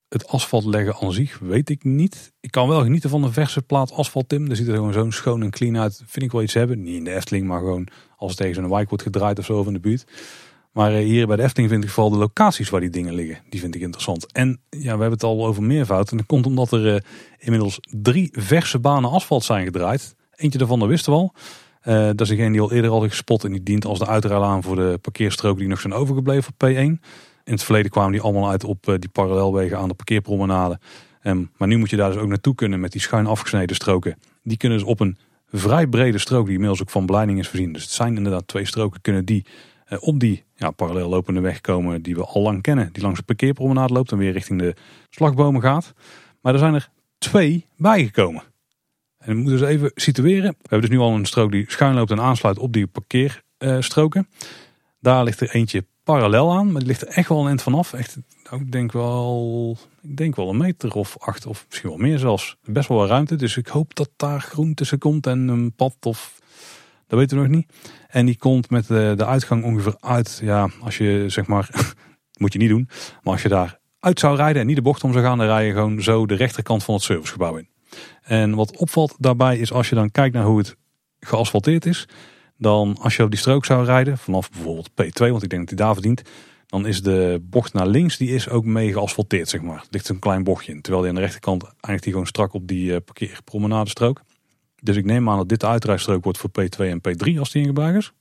Het 0.10 0.28
asfalt 0.28 0.66
leggen 0.66 0.96
aan 1.02 1.14
zich 1.14 1.40
weet 1.40 1.70
ik 1.70 1.84
niet. 1.84 2.32
Ik 2.40 2.52
kan 2.52 2.68
wel 2.68 2.82
genieten 2.82 3.10
van 3.10 3.24
een 3.24 3.34
verse 3.34 3.62
plaat 3.62 3.92
asfalt, 3.92 4.30
Tim. 4.30 4.48
Daar 4.48 4.56
ziet 4.56 4.68
er 4.68 4.76
gewoon 4.76 4.94
zo'n 4.94 5.12
schoon 5.12 5.42
en 5.42 5.50
clean 5.50 5.78
uit. 5.78 6.04
Vind 6.06 6.26
ik 6.26 6.32
wel 6.32 6.42
iets 6.42 6.54
hebben. 6.54 6.82
Niet 6.82 6.96
in 6.96 7.04
de 7.04 7.14
Efteling, 7.14 7.48
maar 7.48 7.60
gewoon 7.60 7.88
als 8.16 8.32
het 8.32 8.40
tegen 8.40 8.56
zo'n 8.56 8.70
wijk 8.70 8.90
wordt 8.90 9.04
gedraaid 9.04 9.40
of 9.40 9.46
zo 9.46 9.64
in 9.64 9.74
de 9.74 9.80
buurt. 9.80 10.06
Maar 10.72 10.94
eh, 10.94 11.04
hier 11.04 11.28
bij 11.28 11.36
de 11.36 11.44
Efteling 11.44 11.72
vind 11.72 11.84
ik 11.84 11.90
vooral 11.90 12.12
de 12.12 12.18
locaties 12.18 12.70
waar 12.70 12.80
die 12.80 12.90
dingen 12.90 13.14
liggen. 13.14 13.38
Die 13.50 13.60
vind 13.60 13.76
ik 13.76 13.82
interessant. 13.82 14.32
En 14.32 14.62
ja, 14.70 14.82
we 14.82 14.88
hebben 14.88 15.12
het 15.12 15.24
al 15.24 15.46
over 15.46 15.64
meervoud. 15.64 16.12
En 16.12 16.18
dat 16.18 16.26
komt 16.26 16.46
omdat 16.46 16.72
er 16.72 16.94
uh, 16.94 17.00
inmiddels 17.38 17.80
drie 17.82 18.30
verse 18.32 18.80
banen 18.80 19.10
asfalt 19.10 19.44
zijn 19.44 19.66
gedraaid. 19.66 20.16
Eentje 20.36 20.60
daarvan, 20.60 20.80
dat 20.80 20.88
wisten 20.88 21.14
we 21.14 21.18
al. 21.18 21.34
Uh, 21.84 22.06
dat 22.06 22.22
is 22.22 22.28
degene 22.28 22.52
die 22.52 22.62
al 22.62 22.72
eerder 22.72 22.92
hadden 22.92 23.10
gespot 23.10 23.44
en 23.44 23.52
die 23.52 23.64
dient 23.64 23.86
als 23.86 24.00
de 24.00 24.08
uitruil 24.08 24.44
aan 24.44 24.64
voor 24.64 24.76
de 24.76 25.00
parkeerstroken 25.02 25.60
die 25.60 25.68
nog 25.68 25.80
zijn 25.82 25.94
overgebleven 25.94 26.54
op 26.58 26.68
P1. 26.68 26.76
In 27.44 27.54
het 27.54 27.64
verleden 27.64 27.92
kwamen 27.92 28.12
die 28.12 28.22
allemaal 28.22 28.50
uit 28.50 28.64
op 28.64 28.98
die 29.00 29.10
parallelwegen 29.10 29.78
aan 29.78 29.88
de 29.88 29.94
parkeerpromenade. 29.94 30.80
Um, 31.24 31.52
maar 31.58 31.68
nu 31.68 31.78
moet 31.78 31.90
je 31.90 31.96
daar 31.96 32.12
dus 32.12 32.22
ook 32.22 32.28
naartoe 32.28 32.56
kunnen 32.56 32.80
met 32.80 32.92
die 32.92 33.02
schuin 33.02 33.28
afgesneden 33.28 33.76
stroken. 33.76 34.18
Die 34.44 34.58
kunnen 34.58 34.78
dus 34.78 34.88
op 34.88 35.00
een 35.00 35.18
vrij 35.52 35.88
brede 35.88 36.18
strook 36.18 36.46
die 36.46 36.54
inmiddels 36.54 36.82
ook 36.82 36.90
van 36.90 37.06
beleiding 37.06 37.40
is 37.40 37.48
voorzien. 37.48 37.74
Dus 37.74 37.82
het 37.82 37.92
zijn 37.92 38.18
inderdaad 38.18 38.48
twee 38.48 38.66
stroken 38.66 39.02
kunnen 39.02 39.26
die 39.26 39.46
op 40.00 40.20
die 40.20 40.44
ja, 40.56 40.72
parallel 40.72 41.10
lopende 41.10 41.40
weg 41.40 41.62
komen 41.62 42.02
die 42.02 42.16
we 42.16 42.26
al 42.26 42.42
lang 42.42 42.62
kennen. 42.62 42.94
Die 42.94 43.04
langs 43.04 43.20
de 43.20 43.26
parkeerpromenade 43.26 43.94
loopt 43.94 44.12
en 44.12 44.18
weer 44.18 44.32
richting 44.32 44.60
de 44.60 44.76
slagbomen 45.10 45.62
gaat. 45.62 45.94
Maar 46.42 46.54
er 46.54 46.60
zijn 46.60 46.74
er 46.74 46.90
twee 47.18 47.66
bijgekomen. 47.78 48.44
En 49.18 49.28
we 49.28 49.34
moeten 49.34 49.60
dus 49.60 49.68
even 49.68 49.92
situeren. 49.96 50.50
We 50.50 50.58
hebben 50.62 50.90
dus 50.90 50.98
nu 50.98 51.04
al 51.04 51.16
een 51.16 51.26
strook 51.26 51.52
die 51.52 51.66
schuin 51.68 51.94
loopt 51.94 52.12
en 52.12 52.20
aansluit 52.20 52.60
op 52.60 52.74
die 52.74 52.88
parkeerstroken. 52.88 54.28
Daar 55.00 55.24
ligt 55.24 55.42
er 55.42 55.50
eentje 55.50 55.86
parallel 56.04 56.52
aan, 56.52 56.72
maar 56.72 56.80
die 56.80 56.88
ligt 56.88 57.02
er 57.02 57.08
echt 57.08 57.30
wel 57.30 57.40
een 57.40 57.48
eind 57.48 57.62
vanaf. 57.62 57.94
Echt, 57.94 58.18
nou, 58.44 58.62
ik 58.62 58.72
denk 58.72 58.92
wel, 58.92 59.78
ik 60.02 60.18
denk 60.18 60.36
wel 60.36 60.50
een 60.50 60.58
meter 60.58 60.94
of 60.94 61.18
acht 61.20 61.46
of 61.46 61.66
misschien 61.68 61.90
wel 61.90 61.98
meer 61.98 62.20
zelfs. 62.20 62.58
Best 62.64 62.88
wel 62.88 62.98
wat 62.98 63.10
ruimte, 63.10 63.36
dus 63.36 63.58
ik 63.58 63.68
hoop 63.68 63.96
dat 63.96 64.10
daar 64.16 64.42
groen 64.42 64.74
tussen 64.74 64.98
komt 64.98 65.28
en 65.28 65.48
een 65.48 65.74
pad 65.74 65.96
of 66.00 66.40
dat 67.08 67.20
weten 67.20 67.38
we 67.38 67.44
nog 67.44 67.56
niet. 67.56 67.72
En 68.12 68.26
die 68.26 68.38
komt 68.38 68.70
met 68.70 68.88
de, 68.88 69.14
de 69.18 69.26
uitgang 69.26 69.64
ongeveer 69.64 69.96
uit, 70.00 70.40
ja, 70.44 70.70
als 70.82 70.98
je 70.98 71.24
zeg 71.28 71.48
maar, 71.48 71.70
moet 72.42 72.54
je 72.54 72.60
niet 72.60 72.70
doen, 72.70 72.90
maar 73.24 73.34
als 73.34 73.42
je 73.42 73.50
daar 73.50 73.80
uit 74.00 74.20
zou 74.20 74.36
rijden 74.36 74.62
en 74.62 74.68
niet 74.68 74.76
de 74.76 74.82
bocht 74.82 75.04
om 75.04 75.12
zou 75.12 75.26
gaan, 75.26 75.38
dan 75.38 75.48
rij 75.48 75.66
je 75.66 75.74
gewoon 75.74 76.02
zo 76.02 76.26
de 76.26 76.36
rechterkant 76.36 76.84
van 76.84 76.94
het 76.94 77.04
servicegebouw 77.04 77.56
in. 77.56 77.70
En 78.22 78.56
wat 78.56 78.78
opvalt 78.78 79.16
daarbij 79.20 79.58
is 79.58 79.74
als 79.74 79.90
je 79.90 79.96
dan 79.96 80.12
kijkt 80.12 80.36
naar 80.36 80.46
hoe 80.46 80.58
het 80.58 80.76
geasfalteerd 81.20 81.86
is, 81.86 82.08
dan 82.58 82.98
als 83.02 83.16
je 83.16 83.24
op 83.24 83.30
die 83.30 83.40
strook 83.40 83.66
zou 83.66 83.86
rijden, 83.86 84.18
vanaf 84.18 84.50
bijvoorbeeld 84.50 84.90
P2, 84.90 85.30
want 85.32 85.44
ik 85.44 85.50
denk 85.50 85.62
dat 85.62 85.68
die 85.68 85.86
daar 85.86 85.94
verdient, 85.94 86.22
dan 86.66 86.86
is 86.86 87.02
de 87.02 87.40
bocht 87.44 87.74
naar 87.74 87.88
links, 87.88 88.18
die 88.18 88.30
is 88.30 88.50
ook 88.50 88.66
mee 88.66 88.94
geasfalteerd, 88.94 89.50
zeg 89.50 89.62
maar. 89.62 89.78
Er 89.78 89.88
ligt 89.90 90.10
een 90.10 90.20
klein 90.20 90.44
bochtje 90.44 90.72
in, 90.72 90.82
terwijl 90.82 91.04
die 91.04 91.12
aan 91.12 91.18
de 91.18 91.24
rechterkant 91.26 91.64
eindigt 91.64 92.04
die 92.04 92.12
gewoon 92.12 92.28
strak 92.28 92.54
op 92.54 92.68
die 92.68 92.92
uh, 92.92 92.98
parkeerpromenadestrook. 93.06 94.22
Dus 94.82 94.96
ik 94.96 95.06
neem 95.06 95.30
aan 95.30 95.38
dat 95.38 95.50
dit 95.50 95.60
de 95.60 95.68
uitrijstrook 95.68 96.24
wordt 96.24 96.40
voor 96.40 96.50
P2 96.50 96.78
en 96.78 97.02
P3 97.10 97.40
als 97.40 97.52
die 97.52 97.62
in 97.62 97.68
gebruik 97.68 97.96
is. 97.96 98.12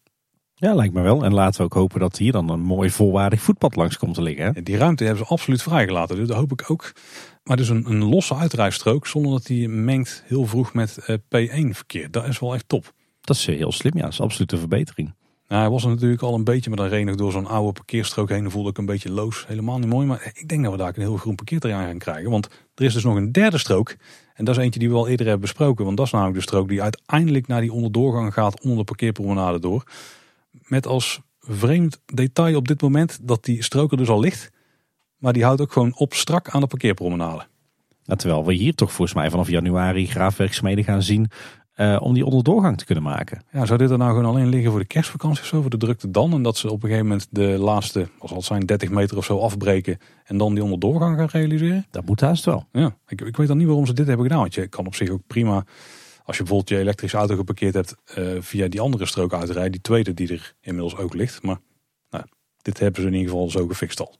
Ja, 0.54 0.74
lijkt 0.74 0.94
me 0.94 1.02
wel. 1.02 1.24
En 1.24 1.34
laten 1.34 1.58
we 1.58 1.64
ook 1.64 1.74
hopen 1.74 2.00
dat 2.00 2.16
hier 2.16 2.32
dan 2.32 2.50
een 2.50 2.60
mooi 2.60 2.90
volwaardig 2.90 3.42
voetpad 3.42 3.76
langs 3.76 3.98
komt 3.98 4.14
te 4.14 4.22
liggen. 4.22 4.44
Hè? 4.44 4.62
Die 4.62 4.76
ruimte 4.76 5.04
hebben 5.04 5.24
ze 5.24 5.30
absoluut 5.30 5.62
vrijgelaten, 5.62 6.16
dus 6.16 6.28
dat 6.28 6.36
hoop 6.36 6.52
ik 6.52 6.70
ook. 6.70 6.92
Maar 7.42 7.56
dus 7.56 7.68
een, 7.68 7.90
een 7.90 8.04
losse 8.04 8.34
uitrijstrook 8.34 9.06
zonder 9.06 9.32
dat 9.32 9.46
die 9.46 9.68
mengt 9.68 10.22
heel 10.26 10.44
vroeg 10.44 10.74
met 10.74 10.98
uh, 11.06 11.16
P1 11.16 11.68
verkeer. 11.68 12.10
Dat 12.10 12.26
is 12.26 12.38
wel 12.38 12.54
echt 12.54 12.68
top. 12.68 12.92
Dat 13.20 13.36
is 13.36 13.46
heel 13.46 13.72
slim, 13.72 13.96
ja. 13.96 14.02
Dat 14.02 14.12
is 14.12 14.20
absoluut 14.20 14.52
een 14.52 14.58
verbetering. 14.58 15.14
Nou, 15.50 15.62
hij 15.62 15.70
was 15.70 15.84
er 15.84 15.88
natuurlijk 15.88 16.22
al 16.22 16.34
een 16.34 16.44
beetje, 16.44 16.70
maar 16.70 16.78
dan 16.78 16.88
reed 16.88 17.08
ik 17.08 17.16
door 17.16 17.32
zo'n 17.32 17.46
oude 17.46 17.72
parkeerstrook 17.72 18.28
heen. 18.28 18.50
Voelde 18.50 18.70
ik 18.70 18.78
een 18.78 18.86
beetje 18.86 19.10
loos. 19.10 19.46
Helemaal 19.46 19.78
niet 19.78 19.88
mooi. 19.88 20.06
Maar 20.06 20.30
ik 20.34 20.48
denk 20.48 20.62
dat 20.62 20.72
we 20.72 20.78
daar 20.78 20.92
een 20.94 21.02
heel 21.02 21.16
groen 21.16 21.34
parkeerterrein 21.34 21.86
gaan 21.86 21.98
krijgen. 21.98 22.30
Want 22.30 22.48
er 22.74 22.84
is 22.84 22.92
dus 22.92 23.04
nog 23.04 23.16
een 23.16 23.32
derde 23.32 23.58
strook. 23.58 23.96
En 24.40 24.46
dat 24.46 24.56
is 24.56 24.62
eentje 24.62 24.80
die 24.80 24.88
we 24.88 24.94
al 24.94 25.08
eerder 25.08 25.26
hebben 25.26 25.46
besproken. 25.46 25.84
Want 25.84 25.96
dat 25.96 26.06
is 26.06 26.12
namelijk 26.12 26.36
de 26.36 26.42
strook 26.42 26.68
die 26.68 26.82
uiteindelijk 26.82 27.46
naar 27.46 27.60
die 27.60 27.72
onderdoorgang 27.72 28.32
gaat 28.32 28.60
onder 28.60 28.78
de 28.78 28.84
parkeerpromenade 28.84 29.58
door. 29.58 29.84
Met 30.50 30.86
als 30.86 31.20
vreemd 31.40 32.00
detail 32.06 32.56
op 32.56 32.68
dit 32.68 32.82
moment 32.82 33.18
dat 33.22 33.44
die 33.44 33.62
strook 33.62 33.90
er 33.90 33.96
dus 33.96 34.08
al 34.08 34.20
ligt. 34.20 34.50
Maar 35.18 35.32
die 35.32 35.44
houdt 35.44 35.60
ook 35.60 35.72
gewoon 35.72 35.94
op 35.96 36.14
strak 36.14 36.48
aan 36.48 36.60
de 36.60 36.66
parkeerpromenade. 36.66 37.46
terwijl 38.04 38.44
we 38.44 38.52
hier 38.52 38.74
toch 38.74 38.92
volgens 38.92 39.16
mij 39.16 39.30
vanaf 39.30 39.48
januari 39.48 40.06
graafwerkzaamheden 40.06 40.84
gaan 40.84 41.02
zien 41.02 41.30
uh, 41.80 41.96
om 42.00 42.14
die 42.14 42.24
onderdoorgang 42.24 42.78
te 42.78 42.84
kunnen 42.84 43.04
maken. 43.04 43.42
Ja, 43.52 43.66
zou 43.66 43.78
dit 43.78 43.90
er 43.90 43.98
nou 43.98 44.10
gewoon 44.10 44.30
alleen 44.30 44.48
liggen 44.48 44.70
voor 44.70 44.80
de 44.80 44.86
kerstvakantie 44.86 45.42
of 45.42 45.48
zo, 45.48 45.60
voor 45.60 45.70
de 45.70 45.76
drukte 45.76 46.10
dan? 46.10 46.32
En 46.32 46.42
dat 46.42 46.56
ze 46.56 46.70
op 46.70 46.82
een 46.82 46.88
gegeven 46.88 47.06
moment 47.06 47.28
de 47.30 47.42
laatste, 47.42 48.08
als 48.18 48.30
het 48.30 48.44
zijn 48.44 48.66
30 48.66 48.90
meter 48.90 49.16
of 49.16 49.24
zo 49.24 49.38
afbreken 49.38 49.98
en 50.24 50.36
dan 50.36 50.54
die 50.54 50.62
onderdoorgang 50.62 51.16
gaan 51.18 51.28
realiseren? 51.30 51.86
Dat 51.90 52.06
moet 52.06 52.20
haast 52.20 52.44
wel. 52.44 52.66
Ja, 52.72 52.96
ik, 53.06 53.20
ik 53.20 53.36
weet 53.36 53.48
dan 53.48 53.56
niet 53.56 53.66
waarom 53.66 53.86
ze 53.86 53.92
dit 53.92 54.06
hebben 54.06 54.26
gedaan. 54.26 54.40
Want 54.40 54.54
je 54.54 54.66
kan 54.66 54.86
op 54.86 54.94
zich 54.94 55.10
ook 55.10 55.26
prima, 55.26 55.64
als 56.24 56.36
je 56.36 56.42
bijvoorbeeld 56.42 56.68
je 56.68 56.78
elektrische 56.78 57.16
auto 57.16 57.36
geparkeerd 57.36 57.74
hebt, 57.74 57.96
uh, 58.18 58.36
via 58.40 58.68
die 58.68 58.80
andere 58.80 59.06
strook 59.06 59.34
uitrijden. 59.34 59.72
Die 59.72 59.80
tweede 59.80 60.14
die 60.14 60.32
er 60.32 60.54
inmiddels 60.60 60.96
ook 60.96 61.14
ligt. 61.14 61.42
Maar 61.42 61.58
nou, 62.10 62.24
dit 62.62 62.78
hebben 62.78 63.02
ze 63.02 63.08
in 63.08 63.14
ieder 63.14 63.30
geval 63.30 63.50
zo 63.50 63.66
gefixt 63.66 64.00
al. 64.00 64.18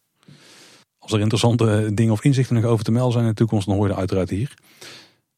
Als 0.99 1.13
er 1.13 1.21
interessante 1.21 1.91
dingen 1.95 2.13
of 2.13 2.25
inzichten 2.25 2.55
nog 2.55 2.65
over 2.65 2.85
te 2.85 2.93
melden 2.93 3.13
zijn 3.13 3.25
in 3.25 3.31
de 3.31 3.37
toekomst, 3.37 3.67
dan 3.67 3.77
hoor 3.77 3.89
je 3.89 3.95
uiteraard 3.95 4.31
hier. 4.31 4.55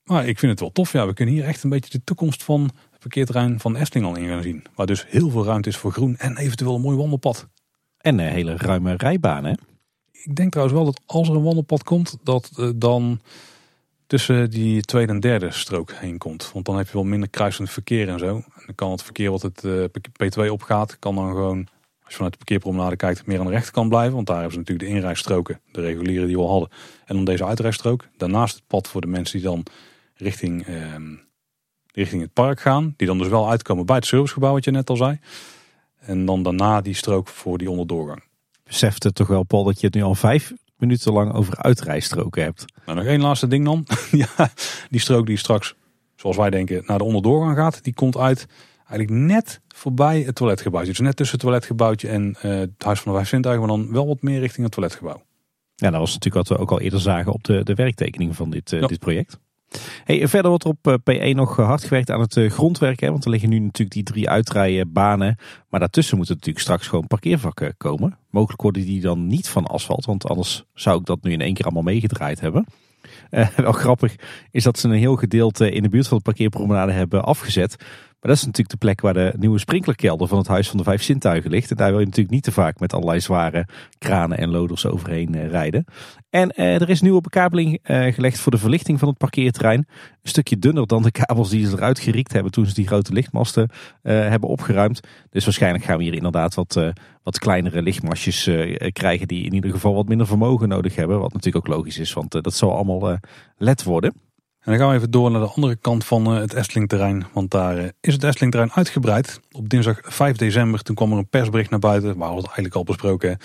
Maar 0.05 0.27
ik 0.27 0.39
vind 0.39 0.53
het 0.53 0.61
wel 0.61 0.73
tof. 0.73 0.93
Ja, 0.93 1.07
we 1.07 1.15
kunnen 1.15 1.35
hier 1.35 1.45
echt 1.45 1.63
een 1.63 1.71
beetje 1.71 1.91
de 1.91 2.05
toekomst 2.05 2.43
van 2.43 2.63
het 2.91 3.01
parkeerterrein 3.01 3.61
van 3.61 3.77
Efteling 3.77 4.07
al 4.07 4.17
in 4.17 4.29
gaan 4.29 4.43
zien. 4.43 4.65
Waar 4.75 4.87
dus 4.87 5.07
heel 5.09 5.31
veel 5.31 5.45
ruimte 5.45 5.69
is 5.69 5.77
voor 5.77 5.93
groen 5.93 6.17
en 6.17 6.37
eventueel 6.37 6.75
een 6.75 6.81
mooi 6.81 6.97
wandelpad. 6.97 7.49
En 7.99 8.19
een 8.19 8.33
hele 8.33 8.57
ruime 8.57 8.95
rijbaan 8.97 9.45
hè? 9.45 9.53
Ik 10.13 10.37
denk 10.37 10.51
trouwens 10.51 10.79
wel 10.79 10.87
dat 10.87 11.01
als 11.07 11.29
er 11.29 11.35
een 11.35 11.43
wandelpad 11.43 11.83
komt, 11.83 12.17
dat 12.23 12.51
uh, 12.57 12.71
dan 12.75 13.21
tussen 14.07 14.51
die 14.51 14.81
tweede 14.81 15.13
en 15.13 15.21
derde 15.21 15.51
strook 15.51 15.93
heen 15.93 16.19
komt. 16.19 16.51
Want 16.53 16.65
dan 16.65 16.77
heb 16.77 16.87
je 16.87 16.93
wel 16.93 17.05
minder 17.05 17.31
kruisend 17.31 17.71
verkeer 17.71 18.09
en 18.09 18.19
zo. 18.19 18.37
En 18.37 18.63
dan 18.67 18.75
kan 18.75 18.91
het 18.91 19.03
verkeer 19.03 19.31
wat 19.31 19.43
het 19.43 19.63
uh, 19.65 19.85
P2 19.85 20.51
opgaat, 20.51 20.99
kan 20.99 21.15
dan 21.15 21.29
gewoon, 21.29 21.59
als 22.03 22.09
je 22.09 22.15
vanuit 22.15 22.33
de 22.33 22.39
parkeerpromenade 22.39 22.97
kijkt, 22.97 23.27
meer 23.27 23.39
aan 23.39 23.47
de 23.47 23.53
rechterkant 23.53 23.89
blijven. 23.89 24.15
Want 24.15 24.27
daar 24.27 24.37
hebben 24.37 24.53
ze 24.55 24.59
natuurlijk 24.59 24.89
de 24.89 24.95
inrijstroken, 24.97 25.61
de 25.73 25.81
reguliere 25.81 26.27
die 26.27 26.37
we 26.37 26.43
al 26.43 26.51
hadden. 26.51 26.71
En 27.05 27.15
dan 27.15 27.25
deze 27.25 27.45
uitrijstrook. 27.45 28.09
Daarnaast 28.17 28.55
het 28.55 28.67
pad 28.67 28.89
voor 28.89 29.01
de 29.01 29.07
mensen 29.07 29.39
die 29.39 29.49
dan 29.49 29.65
richting, 30.23 30.67
ehm, 30.67 31.15
richting 31.93 32.23
het 32.23 32.33
park 32.33 32.61
gaan. 32.61 32.95
Die 32.97 33.07
dan 33.07 33.19
dus 33.19 33.29
wel 33.29 33.51
uitkomen 33.51 33.87
bij 33.87 33.97
het 33.97 34.07
servicegebouw 34.07 34.53
wat 34.53 34.65
je 34.65 34.71
net 34.71 34.91
al 34.91 34.97
zei. 34.97 35.19
En 35.99 36.25
dan 36.25 36.43
daarna 36.43 36.81
die 36.81 36.95
strook 36.95 37.29
voor 37.29 37.59
die 37.59 37.71
onderdoorgang. 37.71 38.23
Beseft 38.65 39.03
het 39.03 39.15
toch 39.15 39.27
wel 39.27 39.43
Paul 39.43 39.65
dat 39.65 39.81
je 39.81 39.87
het 39.87 39.95
nu 39.95 40.03
al 40.03 40.15
vijf 40.15 40.53
minuten 40.77 41.13
lang 41.13 41.33
over 41.33 41.57
uitrijstroken 41.57 42.43
hebt. 42.43 42.65
Nou, 42.87 42.99
nog 42.99 43.07
één 43.07 43.21
laatste 43.21 43.47
ding 43.47 43.65
dan. 43.65 43.87
ja, 44.37 44.51
die 44.91 45.01
strook 45.01 45.27
die 45.27 45.37
straks, 45.37 45.75
zoals 46.17 46.37
wij 46.37 46.51
denken, 46.51 46.83
naar 46.87 46.99
de 46.99 47.05
onderdoorgang 47.05 47.57
gaat. 47.57 47.85
Die 47.85 47.95
komt 47.95 48.17
uit 48.17 48.47
eigenlijk 48.89 49.11
net 49.11 49.61
voorbij 49.69 50.21
het 50.21 50.35
toiletgebouw. 50.35 50.85
Dus 50.85 50.99
net 50.99 51.17
tussen 51.17 51.37
het 51.37 51.45
toiletgebouwtje 51.45 52.09
en 52.09 52.37
uh, 52.37 52.43
het 52.43 52.71
Huis 52.79 53.01
van 53.01 53.13
de 53.13 53.19
Vijf 53.19 53.29
Zintuigen. 53.31 53.67
Maar 53.67 53.77
dan 53.77 53.93
wel 53.93 54.07
wat 54.07 54.23
meer 54.23 54.41
richting 54.41 54.65
het 54.65 54.75
toiletgebouw. 54.75 55.23
Ja, 55.75 55.91
dat 55.91 56.01
was 56.01 56.13
natuurlijk 56.13 56.49
wat 56.49 56.59
we 56.59 56.63
ook 56.63 56.71
al 56.71 56.81
eerder 56.81 57.01
zagen 57.01 57.33
op 57.33 57.45
de, 57.45 57.63
de 57.63 57.75
werktekening 57.75 58.37
van 58.37 58.51
dit, 58.51 58.73
uh, 58.73 58.87
dit 58.87 58.99
project. 58.99 59.39
Hey, 60.05 60.29
verder 60.29 60.51
wordt 60.51 60.65
er 60.65 60.71
op 60.71 61.05
eh, 61.07 61.31
P1 61.31 61.35
nog 61.35 61.57
hard 61.57 61.85
gewerkt 61.85 62.11
aan 62.11 62.21
het 62.21 62.37
eh, 62.37 62.51
grondwerk. 62.51 63.01
Hè, 63.01 63.11
want 63.11 63.25
er 63.25 63.31
liggen 63.31 63.49
nu 63.49 63.59
natuurlijk 63.59 63.91
die 63.91 64.03
drie 64.03 64.29
uitrijbanen. 64.29 65.37
Maar 65.69 65.81
daartussen 65.81 66.17
moeten 66.17 66.35
natuurlijk 66.35 66.65
straks 66.65 66.87
gewoon 66.87 67.07
parkeervakken 67.07 67.75
komen. 67.77 68.19
Mogelijk 68.31 68.63
worden 68.63 68.85
die 68.85 69.01
dan 69.01 69.27
niet 69.27 69.49
van 69.49 69.67
asfalt. 69.67 70.05
Want 70.05 70.29
anders 70.29 70.65
zou 70.75 71.01
ik 71.01 71.07
dat 71.07 71.23
nu 71.23 71.33
in 71.33 71.41
één 71.41 71.55
keer 71.55 71.65
allemaal 71.65 71.83
meegedraaid 71.83 72.41
hebben. 72.41 72.67
Wel 73.57 73.73
grappig 73.73 74.17
is 74.51 74.65
dat 74.65 74.79
ze 74.79 74.89
een 74.89 74.95
heel 74.95 75.17
gedeelte 75.17 75.71
in 75.71 75.83
de 75.83 75.89
buurt 75.89 76.09
van 76.09 76.17
de 76.17 76.23
parkeerpromenade 76.23 76.93
hebben 76.93 77.25
afgezet. 77.25 77.77
Maar 78.23 78.31
dat 78.31 78.41
is 78.41 78.47
natuurlijk 78.47 78.81
de 78.81 78.87
plek 78.87 79.01
waar 79.01 79.15
de 79.15 79.33
nieuwe 79.39 79.59
sprinklerkelder 79.59 80.29
van 80.29 80.39
het 80.39 80.47
Huis 80.47 80.69
van 80.69 80.79
de 80.79 80.85
Vijf 80.85 81.03
Zintuigen 81.03 81.51
ligt. 81.51 81.71
En 81.71 81.77
daar 81.77 81.91
wil 81.91 81.99
je 81.99 82.05
natuurlijk 82.05 82.35
niet 82.35 82.43
te 82.43 82.53
vaak 82.53 82.81
met 82.81 82.93
allerlei 82.93 83.21
zware 83.21 83.67
kranen 83.99 84.39
en 84.39 84.51
loders 84.51 84.87
overheen 84.87 85.35
uh, 85.35 85.51
rijden. 85.51 85.85
En 86.31 86.53
uh, 86.57 86.81
er 86.81 86.91
is 86.91 87.01
nieuwe 87.01 87.21
bekabeling 87.21 87.79
uh, 87.85 88.13
gelegd 88.13 88.39
voor 88.39 88.53
de 88.53 88.59
verlichting 88.59 88.99
van 88.99 89.09
het 89.09 89.19
parkeerterrein. 89.19 89.79
Een 89.79 90.29
stukje 90.29 90.59
dunner 90.59 90.87
dan 90.87 91.03
de 91.03 91.11
kabels 91.11 91.51
die 91.51 91.67
ze 91.67 91.73
eruit 91.73 91.99
geriekt 91.99 92.33
hebben 92.33 92.53
toen 92.53 92.67
ze 92.67 92.75
die 92.75 92.87
grote 92.87 93.13
lichtmasten 93.13 93.71
hebben 94.03 94.49
opgeruimd. 94.49 95.01
Dus 95.31 95.45
waarschijnlijk 95.45 95.85
gaan 95.85 95.99
we 95.99 96.05
hier 96.05 96.15
inderdaad 96.15 96.55
wat, 96.55 96.81
wat 97.23 97.39
kleinere 97.39 97.83
lichtmastjes 97.83 98.51
krijgen 98.93 99.29
die 99.29 99.45
in 99.45 99.55
ieder 99.55 99.71
geval 99.71 99.95
wat 99.95 100.09
minder 100.09 100.27
vermogen 100.27 100.69
nodig 100.69 100.95
hebben. 100.95 101.21
Wat 101.21 101.33
natuurlijk 101.33 101.67
ook 101.67 101.75
logisch 101.77 101.99
is, 101.99 102.13
want 102.13 102.31
dat 102.31 102.55
zal 102.55 102.75
allemaal 102.75 103.19
LED 103.57 103.83
worden. 103.83 104.13
En 104.63 104.71
dan 104.71 104.81
gaan 104.81 104.89
we 104.89 104.97
even 104.97 105.11
door 105.11 105.31
naar 105.31 105.41
de 105.41 105.53
andere 105.55 105.77
kant 105.77 106.05
van 106.05 106.27
eh, 106.27 106.41
het 106.41 106.55
Estlingterrein. 106.55 107.27
Want 107.33 107.51
daar 107.51 107.79
eh, 107.79 107.89
is 108.01 108.13
het 108.13 108.25
Estlingterrein 108.25 108.73
uitgebreid. 108.73 109.41
Op 109.53 109.69
dinsdag 109.69 110.01
5 110.03 110.37
december 110.37 110.83
toen 110.83 110.95
kwam 110.95 111.13
er 111.13 111.19
een 111.19 111.29
persbericht 111.29 111.71
naar 111.71 111.79
buiten. 111.79 112.17
Waar 112.17 112.29
we 112.29 112.37
het 112.37 112.45
eigenlijk 112.45 112.75
al 112.75 112.85
besproken 112.85 113.39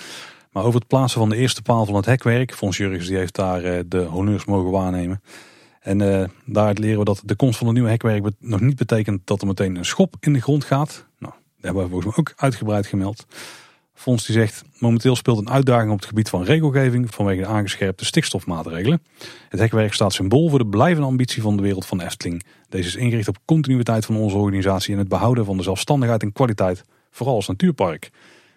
Maar 0.52 0.64
over 0.64 0.80
het 0.80 0.88
plaatsen 0.88 1.20
van 1.20 1.30
de 1.30 1.36
eerste 1.36 1.62
paal 1.62 1.86
van 1.86 1.96
het 1.96 2.06
hekwerk. 2.06 2.54
Fons 2.54 2.78
Jurgens 2.78 3.08
die 3.08 3.18
heeft 3.18 3.36
daar 3.36 3.64
eh, 3.64 3.80
de 3.86 4.00
honneurs 4.00 4.46
mogen 4.46 4.72
waarnemen. 4.72 5.22
En 5.80 6.00
uh, 6.00 6.24
daaruit 6.46 6.80
leren 6.80 7.00
we 7.00 7.06
dat 7.06 7.22
de 7.26 7.36
komst 7.36 7.58
van 7.58 7.68
het 7.68 7.76
nieuwe 7.76 7.90
hekwerk 7.90 8.30
nog 8.40 8.60
niet 8.60 8.76
betekent 8.76 9.22
dat 9.24 9.42
er 9.42 9.48
meteen 9.48 9.76
een 9.76 9.86
schop 9.86 10.16
in 10.20 10.34
de 10.34 10.42
grond 10.42 10.64
gaat. 10.64 11.06
Nou, 11.20 11.34
dat 11.34 11.64
hebben 11.64 11.84
we 11.84 11.90
volgens 11.90 12.16
mij 12.16 12.26
ook 12.26 12.34
uitgebreid 12.36 12.88
gemeld. 12.88 13.26
Fonds 13.98 14.26
die 14.26 14.36
zegt, 14.36 14.64
momenteel 14.80 15.16
speelt 15.16 15.38
een 15.38 15.50
uitdaging 15.50 15.92
op 15.92 15.98
het 15.98 16.08
gebied 16.08 16.30
van 16.30 16.44
regelgeving 16.44 17.14
vanwege 17.14 17.42
de 17.42 17.48
aangescherpte 17.48 18.06
stikstofmaatregelen. 18.06 19.02
Het 19.50 19.60
hekwerk 19.60 19.94
staat 19.94 20.14
symbool 20.14 20.50
voor 20.50 20.60
de 20.60 20.68
blijvende 20.68 21.08
ambitie 21.08 21.42
van 21.42 21.56
de 21.56 21.64
wereld 21.64 21.86
van 21.86 22.02
Efteling. 22.02 22.44
Deze 22.70 22.88
is 22.88 22.96
ingericht 22.96 23.28
op 23.28 23.38
continuïteit 23.46 24.06
van 24.06 24.16
onze 24.16 24.38
organisatie 24.38 24.94
en 24.94 25.00
het 25.00 25.08
behouden 25.08 25.46
van 25.46 25.58
de 25.58 25.64
zelfstandigheid 25.64 26.22
en 26.22 26.34
kwaliteit, 26.34 26.84
vooral 27.12 27.36
als 27.36 27.48
natuurpark. 27.48 28.10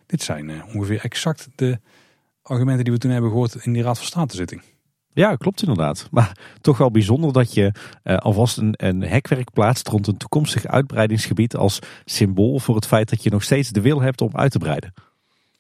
Dit 0.07 0.23
zijn 0.23 0.49
uh, 0.49 0.63
ongeveer 0.75 1.01
exact 1.01 1.49
de 1.55 1.79
argumenten 2.43 2.85
die 2.85 2.93
we 2.93 2.99
toen 2.99 3.11
hebben 3.11 3.31
gehoord 3.31 3.55
in 3.55 3.73
die 3.73 3.83
Raad 3.83 3.99
van 3.99 4.07
State 4.07 4.37
zitting. 4.37 4.63
Ja, 5.13 5.37
klopt 5.37 5.63
inderdaad. 5.63 6.09
Maar 6.11 6.37
toch 6.61 6.79
wel 6.79 6.91
bijzonder 6.91 7.33
dat 7.33 7.55
je 7.55 7.73
uh, 8.05 8.17
alvast 8.17 8.57
een, 8.57 8.75
een 8.77 9.03
hekwerk 9.03 9.53
plaatst 9.53 9.89
rond 9.89 10.07
een 10.07 10.17
toekomstig 10.17 10.67
uitbreidingsgebied 10.67 11.57
als 11.57 11.79
symbool 12.05 12.59
voor 12.59 12.75
het 12.75 12.87
feit 12.87 13.11
dat 13.11 13.23
je 13.23 13.31
nog 13.31 13.43
steeds 13.43 13.71
de 13.71 13.81
wil 13.81 14.01
hebt 14.01 14.21
om 14.21 14.31
uit 14.33 14.51
te 14.51 14.59
breiden. 14.59 14.93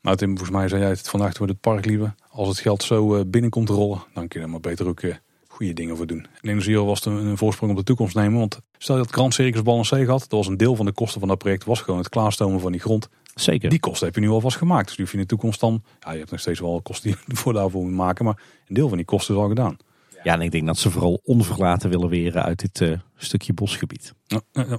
Nou 0.02 0.16
Tim, 0.16 0.28
volgens 0.28 0.50
mij 0.50 0.68
zei 0.68 0.80
jij 0.80 0.90
het 0.90 1.08
vandaag 1.08 1.32
door 1.32 1.46
het 1.46 1.60
park 1.60 1.84
liever. 1.84 2.14
Als 2.30 2.48
het 2.48 2.58
geld 2.58 2.82
zo 2.82 3.16
uh, 3.16 3.22
binnenkomt 3.26 3.68
rollen, 3.68 4.02
dan 4.14 4.28
kun 4.28 4.40
je 4.40 4.46
er 4.46 4.52
maar 4.52 4.60
beter 4.60 4.86
ook 4.86 5.02
uh, 5.02 5.14
goede 5.48 5.72
dingen 5.72 5.96
voor 5.96 6.06
doen. 6.06 6.26
En 6.40 6.60
in 6.60 6.84
was 6.84 7.04
een, 7.04 7.12
een 7.12 7.36
voorsprong 7.36 7.72
op 7.72 7.78
de 7.78 7.84
toekomst 7.84 8.14
nemen. 8.14 8.38
Want 8.38 8.60
stel 8.78 8.96
je 8.96 9.02
dat 9.02 9.12
Grand 9.12 9.34
Circus 9.34 9.62
Balancé 9.62 10.04
had, 10.04 10.20
dat 10.20 10.30
was 10.30 10.46
een 10.46 10.56
deel 10.56 10.76
van 10.76 10.86
de 10.86 10.92
kosten 10.92 11.20
van 11.20 11.28
dat 11.28 11.38
project, 11.38 11.64
was 11.64 11.80
gewoon 11.80 11.98
het 11.98 12.08
klaarstomen 12.08 12.60
van 12.60 12.72
die 12.72 12.80
grond. 12.80 13.08
Zeker. 13.34 13.70
Die 13.70 13.80
kosten 13.80 14.06
heb 14.06 14.14
je 14.14 14.20
nu 14.20 14.28
alvast 14.28 14.56
gemaakt. 14.56 14.86
Dus 14.86 14.96
die 14.96 15.04
hoef 15.04 15.12
je 15.12 15.20
in 15.20 15.22
de 15.22 15.28
toekomst 15.28 15.60
dan, 15.60 15.82
ja 16.00 16.12
je 16.12 16.18
hebt 16.18 16.30
nog 16.30 16.40
steeds 16.40 16.60
wel 16.60 16.82
kosten 16.82 17.10
die 17.10 17.20
je 17.26 17.36
voor 17.42 17.52
daarvoor 17.52 17.82
moet 17.82 17.92
maken, 17.92 18.24
maar 18.24 18.42
een 18.66 18.74
deel 18.74 18.88
van 18.88 18.96
die 18.96 19.06
kosten 19.06 19.34
is 19.34 19.40
al 19.40 19.48
gedaan. 19.48 19.76
Ja, 20.22 20.34
en 20.34 20.40
ik 20.40 20.50
denk 20.50 20.66
dat 20.66 20.78
ze 20.78 20.90
vooral 20.90 21.20
onverlaten 21.24 21.90
willen 21.90 22.08
weren 22.08 22.42
uit 22.42 22.58
dit 22.58 22.80
uh, 22.80 22.98
stukje 23.16 23.52
bosgebied. 23.52 24.14
Ja, 24.26 24.40
ja. 24.52 24.78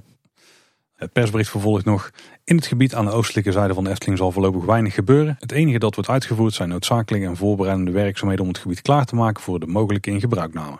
Het 1.02 1.12
persbericht 1.12 1.50
vervolgt 1.50 1.84
nog. 1.84 2.10
In 2.44 2.56
het 2.56 2.66
gebied 2.66 2.94
aan 2.94 3.04
de 3.04 3.10
oostelijke 3.10 3.52
zijde 3.52 3.74
van 3.74 3.84
de 3.84 3.90
Efteling 3.90 4.18
zal 4.18 4.32
voorlopig 4.32 4.64
weinig 4.64 4.94
gebeuren. 4.94 5.36
Het 5.38 5.52
enige 5.52 5.78
dat 5.78 5.94
wordt 5.94 6.10
uitgevoerd 6.10 6.54
zijn 6.54 6.68
noodzakelijke 6.68 7.26
en 7.26 7.36
voorbereidende 7.36 7.90
werkzaamheden 7.90 8.44
om 8.44 8.50
het 8.50 8.60
gebied 8.60 8.82
klaar 8.82 9.04
te 9.04 9.14
maken 9.14 9.42
voor 9.42 9.60
de 9.60 9.66
mogelijke 9.66 10.10
ingebruikname. 10.10 10.78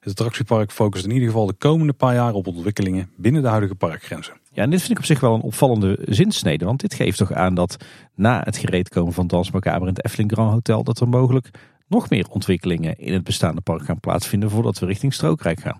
Het 0.00 0.10
attractiepark 0.10 0.72
focust 0.72 1.04
in 1.04 1.10
ieder 1.10 1.28
geval 1.28 1.46
de 1.46 1.52
komende 1.52 1.92
paar 1.92 2.14
jaar 2.14 2.32
op 2.32 2.46
ontwikkelingen 2.46 3.10
binnen 3.16 3.42
de 3.42 3.48
huidige 3.48 3.74
parkgrenzen. 3.74 4.34
Ja, 4.52 4.62
en 4.62 4.70
dit 4.70 4.78
vind 4.78 4.92
ik 4.92 4.98
op 4.98 5.04
zich 5.04 5.20
wel 5.20 5.34
een 5.34 5.40
opvallende 5.40 5.98
zinsnede. 6.04 6.64
Want 6.64 6.80
dit 6.80 6.94
geeft 6.94 7.18
toch 7.18 7.32
aan 7.32 7.54
dat 7.54 7.76
na 8.14 8.40
het 8.44 8.56
gereed 8.56 8.88
komen 8.88 9.12
van 9.12 9.26
Dans 9.26 9.50
in 9.50 9.86
het 9.86 10.04
Efteling 10.04 10.32
Grand 10.32 10.52
Hotel... 10.52 10.84
dat 10.84 11.00
er 11.00 11.08
mogelijk 11.08 11.50
nog 11.88 12.10
meer 12.10 12.28
ontwikkelingen 12.28 12.98
in 12.98 13.12
het 13.12 13.24
bestaande 13.24 13.60
park 13.60 13.84
gaan 13.84 14.00
plaatsvinden 14.00 14.50
voordat 14.50 14.78
we 14.78 14.86
richting 14.86 15.14
Strookrijk 15.14 15.60
gaan. 15.60 15.78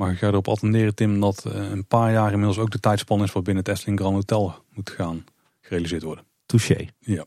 Mag 0.00 0.12
ik 0.12 0.20
jou 0.20 0.32
erop 0.32 0.48
attenderen, 0.48 0.94
Tim, 0.94 1.20
dat 1.20 1.44
eh, 1.44 1.70
een 1.70 1.86
paar 1.86 2.12
jaar 2.12 2.30
inmiddels 2.32 2.58
ook 2.58 2.70
de 2.70 2.80
tijdspan 2.80 3.22
is 3.22 3.32
waarbinnen 3.32 3.64
het 3.64 3.72
Efteling 3.72 3.98
Grand 3.98 4.14
Hotel 4.14 4.54
moet 4.74 4.90
gaan 4.90 5.24
gerealiseerd 5.60 6.02
worden? 6.02 6.24
Touché. 6.46 6.86
Ja. 6.98 7.24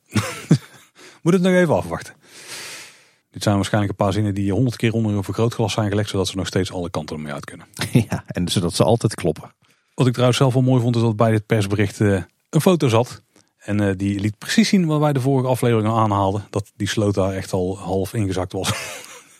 moet 1.22 1.34
het 1.34 1.42
nog 1.42 1.54
even 1.54 1.76
afwachten. 1.76 2.14
Dit 3.32 3.44
zijn 3.44 3.56
waarschijnlijk 3.56 3.92
een 3.92 4.06
paar 4.06 4.14
zinnen 4.14 4.34
die 4.34 4.52
honderd 4.52 4.76
keer 4.76 4.94
onder 4.94 5.16
een 5.16 5.24
vergrootglas 5.24 5.74
zijn 5.74 5.90
gelegd, 5.90 6.10
zodat 6.10 6.28
ze 6.28 6.36
nog 6.36 6.48
steeds 6.48 6.72
alle 6.72 6.90
kanten 6.90 7.16
ermee 7.16 7.34
uit 7.34 7.46
kunnen. 7.46 7.68
Ja, 8.10 8.24
en 8.28 8.48
zodat 8.48 8.74
ze 8.74 8.84
altijd 8.84 9.16
kloppen. 9.16 9.54
Wat 9.94 10.08
ik 10.08 10.14
trouwens 10.14 10.40
zelf 10.40 10.54
wel 10.54 10.64
mooi 10.64 10.82
vond, 10.82 10.96
is 10.96 11.02
dat 11.02 11.16
bij 11.16 11.32
dit 11.32 11.46
persbericht 11.46 12.00
uh, 12.00 12.22
een 12.50 12.62
foto 12.62 12.88
zat. 12.88 13.22
En 13.58 13.82
uh, 13.82 13.92
die 13.98 14.20
liet 14.20 14.38
precies 14.38 14.70
zien 14.70 14.86
wat 14.86 15.00
wij 15.00 15.14
de 15.14 15.22
vorige 15.22 15.50
aflevering 15.50 15.88
al 15.88 16.00
aanhaalden. 16.00 16.46
Dat 16.50 16.72
die 16.76 16.88
sloot 16.88 17.14
daar 17.14 17.34
echt 17.34 17.54
al 17.54 17.78
half 17.78 18.14
ingezakt 18.14 18.52
was. 18.52 18.72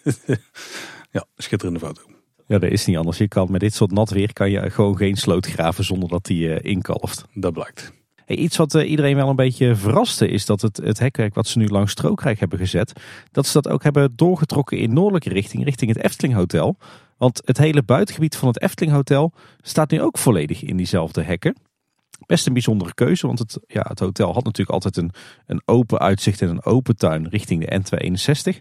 ja, 1.12 1.26
schitterende 1.38 1.80
foto. 1.80 2.13
Ja, 2.48 2.60
dat 2.60 2.72
is 2.72 2.86
niet 2.86 2.98
anders. 2.98 3.18
Je 3.18 3.28
kan 3.28 3.52
met 3.52 3.60
dit 3.60 3.74
soort 3.74 3.92
nat 3.92 4.10
weer 4.10 4.34
kan 4.34 4.52
je 4.52 4.70
gewoon 4.70 4.98
geen 4.98 5.16
sloot 5.16 5.46
graven 5.46 5.84
zonder 5.84 6.10
dat 6.10 6.26
die 6.26 6.48
uh, 6.48 6.58
inkalft. 6.62 7.26
Dat 7.34 7.54
blijkt. 7.54 7.94
Hey, 8.26 8.36
iets 8.36 8.58
wat 8.58 8.74
uh, 8.74 8.90
iedereen 8.90 9.16
wel 9.16 9.30
een 9.30 9.36
beetje 9.36 9.76
verraste 9.76 10.28
is 10.28 10.46
dat 10.46 10.62
het, 10.62 10.78
het 10.78 11.00
hekwerk 11.00 11.34
wat 11.34 11.48
ze 11.48 11.58
nu 11.58 11.68
langs 11.68 11.92
Strookrijk 11.92 12.40
hebben 12.40 12.60
gezet, 12.60 12.94
dat 13.32 13.46
ze 13.46 13.62
dat 13.62 13.72
ook 13.72 13.84
hebben 13.84 14.12
doorgetrokken 14.16 14.78
in 14.78 14.94
noordelijke 14.94 15.30
richting, 15.30 15.64
richting 15.64 15.94
het 15.94 16.04
Efteling 16.04 16.34
Hotel. 16.34 16.78
Want 17.18 17.42
het 17.46 17.58
hele 17.58 17.84
buitengebied 17.84 18.36
van 18.36 18.48
het 18.48 18.62
Efteling 18.62 18.96
Hotel 18.96 19.34
staat 19.62 19.92
nu 19.92 20.02
ook 20.02 20.18
volledig 20.18 20.64
in 20.64 20.78
diezelfde 20.78 21.22
hekken. 21.22 21.56
Best 22.26 22.48
een 22.48 22.54
bijzondere 22.54 22.94
keuze, 22.94 23.28
want 23.28 23.40
het, 23.40 23.60
ja, 23.68 23.86
het 23.88 24.00
hotel 24.00 24.34
had 24.34 24.44
natuurlijk 24.44 24.70
altijd 24.70 24.98
een, 24.98 25.12
een 25.46 25.62
open 25.66 26.00
uitzicht 26.00 26.42
en 26.42 26.50
een 26.50 26.66
open 26.66 26.96
tuin 26.96 27.28
richting 27.30 27.66
de 27.66 27.80
N261. 27.80 28.60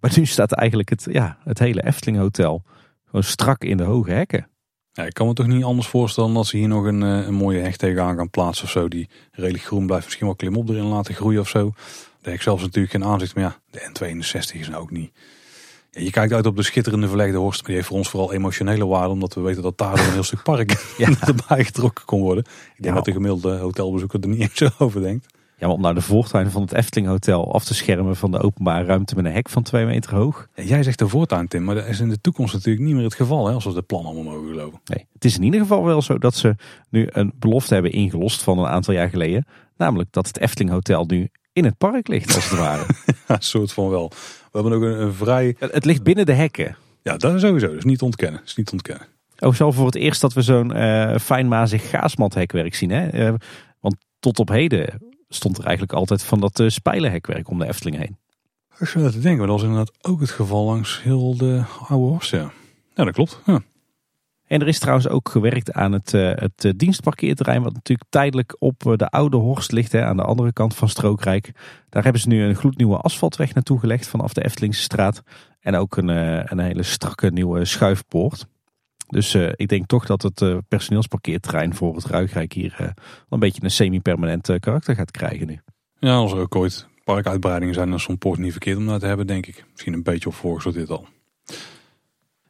Maar 0.00 0.12
nu 0.16 0.26
staat 0.26 0.52
eigenlijk 0.52 0.88
het, 0.88 1.06
ja, 1.10 1.38
het 1.44 1.58
hele 1.58 1.86
Efteling 1.86 2.18
Hotel 2.18 2.64
gewoon 3.10 3.24
strak 3.24 3.64
in 3.64 3.76
de 3.76 3.82
hoge 3.82 4.10
hekken. 4.10 4.48
Ja, 4.92 5.04
ik 5.04 5.14
kan 5.14 5.26
me 5.26 5.32
toch 5.32 5.46
niet 5.46 5.64
anders 5.64 5.86
voorstellen 5.86 6.34
dat 6.34 6.46
ze 6.46 6.56
hier 6.56 6.68
nog 6.68 6.84
een, 6.84 7.02
eh, 7.02 7.26
een 7.26 7.34
mooie 7.34 7.60
hecht 7.60 7.78
tegenaan 7.78 8.16
gaan 8.16 8.30
plaatsen 8.30 8.64
of 8.64 8.70
zo. 8.70 8.88
Die 8.88 9.08
redelijk 9.30 9.64
groen 9.64 9.86
blijft. 9.86 10.04
Misschien 10.04 10.26
wel 10.26 10.36
klimop 10.36 10.68
erin 10.68 10.84
laten 10.84 11.14
groeien 11.14 11.40
of 11.40 11.48
zo. 11.48 11.70
Daar 11.70 12.18
heb 12.20 12.34
ik 12.34 12.42
zelfs 12.42 12.62
natuurlijk 12.62 12.92
geen 12.92 13.04
aanzicht. 13.04 13.34
Maar 13.34 13.44
ja, 13.44 13.60
de 13.70 13.88
N62 13.88 14.60
is 14.60 14.68
nou 14.68 14.82
ook 14.82 14.90
niet. 14.90 15.12
Ja, 15.90 16.00
je 16.00 16.10
kijkt 16.10 16.32
uit 16.32 16.46
op 16.46 16.56
de 16.56 16.62
schitterende 16.62 17.08
verlegde 17.08 17.36
horst. 17.36 17.58
Maar 17.58 17.66
die 17.66 17.76
heeft 17.76 17.88
voor 17.88 17.96
ons 17.96 18.08
vooral 18.08 18.32
emotionele 18.32 18.86
waarde. 18.86 19.08
Omdat 19.08 19.34
we 19.34 19.40
weten 19.40 19.62
dat 19.62 19.78
daar 19.78 19.98
een 19.98 20.12
heel 20.12 20.22
stuk 20.22 20.42
park 20.42 20.70
ja. 20.98 21.08
erbij 21.20 21.64
getrokken 21.64 22.04
kon 22.04 22.20
worden. 22.20 22.44
Ik 22.76 22.82
denk 22.82 22.94
dat 22.94 23.04
de 23.04 23.12
gemiddelde 23.12 23.56
hotelbezoeker 23.56 24.20
er 24.20 24.28
niet 24.28 24.40
eens 24.40 24.54
zo 24.54 24.68
over 24.84 25.00
denkt. 25.00 25.26
Ja, 25.60 25.66
maar 25.66 25.74
om 25.74 25.82
nou 25.82 25.94
de 25.94 26.00
voortuin 26.00 26.50
van 26.50 26.62
het 26.62 26.72
Efteling 26.72 27.08
Hotel 27.08 27.54
af 27.54 27.64
te 27.64 27.74
schermen 27.74 28.16
van 28.16 28.30
de 28.30 28.38
openbare 28.38 28.84
ruimte 28.84 29.14
met 29.14 29.24
een 29.24 29.32
hek 29.32 29.48
van 29.48 29.62
twee 29.62 29.84
meter 29.86 30.14
hoog. 30.14 30.48
Jij 30.54 30.82
zegt 30.82 30.98
de 30.98 31.08
voortuin, 31.08 31.48
Tim, 31.48 31.64
maar 31.64 31.74
dat 31.74 31.86
is 31.86 32.00
in 32.00 32.08
de 32.08 32.20
toekomst 32.20 32.54
natuurlijk 32.54 32.86
niet 32.86 32.94
meer 32.94 33.04
het 33.04 33.14
geval, 33.14 33.46
hè, 33.46 33.52
als 33.52 33.64
we 33.64 33.72
de 33.72 33.82
plan 33.82 34.04
allemaal 34.04 34.22
mogen 34.22 34.48
geloven. 34.48 34.80
Nee, 34.84 35.06
het 35.12 35.24
is 35.24 35.36
in 35.36 35.42
ieder 35.42 35.60
geval 35.60 35.84
wel 35.84 36.02
zo 36.02 36.18
dat 36.18 36.34
ze 36.34 36.54
nu 36.88 37.08
een 37.10 37.32
belofte 37.38 37.74
hebben 37.74 37.92
ingelost 37.92 38.42
van 38.42 38.58
een 38.58 38.66
aantal 38.66 38.94
jaar 38.94 39.08
geleden. 39.08 39.46
Namelijk 39.76 40.12
dat 40.12 40.26
het 40.26 40.38
Efteling 40.38 40.70
Hotel 40.70 41.04
nu 41.04 41.28
in 41.52 41.64
het 41.64 41.78
park 41.78 42.08
ligt, 42.08 42.34
als 42.34 42.50
het 42.50 42.58
ware. 42.58 42.86
ja, 43.28 43.36
soort 43.38 43.72
van 43.72 43.88
wel. 43.88 44.08
We 44.52 44.60
hebben 44.60 44.72
ook 44.72 44.82
een, 44.82 45.12
vrij... 45.14 45.56
Het, 45.58 45.84
ligt 45.84 46.02
binnen 46.02 46.26
de 46.26 46.32
hekken. 46.32 46.76
Ja, 47.02 47.16
dat 47.16 47.34
is 47.34 47.40
sowieso. 47.40 47.74
Dus 47.74 47.84
niet 47.84 48.02
ontkennen. 48.02 48.40
is 48.44 48.56
niet 48.56 48.72
ontkennen. 48.72 49.06
Ook 49.38 49.54
zo 49.54 49.70
voor 49.70 49.86
het 49.86 49.94
eerst 49.94 50.20
dat 50.20 50.32
we 50.32 50.42
zo'n 50.42 50.76
uh, 50.76 51.18
fijnmazig 51.18 51.90
gaasmathekwerk 51.90 52.74
zien. 52.74 52.90
Hè? 52.90 53.28
Uh, 53.28 53.34
want 53.80 53.96
tot 54.20 54.38
op 54.38 54.48
heden 54.48 55.09
stond 55.34 55.58
er 55.58 55.64
eigenlijk 55.64 55.98
altijd 55.98 56.22
van 56.24 56.40
dat 56.40 56.60
uh, 56.60 56.68
spijlenhekwerk 56.68 57.48
om 57.48 57.58
de 57.58 57.66
Efteling 57.66 57.96
heen. 57.96 58.16
Ik 58.78 58.86
zou 58.86 59.04
dat 59.04 59.12
te 59.12 59.20
denken, 59.20 59.38
maar 59.38 59.46
dat 59.46 59.56
was 59.56 59.68
inderdaad 59.68 60.04
ook 60.06 60.20
het 60.20 60.30
geval 60.30 60.64
langs 60.64 61.02
heel 61.02 61.36
de 61.36 61.62
oude 61.88 62.06
Horst. 62.06 62.30
Ja, 62.30 62.50
ja 62.94 63.04
dat 63.04 63.14
klopt. 63.14 63.40
Ja. 63.46 63.60
En 64.46 64.60
er 64.60 64.68
is 64.68 64.78
trouwens 64.78 65.08
ook 65.08 65.28
gewerkt 65.28 65.72
aan 65.72 65.92
het, 65.92 66.12
uh, 66.12 66.32
het 66.34 66.64
uh, 66.64 66.72
dienstparkeerterrein, 66.76 67.62
wat 67.62 67.72
natuurlijk 67.72 68.10
tijdelijk 68.10 68.56
op 68.58 68.94
de 68.96 69.08
oude 69.08 69.36
Horst 69.36 69.72
ligt, 69.72 69.92
hè, 69.92 70.04
aan 70.04 70.16
de 70.16 70.22
andere 70.22 70.52
kant 70.52 70.74
van 70.74 70.88
Strookrijk. 70.88 71.52
Daar 71.88 72.02
hebben 72.02 72.20
ze 72.20 72.28
nu 72.28 72.42
een 72.42 72.54
gloednieuwe 72.54 72.96
asfaltweg 72.96 73.54
naartoe 73.54 73.78
gelegd 73.78 74.08
vanaf 74.08 74.32
de 74.32 74.44
Eftelingse 74.44 74.82
straat. 74.82 75.22
En 75.60 75.76
ook 75.76 75.96
een, 75.96 76.08
een 76.52 76.58
hele 76.58 76.82
strakke 76.82 77.30
nieuwe 77.30 77.64
schuifpoort. 77.64 78.46
Dus 79.10 79.34
uh, 79.34 79.52
ik 79.54 79.68
denk 79.68 79.86
toch 79.86 80.06
dat 80.06 80.22
het 80.22 80.40
uh, 80.40 80.56
personeelsparkeerterrein 80.68 81.74
voor 81.74 81.94
het 81.94 82.04
Ruigrijk 82.04 82.52
hier 82.52 82.76
uh, 82.80 82.88
een 83.28 83.38
beetje 83.38 83.62
een 83.62 83.70
semi-permanent 83.70 84.58
karakter 84.60 84.94
gaat 84.94 85.10
krijgen 85.10 85.46
nu. 85.46 85.60
Ja, 85.98 86.14
als 86.14 86.32
er 86.32 86.38
ook 86.38 86.56
ooit 86.56 86.86
parkuitbreidingen 87.04 87.74
zijn, 87.74 87.86
dan 87.86 87.96
is 87.96 88.02
zo'n 88.02 88.18
poort 88.18 88.38
niet 88.38 88.50
verkeerd 88.50 88.76
om 88.76 88.86
dat 88.86 89.00
te 89.00 89.06
hebben, 89.06 89.26
denk 89.26 89.46
ik. 89.46 89.64
Misschien 89.72 89.92
een 89.92 90.02
beetje 90.02 90.28
op 90.28 90.72
dit 90.72 90.90
al. 90.90 91.06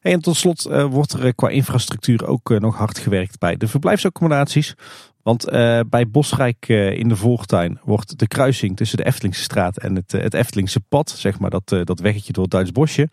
En 0.00 0.20
tot 0.20 0.36
slot 0.36 0.62
wordt 0.90 1.12
er 1.12 1.34
qua 1.34 1.48
infrastructuur 1.48 2.26
ook 2.26 2.58
nog 2.58 2.76
hard 2.76 2.98
gewerkt 2.98 3.38
bij 3.38 3.56
de 3.56 3.68
verblijfsaccommodaties. 3.68 4.74
Want 5.22 5.44
bij 5.90 6.08
Bosrijk 6.11 6.68
in 6.68 7.08
de 7.08 7.16
Voortuin 7.16 7.80
wordt 7.84 8.18
de 8.18 8.26
kruising 8.26 8.76
tussen 8.76 8.98
de 8.98 9.04
Eftelingse 9.04 9.42
straat 9.42 9.78
en 9.78 9.94
het, 9.94 10.12
het 10.12 10.34
Eftelingse 10.34 10.80
pad, 10.80 11.11
zeg 11.11 11.38
maar 11.38 11.50
dat, 11.50 11.68
dat 11.68 12.00
weggetje 12.00 12.32
door 12.32 12.42
het 12.42 12.52
Duits 12.52 12.72
bosje, 12.72 13.08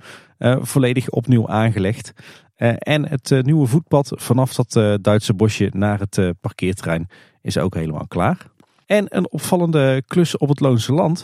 volledig 0.62 1.10
opnieuw 1.10 1.48
aangelegd. 1.48 2.14
Uh, 2.58 2.74
en 2.78 3.08
het 3.08 3.32
uh, 3.32 3.42
nieuwe 3.42 3.68
voetpad 3.68 4.12
vanaf 4.16 4.54
dat 4.54 4.76
uh, 4.76 4.94
Duitse 5.02 5.34
bosje 5.34 5.70
naar 5.74 6.00
het 6.00 6.34
parkeerterrein 6.42 7.08
is 7.42 7.58
ook 7.58 7.76
helemaal 7.76 8.08
klaar. 8.08 8.38
En 8.86 9.06
een 9.10 9.32
opvallende 9.32 10.04
klus 10.08 10.38
op 10.38 10.50
het 10.50 10.60
Loonse 10.60 10.94
Land. 10.94 11.22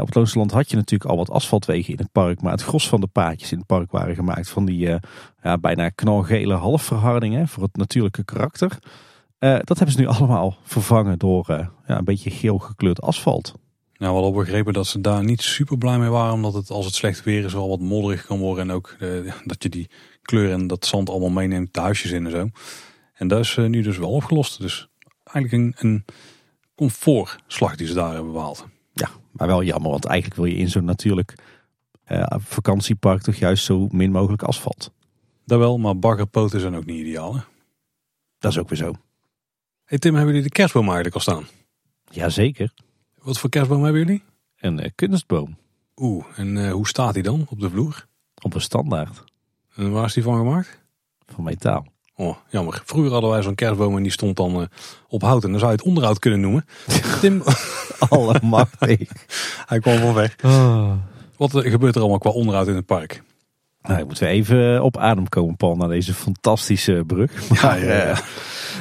op 0.00 0.06
het 0.06 0.14
Loonse 0.14 0.38
Land 0.38 0.50
had 0.50 0.70
je 0.70 0.76
natuurlijk 0.76 1.10
al 1.10 1.16
wat 1.16 1.30
asfaltwegen 1.30 1.92
in 1.92 1.98
het 1.98 2.12
park. 2.12 2.42
Maar 2.42 2.52
het 2.52 2.62
gros 2.62 2.88
van 2.88 3.00
de 3.00 3.06
paadjes 3.06 3.52
in 3.52 3.58
het 3.58 3.66
park 3.66 3.90
waren 3.90 4.14
gemaakt 4.14 4.48
van 4.48 4.64
die 4.64 4.98
ja, 5.42 5.58
bijna 5.58 5.88
knalgele 5.88 6.54
halfverhardingen 6.54 7.48
voor 7.48 7.62
het 7.62 7.76
natuurlijke 7.76 8.24
karakter. 8.24 8.78
dat 9.38 9.78
hebben 9.78 9.92
ze 9.92 10.00
nu 10.00 10.06
allemaal 10.16 10.56
vervangen 10.62 11.18
door 11.18 11.44
ja, 11.86 11.98
een 11.98 12.04
beetje 12.04 12.30
geel 12.30 12.58
gekleurd 12.58 13.00
asfalt. 13.00 13.54
Nou, 13.96 14.16
we 14.16 14.22
hadden 14.22 14.42
begrepen 14.42 14.72
dat 14.72 14.86
ze 14.86 15.00
daar 15.00 15.24
niet 15.24 15.42
super 15.42 15.78
blij 15.78 15.98
mee 15.98 16.08
waren. 16.08 16.34
Omdat 16.34 16.54
het 16.54 16.70
als 16.70 16.84
het 16.84 16.94
slecht 16.94 17.24
weer 17.24 17.44
is 17.44 17.52
wel 17.52 17.68
wat 17.68 17.80
modderig 17.80 18.26
kan 18.26 18.38
worden. 18.38 18.68
En 18.68 18.74
ook 18.74 18.96
dat 19.44 19.62
je 19.62 19.68
die 19.68 19.88
kleur 20.24 20.52
en 20.52 20.66
dat 20.66 20.86
zand 20.86 21.10
allemaal 21.10 21.30
meeneemt 21.30 21.74
de 21.74 21.80
huisjes 21.80 22.10
in 22.10 22.24
en 22.24 22.30
zo. 22.30 22.48
En 23.14 23.28
dat 23.28 23.40
is 23.40 23.56
eh, 23.56 23.64
nu 23.64 23.82
dus 23.82 23.98
wel 23.98 24.10
opgelost. 24.10 24.60
Dus 24.60 24.88
eigenlijk 25.24 25.52
een, 25.52 25.88
een 25.88 26.04
comfortslag 26.74 27.76
die 27.76 27.86
ze 27.86 27.94
daar 27.94 28.12
hebben 28.12 28.32
behaald. 28.32 28.66
Ja, 28.92 29.10
maar 29.32 29.46
wel 29.46 29.62
jammer, 29.62 29.90
want 29.90 30.04
eigenlijk 30.04 30.40
wil 30.40 30.50
je 30.50 30.56
in 30.56 30.68
zo'n 30.68 30.84
natuurlijk 30.84 31.34
uh, 32.08 32.26
vakantiepark 32.36 33.22
toch 33.22 33.34
juist 33.34 33.64
zo 33.64 33.88
min 33.90 34.10
mogelijk 34.10 34.42
asfalt. 34.42 34.92
Dat 35.44 35.58
wel, 35.58 35.78
maar 35.78 35.98
baggerpoten 35.98 36.60
zijn 36.60 36.76
ook 36.76 36.84
niet 36.84 36.98
ideaal. 36.98 37.34
Hè? 37.34 37.40
Dat 38.38 38.52
is 38.52 38.58
ook 38.58 38.68
weer 38.68 38.78
zo. 38.78 38.94
Hey 39.84 39.98
Tim, 39.98 40.14
hebben 40.14 40.34
jullie 40.34 40.48
de 40.48 40.54
kerstboom 40.54 40.84
eigenlijk 40.84 41.14
al 41.14 41.20
staan? 41.20 41.46
Jazeker. 42.10 42.72
Wat 43.18 43.38
voor 43.38 43.50
kerstboom 43.50 43.82
hebben 43.82 44.06
jullie? 44.06 44.22
Een 44.56 44.78
uh, 44.78 44.88
kunstboom. 44.94 45.56
Oeh, 45.96 46.24
en 46.36 46.70
hoe 46.70 46.88
staat 46.88 47.14
die 47.14 47.22
dan 47.22 47.46
op 47.48 47.60
de 47.60 47.70
vloer? 47.70 48.06
Op 48.42 48.54
een 48.54 48.60
standaard. 48.60 49.24
En 49.76 49.90
waar 49.90 50.04
is 50.04 50.12
die 50.12 50.22
van 50.22 50.36
gemaakt? 50.36 50.82
Van 51.26 51.44
metaal. 51.44 51.86
Oh, 52.16 52.36
jammer. 52.48 52.82
Vroeger 52.84 53.12
hadden 53.12 53.30
wij 53.30 53.42
zo'n 53.42 53.54
kerstboom 53.54 53.96
en 53.96 54.02
die 54.02 54.12
stond 54.12 54.36
dan 54.36 54.60
uh, 54.60 54.66
op 55.08 55.22
hout. 55.22 55.44
En 55.44 55.50
dan 55.50 55.58
zou 55.58 55.70
je 55.70 55.76
het 55.76 55.86
onderhoud 55.86 56.18
kunnen 56.18 56.40
noemen. 56.40 56.64
Tim... 57.20 57.42
Allemachtig. 58.08 59.10
Hij 59.68 59.78
kwam 59.78 59.98
van 59.98 60.14
weg. 60.14 60.36
Oh. 60.44 60.92
Wat 61.36 61.50
gebeurt 61.50 61.94
er 61.94 62.00
allemaal 62.00 62.18
qua 62.18 62.30
onderhoud 62.30 62.68
in 62.68 62.74
het 62.74 62.86
park? 62.86 63.22
Nou, 63.88 64.00
ik 64.00 64.06
moet 64.06 64.18
weer 64.18 64.28
even 64.28 64.82
op 64.82 64.96
adem 64.96 65.28
komen, 65.28 65.56
Paul, 65.56 65.76
naar 65.76 65.88
deze 65.88 66.14
fantastische 66.14 67.02
brug. 67.06 67.48
Maar, 67.62 67.78
ja, 67.84 67.84
ja. 67.94 68.10
eh, 68.10 68.18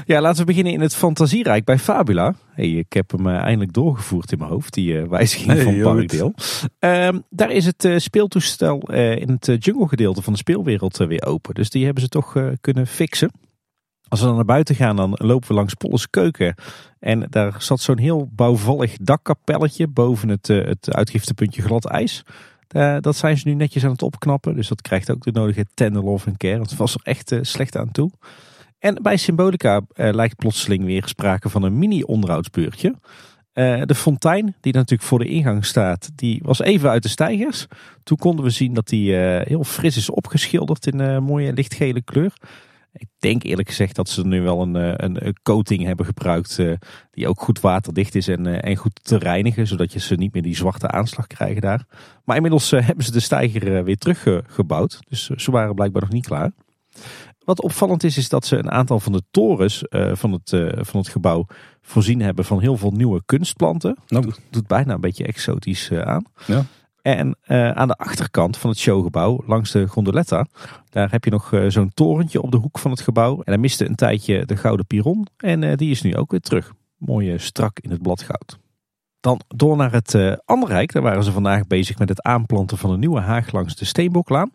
ja, 0.06 0.22
laten 0.22 0.40
we 0.40 0.46
beginnen 0.46 0.74
in 0.74 0.82
het 0.82 0.96
Fantasierijk 0.96 1.66
bij 1.66 1.80
Fabula. 1.80 2.34
Hey, 2.54 2.70
ik 2.70 2.94
heb 2.94 3.12
hem 3.12 3.28
eh, 3.28 3.36
eindelijk 3.36 3.74
doorgevoerd 3.74 4.32
in 4.32 4.38
mijn 4.38 4.50
hoofd, 4.50 4.74
die 4.74 5.00
eh, 5.00 5.08
wijziging 5.08 5.52
Hey, 5.52 5.64
van. 5.64 5.82
Parkdeel. 5.82 6.34
Ehm, 6.80 7.20
daar 7.30 7.52
is 7.52 7.66
het 7.66 7.86
eh, 7.86 7.98
speeltoestel 7.98 8.80
eh, 8.80 9.16
in 9.16 9.30
het 9.30 9.48
eh, 9.48 9.56
jungle 9.60 9.88
gedeelte 9.88 10.22
van 10.22 10.34
de 10.34 10.40
speelwereld 10.40 11.00
eh, 11.00 11.08
weer 11.08 11.26
open. 11.26 11.54
Dus 11.54 11.70
die 11.70 11.86
hebben 11.86 12.04
ze 12.04 12.10
toch 12.10 12.36
eh, 12.36 12.48
kunnen 12.62 12.88
fixen. 12.88 13.32
Als 14.08 14.20
we 14.22 14.26
dan 14.28 14.36
naar 14.36 14.46
buiten 14.46 14.76
gaan, 14.76 14.96
dan 14.96 15.12
lopen 15.14 15.48
we 15.48 15.54
langs 15.54 15.74
Polles 15.74 16.10
Keuken. 16.10 16.56
En 17.00 17.28
daar 17.30 17.56
zat 17.58 17.80
zo'n 17.80 17.98
heel 17.98 18.30
bouwvallig 18.32 18.98
dakkapelletje 19.02 19.88
boven 19.88 20.30
het, 20.30 20.50
eh, 20.50 20.66
het 20.66 20.94
uitgiftepuntje 20.94 21.62
glad 21.62 21.86
ijs. 21.86 22.24
Eh, 22.74 22.98
dat 23.00 23.16
zijn 23.16 23.38
ze 23.38 23.48
nu 23.48 23.54
netjes 23.54 23.84
aan 23.84 23.92
het 23.92 24.02
opknappen. 24.02 24.56
Dus 24.56 24.68
dat 24.68 24.82
krijgt 24.82 25.12
ook 25.12 25.24
de 25.24 25.32
nodige 25.32 25.66
tender 25.74 26.04
love 26.04 26.30
en 26.30 26.38
care. 26.38 26.60
Het 26.60 26.76
was 26.76 26.94
er 26.94 27.00
echt 27.04 27.32
eh, 27.32 27.40
slecht 27.42 27.78
aan 27.78 27.92
toe. 27.92 28.12
En 28.80 29.00
bij 29.02 29.18
Symbolica 29.18 29.82
eh, 29.94 30.14
lijkt 30.14 30.36
plotseling 30.36 30.86
weer 30.86 31.08
sprake 31.08 31.50
van 31.50 31.64
een 31.64 31.78
mini-onderhoudsbeurtje. 31.78 32.96
De 33.86 33.96
fontein, 33.96 34.56
die 34.62 34.74
natuurlijk 34.74 35.10
voor 35.10 35.20
de 35.20 35.28
ingang 35.28 35.66
staat, 35.66 36.12
die 36.16 36.40
was 36.44 36.60
even 36.60 36.90
uit 36.90 37.04
de 37.04 37.10
stijgers. 37.10 37.68
Toen 38.04 38.18
konden 38.18 38.46
we 38.46 38.52
zien 38.52 38.74
dat 38.74 38.88
die 38.88 39.16
heel 39.16 39.64
fris 39.64 39.98
is 39.98 40.10
opgeschilderd 40.10 40.88
in 40.88 41.24
mooie 41.24 41.54
lichtgele 41.54 42.02
kleur. 42.02 42.34
Ik 42.94 43.08
denk 43.20 43.44
eerlijk 43.44 43.68
gezegd 43.68 43.96
dat 43.96 44.10
ze 44.10 44.26
nu 44.26 44.42
wel 44.42 44.62
een, 44.62 44.76
eh, 44.76 44.94
een, 44.96 45.26
een 45.26 45.38
coating 45.44 45.84
hebben 45.84 46.06
gebruikt 46.06 46.60
eh, 46.60 46.74
die 47.12 47.28
ook 47.28 47.42
goed 47.42 47.60
waterdicht 47.60 48.16
is 48.16 48.28
en, 48.28 48.46
eh, 48.46 48.70
en 48.70 48.76
goed 48.76 49.00
te 49.04 49.18
reinigen. 49.18 49.68
Zodat 49.68 49.94
je 49.94 50.00
ze 50.00 50.16
niet 50.16 50.34
meer 50.34 50.42
die 50.42 50.56
zwarte 50.56 50.88
aanslag 50.88 51.28
krijgen 51.28 51.62
daar. 51.62 51.86
Maar 52.24 52.36
inmiddels 52.36 52.72
hebben 52.72 53.06
ze 53.06 53.12
de 53.12 53.20
stijger 53.20 53.78
eh, 53.78 53.84
weer 53.84 53.98
teruggebouwd. 53.98 55.00
Dus 55.10 55.30
ze 55.30 55.52
waren 55.52 55.76
blijkbaar 55.76 56.02
nog 56.02 56.12
niet 56.12 56.26
klaar. 56.26 56.52
Wat 57.40 57.62
opvallend 57.62 58.04
is, 58.04 58.18
is 58.18 58.30
dat 58.30 58.46
ze 58.46 58.58
een 58.58 58.72
aantal 58.72 59.00
van 59.00 59.12
de 59.12 59.24
torens 59.32 59.84
van, 59.90 60.32
het, 60.32 60.50
van 60.88 61.00
het 61.00 61.08
gebouw 61.08 61.46
voorzien 61.82 62.22
hebben 62.22 62.46
van 62.46 62.60
heel 62.60 62.78
veel 62.78 62.92
nieuwe 62.92 63.22
kunstplanten. 63.26 63.98
Nou. 64.08 64.24
Doet, 64.24 64.40
doet 64.50 64.68
bijna 64.68 64.94
een 64.94 65.02
beetje 65.02 65.26
exotisch 65.26 65.92
aan. 65.92 66.26
Ja. 66.46 66.66
En 67.04 67.38
eh, 67.42 67.72
aan 67.72 67.88
de 67.88 67.96
achterkant 67.96 68.58
van 68.58 68.70
het 68.70 68.80
showgebouw, 68.80 69.44
langs 69.46 69.72
de 69.72 69.88
gondoletta, 69.88 70.46
daar 70.90 71.12
heb 71.12 71.24
je 71.24 71.32
nog 71.32 71.54
eh, 71.54 71.66
zo'n 71.68 71.92
torentje 71.94 72.42
op 72.42 72.52
de 72.52 72.58
hoek 72.58 72.80
van 72.80 72.92
het 72.92 73.02
gebouw. 73.02 73.36
En 73.36 73.44
daar 73.46 73.60
miste 73.60 73.90
een 73.90 73.96
tijdje 73.96 74.46
de 74.46 74.58
gouden 74.58 74.86
piron. 74.86 75.28
En 75.38 75.64
eh, 75.64 75.78
die 75.78 75.92
is 75.92 76.02
nu 76.02 76.16
ook 76.16 76.32
weer 76.32 76.40
terug. 76.40 76.74
Mooi 76.98 77.40
strak 77.40 77.80
in 77.80 77.90
het 77.90 78.02
bladgoud. 78.02 78.58
Dan 79.20 79.42
door 79.48 79.78
naar 79.78 79.92
het 79.92 80.16
eh 80.16 80.34
Anderrijk. 80.46 80.92
Daar 80.92 81.02
waren 81.02 81.24
ze 81.24 81.32
vandaag 81.32 81.68
bezig 81.68 82.00
met 82.00 82.10
het 82.10 82.22
aanplanten 82.22 82.78
van 82.78 82.90
een 82.90 83.00
nieuwe 83.00 83.20
haag 83.20 83.52
langs 83.52 83.76
de 83.76 83.86
Steenboklaan. 83.86 84.52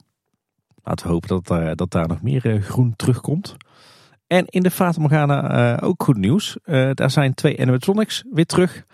Laten 0.83 1.07
we 1.07 1.13
hopen 1.13 1.29
dat, 1.29 1.79
dat 1.79 1.91
daar 1.91 2.09
nog 2.09 2.23
meer 2.23 2.63
groen 2.63 2.97
terugkomt. 2.97 3.57
En 4.27 4.47
in 4.47 4.63
de 4.63 4.71
Fata 4.71 5.01
Morgana 5.01 5.81
ook 5.81 6.03
goed 6.03 6.17
nieuws. 6.17 6.57
Daar 6.93 7.11
zijn 7.11 7.35
twee 7.35 7.61
animatronics 7.61 8.25
weer 8.33 8.47
terug. 8.47 8.85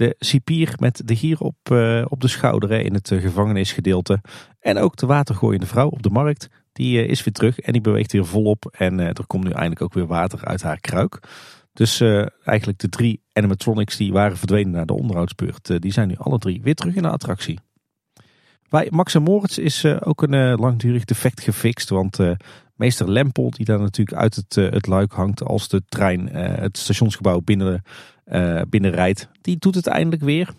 De 0.00 0.14
cipier 0.18 0.74
met 0.76 1.02
de 1.04 1.16
gier 1.16 1.40
op, 1.40 1.56
eh, 1.62 2.04
op 2.08 2.20
de 2.20 2.28
schouder 2.28 2.70
hè, 2.70 2.78
in 2.78 2.94
het 2.94 3.10
eh, 3.10 3.20
gevangenisgedeelte. 3.20 4.20
En 4.60 4.78
ook 4.78 4.96
de 4.96 5.06
watergooiende 5.06 5.66
vrouw 5.66 5.88
op 5.88 6.02
de 6.02 6.10
markt. 6.10 6.48
Die 6.72 7.02
eh, 7.02 7.08
is 7.08 7.24
weer 7.24 7.34
terug 7.34 7.58
en 7.58 7.72
die 7.72 7.80
beweegt 7.80 8.12
weer 8.12 8.26
volop. 8.26 8.74
En 8.78 9.00
er 9.00 9.26
komt 9.26 9.44
nu 9.44 9.50
eindelijk 9.50 9.82
ook 9.82 9.94
weer 9.94 10.06
water 10.06 10.44
uit 10.44 10.62
haar 10.62 10.80
kruik. 10.80 11.20
Dus 11.72 12.00
eigenlijk 12.44 12.78
de 12.78 12.88
drie 12.88 13.22
animatronics 13.32 13.96
die 13.96 14.12
waren 14.12 14.36
verdwenen 14.36 14.72
naar 14.72 14.86
de 14.86 14.92
onderhoudsbeurt. 14.92 15.82
die 15.82 15.92
zijn 15.92 16.08
nu 16.08 16.14
alle 16.18 16.38
drie 16.38 16.62
weer 16.62 16.74
terug 16.74 16.94
in 16.94 17.02
de 17.02 17.10
attractie. 17.10 17.58
Bij 18.68 18.88
Max 18.90 19.14
en 19.14 19.22
Moritz 19.22 19.58
is 19.58 19.84
ook 19.84 20.22
een 20.22 20.54
langdurig 20.54 21.04
defect 21.04 21.40
gefixt. 21.40 21.88
Want 21.88 22.18
meester 22.74 23.10
Lempel, 23.10 23.50
die 23.50 23.64
daar 23.64 23.80
natuurlijk 23.80 24.18
uit 24.18 24.34
het, 24.34 24.54
het 24.54 24.86
luik 24.86 25.12
hangt 25.12 25.42
als 25.42 25.68
de 25.68 25.82
trein 25.88 26.28
het 26.36 26.78
stationsgebouw 26.78 27.40
binnen, 27.40 27.82
eh 28.30 28.60
binnen 28.68 28.90
rijdt, 28.90 29.28
die 29.40 29.56
doet 29.58 29.74
het 29.74 29.86
eindelijk 29.86 30.22
weer. 30.22 30.50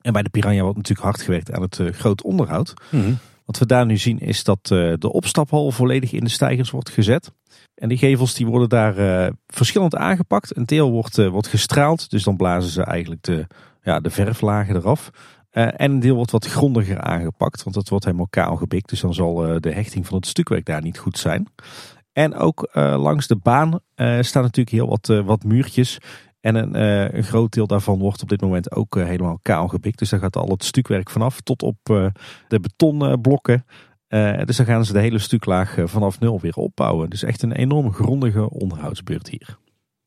En 0.00 0.12
bij 0.12 0.22
de 0.22 0.28
Piranha 0.28 0.62
wordt 0.62 0.76
natuurlijk 0.76 1.06
hard 1.06 1.22
gewerkt 1.22 1.52
aan 1.52 1.62
het 1.62 1.78
eh, 1.78 1.92
groot 1.92 2.22
onderhoud. 2.22 2.74
Mhm. 2.90 3.12
Wat 3.44 3.58
we 3.58 3.66
daar 3.66 3.86
nu 3.86 3.96
zien 3.96 4.18
is 4.18 4.44
dat 4.44 4.58
eh, 4.62 4.92
de 4.98 5.12
opstaphal 5.12 5.70
volledig 5.70 6.12
in 6.12 6.24
de 6.24 6.30
stijgers 6.30 6.70
wordt 6.70 6.90
gezet. 6.90 7.32
En 7.74 7.88
die 7.88 7.98
gevels 7.98 8.34
die 8.34 8.46
worden 8.46 8.68
daar 8.68 9.32
verschillend 9.46 9.96
aangepakt. 9.96 10.56
Een 10.56 10.64
deel 10.64 10.90
wordt, 10.90 11.16
wordt 11.28 11.46
gestraald, 11.46 12.10
dus 12.10 12.22
dan 12.22 12.36
blazen 12.36 12.70
ze 12.70 12.82
eigenlijk 12.82 13.22
de, 13.22 13.46
ja, 13.82 14.00
de 14.00 14.10
verflagen 14.10 14.76
eraf. 14.76 15.10
En 15.50 15.90
een 15.90 16.00
deel 16.00 16.14
wordt 16.14 16.30
wat 16.30 16.46
grondiger 16.46 17.00
aangepakt, 17.00 17.62
want 17.62 17.76
het 17.76 17.88
wordt 17.88 18.04
helemaal 18.04 18.28
kaal 18.30 18.56
gebikt. 18.56 18.88
Dus 18.88 19.00
dan 19.00 19.14
zal 19.14 19.34
de 19.60 19.72
hechting 19.72 20.06
van 20.06 20.16
het 20.16 20.26
stukwerk 20.26 20.64
daar 20.64 20.82
niet 20.82 20.98
goed 20.98 21.18
zijn. 21.18 21.48
En 22.12 22.34
ook 22.34 22.68
langs 22.74 23.26
de 23.26 23.36
baan 23.36 23.80
staan 24.20 24.42
natuurlijk 24.42 24.70
heel 24.70 24.88
wat, 24.88 25.22
wat 25.24 25.44
muurtjes. 25.44 25.98
En 26.44 26.54
een, 26.54 26.74
eh, 26.74 27.16
een 27.16 27.24
groot 27.24 27.52
deel 27.52 27.66
daarvan 27.66 27.98
wordt 27.98 28.22
op 28.22 28.28
dit 28.28 28.40
moment 28.40 28.72
ook 28.72 28.96
eh, 28.96 29.04
helemaal 29.04 29.38
kaal 29.42 29.68
gebikt. 29.68 29.98
Dus 29.98 30.08
daar 30.08 30.20
gaat 30.20 30.36
al 30.36 30.48
het 30.48 30.64
stukwerk 30.64 31.10
vanaf 31.10 31.40
tot 31.40 31.62
op 31.62 31.76
eh, 31.82 32.06
de 32.48 32.60
betonblokken. 32.60 33.66
Dus 34.44 34.56
dan 34.56 34.66
gaan 34.66 34.84
ze 34.84 34.92
de 34.92 35.00
hele 35.00 35.18
stuklaag 35.18 35.76
vanaf 35.84 36.20
nul 36.20 36.40
weer 36.40 36.54
opbouwen. 36.54 37.10
Dus 37.10 37.22
echt 37.22 37.42
een 37.42 37.52
enorm 37.52 37.92
grondige 37.92 38.50
onderhoudsbeurt 38.50 39.28
hier. 39.28 39.58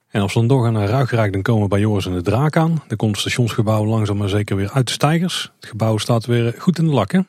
En 0.07 0.21
als 0.21 0.33
we 0.33 0.39
dan 0.39 0.47
doorgaan 0.47 0.73
naar 0.73 0.87
Ruigrijk, 0.87 1.33
dan 1.33 1.41
komen 1.41 1.63
we 1.63 1.67
bij 1.67 1.79
Joris 1.79 2.05
en 2.05 2.13
de 2.13 2.21
Draak 2.21 2.57
aan. 2.57 2.81
Dan 2.87 2.97
komt 2.97 3.11
het 3.11 3.19
stationsgebouw 3.19 3.85
langzaam 3.85 4.17
maar 4.17 4.29
zeker 4.29 4.55
weer 4.55 4.71
uit 4.71 4.87
de 4.87 4.93
stijgers. 4.93 5.51
Het 5.59 5.69
gebouw 5.69 5.97
staat 5.97 6.25
weer 6.25 6.55
goed 6.57 6.79
in 6.79 6.85
de 6.85 6.91
lak, 6.91 7.11
hè? 7.11 7.19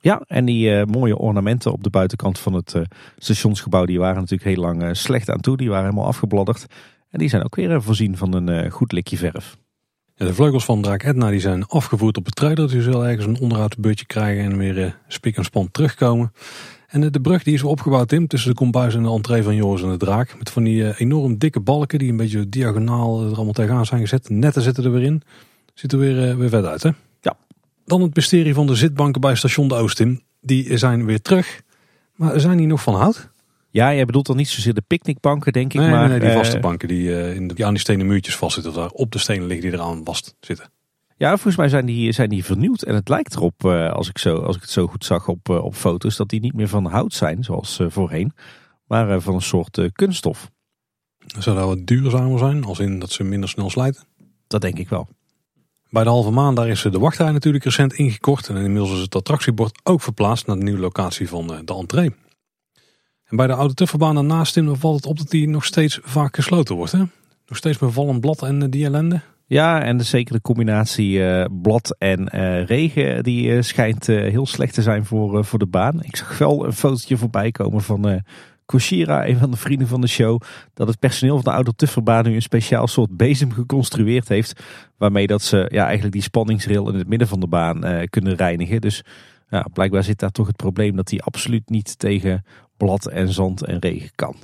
Ja, 0.00 0.22
en 0.26 0.44
die 0.44 0.86
mooie 0.86 1.18
ornamenten 1.18 1.72
op 1.72 1.82
de 1.82 1.90
buitenkant 1.90 2.38
van 2.38 2.52
het 2.52 2.76
stationsgebouw, 3.16 3.84
die 3.84 3.98
waren 3.98 4.20
natuurlijk 4.20 4.56
heel 4.56 4.64
lang 4.64 4.96
slecht 4.96 5.30
aan 5.30 5.40
toe. 5.40 5.56
Die 5.56 5.68
waren 5.68 5.84
helemaal 5.84 6.06
afgebladderd. 6.06 6.66
En 7.12 7.18
die 7.18 7.28
zijn 7.28 7.44
ook 7.44 7.54
weer 7.54 7.72
eh, 7.72 7.80
voorzien 7.80 8.16
van 8.16 8.34
een 8.34 8.48
eh, 8.48 8.70
goed 8.70 8.92
likje 8.92 9.16
verf. 9.16 9.56
Ja, 10.14 10.26
de 10.26 10.34
vleugels 10.34 10.64
van 10.64 10.82
Draak 10.82 11.02
Edna 11.02 11.30
die 11.30 11.40
zijn 11.40 11.66
afgevoerd 11.66 12.16
op 12.16 12.24
het 12.24 12.34
trailer. 12.34 12.68
Dus 12.68 12.72
je 12.72 12.92
zal 12.92 13.06
ergens 13.06 13.26
een 13.26 13.40
onderhoudsbeurtje 13.40 14.06
krijgen 14.06 14.44
en 14.44 14.58
weer 14.58 14.84
eh, 14.84 14.92
spik 15.08 15.36
en 15.36 15.44
span 15.44 15.70
terugkomen. 15.70 16.32
En 16.88 17.12
de 17.12 17.20
brug 17.20 17.42
die 17.42 17.54
is 17.54 17.62
weer 17.62 17.70
opgebouwd, 17.70 18.08
Tim, 18.08 18.26
tussen 18.26 18.50
de 18.50 18.56
kombuis 18.56 18.94
en 18.94 19.02
de 19.02 19.08
entree 19.08 19.42
van 19.42 19.54
Joris 19.54 19.82
en 19.82 19.90
de 19.90 19.96
Draak. 19.96 20.38
Met 20.38 20.50
van 20.50 20.62
die 20.62 20.98
enorm 20.98 21.38
dikke 21.38 21.60
balken 21.60 21.98
die 21.98 22.10
een 22.10 22.16
beetje 22.16 22.48
diagonaal 22.48 23.22
er 23.22 23.34
allemaal 23.34 23.52
tegenaan 23.52 23.86
zijn 23.86 24.00
gezet. 24.00 24.28
Netten 24.28 24.62
zitten 24.62 24.84
er 24.84 24.92
weer 24.92 25.02
in. 25.02 25.22
Ziet 25.74 25.92
er 25.92 25.98
weer, 25.98 26.38
weer 26.38 26.48
vet 26.48 26.64
uit, 26.64 26.82
hè? 26.82 26.90
Ja. 27.20 27.36
Dan 27.84 28.02
het 28.02 28.14
mysterie 28.14 28.54
van 28.54 28.66
de 28.66 28.74
zitbanken 28.74 29.20
bij 29.20 29.34
station 29.34 29.68
de 29.68 29.74
Oost, 29.74 29.96
Tim. 29.96 30.20
Die 30.40 30.76
zijn 30.76 31.04
weer 31.04 31.22
terug. 31.22 31.62
Maar 32.16 32.40
zijn 32.40 32.56
die 32.56 32.66
nog 32.66 32.82
van 32.82 32.94
hout? 32.94 33.31
Ja, 33.72 33.94
jij 33.94 34.04
bedoelt 34.04 34.26
dan 34.26 34.36
niet 34.36 34.48
zozeer 34.48 34.74
de 34.74 34.82
picknickbanken, 34.86 35.52
denk 35.52 35.72
ik. 35.72 35.80
Nee, 35.80 35.90
maar, 35.90 36.08
nee, 36.08 36.20
die 36.20 36.28
eh, 36.28 36.34
vaste 36.34 36.58
banken 36.58 36.88
die, 36.88 37.16
eh, 37.16 37.34
in 37.34 37.48
de, 37.48 37.54
die 37.54 37.66
aan 37.66 37.72
die 37.72 37.82
stenen 37.82 38.06
muurtjes 38.06 38.36
vastzitten. 38.36 38.72
Of 38.72 38.78
daar 38.78 38.90
op 38.90 39.12
de 39.12 39.18
stenen 39.18 39.46
liggen 39.46 39.70
die 39.70 39.78
eraan 39.78 40.00
vast 40.04 40.34
zitten. 40.40 40.70
Ja, 41.16 41.28
volgens 41.28 41.56
mij 41.56 41.68
zijn 41.68 41.86
die, 41.86 42.12
zijn 42.12 42.28
die 42.28 42.44
vernieuwd. 42.44 42.82
En 42.82 42.94
het 42.94 43.08
lijkt 43.08 43.34
erop, 43.34 43.64
eh, 43.64 43.92
als, 43.92 44.08
ik 44.08 44.18
zo, 44.18 44.36
als 44.36 44.56
ik 44.56 44.62
het 44.62 44.70
zo 44.70 44.86
goed 44.86 45.04
zag 45.04 45.28
op, 45.28 45.48
op 45.48 45.74
foto's, 45.74 46.16
dat 46.16 46.28
die 46.28 46.40
niet 46.40 46.54
meer 46.54 46.68
van 46.68 46.86
hout 46.86 47.14
zijn, 47.14 47.44
zoals 47.44 47.80
voorheen. 47.88 48.32
Maar 48.86 49.20
van 49.20 49.34
een 49.34 49.42
soort 49.42 49.88
kunststof. 49.92 50.50
Zou 51.38 51.56
dat 51.56 51.66
wat 51.66 51.86
duurzamer 51.86 52.38
zijn? 52.38 52.64
Als 52.64 52.78
in 52.78 52.98
dat 52.98 53.10
ze 53.10 53.24
minder 53.24 53.48
snel 53.48 53.70
slijten? 53.70 54.04
Dat 54.46 54.60
denk 54.60 54.78
ik 54.78 54.88
wel. 54.88 55.08
Bij 55.90 56.02
de 56.02 56.08
halve 56.08 56.30
maan 56.30 56.54
daar 56.54 56.68
is 56.68 56.82
de 56.82 56.98
wachtrij 56.98 57.30
natuurlijk 57.30 57.64
recent 57.64 57.92
ingekort. 57.92 58.48
En 58.48 58.56
inmiddels 58.56 58.92
is 58.92 59.00
het 59.00 59.14
attractiebord 59.14 59.80
ook 59.82 60.00
verplaatst 60.00 60.46
naar 60.46 60.56
de 60.56 60.62
nieuwe 60.62 60.80
locatie 60.80 61.28
van 61.28 61.46
de 61.46 61.74
entree. 61.74 62.12
Bij 63.34 63.46
de 63.46 63.54
oude 63.54 63.74
tufferbaan 63.74 64.14
daarnaast 64.14 64.52
Tim, 64.52 64.76
valt 64.76 64.96
het 64.96 65.06
op 65.06 65.18
dat 65.18 65.30
die 65.30 65.48
nog 65.48 65.64
steeds 65.64 65.98
vaak 66.02 66.36
gesloten 66.36 66.74
wordt. 66.74 66.92
Hè? 66.92 66.98
Nog 67.46 67.56
steeds 67.56 67.78
met 67.78 67.92
vallend 67.92 68.20
blad 68.20 68.42
en 68.42 68.62
eh, 68.62 68.68
die 68.70 68.84
ellende. 68.84 69.20
Ja, 69.46 69.82
en 69.82 69.96
de, 69.96 70.04
zeker 70.04 70.34
de 70.34 70.40
combinatie 70.40 71.26
eh, 71.26 71.44
blad 71.62 71.96
en 71.98 72.28
eh, 72.28 72.64
regen, 72.64 73.22
die 73.22 73.62
schijnt 73.62 74.06
heel 74.06 74.46
slecht 74.46 74.74
te 74.74 74.82
zijn 74.82 75.04
voor, 75.04 75.44
voor 75.44 75.58
de 75.58 75.66
baan. 75.66 76.02
Ik 76.02 76.16
zag 76.16 76.38
wel 76.38 76.66
een 76.66 76.72
fotootje 76.72 77.16
voorbij 77.16 77.50
komen 77.50 77.82
van 77.82 78.22
Koshira, 78.66 79.26
een 79.26 79.38
van 79.38 79.50
de 79.50 79.56
vrienden 79.56 79.88
van 79.88 80.00
de 80.00 80.06
show, 80.06 80.40
dat 80.74 80.88
het 80.88 80.98
personeel 80.98 81.34
van 81.34 81.44
de 81.44 81.52
oude 81.52 81.74
tufferbaan 81.74 82.24
nu 82.24 82.34
een 82.34 82.42
speciaal 82.42 82.86
soort 82.86 83.16
bezem 83.16 83.52
geconstrueerd 83.52 84.28
heeft. 84.28 84.62
Waarmee 84.96 85.26
dat 85.26 85.42
ze 85.42 85.68
ja, 85.70 85.84
eigenlijk 85.84 86.14
die 86.14 86.22
spanningsrail 86.22 86.88
in 86.88 86.98
het 86.98 87.08
midden 87.08 87.28
van 87.28 87.40
de 87.40 87.46
baan 87.46 88.06
kunnen 88.10 88.34
reinigen. 88.34 88.80
Dus 88.80 89.02
ja, 89.48 89.66
blijkbaar 89.72 90.04
zit 90.04 90.18
daar 90.18 90.30
toch 90.30 90.46
het 90.46 90.56
probleem 90.56 90.96
dat 90.96 91.06
die 91.06 91.22
absoluut 91.22 91.68
niet 91.68 91.98
tegen 91.98 92.44
blad 92.84 93.06
en 93.06 93.32
zand 93.32 93.64
en 93.64 93.78
regen 93.78 94.10
kan. 94.14 94.36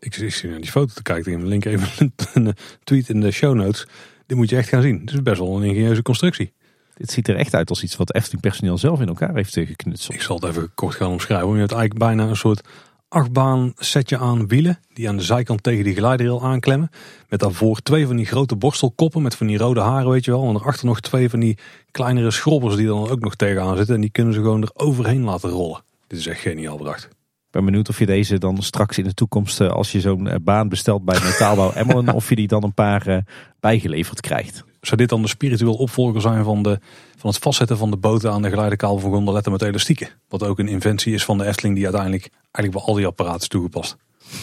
Ik 0.00 0.14
zit 0.14 0.42
naar 0.42 0.60
die 0.60 0.70
foto 0.70 0.92
te 0.94 1.02
kijken. 1.02 1.32
Ik 1.32 1.44
link 1.44 1.64
even 1.64 2.12
een, 2.34 2.54
tweet 2.84 3.08
in 3.08 3.20
de 3.20 3.30
show 3.30 3.54
notes. 3.54 3.86
Die 4.26 4.36
moet 4.36 4.50
je 4.50 4.56
echt 4.56 4.68
gaan 4.68 4.82
zien. 4.82 5.00
Het 5.00 5.12
is 5.12 5.22
best 5.22 5.38
wel 5.38 5.56
een 5.56 5.62
ingenieuze 5.62 6.02
constructie. 6.02 6.52
Dit 6.94 7.10
ziet 7.10 7.28
er 7.28 7.36
echt 7.36 7.54
uit 7.54 7.70
als 7.70 7.82
iets 7.82 7.96
wat 7.96 8.14
Efteling 8.14 8.40
personeel 8.40 8.78
zelf 8.78 9.00
in 9.00 9.08
elkaar 9.08 9.34
heeft 9.34 9.56
eh, 9.56 9.66
geknutseld. 9.66 10.14
Ik 10.14 10.22
zal 10.22 10.36
het 10.36 10.44
even 10.44 10.72
kort 10.74 10.94
gaan 10.94 11.10
omschrijven. 11.10 11.52
Je 11.52 11.58
hebt 11.58 11.72
eigenlijk 11.72 12.04
bijna 12.04 12.28
een 12.28 12.36
soort 12.36 12.68
achtbaan 13.08 13.72
setje 13.76 14.18
aan 14.18 14.48
wielen. 14.48 14.78
Die 14.92 15.08
aan 15.08 15.16
de 15.16 15.22
zijkant 15.22 15.62
tegen 15.62 15.84
die 15.84 15.94
glijdrail 15.94 16.44
aanklemmen. 16.44 16.90
Met 17.28 17.40
daarvoor 17.40 17.80
twee 17.80 18.06
van 18.06 18.16
die 18.16 18.26
grote 18.26 18.56
borstelkoppen 18.56 19.22
met 19.22 19.34
van 19.34 19.46
die 19.46 19.58
rode 19.58 19.80
haren 19.80 20.10
weet 20.10 20.24
je 20.24 20.30
wel. 20.30 20.46
En 20.46 20.52
daarachter 20.52 20.86
nog 20.86 21.00
twee 21.00 21.30
van 21.30 21.40
die 21.40 21.58
kleinere 21.90 22.30
schrobbers 22.30 22.76
die 22.76 22.86
dan 22.86 23.08
ook 23.08 23.20
nog 23.20 23.34
tegenaan 23.34 23.76
zitten. 23.76 23.94
En 23.94 24.00
die 24.00 24.10
kunnen 24.10 24.34
ze 24.34 24.40
gewoon 24.40 24.62
er 24.62 24.70
overheen 24.74 25.24
laten 25.24 25.50
rollen. 25.50 25.82
Dit 26.06 26.18
is 26.18 26.26
echt 26.26 26.40
geniaal 26.40 26.76
bedacht. 26.76 27.08
Ben 27.54 27.64
benieuwd 27.64 27.88
of 27.88 27.98
je 27.98 28.06
deze 28.06 28.38
dan 28.38 28.62
straks 28.62 28.98
in 28.98 29.04
de 29.04 29.14
toekomst, 29.14 29.60
eh, 29.60 29.68
als 29.68 29.92
je 29.92 30.00
zo'n 30.00 30.28
eh, 30.28 30.36
baan 30.42 30.68
bestelt 30.68 31.04
bij 31.04 31.20
Metaalbouw 31.22 31.72
Emmelen, 31.80 32.14
of 32.14 32.28
je 32.28 32.34
die 32.34 32.48
dan 32.48 32.62
een 32.62 32.74
paar 32.74 33.06
eh, 33.06 33.18
bijgeleverd 33.60 34.20
krijgt. 34.20 34.64
Zou 34.80 34.96
dit 34.96 35.08
dan 35.08 35.22
de 35.22 35.28
spiritueel 35.28 35.74
opvolger 35.74 36.20
zijn 36.20 36.44
van, 36.44 36.62
de, 36.62 36.80
van 37.16 37.30
het 37.30 37.38
vastzetten 37.38 37.78
van 37.78 37.90
de 37.90 37.96
boten 37.96 38.32
aan 38.32 38.42
de 38.42 38.48
geleidekabel 38.48 38.98
van 38.98 39.10
gondoletten 39.10 39.52
met 39.52 39.62
elastieken? 39.62 40.08
Wat 40.28 40.42
ook 40.42 40.58
een 40.58 40.68
inventie 40.68 41.14
is 41.14 41.24
van 41.24 41.38
de 41.38 41.46
Efteling 41.46 41.74
die 41.74 41.84
uiteindelijk 41.84 42.30
eigenlijk 42.50 42.72
bij 42.72 42.82
al 42.82 42.94
die 42.94 43.06
apparaten 43.06 43.40
is 43.40 43.48
toegepast. 43.48 43.96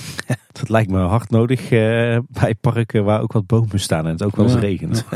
Dat 0.59 0.70
lijkt 0.70 0.91
me 0.91 0.99
hard 0.99 1.30
nodig 1.30 1.70
bij 2.28 2.55
parken 2.62 3.03
waar 3.03 3.22
ook 3.22 3.32
wat 3.34 3.47
bomen 3.47 3.80
staan 3.80 4.05
en 4.05 4.12
het 4.12 4.24
ook 4.24 4.36
wel 4.36 4.45
eens 4.45 4.55
regent. 4.55 5.05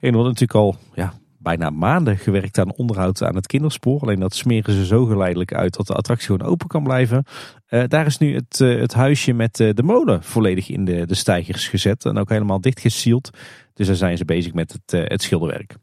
En 0.00 0.10
we 0.10 0.16
hadden 0.16 0.32
natuurlijk 0.32 0.54
al 0.54 0.76
ja, 0.94 1.12
bijna 1.42 1.70
maanden 1.70 2.18
gewerkt 2.18 2.58
aan 2.58 2.74
onderhoud 2.74 3.22
aan 3.22 3.34
het 3.34 3.46
kinderspoor. 3.46 4.00
Alleen 4.00 4.20
dat 4.20 4.34
smeren 4.34 4.74
ze 4.74 4.86
zo 4.86 5.04
geleidelijk 5.04 5.54
uit 5.54 5.76
dat 5.76 5.86
de 5.86 5.94
attractie 5.94 6.26
gewoon 6.26 6.50
open 6.50 6.68
kan 6.68 6.82
blijven. 6.82 7.24
Uh, 7.68 7.82
daar 7.86 8.06
is 8.06 8.18
nu 8.18 8.34
het, 8.34 8.60
uh, 8.60 8.80
het 8.80 8.94
huisje 8.94 9.32
met 9.32 9.60
uh, 9.60 9.70
de 9.74 9.82
molen 9.82 10.22
volledig 10.22 10.68
in 10.68 10.84
de, 10.84 11.06
de 11.06 11.14
stijgers 11.14 11.68
gezet. 11.68 12.04
En 12.04 12.18
ook 12.18 12.28
helemaal 12.28 12.60
dichtgesield. 12.60 13.30
Dus 13.74 13.86
daar 13.86 13.96
zijn 13.96 14.16
ze 14.16 14.24
bezig 14.24 14.52
met 14.52 14.72
het, 14.72 15.10
het 15.10 15.22
schilderwerk. 15.22 15.74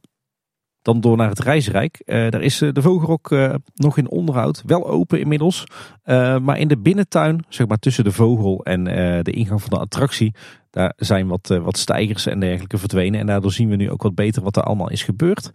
Dan 0.81 1.01
door 1.01 1.17
naar 1.17 1.29
het 1.29 1.39
Reisrijk. 1.39 2.01
daar 2.05 2.41
is 2.41 2.57
de 2.57 2.81
Vogelrok 2.81 3.29
nog 3.73 3.97
in 3.97 4.09
onderhoud. 4.09 4.63
Wel 4.65 4.87
open 4.87 5.19
inmiddels. 5.19 5.63
maar 6.41 6.59
in 6.59 6.67
de 6.67 6.77
binnentuin, 6.77 7.45
zeg 7.49 7.67
maar 7.67 7.77
tussen 7.77 8.03
de 8.03 8.11
vogel 8.11 8.63
en 8.63 8.83
de 9.23 9.31
ingang 9.31 9.61
van 9.61 9.69
de 9.69 9.79
attractie. 9.79 10.33
Daar 10.77 10.93
zijn 10.95 11.27
wat, 11.27 11.49
uh, 11.49 11.63
wat 11.63 11.77
stijgers 11.77 12.25
en 12.25 12.39
dergelijke 12.39 12.77
verdwenen. 12.77 13.19
En 13.19 13.25
daardoor 13.25 13.51
zien 13.51 13.69
we 13.69 13.75
nu 13.75 13.91
ook 13.91 14.01
wat 14.01 14.15
beter 14.15 14.43
wat 14.43 14.55
er 14.55 14.63
allemaal 14.63 14.89
is 14.89 15.03
gebeurd. 15.03 15.51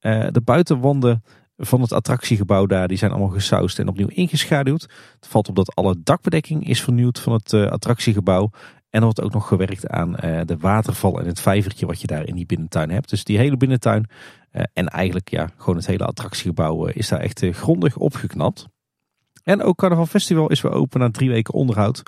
Uh, 0.00 0.26
de 0.30 0.40
buitenwanden 0.40 1.22
van 1.56 1.80
het 1.80 1.92
attractiegebouw 1.92 2.66
daar, 2.66 2.88
die 2.88 2.96
zijn 2.96 3.10
allemaal 3.10 3.28
gesausd 3.28 3.78
en 3.78 3.88
opnieuw 3.88 4.08
ingeschaduwd. 4.08 4.82
Het 5.14 5.26
valt 5.28 5.48
op 5.48 5.56
dat 5.56 5.74
alle 5.74 5.96
dakbedekking 6.02 6.68
is 6.68 6.82
vernieuwd 6.82 7.18
van 7.20 7.32
het 7.32 7.52
uh, 7.52 7.66
attractiegebouw. 7.66 8.50
En 8.90 8.98
er 8.98 9.02
wordt 9.02 9.22
ook 9.22 9.32
nog 9.32 9.48
gewerkt 9.48 9.88
aan 9.88 10.12
de 10.46 10.56
waterval 10.58 11.20
en 11.20 11.26
het 11.26 11.40
vijvertje 11.40 11.86
wat 11.86 12.00
je 12.00 12.06
daar 12.06 12.26
in 12.26 12.34
die 12.34 12.46
binnentuin 12.46 12.90
hebt. 12.90 13.10
Dus 13.10 13.24
die 13.24 13.38
hele 13.38 13.56
binnentuin 13.56 14.08
en 14.72 14.88
eigenlijk 14.88 15.30
ja, 15.30 15.50
gewoon 15.56 15.76
het 15.76 15.86
hele 15.86 16.04
attractiegebouw 16.04 16.86
is 16.86 17.08
daar 17.08 17.20
echt 17.20 17.44
grondig 17.50 17.96
opgeknapt. 17.96 18.66
En 19.42 19.62
ook 19.62 19.76
Carnaval 19.76 20.06
Festival 20.06 20.50
is 20.50 20.60
weer 20.60 20.72
open 20.72 21.00
na 21.00 21.10
drie 21.10 21.30
weken 21.30 21.54
onderhoud. 21.54 22.02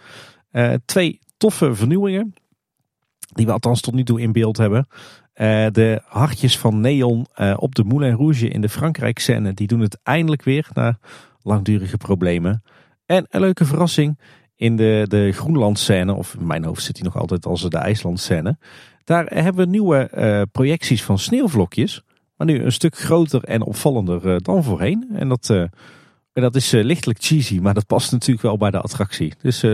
twee 0.85 1.19
toffe 1.37 1.75
vernieuwingen. 1.75 2.35
Die 3.35 3.47
we 3.47 3.53
althans 3.53 3.81
tot 3.81 3.95
nu 3.95 4.05
toe 4.05 4.21
in 4.21 4.33
beeld 4.33 4.57
hebben. 4.57 4.87
Uh, 4.89 5.67
de 5.73 6.03
hartjes 6.05 6.59
van 6.59 6.81
neon 6.81 7.27
uh, 7.37 7.55
op 7.59 7.75
de 7.75 7.85
Moulin 7.85 8.15
Rouge 8.15 8.49
in 8.49 8.61
de 8.61 8.69
Frankrijk 8.69 9.19
scène. 9.19 9.55
Die 9.55 9.67
doen 9.67 9.81
het 9.81 9.99
eindelijk 10.03 10.43
weer 10.43 10.69
na 10.73 10.99
langdurige 11.43 11.97
problemen. 11.97 12.63
En 13.07 13.27
een 13.29 13.41
leuke 13.41 13.65
verrassing 13.65 14.19
in 14.57 14.77
de, 14.77 15.05
de 15.09 15.33
Groenland 15.33 15.79
scène. 15.79 16.15
Of 16.15 16.35
in 16.35 16.47
mijn 16.47 16.65
hoofd 16.65 16.83
zit 16.83 16.97
hij 16.97 17.05
nog 17.05 17.17
altijd 17.17 17.47
als 17.47 17.71
de 17.71 17.79
IJsland 17.79 18.21
scène. 18.21 18.59
Daar 19.05 19.27
hebben 19.27 19.65
we 19.65 19.71
nieuwe 19.71 20.11
uh, 20.15 20.43
projecties 20.53 21.03
van 21.03 21.19
sneeuwvlokjes. 21.19 22.03
Maar 22.37 22.47
nu 22.47 22.63
een 22.63 22.73
stuk 22.73 22.99
groter 22.99 23.45
en 23.45 23.63
opvallender 23.63 24.43
dan 24.43 24.65
voorheen. 24.65 25.09
En 25.13 25.29
dat, 25.29 25.51
en 25.51 25.71
dat 26.33 26.55
is 26.55 26.71
lichtelijk 26.71 27.23
cheesy. 27.23 27.59
Maar 27.59 27.75
dat 27.75 27.87
past 27.87 28.13
natuurlijk 28.13 28.43
wel 28.43 28.57
bij 28.57 28.71
de 28.71 28.81
attractie. 28.81 29.33
Dus 29.43 29.65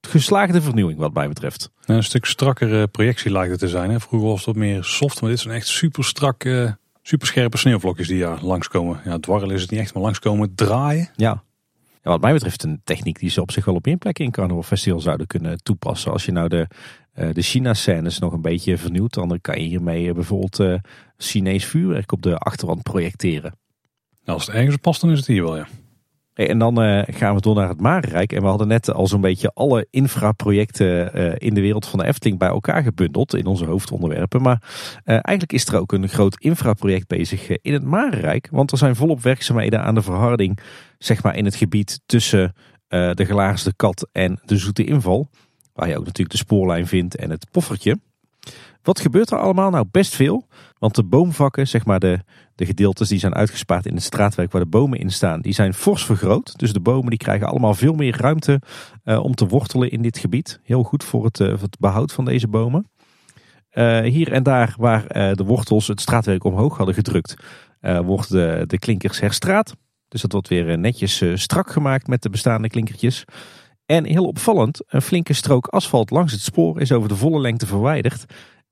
geslaagde 0.00 0.62
vernieuwing 0.62 0.98
wat 0.98 1.14
mij 1.14 1.28
betreft. 1.28 1.70
Een 1.84 2.04
stuk 2.04 2.24
strakkere 2.24 2.86
projectie 2.86 3.30
lijkt 3.30 3.50
het 3.50 3.60
te 3.60 3.68
zijn. 3.68 3.90
Hè? 3.90 4.00
Vroeger 4.00 4.28
was 4.28 4.36
het 4.36 4.46
wat 4.46 4.56
meer 4.56 4.84
soft, 4.84 5.20
maar 5.20 5.30
dit 5.30 5.40
zijn 5.40 5.54
echt 5.54 5.66
super 5.66 6.04
strak, 6.04 6.44
uh, 6.44 6.72
super 7.02 7.26
scherpe 7.26 7.56
sneeuwvlokjes 7.56 8.08
die 8.08 8.16
ja, 8.16 8.38
langskomen. 8.40 9.00
Ja, 9.04 9.18
dwarrelen 9.18 9.54
is 9.54 9.62
het 9.62 9.70
niet 9.70 9.80
echt, 9.80 9.94
maar 9.94 10.02
langskomen 10.02 10.54
draaien. 10.54 11.08
Ja. 11.16 11.42
ja. 12.02 12.10
Wat 12.10 12.20
mij 12.20 12.32
betreft 12.32 12.62
een 12.62 12.80
techniek 12.84 13.18
die 13.18 13.30
ze 13.30 13.40
op 13.40 13.50
zich 13.50 13.64
wel 13.64 13.74
op 13.74 13.84
meer 13.84 13.96
plekken 13.96 14.24
in 14.24 14.30
Carnival 14.30 14.62
Festival 14.62 15.00
zouden 15.00 15.26
kunnen 15.26 15.62
toepassen. 15.62 16.12
Als 16.12 16.24
je 16.24 16.32
nou 16.32 16.48
de, 16.48 16.66
uh, 17.14 17.28
de 17.32 17.42
China-scènes 17.42 18.18
nog 18.18 18.32
een 18.32 18.42
beetje 18.42 18.78
vernieuwt, 18.78 19.14
dan 19.14 19.38
kan 19.40 19.62
je 19.62 19.68
hiermee 19.68 20.12
bijvoorbeeld 20.12 20.58
uh, 20.58 20.74
Chinees 21.16 21.64
vuurwerk 21.64 22.12
op 22.12 22.22
de 22.22 22.36
achterwand 22.36 22.82
projecteren. 22.82 23.58
Nou, 24.24 24.38
als 24.38 24.46
het 24.46 24.56
ergens 24.56 24.76
past, 24.76 25.00
dan 25.00 25.10
is 25.10 25.18
het 25.18 25.26
hier 25.26 25.42
wel, 25.42 25.56
ja. 25.56 25.66
En 26.48 26.58
dan 26.58 26.84
uh, 26.84 27.02
gaan 27.06 27.34
we 27.34 27.40
door 27.40 27.54
naar 27.54 27.68
het 27.68 27.80
Marenrijk. 27.80 28.32
En 28.32 28.42
we 28.42 28.48
hadden 28.48 28.68
net 28.68 28.92
al 28.92 29.06
zo'n 29.06 29.20
beetje 29.20 29.50
alle 29.54 29.86
infraprojecten 29.90 31.18
uh, 31.18 31.32
in 31.38 31.54
de 31.54 31.60
wereld 31.60 31.86
van 31.86 31.98
de 31.98 32.04
Efteling 32.04 32.38
bij 32.38 32.48
elkaar 32.48 32.82
gebundeld 32.82 33.34
in 33.34 33.46
onze 33.46 33.64
hoofdonderwerpen. 33.64 34.42
Maar 34.42 34.62
uh, 34.62 34.94
eigenlijk 35.04 35.52
is 35.52 35.66
er 35.66 35.78
ook 35.78 35.92
een 35.92 36.08
groot 36.08 36.40
infraproject 36.40 37.08
bezig 37.08 37.48
in 37.48 37.72
het 37.72 37.84
Marenrijk. 37.84 38.48
Want 38.50 38.72
er 38.72 38.78
zijn 38.78 38.96
volop 38.96 39.22
werkzaamheden 39.22 39.82
aan 39.82 39.94
de 39.94 40.02
verharding, 40.02 40.58
zeg 40.98 41.22
maar 41.22 41.36
in 41.36 41.44
het 41.44 41.54
gebied 41.54 42.00
tussen 42.06 42.54
de 42.88 43.24
Gelaagste 43.26 43.72
Kat 43.76 44.08
en 44.12 44.40
de 44.44 44.56
Zoete 44.56 44.84
Inval. 44.84 45.30
Waar 45.72 45.88
je 45.88 45.98
ook 45.98 46.04
natuurlijk 46.04 46.30
de 46.30 46.36
spoorlijn 46.36 46.86
vindt 46.86 47.16
en 47.16 47.30
het 47.30 47.46
poffertje. 47.50 47.96
Wat 48.90 49.00
gebeurt 49.00 49.30
er 49.30 49.38
allemaal? 49.38 49.70
Nou, 49.70 49.86
best 49.90 50.14
veel. 50.14 50.46
Want 50.78 50.94
de 50.94 51.04
boomvakken, 51.04 51.68
zeg 51.68 51.84
maar 51.84 52.00
de, 52.00 52.18
de 52.54 52.66
gedeeltes 52.66 53.08
die 53.08 53.18
zijn 53.18 53.34
uitgespaard 53.34 53.86
in 53.86 53.94
het 53.94 54.02
straatwerk 54.02 54.52
waar 54.52 54.62
de 54.62 54.68
bomen 54.68 54.98
in 54.98 55.10
staan, 55.10 55.40
die 55.40 55.52
zijn 55.52 55.74
fors 55.74 56.04
vergroot. 56.04 56.58
Dus 56.58 56.72
de 56.72 56.80
bomen 56.80 57.10
die 57.10 57.18
krijgen 57.18 57.46
allemaal 57.46 57.74
veel 57.74 57.94
meer 57.94 58.16
ruimte 58.20 58.60
uh, 59.04 59.24
om 59.24 59.34
te 59.34 59.46
wortelen 59.46 59.90
in 59.90 60.02
dit 60.02 60.18
gebied. 60.18 60.60
Heel 60.62 60.82
goed 60.82 61.04
voor 61.04 61.24
het, 61.24 61.36
voor 61.36 61.60
het 61.60 61.78
behoud 61.78 62.12
van 62.12 62.24
deze 62.24 62.48
bomen. 62.48 62.90
Uh, 63.72 64.00
hier 64.00 64.32
en 64.32 64.42
daar 64.42 64.74
waar 64.78 65.06
de 65.34 65.44
wortels 65.44 65.86
het 65.86 66.00
straatwerk 66.00 66.44
omhoog 66.44 66.76
hadden 66.76 66.94
gedrukt, 66.94 67.34
wordt 67.80 68.30
de, 68.30 68.64
de 68.66 68.78
klinkers 68.78 69.20
herstraat. 69.20 69.74
Dus 70.08 70.20
dat 70.20 70.32
wordt 70.32 70.48
weer 70.48 70.78
netjes 70.78 71.22
strak 71.34 71.70
gemaakt 71.70 72.06
met 72.06 72.22
de 72.22 72.30
bestaande 72.30 72.68
klinkertjes. 72.68 73.24
En 73.86 74.04
heel 74.04 74.24
opvallend, 74.24 74.82
een 74.86 75.02
flinke 75.02 75.32
strook 75.32 75.66
asfalt 75.66 76.10
langs 76.10 76.32
het 76.32 76.40
spoor 76.40 76.80
is 76.80 76.92
over 76.92 77.08
de 77.08 77.16
volle 77.16 77.40
lengte 77.40 77.66
verwijderd. 77.66 78.24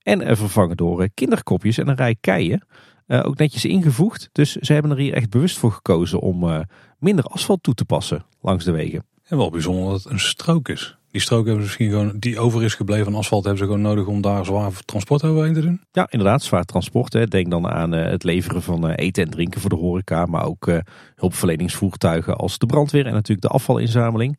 En 0.09 0.37
vervangen 0.37 0.77
door 0.77 1.03
eh, 1.03 1.09
kinderkopjes 1.15 1.79
en 1.79 1.89
een 1.89 1.97
rij 1.97 2.17
keien. 2.21 2.67
Uh, 3.07 3.21
ook 3.25 3.37
netjes 3.37 3.65
ingevoegd. 3.65 4.29
Dus 4.33 4.53
ze 4.53 4.73
hebben 4.73 4.91
er 4.91 4.97
hier 4.97 5.13
echt 5.13 5.31
bewust 5.31 5.59
voor 5.59 5.73
gekozen 5.73 6.21
om 6.21 6.45
uh, 6.45 6.61
minder 6.99 7.25
asfalt 7.25 7.63
toe 7.63 7.75
te 7.75 7.85
passen 7.85 8.25
langs 8.41 8.65
de 8.65 8.71
wegen. 8.71 9.05
En 9.25 9.37
wel 9.37 9.51
bijzonder 9.51 9.85
dat 9.85 10.03
het 10.03 10.13
een 10.13 10.21
strook 10.21 10.69
is. 10.69 10.97
Die 11.11 11.21
strook 11.21 11.47
hebben 11.47 11.63
ze 11.63 11.69
misschien 11.69 11.91
gewoon, 11.91 12.19
die 12.19 12.39
over 12.39 12.65
is 12.65 12.75
gebleven 12.75 13.05
van 13.05 13.15
asfalt, 13.15 13.45
hebben 13.45 13.63
ze 13.63 13.69
gewoon 13.69 13.87
nodig 13.87 14.07
om 14.07 14.21
daar 14.21 14.45
zwaar 14.45 14.73
transport 14.85 15.25
overheen 15.25 15.55
te 15.55 15.61
doen? 15.61 15.81
Ja, 15.93 16.07
inderdaad, 16.11 16.43
zwaar 16.43 16.65
transport. 16.65 17.13
Hè. 17.13 17.27
Denk 17.27 17.51
dan 17.51 17.69
aan 17.69 17.95
uh, 17.95 18.05
het 18.05 18.25
leveren 18.25 18.63
van 18.63 18.91
eten 18.91 19.25
en 19.25 19.31
drinken 19.31 19.61
voor 19.61 19.71
de 19.71 19.77
horeca, 19.77 20.27
maar 20.27 20.45
ook 20.45 20.71
hulpverleningsvoertuigen 21.15 22.37
als 22.37 22.59
de 22.59 22.67
brandweer 22.67 23.07
en 23.07 23.13
natuurlijk 23.13 23.49
de 23.49 23.55
afvalinzameling. 23.55 24.39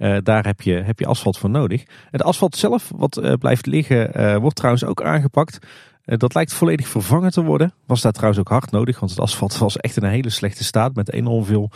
Uh, 0.00 0.16
daar 0.22 0.46
heb 0.46 0.60
je, 0.60 0.72
heb 0.72 0.98
je 0.98 1.06
asfalt 1.06 1.38
voor 1.38 1.50
nodig. 1.50 1.84
Het 2.10 2.22
asfalt 2.22 2.56
zelf, 2.56 2.92
wat 2.96 3.18
uh, 3.18 3.32
blijft 3.32 3.66
liggen, 3.66 4.20
uh, 4.20 4.36
wordt 4.36 4.56
trouwens 4.56 4.84
ook 4.84 5.02
aangepakt. 5.02 5.58
dat 6.04 6.34
lijkt 6.34 6.52
volledig 6.52 6.88
vervangen 6.88 7.30
te 7.30 7.42
worden. 7.42 7.72
Was 7.86 8.00
daar 8.00 8.12
trouwens 8.12 8.40
ook 8.40 8.48
hard 8.48 8.70
nodig, 8.70 9.00
want 9.00 9.10
het 9.10 9.20
asfalt 9.20 9.58
was 9.58 9.76
echt 9.76 9.96
in 9.96 10.02
een 10.02 10.10
hele 10.10 10.30
slechte 10.30 10.64
staat. 10.64 10.94
Met 10.94 11.12
enorm 11.12 11.44
veel 11.44 11.70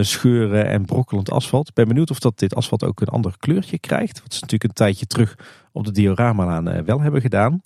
scheuren 0.00 0.66
en 0.66 0.84
brokkelend 0.84 1.30
asfalt. 1.30 1.68
Ik 1.68 1.74
ben 1.74 1.88
benieuwd 1.88 2.10
of 2.10 2.18
dat 2.18 2.38
dit 2.38 2.54
asfalt 2.54 2.84
ook 2.84 3.00
een 3.00 3.06
ander 3.08 3.34
kleurtje 3.38 3.78
krijgt. 3.78 4.22
Wat 4.22 4.34
ze 4.34 4.40
natuurlijk 4.40 4.70
een 4.70 4.84
tijdje 4.84 5.06
terug 5.06 5.36
op 5.72 5.84
de 5.84 5.92
dioramalaan 5.92 6.84
wel 6.84 7.00
hebben 7.00 7.20
gedaan. 7.20 7.62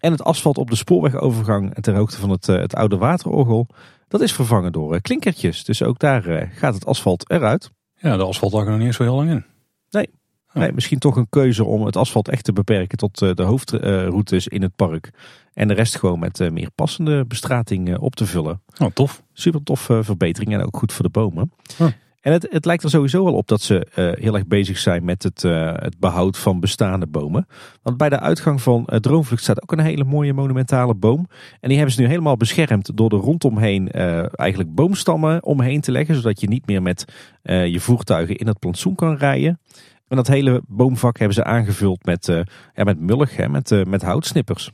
En 0.00 0.12
het 0.12 0.22
asfalt 0.22 0.58
op 0.58 0.70
de 0.70 0.76
spoorwegovergang 0.76 1.74
ter 1.74 1.94
hoogte 1.94 2.16
van 2.16 2.30
het, 2.30 2.46
het 2.46 2.74
oude 2.74 2.96
waterorgel. 2.96 3.68
Dat 4.08 4.20
is 4.20 4.32
vervangen 4.32 4.72
door 4.72 5.00
klinkertjes. 5.00 5.64
Dus 5.64 5.82
ook 5.82 5.98
daar 5.98 6.50
gaat 6.52 6.74
het 6.74 6.86
asfalt 6.86 7.30
eruit. 7.30 7.70
Ja, 7.98 8.16
de 8.16 8.24
asfalt 8.24 8.52
lag 8.52 8.64
er 8.64 8.68
nog 8.68 8.78
niet 8.78 8.86
eens 8.86 8.96
zo 8.96 9.02
heel 9.02 9.14
lang 9.14 9.30
in. 9.30 9.44
Nee. 9.90 10.08
Oh. 10.48 10.54
nee. 10.54 10.72
misschien 10.72 10.98
toch 10.98 11.16
een 11.16 11.28
keuze 11.28 11.64
om 11.64 11.86
het 11.86 11.96
asfalt 11.96 12.28
echt 12.28 12.44
te 12.44 12.52
beperken 12.52 12.98
tot 12.98 13.22
eh, 13.22 13.34
de 13.34 13.42
hoofdroutes 13.42 14.48
in 14.48 14.62
het 14.62 14.76
park. 14.76 15.10
En 15.52 15.68
de 15.68 15.74
rest 15.74 15.98
gewoon 15.98 16.18
met 16.18 16.40
eh, 16.40 16.50
meer 16.50 16.70
passende 16.74 17.24
bestrating 17.24 17.98
op 17.98 18.16
te 18.16 18.26
vullen. 18.26 18.62
Oh, 18.78 18.88
tof. 18.94 19.22
Super 19.32 19.62
tof 19.62 19.80
verbetering 19.80 20.52
en 20.52 20.64
ook 20.64 20.76
goed 20.76 20.92
voor 20.92 21.04
de 21.04 21.10
bomen. 21.10 21.52
Oh. 21.78 21.88
En 22.28 22.34
het, 22.34 22.46
het 22.50 22.64
lijkt 22.64 22.82
er 22.82 22.90
sowieso 22.90 23.24
wel 23.24 23.34
op 23.34 23.48
dat 23.48 23.60
ze 23.60 23.86
uh, 23.96 24.10
heel 24.24 24.34
erg 24.34 24.46
bezig 24.46 24.78
zijn 24.78 25.04
met 25.04 25.22
het, 25.22 25.42
uh, 25.42 25.72
het 25.74 25.98
behoud 25.98 26.38
van 26.38 26.60
bestaande 26.60 27.06
bomen. 27.06 27.46
Want 27.82 27.96
bij 27.96 28.08
de 28.08 28.20
uitgang 28.20 28.62
van 28.62 28.86
uh, 28.86 28.98
Droomvlucht 28.98 29.42
staat 29.42 29.62
ook 29.62 29.72
een 29.72 29.84
hele 29.84 30.04
mooie 30.04 30.32
monumentale 30.32 30.94
boom. 30.94 31.26
En 31.60 31.68
die 31.68 31.76
hebben 31.76 31.94
ze 31.94 32.00
nu 32.00 32.06
helemaal 32.06 32.36
beschermd 32.36 32.96
door 32.96 33.10
er 33.10 33.18
rondomheen 33.18 33.90
eigenlijk 33.90 34.74
boomstammen 34.74 35.44
omheen 35.44 35.80
te 35.80 35.92
leggen. 35.92 36.14
Zodat 36.14 36.40
je 36.40 36.48
niet 36.48 36.66
meer 36.66 36.82
met 36.82 37.04
je 37.42 37.80
voertuigen 37.80 38.36
in 38.36 38.46
het 38.46 38.58
plantsoen 38.58 38.94
kan 38.94 39.16
rijden. 39.16 39.60
En 40.08 40.16
dat 40.16 40.26
hele 40.26 40.62
boomvak 40.66 41.18
hebben 41.18 41.36
ze 41.36 41.44
aangevuld 41.44 42.04
met, 42.04 42.26
ja, 42.74 42.84
met 42.84 43.00
mullig, 43.00 43.36
hè, 43.36 43.48
met, 43.48 43.84
met 43.86 44.02
houtsnippers. 44.02 44.70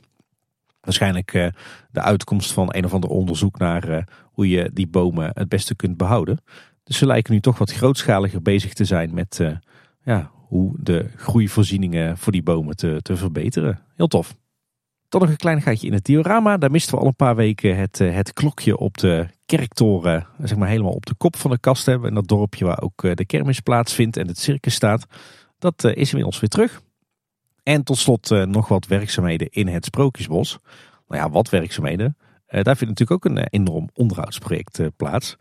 Waarschijnlijk 0.81 1.31
de 1.91 2.01
uitkomst 2.01 2.53
van 2.53 2.67
een 2.71 2.85
of 2.85 2.93
ander 2.93 3.09
onderzoek 3.09 3.57
naar 3.57 4.07
hoe 4.23 4.49
je 4.49 4.69
die 4.73 4.87
bomen 4.87 5.31
het 5.33 5.49
beste 5.49 5.75
kunt 5.75 5.97
behouden. 5.97 6.39
Dus 6.85 6.97
ze 6.97 7.05
lijken 7.05 7.33
nu 7.33 7.39
toch 7.39 7.57
wat 7.57 7.71
grootschaliger 7.71 8.41
bezig 8.41 8.73
te 8.73 8.85
zijn 8.85 9.13
met 9.13 9.39
uh, 9.41 9.55
ja, 10.03 10.31
hoe 10.33 10.75
de 10.79 11.09
groeivoorzieningen 11.15 12.17
voor 12.17 12.31
die 12.31 12.43
bomen 12.43 12.75
te, 12.75 12.99
te 13.01 13.15
verbeteren. 13.15 13.81
Heel 13.95 14.07
tof. 14.07 14.35
Dan 15.09 15.21
nog 15.21 15.29
een 15.29 15.35
kleinigheidje 15.35 15.87
in 15.87 15.93
het 15.93 16.05
diorama. 16.05 16.57
Daar 16.57 16.71
misten 16.71 16.95
we 16.95 17.01
al 17.01 17.07
een 17.07 17.15
paar 17.15 17.35
weken 17.35 17.77
het, 17.77 17.99
eh, 17.99 18.13
het 18.13 18.33
klokje 18.33 18.77
op 18.77 18.97
de 18.97 19.27
kerktoren 19.45 20.27
zeg 20.41 20.57
maar, 20.57 20.67
helemaal 20.67 20.91
op 20.91 21.05
de 21.05 21.15
kop 21.15 21.35
van 21.35 21.51
de 21.51 21.59
kast 21.59 21.85
hebben. 21.85 22.09
En 22.09 22.15
dat 22.15 22.27
dorpje 22.27 22.65
waar 22.65 22.81
ook 22.81 23.15
de 23.15 23.25
kermis 23.25 23.59
plaatsvindt 23.59 24.17
en 24.17 24.27
het 24.27 24.39
circus 24.39 24.73
staat. 24.73 25.05
Dat 25.59 25.83
is 25.83 26.09
inmiddels 26.09 26.39
weer 26.39 26.49
terug. 26.49 26.81
En 27.63 27.83
tot 27.83 27.97
slot 27.97 28.29
nog 28.29 28.67
wat 28.67 28.87
werkzaamheden 28.87 29.49
in 29.49 29.67
het 29.67 29.85
Sprookjesbos. 29.85 30.57
Nou 31.07 31.21
ja, 31.21 31.29
wat 31.29 31.49
werkzaamheden. 31.49 32.17
daar 32.47 32.77
vindt 32.77 32.99
natuurlijk 32.99 33.11
ook 33.11 33.25
een 33.25 33.47
enorm 33.47 33.89
onderhoudsproject 33.93 34.79
plaats. 34.95 35.35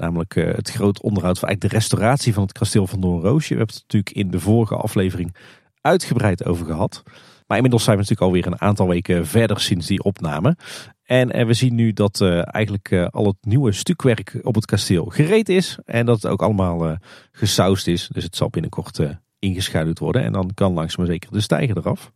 Namelijk 0.00 0.34
het 0.34 0.70
groot 0.70 1.02
onderhoud 1.02 1.38
van 1.38 1.48
eigenlijk 1.48 1.74
de 1.74 1.80
restauratie 1.80 2.34
van 2.34 2.42
het 2.42 2.52
kasteel 2.52 2.86
van 2.86 3.00
Doornroosje. 3.00 3.52
We 3.52 3.58
hebben 3.58 3.74
het 3.74 3.82
natuurlijk 3.82 4.16
in 4.16 4.30
de 4.30 4.40
vorige 4.40 4.76
aflevering 4.76 5.36
uitgebreid 5.80 6.44
over 6.44 6.66
gehad. 6.66 7.02
Maar 7.46 7.56
inmiddels 7.56 7.84
zijn 7.84 7.96
we 7.96 8.02
natuurlijk 8.02 8.30
alweer 8.30 8.46
een 8.46 8.60
aantal 8.68 8.88
weken 8.88 9.26
verder 9.26 9.60
sinds 9.60 9.86
die 9.86 10.02
opname. 10.02 10.56
En, 11.02 11.30
en 11.30 11.46
we 11.46 11.54
zien 11.54 11.74
nu 11.74 11.92
dat 11.92 12.20
uh, 12.20 12.54
eigenlijk 12.54 13.08
al 13.10 13.26
het 13.26 13.36
nieuwe 13.40 13.72
stukwerk 13.72 14.38
op 14.42 14.54
het 14.54 14.66
kasteel 14.66 15.04
gereed 15.04 15.48
is. 15.48 15.78
En 15.84 16.06
dat 16.06 16.22
het 16.22 16.32
ook 16.32 16.42
allemaal 16.42 16.96
gesausd 17.32 17.86
is. 17.86 18.08
Dus 18.12 18.24
het 18.24 18.36
zal 18.36 18.50
binnenkort 18.50 19.00
ingeschaduwd 19.38 19.98
worden. 19.98 20.22
En 20.22 20.32
dan 20.32 20.50
kan 20.54 20.72
langzaam 20.72 21.06
zeker 21.06 21.32
de 21.32 21.40
stijger 21.40 21.76
eraf. 21.76 22.12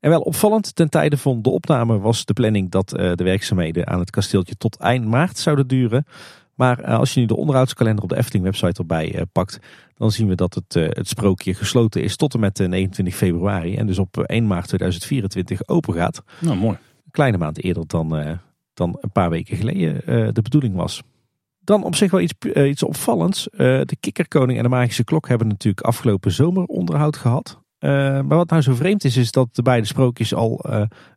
En 0.00 0.10
wel 0.10 0.20
opvallend, 0.20 0.74
ten 0.74 0.90
tijde 0.90 1.16
van 1.16 1.42
de 1.42 1.50
opname 1.50 1.98
was 1.98 2.24
de 2.24 2.32
planning 2.32 2.70
dat 2.70 2.88
de 2.88 3.24
werkzaamheden 3.24 3.86
aan 3.86 3.98
het 3.98 4.10
kasteeltje 4.10 4.56
tot 4.56 4.76
eind 4.76 5.04
maart 5.04 5.38
zouden 5.38 5.66
duren. 5.66 6.04
Maar 6.60 6.84
als 6.84 7.14
je 7.14 7.20
nu 7.20 7.26
de 7.26 7.36
onderhoudskalender 7.36 8.02
op 8.02 8.08
de 8.08 8.16
Efteling 8.16 8.44
website 8.44 8.80
erbij 8.80 9.24
pakt, 9.32 9.58
dan 9.94 10.10
zien 10.10 10.28
we 10.28 10.34
dat 10.34 10.54
het, 10.54 10.74
het 10.74 11.08
sprookje 11.08 11.54
gesloten 11.54 12.02
is 12.02 12.16
tot 12.16 12.34
en 12.34 12.40
met 12.40 12.58
29 12.58 13.14
februari. 13.14 13.76
En 13.76 13.86
dus 13.86 13.98
op 13.98 14.18
1 14.18 14.46
maart 14.46 14.66
2024 14.66 15.68
open 15.68 15.94
gaat. 15.94 16.22
Nou, 16.40 16.56
mooi 16.56 16.78
kleine 17.10 17.38
maand 17.38 17.62
eerder 17.62 17.86
dan, 17.86 18.38
dan 18.74 18.98
een 19.00 19.10
paar 19.10 19.30
weken 19.30 19.56
geleden 19.56 20.02
de 20.34 20.42
bedoeling 20.42 20.74
was. 20.74 21.02
Dan 21.60 21.84
op 21.84 21.94
zich 21.94 22.10
wel 22.10 22.20
iets, 22.20 22.34
iets 22.54 22.82
opvallends. 22.82 23.48
de 23.52 23.96
Kikkerkoning 24.00 24.58
en 24.58 24.64
de 24.64 24.70
Magische 24.70 25.04
Klok 25.04 25.28
hebben 25.28 25.48
natuurlijk 25.48 25.86
afgelopen 25.86 26.32
zomer 26.32 26.64
onderhoud 26.64 27.16
gehad. 27.16 27.60
maar 27.78 28.26
wat 28.26 28.50
nou 28.50 28.62
zo 28.62 28.74
vreemd 28.74 29.04
is, 29.04 29.16
is 29.16 29.32
dat 29.32 29.48
de 29.52 29.62
beide 29.62 29.86
sprookjes 29.86 30.34
al 30.34 30.64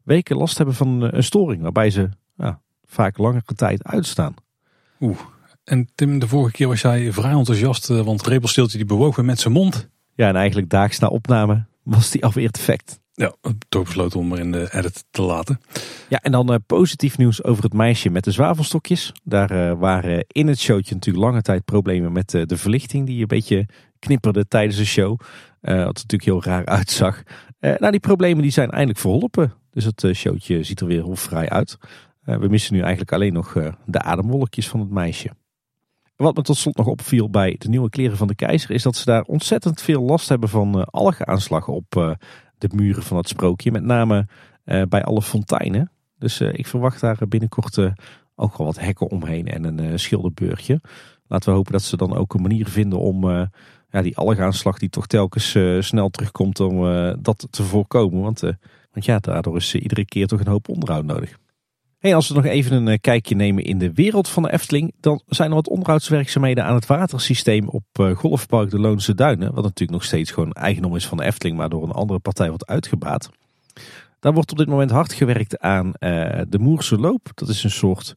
weken 0.04 0.38
last 0.38 0.58
hebben 0.58 0.76
van 0.76 1.02
een 1.02 1.24
storing. 1.24 1.62
Waarbij 1.62 1.90
ze 1.90 2.10
vaak 2.86 3.18
langere 3.18 3.54
tijd 3.56 3.84
uitstaan. 3.84 4.34
Oeh, 5.00 5.20
en 5.64 5.90
Tim, 5.96 6.20
de 6.20 6.28
vorige 6.28 6.52
keer 6.52 6.68
was 6.68 6.82
jij 6.82 7.12
vrij 7.12 7.32
enthousiast, 7.32 7.88
want 7.88 8.20
het 8.20 8.28
repelsteeltje 8.28 8.78
die 8.78 8.88
bewoog 8.88 9.16
weer 9.16 9.26
met 9.26 9.40
zijn 9.40 9.54
mond. 9.54 9.90
Ja, 10.16 10.28
en 10.28 10.36
eigenlijk 10.36 10.70
daags 10.70 11.00
na 11.00 11.08
opname 11.08 11.66
was 11.84 12.12
die 12.12 12.24
alweer 12.26 12.52
defect. 12.52 13.02
Ja, 13.16 13.36
toch 13.70 13.84
besloten 13.84 14.20
om 14.20 14.34
er 14.34 14.40
in 14.40 14.52
de 14.52 14.70
edit 14.72 15.06
te 15.10 15.22
laten. 15.22 15.60
Ja, 16.10 16.20
en 16.20 16.32
dan 16.32 16.52
uh, 16.52 16.58
positief 16.66 17.18
nieuws 17.18 17.44
over 17.44 17.64
het 17.64 17.74
meisje 17.74 18.10
met 18.10 18.24
de 18.24 18.32
zwavelstokjes. 18.32 19.12
Daar 19.24 19.52
uh, 19.52 19.80
waren 19.80 20.26
in 20.28 20.48
het 20.48 20.60
showtje 20.60 20.94
natuurlijk 20.94 21.26
lange 21.26 21.42
tijd 21.42 21.66
problemen 21.66 22.12
met 22.12 22.34
uh, 22.34 22.46
de 22.46 22.58
verlichting 22.58 23.06
die 23.06 23.22
een 23.22 23.28
beetje 23.28 23.68
knipperde 24.00 24.48
tijdens 24.48 24.78
de 24.78 24.86
show. 24.86 25.20
wat 25.62 25.72
er 25.72 25.86
natuurlijk 25.86 26.24
heel 26.24 26.44
raar 26.44 26.66
uitzag. 26.66 27.24
nou, 27.60 27.92
die 27.92 28.00
problemen 28.00 28.42
die 28.42 28.52
zijn 28.52 28.70
eindelijk 28.70 29.00
verholpen. 29.00 29.54
Dus 29.72 29.86
het 29.86 30.08
showtje 30.14 30.64
ziet 30.64 30.80
er 30.80 30.88
weer 30.88 31.04
heel 31.04 31.16
vrij 31.16 31.50
uit. 31.50 31.78
we 32.24 32.48
missen 32.48 32.74
nu 32.74 32.80
eigenlijk 32.80 33.12
alleen 33.12 33.34
nog 33.34 33.54
de 33.86 34.02
ademwolkjes 34.02 34.68
van 34.68 34.80
het 34.80 34.90
meisje. 34.90 35.30
Wat 36.16 36.36
me 36.36 36.42
tot 36.42 36.58
slot 36.58 36.78
nog 36.78 36.88
opviel 36.88 37.30
bij 37.30 37.56
de 37.58 37.70
nieuwe 37.70 37.90
kleren 37.90 38.18
van 38.18 38.28
de 38.28 38.36
keizer 38.36 38.72
is 38.72 38.84
dat 38.84 38.96
ze 38.96 39.06
daar 39.06 39.24
ontzettend 39.24 39.82
veel 39.82 40.02
last 40.02 40.30
hebben 40.30 40.50
van 40.50 40.86
algeaanslag 40.86 41.68
op 41.68 42.18
de 42.58 42.70
muren 42.76 43.04
van 43.04 43.18
het 43.18 43.28
sprookje. 43.28 43.72
Met 43.72 43.84
name 43.84 44.28
uh, 44.66 44.82
bij 44.90 45.04
alle 45.04 45.22
fonteinen. 45.22 45.92
Dus 46.18 46.42
uh, 46.42 46.54
ik 46.54 46.68
verwacht 46.68 47.02
daar 47.02 47.18
binnenkort 47.28 47.78
uh, 47.78 47.92
ook 48.36 48.58
wel 48.58 48.68
wat 48.68 48.80
hekken 48.80 49.10
omheen 49.10 49.48
en 49.48 49.64
een 49.64 50.00
schilderbeurtje. 50.00 50.82
Laten 51.28 51.50
we 51.50 51.56
hopen 51.56 51.72
dat 51.72 51.82
ze 51.82 51.98
dan 51.98 52.16
ook 52.16 52.34
een 52.34 52.42
manier 52.42 52.68
vinden 52.68 53.00
om 53.00 53.30
ja, 53.90 54.02
die 54.02 54.18
algaanslag 54.18 54.78
die 54.78 54.90
toch 54.90 55.08
telkens 55.08 55.58
snel 55.80 56.10
terugkomt 56.10 56.60
om 56.60 56.82
dat 57.22 57.48
te 57.50 57.64
voorkomen. 57.64 58.22
Want, 58.22 58.40
want 58.92 59.06
ja, 59.06 59.20
daardoor 59.20 59.56
is 59.56 59.76
iedere 59.76 60.06
keer 60.06 60.28
toch 60.28 60.40
een 60.40 60.48
hoop 60.48 60.70
onderhoud 60.70 61.06
nodig. 61.06 61.38
Hey, 62.04 62.16
als 62.16 62.28
we 62.28 62.34
nog 62.34 62.46
even 62.46 62.88
een 62.88 63.00
kijkje 63.00 63.36
nemen 63.36 63.64
in 63.64 63.78
de 63.78 63.94
wereld 63.94 64.30
van 64.30 64.44
de 64.44 64.52
Efteling, 64.52 64.94
dan 65.00 65.22
zijn 65.28 65.50
er 65.50 65.56
wat 65.56 65.70
onderhoudswerkzaamheden 65.70 66.64
aan 66.64 66.76
het 66.76 66.86
watersysteem 66.86 67.68
op 67.68 67.84
Golfpark 68.16 68.70
de 68.70 68.80
Loonse 68.80 69.16
Duinen. 69.16 69.54
Wat 69.54 69.64
natuurlijk 69.64 69.92
nog 69.92 70.04
steeds 70.04 70.32
gewoon 70.32 70.52
eigendom 70.52 70.96
is 70.96 71.08
van 71.08 71.18
de 71.18 71.24
Efteling, 71.24 71.58
maar 71.58 71.70
door 71.70 71.84
een 71.84 71.92
andere 71.92 72.20
partij 72.20 72.48
wordt 72.48 72.68
uitgebaat. 72.68 73.30
Daar 74.20 74.34
wordt 74.34 74.52
op 74.52 74.58
dit 74.58 74.68
moment 74.68 74.92
hard 74.92 75.14
gewerkt 75.14 75.60
aan 75.60 75.86
uh, 75.86 75.92
de 76.50 76.60
Moerse 76.60 76.98
Loop. 76.98 77.32
Dat 77.34 77.50
is 77.50 77.64
een 77.64 77.72
soort 77.72 78.14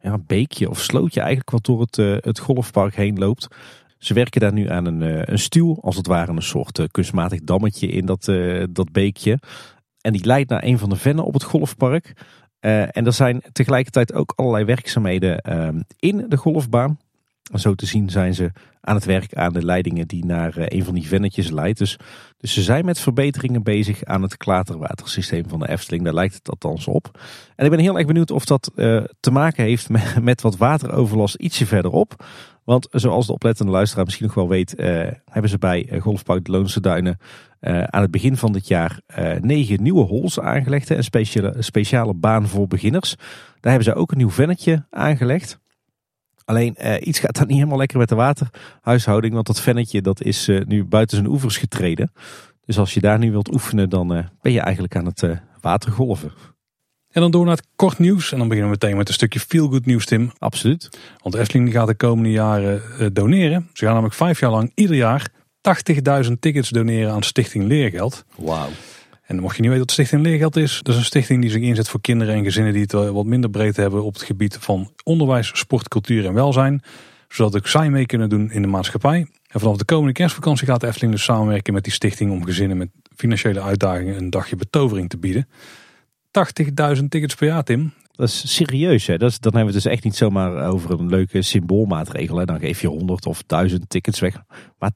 ja, 0.00 0.18
beekje 0.18 0.70
of 0.70 0.80
slootje 0.80 1.20
eigenlijk 1.20 1.50
wat 1.50 1.64
door 1.64 1.80
het, 1.80 2.24
het 2.24 2.38
golfpark 2.38 2.96
heen 2.96 3.18
loopt. 3.18 3.48
Ze 3.98 4.14
werken 4.14 4.40
daar 4.40 4.52
nu 4.52 4.68
aan 4.68 4.86
een, 4.86 5.32
een 5.32 5.38
stuw, 5.38 5.78
als 5.80 5.96
het 5.96 6.06
ware 6.06 6.32
een 6.32 6.42
soort 6.42 6.86
kunstmatig 6.90 7.40
dammetje 7.40 7.86
in 7.86 8.06
dat, 8.06 8.24
dat 8.70 8.92
beekje. 8.92 9.38
En 10.00 10.12
die 10.12 10.24
leidt 10.24 10.50
naar 10.50 10.64
een 10.64 10.78
van 10.78 10.88
de 10.88 10.96
vennen 10.96 11.24
op 11.24 11.32
het 11.32 11.42
golfpark. 11.42 12.12
Uh, 12.60 12.96
en 12.96 13.06
er 13.06 13.12
zijn 13.12 13.42
tegelijkertijd 13.52 14.12
ook 14.12 14.32
allerlei 14.36 14.64
werkzaamheden 14.64 15.42
uh, 15.48 15.80
in 15.98 16.24
de 16.28 16.36
golfbaan. 16.36 16.98
Zo 17.54 17.74
te 17.74 17.86
zien 17.86 18.10
zijn 18.10 18.34
ze 18.34 18.50
aan 18.80 18.94
het 18.94 19.04
werk 19.04 19.34
aan 19.34 19.52
de 19.52 19.64
leidingen 19.64 20.06
die 20.06 20.24
naar 20.24 20.58
uh, 20.58 20.64
een 20.68 20.84
van 20.84 20.94
die 20.94 21.06
vennetjes 21.06 21.50
leidt. 21.50 21.78
Dus, 21.78 21.98
dus 22.36 22.52
ze 22.52 22.62
zijn 22.62 22.84
met 22.84 23.00
verbeteringen 23.00 23.62
bezig 23.62 24.04
aan 24.04 24.22
het 24.22 24.36
klaterwatersysteem 24.36 25.48
van 25.48 25.58
de 25.58 25.68
Efteling. 25.68 26.04
Daar 26.04 26.14
lijkt 26.14 26.34
het 26.34 26.48
althans 26.48 26.86
op. 26.86 27.20
En 27.56 27.64
ik 27.64 27.70
ben 27.70 27.80
heel 27.80 27.96
erg 27.96 28.06
benieuwd 28.06 28.30
of 28.30 28.44
dat 28.44 28.70
te 29.20 29.30
maken 29.30 29.64
heeft 29.64 29.88
met, 30.22 30.42
wat 30.42 30.56
wateroverlast 30.56 31.34
ietsje 31.34 31.66
verderop. 31.66 32.24
Want 32.64 32.88
zoals 32.90 33.26
de 33.26 33.32
oplettende 33.32 33.72
luisteraar 33.72 34.04
misschien 34.04 34.26
nog 34.26 34.34
wel 34.34 34.48
weet, 34.48 34.74
hebben 35.24 35.48
ze 35.50 35.58
bij 35.58 35.98
Golfpark 36.00 36.44
de 36.44 36.50
Loonse 36.50 36.80
Duinen 36.80 37.18
aan 37.60 38.02
het 38.02 38.10
begin 38.10 38.36
van 38.36 38.52
dit 38.52 38.68
jaar 38.68 39.00
negen 39.40 39.82
nieuwe 39.82 40.04
holes 40.04 40.40
aangelegd. 40.40 40.90
Een 40.90 41.04
speciale, 41.04 41.54
speciale 41.58 42.14
baan 42.14 42.48
voor 42.48 42.66
beginners. 42.66 43.14
Daar 43.60 43.72
hebben 43.72 43.92
ze 43.92 43.94
ook 43.94 44.10
een 44.10 44.18
nieuw 44.18 44.30
vennetje 44.30 44.86
aangelegd. 44.90 45.58
Alleen 46.50 46.76
uh, 46.78 46.94
iets 47.00 47.18
gaat 47.18 47.36
dan 47.36 47.46
niet 47.46 47.56
helemaal 47.56 47.78
lekker 47.78 47.98
met 47.98 48.08
de 48.08 48.14
waterhuishouding. 48.14 49.34
Want 49.34 49.46
dat 49.46 49.60
vennetje 49.60 50.02
dat 50.02 50.22
is 50.22 50.50
nu 50.64 50.84
buiten 50.84 51.16
zijn 51.16 51.30
oevers 51.30 51.56
getreden. 51.56 52.12
Dus 52.64 52.78
als 52.78 52.94
je 52.94 53.00
daar 53.00 53.18
nu 53.18 53.30
wilt 53.30 53.52
oefenen, 53.52 53.88
dan 53.88 54.08
ben 54.42 54.52
je 54.52 54.60
eigenlijk 54.60 54.96
aan 54.96 55.06
het 55.06 55.24
watergolven. 55.60 56.32
En 57.10 57.20
dan 57.20 57.30
door 57.30 57.44
naar 57.44 57.56
het 57.56 57.66
kort 57.76 57.98
nieuws. 57.98 58.32
En 58.32 58.38
dan 58.38 58.48
beginnen 58.48 58.72
we 58.72 58.78
meteen 58.80 58.96
met 58.96 59.08
een 59.08 59.14
stukje 59.14 59.40
feel 59.40 59.68
good 59.68 59.86
nieuws, 59.86 60.06
Tim. 60.06 60.32
Absoluut. 60.38 60.98
Want 61.22 61.34
Efteling 61.34 61.72
gaat 61.72 61.86
de 61.86 61.94
komende 61.94 62.30
jaren 62.30 62.82
doneren. 63.12 63.68
Ze 63.72 63.84
gaan 63.84 63.92
namelijk 63.92 64.14
vijf 64.14 64.40
jaar 64.40 64.50
lang 64.50 64.72
ieder 64.74 64.96
jaar 64.96 65.30
80.000 66.24 66.32
tickets 66.40 66.68
doneren 66.68 67.12
aan 67.12 67.22
Stichting 67.22 67.64
Leergeld. 67.64 68.24
Wauw. 68.36 68.68
En 69.30 69.38
mocht 69.38 69.56
je 69.56 69.60
niet 69.62 69.70
weten 69.70 69.86
wat 69.86 69.94
Stichting 69.94 70.22
Leergeld 70.22 70.56
is, 70.56 70.80
dat 70.82 70.94
is 70.94 71.00
een 71.00 71.06
stichting 71.06 71.40
die 71.40 71.50
zich 71.50 71.62
inzet 71.62 71.88
voor 71.88 72.00
kinderen 72.00 72.34
en 72.34 72.44
gezinnen 72.44 72.72
die 72.72 72.82
het 72.82 72.92
wat 72.92 73.24
minder 73.24 73.50
breed 73.50 73.76
hebben 73.76 74.04
op 74.04 74.14
het 74.14 74.22
gebied 74.22 74.56
van 74.60 74.92
onderwijs, 75.04 75.50
sport, 75.58 75.88
cultuur 75.88 76.26
en 76.26 76.34
welzijn. 76.34 76.82
Zodat 77.28 77.56
ook 77.56 77.66
zij 77.66 77.90
mee 77.90 78.06
kunnen 78.06 78.28
doen 78.28 78.50
in 78.50 78.62
de 78.62 78.68
maatschappij. 78.68 79.26
En 79.46 79.60
vanaf 79.60 79.76
de 79.76 79.84
komende 79.84 80.12
kerstvakantie 80.12 80.66
gaat 80.66 80.80
de 80.80 80.86
Efteling 80.86 81.12
dus 81.12 81.22
samenwerken 81.22 81.72
met 81.72 81.84
die 81.84 81.92
stichting 81.92 82.30
om 82.30 82.44
gezinnen 82.44 82.76
met 82.76 82.88
financiële 83.16 83.60
uitdagingen 83.60 84.16
een 84.16 84.30
dagje 84.30 84.56
betovering 84.56 85.08
te 85.08 85.18
bieden. 85.18 85.48
80.000 86.96 87.04
tickets 87.08 87.34
per 87.34 87.46
jaar, 87.46 87.64
Tim. 87.64 87.92
Dat 88.12 88.28
is 88.28 88.54
serieus. 88.54 89.06
Hè? 89.06 89.18
Dat 89.18 89.30
is, 89.30 89.38
dan 89.38 89.54
hebben 89.54 89.74
we 89.74 89.80
dus 89.80 89.92
echt 89.92 90.04
niet 90.04 90.16
zomaar 90.16 90.66
over 90.66 90.90
een 90.90 91.08
leuke 91.08 91.42
symboolmaatregel. 91.42 92.36
Hè? 92.36 92.44
Dan 92.44 92.58
geef 92.58 92.80
je 92.80 92.88
100 92.88 93.26
of 93.26 93.42
1000 93.46 93.90
tickets 93.90 94.20
weg. 94.20 94.42
Maar 94.78 94.90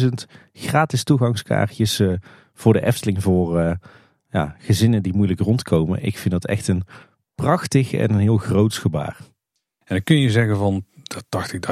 80.000 0.00 0.08
gratis 0.52 1.04
toegangskaartjes 1.04 2.00
uh, 2.00 2.12
voor 2.54 2.72
de 2.72 2.86
Efteling 2.86 3.22
voor 3.22 3.60
uh, 3.60 3.72
ja, 4.30 4.56
gezinnen 4.58 5.02
die 5.02 5.14
moeilijk 5.14 5.40
rondkomen. 5.40 6.04
Ik 6.04 6.18
vind 6.18 6.30
dat 6.30 6.46
echt 6.46 6.68
een 6.68 6.82
prachtig 7.34 7.92
en 7.92 8.10
een 8.10 8.18
heel 8.18 8.36
groot 8.36 8.74
gebaar. 8.74 9.16
En 9.84 9.94
dan 9.94 10.02
kun 10.02 10.20
je 10.20 10.30
zeggen 10.30 10.56
van 10.56 10.84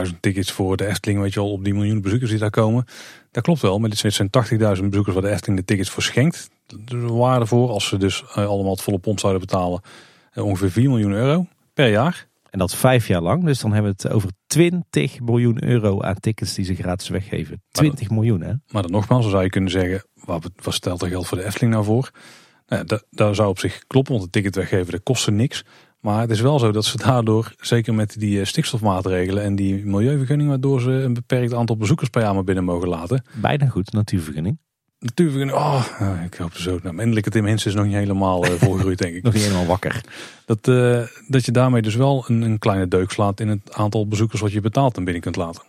80.000 0.06 0.20
tickets 0.20 0.52
voor 0.52 0.76
de 0.76 0.86
Efteling, 0.86 1.20
weet 1.20 1.34
je 1.34 1.40
al, 1.40 1.52
op 1.52 1.64
die 1.64 1.74
miljoen 1.74 2.00
bezoekers 2.00 2.30
die 2.30 2.38
daar 2.38 2.50
komen. 2.50 2.84
Dat 3.30 3.42
klopt 3.42 3.60
wel, 3.60 3.78
maar 3.78 3.90
dit 3.90 3.98
zijn 3.98 4.30
80.000 4.50 4.58
bezoekers 4.58 5.14
waar 5.14 5.22
de 5.22 5.30
Efteling 5.30 5.58
de 5.58 5.64
tickets 5.64 5.90
voor 5.90 6.02
schenkt. 6.02 6.50
Een 6.86 7.16
waarde 7.16 7.46
voor 7.46 7.68
als 7.68 7.88
ze 7.88 7.96
dus 7.96 8.24
eh, 8.34 8.46
allemaal 8.46 8.72
het 8.72 8.82
volle 8.82 8.98
pond 8.98 9.20
zouden 9.20 9.40
betalen 9.40 9.80
eh, 10.32 10.44
ongeveer 10.44 10.70
4 10.70 10.88
miljoen 10.88 11.12
euro 11.12 11.46
per 11.74 11.88
jaar. 11.88 12.26
En 12.52 12.58
dat 12.58 12.74
vijf 12.74 13.06
jaar 13.06 13.20
lang. 13.20 13.44
Dus 13.44 13.60
dan 13.60 13.72
hebben 13.72 13.94
we 13.96 14.02
het 14.02 14.12
over 14.14 14.30
20 14.46 15.20
miljoen 15.20 15.64
euro 15.64 16.02
aan 16.02 16.20
tickets 16.20 16.54
die 16.54 16.64
ze 16.64 16.74
gratis 16.74 17.08
weggeven. 17.08 17.62
20 17.70 18.10
miljoen 18.10 18.40
hè. 18.40 18.52
Maar 18.66 18.82
dan 18.82 18.90
nogmaals, 18.90 19.22
dan 19.22 19.30
zou 19.30 19.42
je 19.42 19.50
kunnen 19.50 19.70
zeggen, 19.70 20.04
wat, 20.14 20.50
wat 20.62 20.74
stelt 20.74 21.02
er 21.02 21.08
geld 21.08 21.26
voor 21.26 21.38
de 21.38 21.44
Efteling 21.44 21.72
nou 21.72 21.84
voor? 21.84 22.10
Nou, 22.66 22.84
dat, 22.84 23.06
dat 23.10 23.36
zou 23.36 23.48
op 23.48 23.58
zich 23.58 23.86
kloppen, 23.86 24.12
want 24.12 24.24
het 24.24 24.32
ticket 24.32 24.54
weggeven 24.54 24.92
dat 24.92 25.02
kostte 25.02 25.30
niks. 25.30 25.64
Maar 26.00 26.20
het 26.20 26.30
is 26.30 26.40
wel 26.40 26.58
zo 26.58 26.72
dat 26.72 26.84
ze 26.84 26.96
daardoor, 26.96 27.54
zeker 27.56 27.94
met 27.94 28.18
die 28.18 28.40
eh, 28.40 28.46
stikstofmaatregelen 28.46 29.42
en 29.42 29.56
die 29.56 29.86
milieuvergunning, 29.86 30.48
waardoor 30.48 30.80
ze 30.80 30.90
een 30.90 31.14
beperkt 31.14 31.54
aantal 31.54 31.76
bezoekers 31.76 32.08
per 32.08 32.22
jaar 32.22 32.34
maar 32.34 32.44
binnen 32.44 32.64
mogen 32.64 32.88
laten. 32.88 33.24
Bijna 33.34 33.66
goed, 33.66 33.92
natuurvergunning. 33.92 34.58
Natuurlijk, 35.02 35.54
oh, 35.54 35.86
ik 36.24 36.34
hoop 36.34 36.54
zo. 36.54 36.78
Nou, 36.82 36.98
eindelijk 36.98 37.28
Tim 37.28 37.46
Hens 37.46 37.66
is 37.66 37.74
nog 37.74 37.84
niet 37.84 37.94
helemaal 37.94 38.46
uh, 38.46 38.50
volgegroeid, 38.50 38.98
denk 38.98 39.14
ik. 39.14 39.22
nog 39.24 39.32
niet 39.32 39.42
helemaal 39.42 39.66
wakker. 39.66 40.04
Dat, 40.44 40.66
uh, 40.68 41.06
dat 41.28 41.44
je 41.44 41.52
daarmee 41.52 41.82
dus 41.82 41.94
wel 41.94 42.24
een, 42.26 42.42
een, 42.42 42.58
kleine 42.58 42.88
deuk 42.88 43.10
slaat 43.10 43.40
in 43.40 43.48
het 43.48 43.74
aantal 43.74 44.06
bezoekers 44.08 44.40
wat 44.40 44.52
je 44.52 44.60
betaalt 44.60 44.96
en 44.96 45.04
binnen 45.04 45.22
kunt 45.22 45.36
laten. 45.36 45.62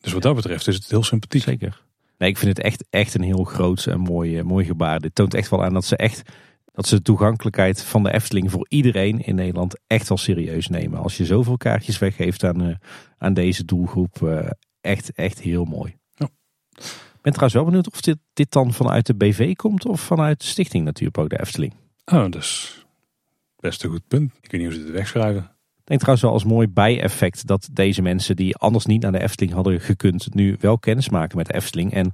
Dus 0.00 0.12
wat 0.12 0.22
dat 0.22 0.34
betreft 0.34 0.66
is 0.66 0.74
het 0.74 0.88
heel 0.88 1.02
sympathiek. 1.02 1.42
Zeker. 1.42 1.82
Nee, 2.18 2.28
ik 2.28 2.38
vind 2.38 2.56
het 2.56 2.66
echt, 2.66 2.84
echt 2.90 3.14
een 3.14 3.22
heel 3.22 3.44
groot 3.44 3.86
en 3.86 4.00
mooi, 4.00 4.42
mooi 4.42 4.64
gebaar. 4.64 5.00
Dit 5.00 5.14
toont 5.14 5.34
echt 5.34 5.50
wel 5.50 5.64
aan 5.64 5.74
dat 5.74 5.84
ze 5.84 5.96
echt 5.96 6.22
dat 6.72 6.86
ze 6.86 6.94
de 6.94 7.02
toegankelijkheid 7.02 7.82
van 7.82 8.02
de 8.02 8.12
Efteling 8.12 8.50
voor 8.50 8.66
iedereen 8.68 9.20
in 9.20 9.34
Nederland 9.34 9.80
echt 9.86 10.08
wel 10.08 10.18
serieus 10.18 10.68
nemen. 10.68 10.98
Als 10.98 11.16
je 11.16 11.24
zoveel 11.24 11.56
kaartjes 11.56 11.98
weggeeft 11.98 12.44
aan, 12.44 12.68
uh, 12.68 12.74
aan 13.18 13.34
deze 13.34 13.64
doelgroep, 13.64 14.46
echt, 14.80 15.12
echt 15.12 15.40
heel 15.40 15.64
mooi. 15.64 15.96
Ja. 16.14 16.28
Ik 17.18 17.24
ben 17.24 17.32
trouwens 17.32 17.54
wel 17.54 17.64
benieuwd 17.64 17.90
of 17.90 18.00
dit, 18.00 18.18
dit 18.32 18.52
dan 18.52 18.72
vanuit 18.72 19.06
de 19.06 19.14
BV 19.14 19.54
komt 19.54 19.86
of 19.86 20.00
vanuit 20.00 20.40
de 20.40 20.46
stichting 20.46 20.84
natuurlijk 20.84 21.18
ook 21.18 21.28
de 21.28 21.40
Efteling. 21.40 21.72
Oh, 22.04 22.22
dat 22.22 22.34
is 22.34 22.84
best 23.56 23.84
een 23.84 23.90
goed 23.90 24.08
punt. 24.08 24.32
Ik 24.40 24.50
weet 24.50 24.60
niet 24.60 24.70
hoe 24.70 24.78
ze 24.78 24.84
dit 24.84 24.94
wegschrijven. 24.94 25.42
Ik 25.78 25.84
denk 25.84 26.00
trouwens 26.00 26.22
wel 26.22 26.32
als 26.32 26.44
mooi 26.44 26.68
bijeffect 26.68 27.46
dat 27.46 27.68
deze 27.72 28.02
mensen 28.02 28.36
die 28.36 28.56
anders 28.56 28.86
niet 28.86 29.02
naar 29.02 29.12
de 29.12 29.22
Efteling 29.22 29.52
hadden 29.54 29.80
gekund, 29.80 30.34
nu 30.34 30.56
wel 30.60 30.78
kennis 30.78 31.08
maken 31.08 31.36
met 31.36 31.46
de 31.46 31.54
Efteling. 31.54 31.92
En 31.92 32.12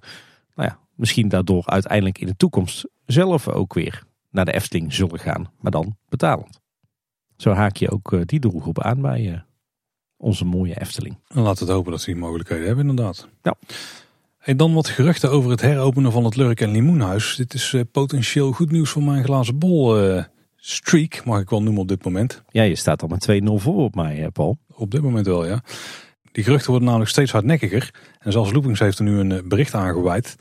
nou 0.55 0.68
ja, 0.68 0.78
misschien 0.94 1.28
daardoor 1.28 1.66
uiteindelijk 1.66 2.18
in 2.18 2.26
de 2.26 2.36
toekomst 2.36 2.89
zelf 3.06 3.48
ook 3.48 3.74
weer 3.74 4.02
naar 4.31 4.44
de 4.44 4.52
Efteling 4.52 4.93
zullen 4.93 5.18
gaan, 5.18 5.51
maar 5.60 5.70
dan 5.70 5.97
betalend. 6.09 6.60
Zo 7.36 7.52
haak 7.52 7.76
je 7.76 7.90
ook 7.90 8.12
eh, 8.12 8.20
die 8.24 8.40
doelgroep 8.40 8.82
aan 8.82 9.01
bij 9.01 9.32
eh, 9.32 9.40
onze 10.16 10.44
mooie 10.44 10.81
Efteling. 10.81 11.18
En 11.28 11.43
laten 11.43 11.66
we 11.66 11.72
hopen 11.72 11.90
dat 11.90 12.01
ze 12.01 12.10
die 12.10 12.20
mogelijkheden 12.20 12.66
hebben 12.66 12.89
inderdaad. 12.89 13.28
Ja. 13.43 13.55
En 14.44 14.56
dan 14.56 14.74
wat 14.74 14.88
geruchten 14.88 15.30
over 15.30 15.50
het 15.50 15.60
heropenen 15.60 16.12
van 16.12 16.24
het 16.24 16.36
Lurk 16.36 16.60
en 16.60 16.70
Limoenhuis. 16.70 17.36
Dit 17.36 17.54
is 17.54 17.72
uh, 17.72 17.80
potentieel 17.92 18.52
goed 18.52 18.70
nieuws 18.70 18.90
voor 18.90 19.02
mijn 19.02 19.24
glazen 19.24 19.58
bol 19.58 20.04
uh, 20.04 20.22
streak, 20.56 21.24
mag 21.24 21.40
ik 21.40 21.50
wel 21.50 21.62
noemen 21.62 21.82
op 21.82 21.88
dit 21.88 22.04
moment. 22.04 22.42
Ja, 22.50 22.62
je 22.62 22.76
staat 22.76 23.02
al 23.02 23.08
met 23.08 23.28
2-0 23.30 23.44
voor 23.44 23.84
op 23.84 23.94
mij, 23.94 24.30
Paul. 24.32 24.58
Op 24.74 24.90
dit 24.90 25.02
moment 25.02 25.26
wel, 25.26 25.46
ja. 25.46 25.62
Die 26.32 26.44
geruchten 26.44 26.68
worden 26.68 26.86
namelijk 26.86 27.10
steeds 27.10 27.32
hardnekkiger. 27.32 27.94
En 28.18 28.32
zelfs 28.32 28.52
Loopings 28.52 28.80
heeft 28.80 28.98
er 28.98 29.04
nu 29.04 29.18
een 29.18 29.48
bericht 29.48 29.74
aangeweid. 29.74 30.36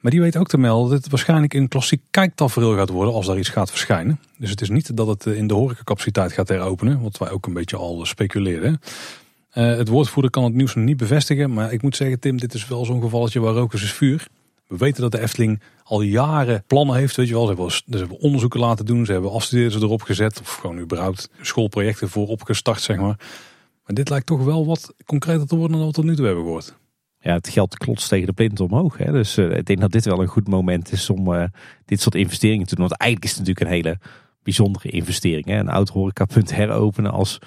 Maar 0.00 0.10
die 0.10 0.20
weet 0.20 0.36
ook 0.36 0.48
te 0.48 0.58
melden 0.58 0.90
dat 0.90 1.00
het 1.02 1.10
waarschijnlijk 1.10 1.54
een 1.54 1.68
klassiek 1.68 2.02
kijktafereel 2.10 2.76
gaat 2.76 2.88
worden 2.88 3.14
als 3.14 3.26
daar 3.26 3.38
iets 3.38 3.48
gaat 3.48 3.70
verschijnen. 3.70 4.20
Dus 4.36 4.50
het 4.50 4.60
is 4.60 4.68
niet 4.68 4.96
dat 4.96 5.06
het 5.06 5.26
in 5.26 5.46
de 5.46 5.54
horecacapaciteit 5.54 6.32
gaat 6.32 6.48
heropenen, 6.48 7.00
wat 7.00 7.18
wij 7.18 7.30
ook 7.30 7.46
een 7.46 7.52
beetje 7.52 7.76
al 7.76 8.06
speculeerden. 8.06 8.80
Uh, 9.58 9.76
het 9.76 9.88
woordvoerder 9.88 10.30
kan 10.30 10.44
het 10.44 10.54
nieuws 10.54 10.74
nog 10.74 10.84
niet 10.84 10.96
bevestigen, 10.96 11.52
maar 11.52 11.72
ik 11.72 11.82
moet 11.82 11.96
zeggen 11.96 12.20
Tim, 12.20 12.36
dit 12.36 12.54
is 12.54 12.68
wel 12.68 12.84
zo'n 12.84 13.02
gevalletje 13.02 13.40
waar 13.40 13.54
roken 13.54 13.78
is 13.78 13.92
vuur. 13.92 14.26
We 14.66 14.76
weten 14.76 15.02
dat 15.02 15.12
de 15.12 15.20
Efteling 15.20 15.60
al 15.82 16.00
jaren 16.00 16.64
plannen 16.66 16.96
heeft, 16.96 17.16
weet 17.16 17.28
je 17.28 17.34
wel. 17.34 17.70
Ze 17.70 17.82
hebben, 17.90 18.20
onderzoeken 18.20 18.60
laten 18.60 18.86
doen, 18.86 19.06
ze 19.06 19.12
hebben 19.12 19.30
afstudeerders 19.32 19.82
erop 19.82 20.02
gezet 20.02 20.40
of 20.40 20.54
gewoon 20.54 20.78
überhaupt 20.78 21.30
schoolprojecten 21.40 22.08
voor 22.08 22.28
opgestart, 22.28 22.80
zeg 22.80 22.96
maar. 22.96 23.16
Maar 23.84 23.94
dit 23.94 24.08
lijkt 24.08 24.26
toch 24.26 24.44
wel 24.44 24.66
wat 24.66 24.94
concreter 25.04 25.46
te 25.46 25.56
worden 25.56 25.78
dan 25.78 25.86
we 25.86 25.92
tot 25.92 26.04
nu 26.04 26.16
toe 26.16 26.26
hebben 26.26 26.44
gehoord 26.44 26.74
ja, 27.20 27.34
het 27.34 27.48
geld 27.48 27.78
klotst 27.78 28.08
tegen 28.08 28.26
de 28.26 28.32
plint 28.32 28.60
omhoog. 28.60 28.96
Hè? 28.96 29.12
Dus 29.12 29.38
uh, 29.38 29.56
ik 29.56 29.66
denk 29.66 29.80
dat 29.80 29.92
dit 29.92 30.04
wel 30.04 30.20
een 30.20 30.26
goed 30.26 30.48
moment 30.48 30.92
is 30.92 31.10
om 31.10 31.32
uh, 31.32 31.44
dit 31.84 32.00
soort 32.00 32.14
investeringen 32.14 32.66
te 32.66 32.74
doen. 32.74 32.88
Want 32.88 33.00
eigenlijk 33.00 33.30
is 33.30 33.38
het 33.38 33.46
natuurlijk 33.46 33.66
een 33.66 33.76
hele 33.76 33.98
bijzondere 34.42 34.88
investering. 34.88 35.46
Hè? 35.46 35.58
Een 35.58 35.68
oud 35.68 35.88
horecapunt 35.88 36.54
heropenen 36.54 37.10
als 37.10 37.38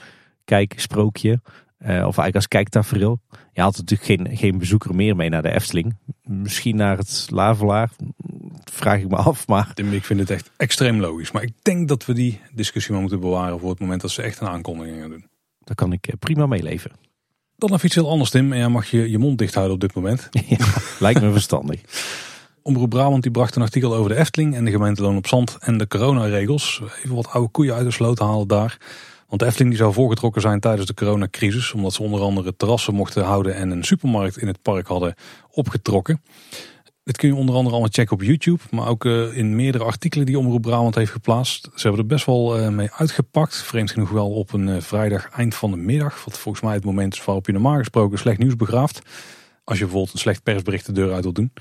kijksprookje. 0.46 1.42
Uh, 1.82 1.88
of 1.88 2.02
eigenlijk 2.02 2.36
als 2.36 2.48
kijktafereel. 2.48 3.20
Je 3.54 3.62
haalt 3.62 3.78
natuurlijk 3.78 4.04
geen, 4.04 4.38
geen 4.38 4.58
bezoeker 4.58 4.96
meer 4.96 5.16
mee 5.16 5.30
naar 5.30 5.42
de 5.42 5.52
Efteling. 5.52 5.96
Misschien 6.24 6.76
naar 6.76 6.98
het 6.98 7.28
Lavelaar. 7.30 7.90
Vraag 8.64 9.00
ik 9.00 9.10
me 9.10 9.16
af. 9.16 9.48
Maar... 9.48 9.72
Ik 9.92 10.06
vind 10.06 10.20
het 10.20 10.30
echt 10.30 10.52
extreem 10.58 11.00
logisch. 11.00 11.32
Maar 11.32 11.44
ik 11.44 11.54
denk 11.62 11.88
dat 11.88 12.06
we 12.06 12.14
die 12.14 12.40
discussie 12.54 12.92
maar 12.92 13.02
moeten 13.02 13.20
bewaren 13.20 13.60
voor 13.60 13.70
het 13.70 13.80
moment 13.80 14.02
dat 14.02 14.12
ze 14.12 14.22
echt 14.22 14.40
een 14.40 14.48
aankondiging 14.48 15.02
gaan 15.02 15.10
doen. 15.10 15.26
Daar 15.64 15.76
kan 15.76 15.94
ik 15.94 16.14
prima 16.20 16.46
meeleven. 16.46 16.92
Dan 17.58 17.74
even 17.74 17.86
iets 17.86 17.96
heel 17.96 18.10
anders, 18.10 18.30
Tim. 18.30 18.52
En 18.52 18.58
jij 18.58 18.70
mag 18.70 18.92
je 18.92 19.10
je 19.10 19.18
mond 19.18 19.38
dicht 19.38 19.54
houden 19.54 19.76
op 19.76 19.82
dit 19.82 19.94
moment. 19.94 20.30
Ja, 20.48 20.66
lijkt 21.00 21.22
me 21.22 21.32
verstandig. 21.32 21.82
Omroep 22.64 22.90
Brabant 22.90 23.24
die 23.24 23.32
bracht 23.32 23.56
een 23.56 23.62
artikel 23.62 23.96
over 23.96 24.10
de 24.10 24.18
Efteling 24.18 24.56
en 24.56 24.66
de 24.66 24.72
gemeente 24.72 25.02
Loon 25.02 25.18
op 25.18 25.28
Zand 25.28 25.58
en 25.60 25.78
de 25.78 25.88
coronaregels. 25.88 26.82
Even 27.04 27.16
wat 27.16 27.30
oude 27.30 27.50
koeien 27.50 27.74
uit 27.74 27.86
de 27.86 27.92
sloot 27.92 28.20
halen 28.20 28.48
daar. 28.48 28.78
Want 29.32 29.44
de 29.44 29.50
Efteling 29.50 29.70
die 29.70 29.82
zou 29.82 29.94
voorgetrokken 29.94 30.42
zijn 30.42 30.60
tijdens 30.60 30.88
de 30.88 30.94
coronacrisis. 30.94 31.74
Omdat 31.74 31.94
ze 31.94 32.04
onder 32.04 32.22
andere 32.22 32.56
terrassen 32.56 32.94
mochten 32.94 33.24
houden 33.24 33.56
en 33.56 33.70
een 33.70 33.84
supermarkt 33.84 34.38
in 34.38 34.48
het 34.48 34.62
park 34.62 34.88
hadden 34.88 35.16
opgetrokken. 35.52 36.22
Dit 37.04 37.18
kun 37.18 37.28
je 37.28 37.36
onder 37.36 37.56
andere 37.56 37.72
allemaal 37.72 37.94
checken 37.94 38.16
op 38.16 38.24
YouTube, 38.24 38.64
maar 38.70 38.88
ook 38.88 39.06
uh, 39.06 39.38
in 39.38 39.56
meerdere 39.56 39.84
artikelen 39.84 40.26
die 40.26 40.40
Omroep 40.40 40.62
Brabant 40.62 40.96
heeft 40.96 41.12
geplaatst. 41.12 41.70
Ze 41.76 41.82
hebben 41.82 42.00
er 42.00 42.06
best 42.06 42.26
wel 42.26 42.60
uh, 42.60 42.70
mee 42.70 42.90
uitgepakt. 42.92 43.56
Vreemd 43.56 43.92
genoeg 43.92 44.10
wel 44.10 44.30
op 44.30 44.54
een 44.54 44.68
uh, 44.68 44.82
vrijdag 44.82 45.30
eind 45.30 45.56
van 45.56 45.72
de 45.72 45.78
middag. 45.78 46.26
Wat 46.26 46.38
volgens 46.38 46.64
mij 46.64 46.74
het 46.74 46.86
moment 46.86 47.14
is 47.14 47.26
waarop 47.26 47.46
je 47.46 47.52
normaal 47.52 47.78
gesproken 47.78 48.18
slecht 48.18 48.38
nieuws 48.38 48.56
begraaft. 48.56 49.02
Als 49.64 49.78
je 49.78 49.84
bijvoorbeeld 49.84 50.14
een 50.14 50.20
slecht 50.20 50.44
persbericht 50.44 50.86
de 50.86 50.92
deur 50.92 51.14
uit 51.14 51.24
wilt 51.24 51.36
doen. 51.36 51.52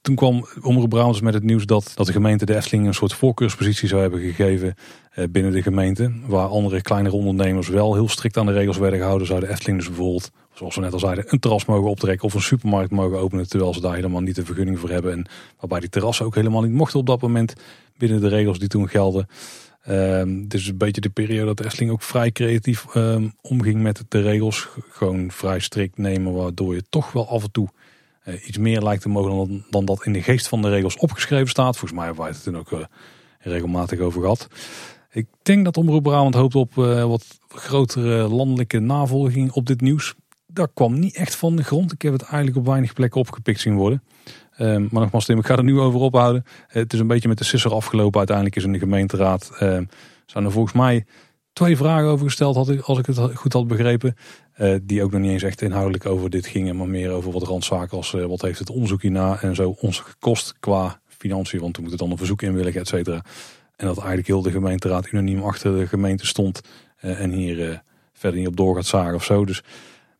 Toen 0.00 0.14
kwam 0.14 0.46
Omroep 0.62 0.88
Brabant 0.88 1.22
met 1.22 1.34
het 1.34 1.42
nieuws 1.42 1.66
dat, 1.66 1.92
dat 1.94 2.06
de 2.06 2.12
gemeente 2.12 2.44
de 2.44 2.56
Efteling 2.56 2.86
een 2.86 2.94
soort 2.94 3.12
voorkeurspositie 3.12 3.88
zou 3.88 4.00
hebben 4.00 4.20
gegeven 4.20 4.74
binnen 5.30 5.52
de 5.52 5.62
gemeente. 5.62 6.12
Waar 6.26 6.46
andere 6.46 6.82
kleinere 6.82 7.16
ondernemers 7.16 7.68
wel 7.68 7.94
heel 7.94 8.08
strikt 8.08 8.36
aan 8.36 8.46
de 8.46 8.52
regels 8.52 8.78
werden 8.78 8.98
gehouden, 8.98 9.26
zou 9.26 9.40
de 9.40 9.48
Efteling 9.48 9.78
dus 9.78 9.88
bijvoorbeeld 9.88 10.30
zoals 10.54 10.74
we 10.74 10.80
net 10.80 10.92
al 10.92 10.98
zeiden, 10.98 11.24
een 11.26 11.38
terras 11.38 11.64
mogen 11.64 11.90
optrekken 11.90 12.26
of 12.26 12.34
een 12.34 12.40
supermarkt 12.40 12.90
mogen 12.90 13.18
openen. 13.18 13.48
Terwijl 13.48 13.74
ze 13.74 13.80
daar 13.80 13.94
helemaal 13.94 14.20
niet 14.20 14.34
de 14.34 14.44
vergunning 14.44 14.78
voor 14.78 14.90
hebben. 14.90 15.12
En 15.12 15.26
waarbij 15.58 15.80
die 15.80 15.88
terrassen 15.88 16.26
ook 16.26 16.34
helemaal 16.34 16.62
niet 16.62 16.72
mochten 16.72 16.98
op 16.98 17.06
dat 17.06 17.20
moment 17.20 17.54
binnen 17.96 18.20
de 18.20 18.28
regels 18.28 18.58
die 18.58 18.68
toen 18.68 18.88
gelden. 18.88 19.26
Um, 19.88 20.46
is 20.48 20.68
een 20.68 20.76
beetje 20.76 21.00
de 21.00 21.10
periode 21.10 21.46
dat 21.46 21.56
de 21.56 21.64
Efteling 21.64 21.90
ook 21.90 22.02
vrij 22.02 22.30
creatief 22.30 22.94
um, 22.94 23.32
omging 23.40 23.82
met 23.82 24.04
de 24.08 24.20
regels. 24.20 24.68
Gewoon 24.90 25.30
vrij 25.30 25.58
strikt 25.58 25.98
nemen, 25.98 26.32
waardoor 26.32 26.74
je 26.74 26.82
toch 26.88 27.12
wel 27.12 27.28
af 27.28 27.42
en 27.42 27.50
toe 27.52 27.68
iets 28.46 28.58
meer 28.58 28.82
lijkt 28.82 29.02
te 29.02 29.08
mogen 29.08 29.30
dan, 29.36 29.64
dan, 29.70 29.84
dat 29.84 30.04
in 30.04 30.12
de 30.12 30.22
geest 30.22 30.48
van 30.48 30.62
de 30.62 30.68
regels 30.68 30.96
opgeschreven 30.96 31.48
staat. 31.48 31.76
Volgens 31.76 31.92
mij 31.92 32.04
hebben 32.04 32.24
wij 32.24 32.32
het 32.32 32.42
toen 32.42 32.56
ook 32.56 32.70
uh, 32.70 32.80
regelmatig 33.38 33.98
over 33.98 34.20
gehad. 34.20 34.48
Ik 35.10 35.26
denk 35.42 35.64
dat 35.64 35.76
Omroep 35.76 36.02
Brabant 36.02 36.34
hoopt 36.34 36.54
op 36.54 36.76
uh, 36.76 37.04
wat 37.04 37.38
grotere 37.48 38.28
landelijke 38.28 38.78
navolging 38.78 39.52
op 39.52 39.66
dit 39.66 39.80
nieuws 39.80 40.14
dat 40.52 40.70
kwam 40.74 40.98
niet 40.98 41.16
echt 41.16 41.34
van 41.34 41.56
de 41.56 41.64
grond. 41.64 41.92
Ik 41.92 42.02
heb 42.02 42.12
het 42.12 42.22
eigenlijk 42.22 42.56
op 42.56 42.66
weinig 42.66 42.92
plekken 42.92 43.20
opgepikt 43.20 43.60
zien 43.60 43.74
worden. 43.74 44.02
Um, 44.58 44.88
maar 44.90 45.02
nogmaals, 45.02 45.24
Tim, 45.24 45.38
ik 45.38 45.46
ga 45.46 45.56
er 45.56 45.64
nu 45.64 45.78
over 45.78 46.00
ophouden. 46.00 46.44
het 46.66 46.92
is 46.92 47.00
een 47.00 47.06
beetje 47.06 47.28
met 47.28 47.38
de 47.38 47.44
sisser 47.44 47.74
afgelopen. 47.74 48.18
Uiteindelijk 48.18 48.56
is 48.56 48.64
in 48.64 48.72
de 48.72 48.78
gemeenteraad. 48.78 49.50
Um, 49.62 49.88
zijn 50.26 50.44
er 50.44 50.52
volgens 50.52 50.74
mij 50.74 51.04
twee 51.52 51.76
vragen 51.76 52.08
over 52.08 52.26
gesteld, 52.26 52.56
had 52.56 52.68
ik, 52.68 52.80
als 52.80 52.98
ik 52.98 53.06
het 53.06 53.18
goed 53.34 53.52
had 53.52 53.66
begrepen. 53.66 54.16
Uh, 54.58 54.76
die 54.82 55.02
ook 55.02 55.10
nog 55.10 55.20
niet 55.20 55.30
eens 55.30 55.42
echt 55.42 55.62
inhoudelijk 55.62 56.06
over 56.06 56.30
dit 56.30 56.46
gingen, 56.46 56.76
maar 56.76 56.88
meer 56.88 57.10
over 57.10 57.32
wat 57.32 57.42
randzaken 57.42 57.96
als 57.96 58.12
uh, 58.12 58.24
wat 58.24 58.42
heeft 58.42 58.58
het 58.58 58.70
onderzoek 58.70 59.02
hierna 59.02 59.40
en 59.40 59.54
zo 59.54 59.76
ons 59.80 59.98
gekost 59.98 60.54
qua 60.60 61.00
financiën. 61.06 61.60
Want 61.60 61.76
we 61.76 61.82
moeten 61.82 62.00
dan 62.00 62.10
een 62.10 62.16
verzoek 62.16 62.42
inwilligen, 62.42 62.80
et 62.80 62.88
cetera. 62.88 63.24
En 63.76 63.86
dat 63.86 63.96
eigenlijk 63.96 64.26
heel 64.26 64.42
de 64.42 64.50
gemeenteraad 64.50 65.12
unaniem 65.12 65.42
achter 65.42 65.78
de 65.78 65.86
gemeente 65.86 66.26
stond. 66.26 66.60
Uh, 67.02 67.20
en 67.20 67.30
hier 67.32 67.82
verder 68.12 68.38
niet 68.38 68.48
op 68.48 68.56
door 68.56 68.74
gaat 68.74 68.86
zagen 68.86 69.14
of 69.14 69.24
zo. 69.24 69.44
Dus 69.44 69.62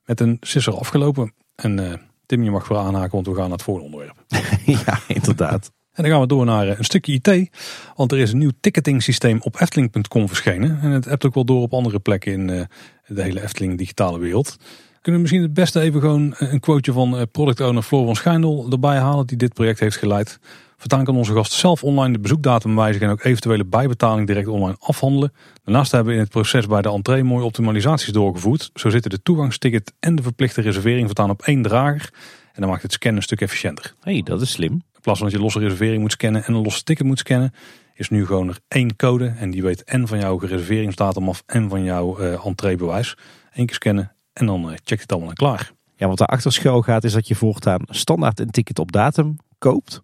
met 0.05 0.20
een 0.20 0.36
sisser 0.40 0.78
afgelopen. 0.78 1.32
En 1.55 2.01
Tim, 2.27 2.43
je 2.43 2.51
mag 2.51 2.69
weer 2.69 2.78
aanhaken, 2.78 3.11
want 3.11 3.27
we 3.27 3.35
gaan 3.35 3.43
naar 3.43 3.52
het 3.52 3.62
volgende 3.62 3.90
onderwerp. 3.90 4.24
ja, 4.86 4.98
inderdaad. 5.09 5.70
En 5.93 6.03
dan 6.03 6.12
gaan 6.12 6.21
we 6.21 6.27
door 6.27 6.45
naar 6.45 6.69
eh, 6.69 6.79
een 6.79 6.85
stukje 6.85 7.12
IT. 7.12 7.51
Want 7.97 8.12
er 8.12 8.19
is 8.19 8.33
een 8.33 8.39
nieuw 8.39 8.51
ticketing 8.61 9.03
systeem 9.03 9.39
op 9.43 9.61
Efteling.com 9.61 10.29
verschenen. 10.29 10.79
En 10.83 10.91
het 10.91 11.05
hebt 11.05 11.27
ook 11.27 11.35
wel 11.35 11.45
door 11.45 11.62
op 11.62 11.75
andere 11.75 11.99
plekken 11.99 12.33
in 12.33 12.49
uh, 12.49 12.62
de 13.07 13.23
hele 13.23 13.43
Efteling 13.43 13.79
digitale 13.79 14.19
wereld. 14.19 14.57
Kunnen 15.01 15.21
we 15.21 15.29
misschien 15.29 15.43
het 15.43 15.55
beste 15.55 15.81
even 15.81 16.01
gewoon 16.01 16.35
een 16.39 16.61
quoteje 16.61 16.93
van 16.93 17.29
product 17.31 17.61
owner 17.61 17.83
Floor 17.83 18.05
van 18.05 18.17
Schijndel 18.17 18.67
erbij 18.71 18.99
halen. 18.99 19.27
Die 19.27 19.37
dit 19.37 19.55
project 19.55 19.81
heeft 19.81 19.97
geleid. 19.97 20.39
Voortaan 20.81 21.05
kan 21.05 21.17
onze 21.17 21.33
gast 21.33 21.53
zelf 21.53 21.85
online 21.85 22.12
de 22.12 22.19
bezoekdatum 22.19 22.77
wijzigen 22.77 23.07
en 23.07 23.12
ook 23.12 23.25
eventuele 23.25 23.65
bijbetaling 23.65 24.27
direct 24.27 24.49
online 24.49 24.77
afhandelen. 24.81 25.33
Daarnaast 25.65 25.93
hebben 25.93 26.09
we 26.09 26.19
in 26.19 26.25
het 26.25 26.33
proces 26.33 26.67
bij 26.67 26.83
de 26.83 26.89
entree 26.89 27.25
mooie 27.25 27.45
optimalisaties 27.45 28.12
doorgevoerd. 28.12 28.71
Zo 28.75 28.91
zitten 28.91 29.11
de 29.11 29.23
toegangsticket 29.23 29.93
en 30.01 30.15
de 30.15 30.23
verplichte 30.23 30.61
reservering 30.61 31.07
voortaan 31.07 31.31
op 31.31 31.43
één 31.43 31.62
drager. 31.62 32.11
En 32.53 32.61
dan 32.61 32.71
maakt 32.71 32.83
het 32.83 32.93
scannen 32.93 33.19
een 33.19 33.25
stuk 33.25 33.41
efficiënter. 33.41 33.95
hey, 34.01 34.23
dat 34.23 34.41
is 34.41 34.51
slim. 34.51 34.83
In 35.01 35.06
plaats 35.06 35.20
van 35.20 35.28
dat 35.28 35.39
je 35.39 35.44
losse 35.44 35.59
reservering 35.59 36.01
moet 36.01 36.12
scannen 36.12 36.44
en 36.44 36.55
een 36.55 36.62
losse 36.62 36.82
ticket 36.82 37.06
moet 37.06 37.18
scannen, 37.18 37.52
is 37.94 38.09
nu 38.09 38.27
gewoon 38.27 38.48
er 38.48 38.59
één 38.68 38.97
code. 38.97 39.27
En 39.27 39.51
die 39.51 39.62
weet 39.62 39.85
en 39.85 40.09
van 40.09 40.18
jouw 40.18 40.39
reserveringsdatum 40.39 41.28
af 41.28 41.43
en 41.47 41.68
van 41.68 41.85
jouw 41.85 42.20
uh, 42.20 42.47
entreebewijs. 42.47 43.16
Eén 43.52 43.66
keer 43.66 43.74
scannen 43.74 44.12
en 44.32 44.47
dan 44.47 44.70
uh, 44.70 44.77
checkt 44.85 45.02
het 45.02 45.12
allemaal 45.12 45.32
klaar. 45.32 45.72
Ja, 45.97 46.09
wat 46.09 46.18
daarachter 46.18 46.52
schuil 46.52 46.82
gaat 46.82 47.05
is 47.05 47.12
dat 47.12 47.28
je 47.28 47.35
voortaan 47.35 47.82
standaard 47.85 48.40
een 48.40 48.51
ticket 48.51 48.78
op 48.78 48.93
datum 48.93 49.36
koopt. 49.59 50.01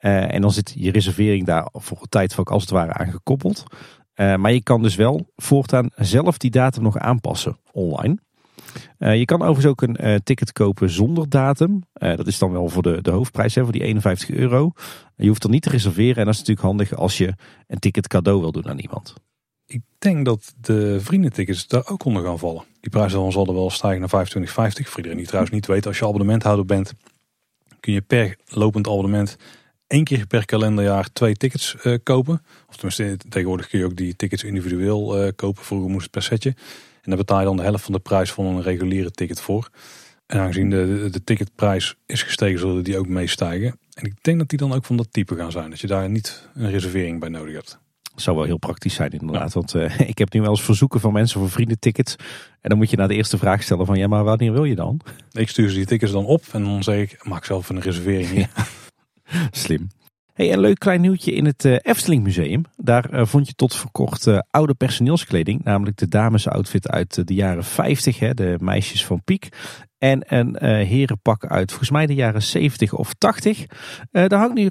Uh, 0.00 0.34
en 0.34 0.40
dan 0.40 0.52
zit 0.52 0.74
je 0.76 0.90
reservering 0.90 1.46
daar 1.46 1.68
voor 1.72 1.98
een 2.00 2.08
tijdvak 2.08 2.50
als 2.50 2.62
het 2.62 2.70
ware 2.70 2.92
aan 2.92 3.10
gekoppeld. 3.10 3.64
Maar 4.14 4.52
je 4.52 4.62
kan 4.62 4.82
dus 4.82 4.94
wel 4.94 5.30
voortaan 5.36 5.90
zelf 5.94 6.38
die 6.38 6.50
datum 6.50 6.82
nog 6.82 6.98
aanpassen 6.98 7.58
online. 7.72 8.18
Je 8.98 9.24
kan 9.24 9.42
overigens 9.42 9.66
ook 9.66 9.82
een 9.82 10.22
ticket 10.22 10.52
kopen 10.52 10.90
zonder 10.90 11.28
datum. 11.28 11.82
dat 11.92 12.26
is 12.26 12.38
dan 12.38 12.52
wel 12.52 12.68
voor 12.68 12.82
de, 12.82 13.02
de 13.02 13.10
hoofdprijs, 13.10 13.54
hè, 13.54 13.62
voor 13.62 13.72
die 13.72 13.82
51 13.82 14.30
euro. 14.30 14.72
Je 15.16 15.28
hoeft 15.28 15.42
dan 15.42 15.50
niet 15.50 15.62
te 15.62 15.70
reserveren 15.70 16.16
en 16.16 16.24
dat 16.24 16.34
is 16.34 16.38
natuurlijk 16.38 16.66
handig 16.66 16.94
als 16.94 17.18
je 17.18 17.34
een 17.66 17.78
ticket 17.78 18.08
cadeau 18.08 18.40
wil 18.40 18.52
doen 18.52 18.68
aan 18.68 18.78
iemand. 18.78 19.14
Ik 19.66 19.82
denk 19.98 20.24
dat 20.24 20.54
de 20.60 21.00
vriendentickets 21.00 21.66
daar 21.66 21.86
ook 21.86 22.04
onder 22.04 22.24
gaan 22.24 22.38
vallen. 22.38 22.64
Die 22.80 22.90
prijzen 22.90 23.32
zal 23.32 23.46
er 23.46 23.54
wel 23.54 23.70
stijgen 23.70 24.08
naar 24.10 24.26
25,50. 24.26 24.52
Voor 24.52 24.96
iedereen 24.96 25.16
die 25.16 25.26
trouwens 25.26 25.54
niet 25.54 25.66
weet, 25.66 25.86
als 25.86 25.98
je 25.98 26.06
abonnementhouder 26.06 26.64
bent, 26.64 26.94
kun 27.80 27.92
je 27.92 28.00
per 28.00 28.36
lopend 28.48 28.86
abonnement 28.86 29.36
één 29.86 30.04
keer 30.04 30.26
per 30.26 30.44
kalenderjaar 30.44 31.12
twee 31.12 31.34
tickets 31.34 31.76
kopen. 32.02 32.42
Of 32.68 32.76
tenminste, 32.76 33.28
tegenwoordig 33.28 33.68
kun 33.68 33.78
je 33.78 33.84
ook 33.84 33.96
die 33.96 34.16
tickets 34.16 34.44
individueel 34.44 35.32
kopen. 35.36 35.64
Vroeger 35.64 35.90
moest 35.90 36.02
het 36.02 36.10
per 36.10 36.22
setje. 36.22 36.54
En 37.08 37.16
daar 37.16 37.24
betaal 37.24 37.38
je 37.38 37.46
dan 37.46 37.56
de 37.56 37.62
helft 37.62 37.84
van 37.84 37.92
de 37.92 37.98
prijs 37.98 38.32
van 38.32 38.46
een 38.46 38.62
reguliere 38.62 39.10
ticket 39.10 39.40
voor. 39.40 39.70
En 40.26 40.38
aangezien 40.38 40.70
de, 40.70 41.08
de, 41.10 41.24
ticketprijs 41.24 41.94
is 42.06 42.22
gestegen, 42.22 42.58
zullen 42.58 42.84
die 42.84 42.98
ook 42.98 43.08
meestijgen. 43.08 43.78
En 43.94 44.04
ik 44.04 44.12
denk 44.20 44.38
dat 44.38 44.48
die 44.48 44.58
dan 44.58 44.72
ook 44.72 44.84
van 44.84 44.96
dat 44.96 45.12
type 45.12 45.36
gaan 45.36 45.52
zijn. 45.52 45.70
Dat 45.70 45.80
je 45.80 45.86
daar 45.86 46.10
niet 46.10 46.48
een 46.54 46.70
reservering 46.70 47.20
bij 47.20 47.28
nodig 47.28 47.54
hebt. 47.54 47.78
Dat 48.12 48.22
zou 48.22 48.36
wel 48.36 48.44
heel 48.44 48.58
praktisch 48.58 48.94
zijn 48.94 49.10
inderdaad. 49.10 49.52
Want 49.52 49.74
uh, 49.74 50.00
ik 50.12 50.18
heb 50.18 50.32
nu 50.32 50.40
wel 50.40 50.50
eens 50.50 50.62
verzoeken 50.62 51.00
van 51.00 51.12
mensen 51.12 51.40
voor 51.40 51.50
vriendentickets. 51.50 52.16
En 52.60 52.68
dan 52.68 52.78
moet 52.78 52.90
je 52.90 52.96
naar 52.96 53.08
de 53.08 53.14
eerste 53.14 53.38
vraag 53.38 53.62
stellen 53.62 53.86
van 53.86 53.98
ja, 53.98 54.06
maar 54.06 54.24
wanneer 54.24 54.52
wil 54.52 54.64
je 54.64 54.74
dan? 54.74 55.00
Ik 55.32 55.48
stuur 55.48 55.68
ze 55.68 55.74
die 55.74 55.86
tickets 55.86 56.12
dan 56.12 56.24
op 56.24 56.42
en 56.52 56.64
dan 56.64 56.82
zeg 56.82 57.12
ik 57.12 57.24
maak 57.24 57.44
zelf 57.44 57.68
een 57.68 57.80
reservering. 57.80 58.30
Ja. 58.38 58.48
Slim. 59.50 59.88
Hey, 60.38 60.52
een 60.52 60.60
leuk 60.60 60.78
klein 60.78 61.00
nieuwtje 61.00 61.32
in 61.32 61.44
het 61.44 61.64
uh, 61.64 61.76
Efteling 61.82 62.22
Museum. 62.22 62.64
Daar 62.76 63.14
uh, 63.14 63.26
vond 63.26 63.46
je 63.46 63.54
tot 63.54 63.74
voor 63.74 63.90
kort 63.90 64.26
uh, 64.26 64.38
oude 64.50 64.74
personeelskleding. 64.74 65.64
Namelijk 65.64 65.96
de 65.96 66.08
damesoutfit 66.08 66.88
uit 66.88 67.26
de 67.28 67.34
jaren 67.34 67.64
50. 67.64 68.18
Hè, 68.18 68.34
de 68.34 68.56
meisjes 68.60 69.06
van 69.06 69.22
Piek. 69.24 69.48
En 69.98 70.34
een 70.36 70.56
herenpak 70.86 71.46
uit 71.46 71.70
volgens 71.70 71.90
mij 71.90 72.06
de 72.06 72.14
jaren 72.14 72.42
70 72.42 72.92
of 72.92 73.14
80. 73.14 73.66
daar 74.10 74.38
hangt 74.38 74.54
nu 74.54 74.70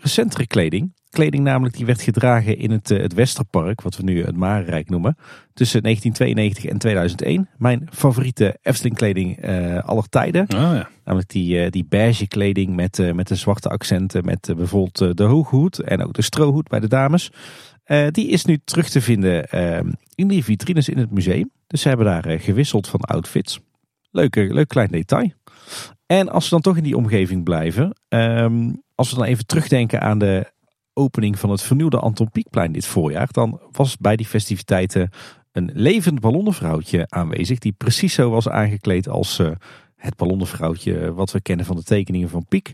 recentere 0.00 0.46
kleding. 0.46 0.94
Kleding 1.16 1.44
namelijk 1.44 1.76
die 1.76 1.86
werd 1.86 2.02
gedragen 2.02 2.58
in 2.58 2.70
het, 2.70 2.88
het 2.88 3.14
Westerpark. 3.14 3.80
Wat 3.80 3.96
we 3.96 4.02
nu 4.02 4.24
het 4.24 4.36
Marenrijk 4.36 4.88
noemen. 4.88 5.16
Tussen 5.54 5.82
1992 5.82 6.64
en 6.64 6.78
2001. 6.78 7.48
Mijn 7.58 7.88
favoriete 7.92 8.58
Efteling 8.62 8.96
kleding 8.96 9.44
aller 9.84 10.08
tijden. 10.08 10.42
Oh, 10.42 10.60
ja. 10.60 10.88
Namelijk 11.04 11.30
die, 11.30 11.64
uh, 11.64 11.70
die 11.70 11.86
beige 11.88 12.26
kleding 12.26 12.74
met, 12.74 12.98
uh, 12.98 13.12
met 13.12 13.28
de 13.28 13.34
zwarte 13.34 13.68
accenten. 13.68 14.24
Met 14.24 14.48
uh, 14.48 14.56
bijvoorbeeld 14.56 15.16
de 15.16 15.24
hoge 15.24 15.56
hoed 15.56 15.78
en 15.78 16.04
ook 16.04 16.12
de 16.12 16.22
strohoed 16.22 16.68
bij 16.68 16.80
de 16.80 16.88
dames. 16.88 17.30
die 18.10 18.28
is 18.28 18.44
nu 18.44 18.58
terug 18.64 18.88
te 18.88 19.00
vinden 19.00 19.48
ehm, 19.48 19.92
in 20.14 20.28
die 20.28 20.44
vitrines 20.44 20.88
in 20.88 20.98
het 20.98 21.10
museum. 21.10 21.50
Dus 21.66 21.80
ze 21.80 21.88
hebben 21.88 22.06
daar 22.06 22.40
gewisseld 22.40 22.88
van 22.88 23.00
outfits. 23.00 23.60
Leuke, 24.10 24.40
leuk 24.40 24.68
klein 24.68 24.90
detail. 24.90 25.32
En 26.06 26.28
als 26.28 26.44
we 26.44 26.50
dan 26.50 26.60
toch 26.60 26.76
in 26.76 26.82
die 26.82 26.96
omgeving 26.96 27.44
blijven. 27.44 27.96
Ehm, 28.08 28.70
als 28.94 29.10
we 29.10 29.16
dan 29.16 29.24
even 29.24 29.46
terugdenken 29.46 30.00
aan 30.00 30.18
de 30.18 30.54
opening 30.96 31.38
van 31.38 31.50
het 31.50 31.62
vernieuwde 31.62 31.98
Anton 31.98 32.30
Pieckplein 32.30 32.72
dit 32.72 32.86
voorjaar. 32.86 33.28
Dan 33.30 33.60
was 33.72 33.96
bij 33.96 34.16
die 34.16 34.26
festiviteiten 34.26 35.10
een 35.52 35.70
levend 35.74 36.20
ballonnenvrouwtje 36.20 37.06
aanwezig. 37.08 37.58
Die 37.58 37.72
precies 37.72 38.14
zo 38.14 38.30
was 38.30 38.48
aangekleed 38.48 39.08
als 39.08 39.40
het 39.96 40.16
ballonnenvrouwtje 40.16 41.12
wat 41.12 41.32
we 41.32 41.40
kennen 41.40 41.66
van 41.66 41.76
de 41.76 41.82
tekeningen 41.82 42.28
van 42.28 42.46
Piek. 42.46 42.72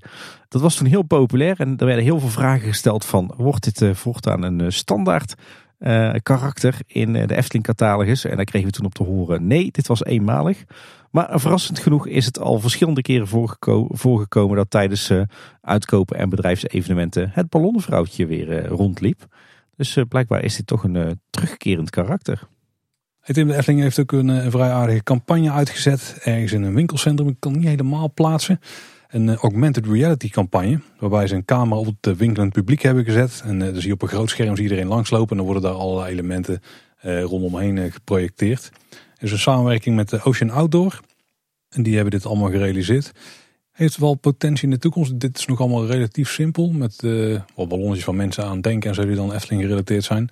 Dat 0.49 0.61
was 0.61 0.77
toen 0.77 0.87
heel 0.87 1.03
populair 1.03 1.61
en 1.61 1.77
er 1.77 1.87
werden 1.87 2.05
heel 2.05 2.21
veel 2.21 2.29
vragen 2.29 2.69
gesteld 2.69 3.05
van 3.05 3.35
wordt 3.37 3.65
dit 3.65 3.81
uh, 3.81 3.95
voortaan 3.95 4.43
een 4.43 4.73
standaard 4.73 5.35
uh, 5.83 6.15
karakter 6.23 6.79
in 6.87 7.13
de 7.13 7.37
Efteling 7.37 7.65
catalogus? 7.65 8.25
En 8.25 8.37
daar 8.37 8.45
kregen 8.45 8.69
we 8.69 8.75
toen 8.75 8.87
op 8.87 8.95
te 8.95 9.03
horen 9.03 9.47
nee, 9.47 9.71
dit 9.71 9.87
was 9.87 10.05
eenmalig. 10.05 10.65
Maar 11.11 11.41
verrassend 11.41 11.79
genoeg 11.79 12.07
is 12.07 12.27
het 12.27 12.39
al 12.39 12.61
verschillende 12.61 13.03
keren 13.03 13.29
voorgeko 13.29 13.87
voorgekomen 13.91 14.57
dat 14.57 14.71
tijdens 14.71 15.13
uitkopen 15.61 16.17
en 16.17 16.29
bedrijfsevenementen 16.29 17.31
het 17.33 17.49
ballonnenvrouwtje 17.49 18.27
weer 18.27 18.67
rondliep. 18.67 19.27
Dus 19.77 19.99
blijkbaar 20.09 20.45
is 20.45 20.57
dit 20.57 20.67
toch 20.67 20.85
een 20.85 21.21
terugkerend 21.31 21.91
karakter. 21.91 22.49
Tim 23.23 23.47
de 23.49 23.57
Efteling 23.57 23.83
heeft 23.83 24.01
ook 24.01 24.13
een, 24.13 24.29
een, 24.29 24.51
vrij 24.51 24.71
aardige 24.71 25.03
campagne 25.03 25.51
uitgezet. 25.51 26.19
Ergens 26.25 26.53
in 26.53 26.63
een 26.63 26.75
winkelcentrum. 26.75 27.29
Ik 27.29 27.37
kan 27.39 27.53
niet 27.53 27.69
helemaal 27.69 28.13
plaatsen. 28.15 28.61
Een 29.13 29.29
uh, 29.29 29.35
augmented 29.35 29.87
reality 29.87 30.29
campagne. 30.29 30.81
Waarbij 30.99 31.27
ze 31.27 31.35
een 31.35 31.45
camera 31.45 31.81
op 31.81 31.87
het 32.01 32.17
winkelend 32.17 32.53
publiek 32.53 32.83
hebben 32.83 33.05
gezet. 33.05 33.43
En 33.45 33.61
uh, 33.61 33.73
dus 33.73 33.85
hier 33.85 33.93
op 33.93 34.03
een 34.03 34.09
groot 34.09 34.31
scherm 34.31 34.55
zie 34.57 34.65
iedereen 34.65 34.87
langslopen. 34.87 35.31
En 35.31 35.37
dan 35.37 35.45
worden 35.45 35.63
daar 35.63 35.73
allerlei 35.73 36.13
elementen 36.13 36.61
uh, 37.05 37.23
rondomheen 37.23 37.93
geprojecteerd. 37.93 38.71
Er 38.91 39.23
is 39.23 39.33
een 39.33 39.39
samenwerking 39.39 39.97
met 39.97 40.09
de 40.09 40.23
Ocean 40.23 40.51
Outdoor. 40.51 41.01
En 41.69 41.83
die 41.83 41.95
hebben 41.95 42.11
dit 42.13 42.27
allemaal 42.27 42.51
gerealiseerd. 42.51 43.13
Heeft 43.73 43.97
wel 43.97 44.15
potentie 44.15 44.65
in 44.65 44.71
de 44.71 44.79
toekomst. 44.79 45.21
Dit 45.21 45.39
is 45.39 45.47
nog 45.47 45.61
allemaal 45.61 45.87
relatief 45.87 46.31
simpel. 46.31 46.71
Met 46.71 47.03
wat 47.55 47.69
ballonnetjes 47.69 48.05
van 48.05 48.17
mensen 48.17 48.45
aan 48.45 48.61
denken 48.61 48.89
en 48.89 48.95
zo 48.95 49.07
die 49.07 49.17
dan 49.17 49.33
Efteling 49.33 49.63
gerelateerd 49.63 50.05
zijn. 50.05 50.29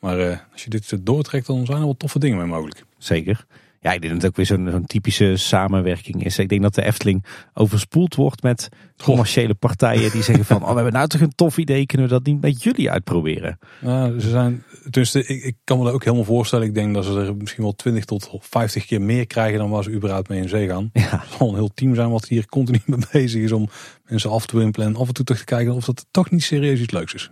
Maar 0.00 0.18
uh, 0.18 0.36
als 0.52 0.64
je 0.64 0.70
dit 0.70 1.06
doortrekt, 1.06 1.46
dan 1.46 1.66
zijn 1.66 1.78
er 1.78 1.84
wel 1.84 1.96
toffe 1.96 2.18
dingen 2.18 2.38
mee 2.38 2.46
mogelijk. 2.46 2.84
Zeker. 2.98 3.46
Ja, 3.84 3.92
ik 3.92 4.00
denk 4.00 4.12
dat 4.12 4.22
het 4.22 4.30
ook 4.30 4.36
weer 4.36 4.46
zo'n 4.46 4.68
zo'n 4.70 4.86
typische 4.86 5.36
samenwerking 5.36 6.24
is. 6.24 6.38
Ik 6.38 6.48
denk 6.48 6.62
dat 6.62 6.74
de 6.74 6.84
Efteling 6.84 7.24
overspoeld 7.54 8.14
wordt 8.14 8.42
met 8.42 8.68
commerciële 8.96 9.54
partijen 9.54 10.10
die 10.10 10.22
zeggen 10.22 10.44
van... 10.44 10.62
oh, 10.62 10.68
we 10.68 10.74
hebben 10.74 10.92
nou 10.92 11.08
toch 11.08 11.20
een 11.20 11.34
tof 11.34 11.58
idee, 11.58 11.86
kunnen 11.86 12.06
we 12.06 12.12
dat 12.12 12.26
niet 12.26 12.40
met 12.40 12.62
jullie 12.62 12.90
uitproberen? 12.90 13.58
Nou, 13.80 14.20
ze 14.20 14.28
zijn, 14.28 14.64
dus 14.90 15.14
ik, 15.14 15.28
ik 15.28 15.56
kan 15.64 15.78
me 15.78 15.84
dat 15.84 15.92
ook 15.92 16.04
helemaal 16.04 16.24
voorstellen. 16.24 16.66
Ik 16.66 16.74
denk 16.74 16.94
dat 16.94 17.04
ze 17.04 17.20
er 17.20 17.36
misschien 17.36 17.62
wel 17.62 17.74
20 17.74 18.04
tot 18.04 18.30
50 18.40 18.86
keer 18.86 19.02
meer 19.02 19.26
krijgen 19.26 19.58
dan 19.58 19.70
waar 19.70 19.82
ze 19.82 19.90
überhaupt 19.90 20.28
mee 20.28 20.40
in 20.40 20.48
zee 20.48 20.68
gaan. 20.68 20.90
Ja. 20.92 21.02
Het 21.02 21.38
zal 21.38 21.48
een 21.48 21.54
heel 21.54 21.74
team 21.74 21.94
zijn 21.94 22.10
wat 22.10 22.28
hier 22.28 22.46
continu 22.46 22.78
mee 22.86 23.00
bezig 23.12 23.42
is 23.42 23.52
om 23.52 23.68
mensen 24.04 24.30
af 24.30 24.46
te 24.46 24.56
wimpelen 24.56 24.88
en 24.88 24.96
af 24.96 25.08
en 25.08 25.14
toe 25.14 25.24
toch 25.24 25.38
te 25.38 25.44
kijken 25.44 25.74
of 25.74 25.84
dat 25.84 26.06
toch 26.10 26.30
niet 26.30 26.42
serieus 26.42 26.80
iets 26.80 26.92
leuks 26.92 27.14
is. 27.14 27.30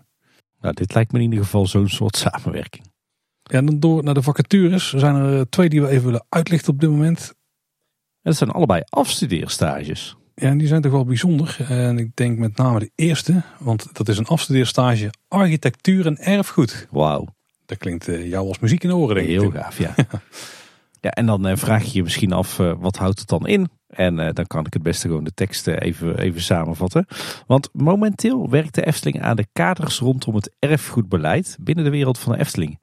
Nou, 0.60 0.74
dit 0.74 0.94
lijkt 0.94 1.12
me 1.12 1.18
in 1.18 1.24
ieder 1.24 1.44
geval 1.44 1.66
zo'n 1.66 1.88
soort 1.88 2.16
samenwerking. 2.16 2.91
Ja, 3.52 3.62
dan 3.62 3.80
door 3.80 4.04
naar 4.04 4.14
de 4.14 4.22
vacatures. 4.22 4.92
Er 4.92 4.98
zijn 4.98 5.14
er 5.14 5.48
twee 5.48 5.68
die 5.68 5.82
we 5.82 5.88
even 5.88 6.04
willen 6.04 6.24
uitlichten 6.28 6.72
op 6.72 6.80
dit 6.80 6.90
moment. 6.90 7.34
Dat 8.22 8.36
zijn 8.36 8.50
allebei 8.50 8.82
afstudeerstages. 8.88 10.16
Ja, 10.34 10.48
en 10.48 10.58
die 10.58 10.66
zijn 10.66 10.82
toch 10.82 10.92
wel 10.92 11.04
bijzonder. 11.04 11.56
En 11.68 11.98
ik 11.98 12.16
denk 12.16 12.38
met 12.38 12.56
name 12.56 12.78
de 12.78 12.90
eerste, 12.94 13.42
want 13.58 13.88
dat 13.92 14.08
is 14.08 14.18
een 14.18 14.26
afstudeerstage 14.26 15.10
architectuur 15.28 16.06
en 16.06 16.18
erfgoed. 16.18 16.86
Wauw. 16.90 17.26
Dat 17.66 17.78
klinkt 17.78 18.08
uh, 18.08 18.28
jou 18.28 18.48
als 18.48 18.58
muziek 18.58 18.82
in 18.82 18.88
de 18.88 18.96
oren, 18.96 19.14
denk 19.14 19.28
ik. 19.28 19.40
Heel 19.40 19.50
gaaf, 19.50 19.78
ja. 19.78 19.94
ja, 21.00 21.10
en 21.10 21.26
dan 21.26 21.48
uh, 21.48 21.56
vraag 21.56 21.84
je 21.84 21.90
je 21.92 22.02
misschien 22.02 22.32
af, 22.32 22.58
uh, 22.58 22.72
wat 22.78 22.96
houdt 22.96 23.18
het 23.18 23.28
dan 23.28 23.46
in? 23.46 23.68
En 23.86 24.16
dan 24.16 24.46
kan 24.46 24.66
ik 24.66 24.72
het 24.72 24.82
beste 24.82 25.08
gewoon 25.08 25.24
de 25.24 25.34
tekst 25.34 25.66
even, 25.66 26.18
even 26.18 26.40
samenvatten. 26.40 27.06
Want 27.46 27.68
momenteel 27.72 28.50
werkt 28.50 28.74
de 28.74 28.86
Efteling 28.86 29.22
aan 29.22 29.36
de 29.36 29.46
kaders 29.52 29.98
rondom 29.98 30.34
het 30.34 30.54
erfgoedbeleid 30.58 31.56
binnen 31.60 31.84
de 31.84 31.90
wereld 31.90 32.18
van 32.18 32.32
de 32.32 32.38
Efteling. 32.38 32.78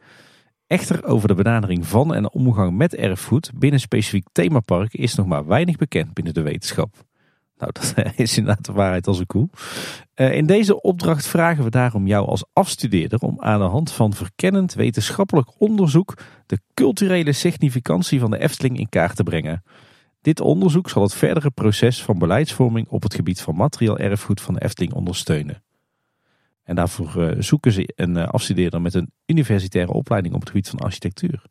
Echter 0.70 1.06
over 1.06 1.28
de 1.28 1.34
benadering 1.34 1.88
van 1.88 2.16
en 2.16 2.32
omgang 2.32 2.78
met 2.78 2.96
erfgoed 2.96 3.52
binnen 3.56 3.80
specifiek 3.80 4.26
themapark 4.32 4.94
is 4.94 5.16
nog 5.16 5.26
maar 5.26 5.46
weinig 5.46 5.76
bekend 5.76 6.14
binnen 6.14 6.34
de 6.34 6.42
wetenschap. 6.42 6.96
Nou, 7.58 7.72
dat 7.72 7.94
is 8.16 8.38
inderdaad 8.38 8.66
de 8.66 8.72
waarheid 8.72 9.08
als 9.08 9.20
een 9.20 9.26
koe. 9.26 9.50
Uh, 10.16 10.36
in 10.36 10.46
deze 10.46 10.82
opdracht 10.82 11.28
vragen 11.28 11.64
we 11.64 11.70
daarom 11.70 12.08
jou 12.08 12.28
als 12.28 12.46
afstudeerder 12.54 13.20
om 13.20 13.42
aan 13.42 13.60
de 13.60 13.66
hand 13.66 13.92
van 13.92 14.14
verkennend 14.14 14.74
wetenschappelijk 14.74 15.50
onderzoek 15.58 16.18
de 16.46 16.60
culturele 16.74 17.32
significantie 17.32 18.20
van 18.20 18.32
de 18.32 18.40
Efteling 18.40 18.80
in 18.80 18.90
kaart 18.90 19.16
te 19.16 19.24
brengen. 19.24 19.64
Dit 20.22 20.40
onderzoek 20.40 20.90
zal 20.90 21.02
het 21.02 21.14
verdere 21.14 21.52
proces 21.52 22.04
van 22.04 22.18
beleidsvorming 22.18 22.88
op 22.88 23.04
het 23.04 23.16
gebied 23.16 23.42
van 23.42 23.56
materieel 23.56 23.98
erfgoed 23.98 24.42
van 24.42 24.54
de 24.54 24.64
Efteling 24.64 24.94
ondersteunen. 24.94 25.64
En 26.70 26.76
daarvoor 26.76 27.24
eh, 27.24 27.36
zoeken 27.40 27.72
ze 27.72 27.94
een 27.96 28.18
eh, 28.18 28.28
afstudeerder 28.28 28.82
met 28.82 28.94
een 28.94 29.12
universitaire 29.26 29.92
opleiding 29.92 30.34
op 30.34 30.40
het 30.40 30.50
gebied 30.50 30.70
van 30.70 30.80
architectuur. 30.80 31.42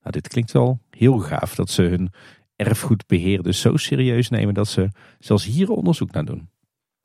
Nou, 0.00 0.10
dit 0.10 0.28
klinkt 0.28 0.52
wel 0.52 0.78
heel 0.90 1.18
gaaf 1.18 1.54
dat 1.54 1.70
ze 1.70 1.82
hun 1.82 2.12
erfgoedbeheer 2.56 3.42
dus 3.42 3.60
zo 3.60 3.76
serieus 3.76 4.28
nemen 4.28 4.54
dat 4.54 4.68
ze 4.68 4.88
zelfs 5.18 5.44
hier 5.44 5.70
onderzoek 5.70 6.10
naar 6.10 6.24
doen. 6.24 6.48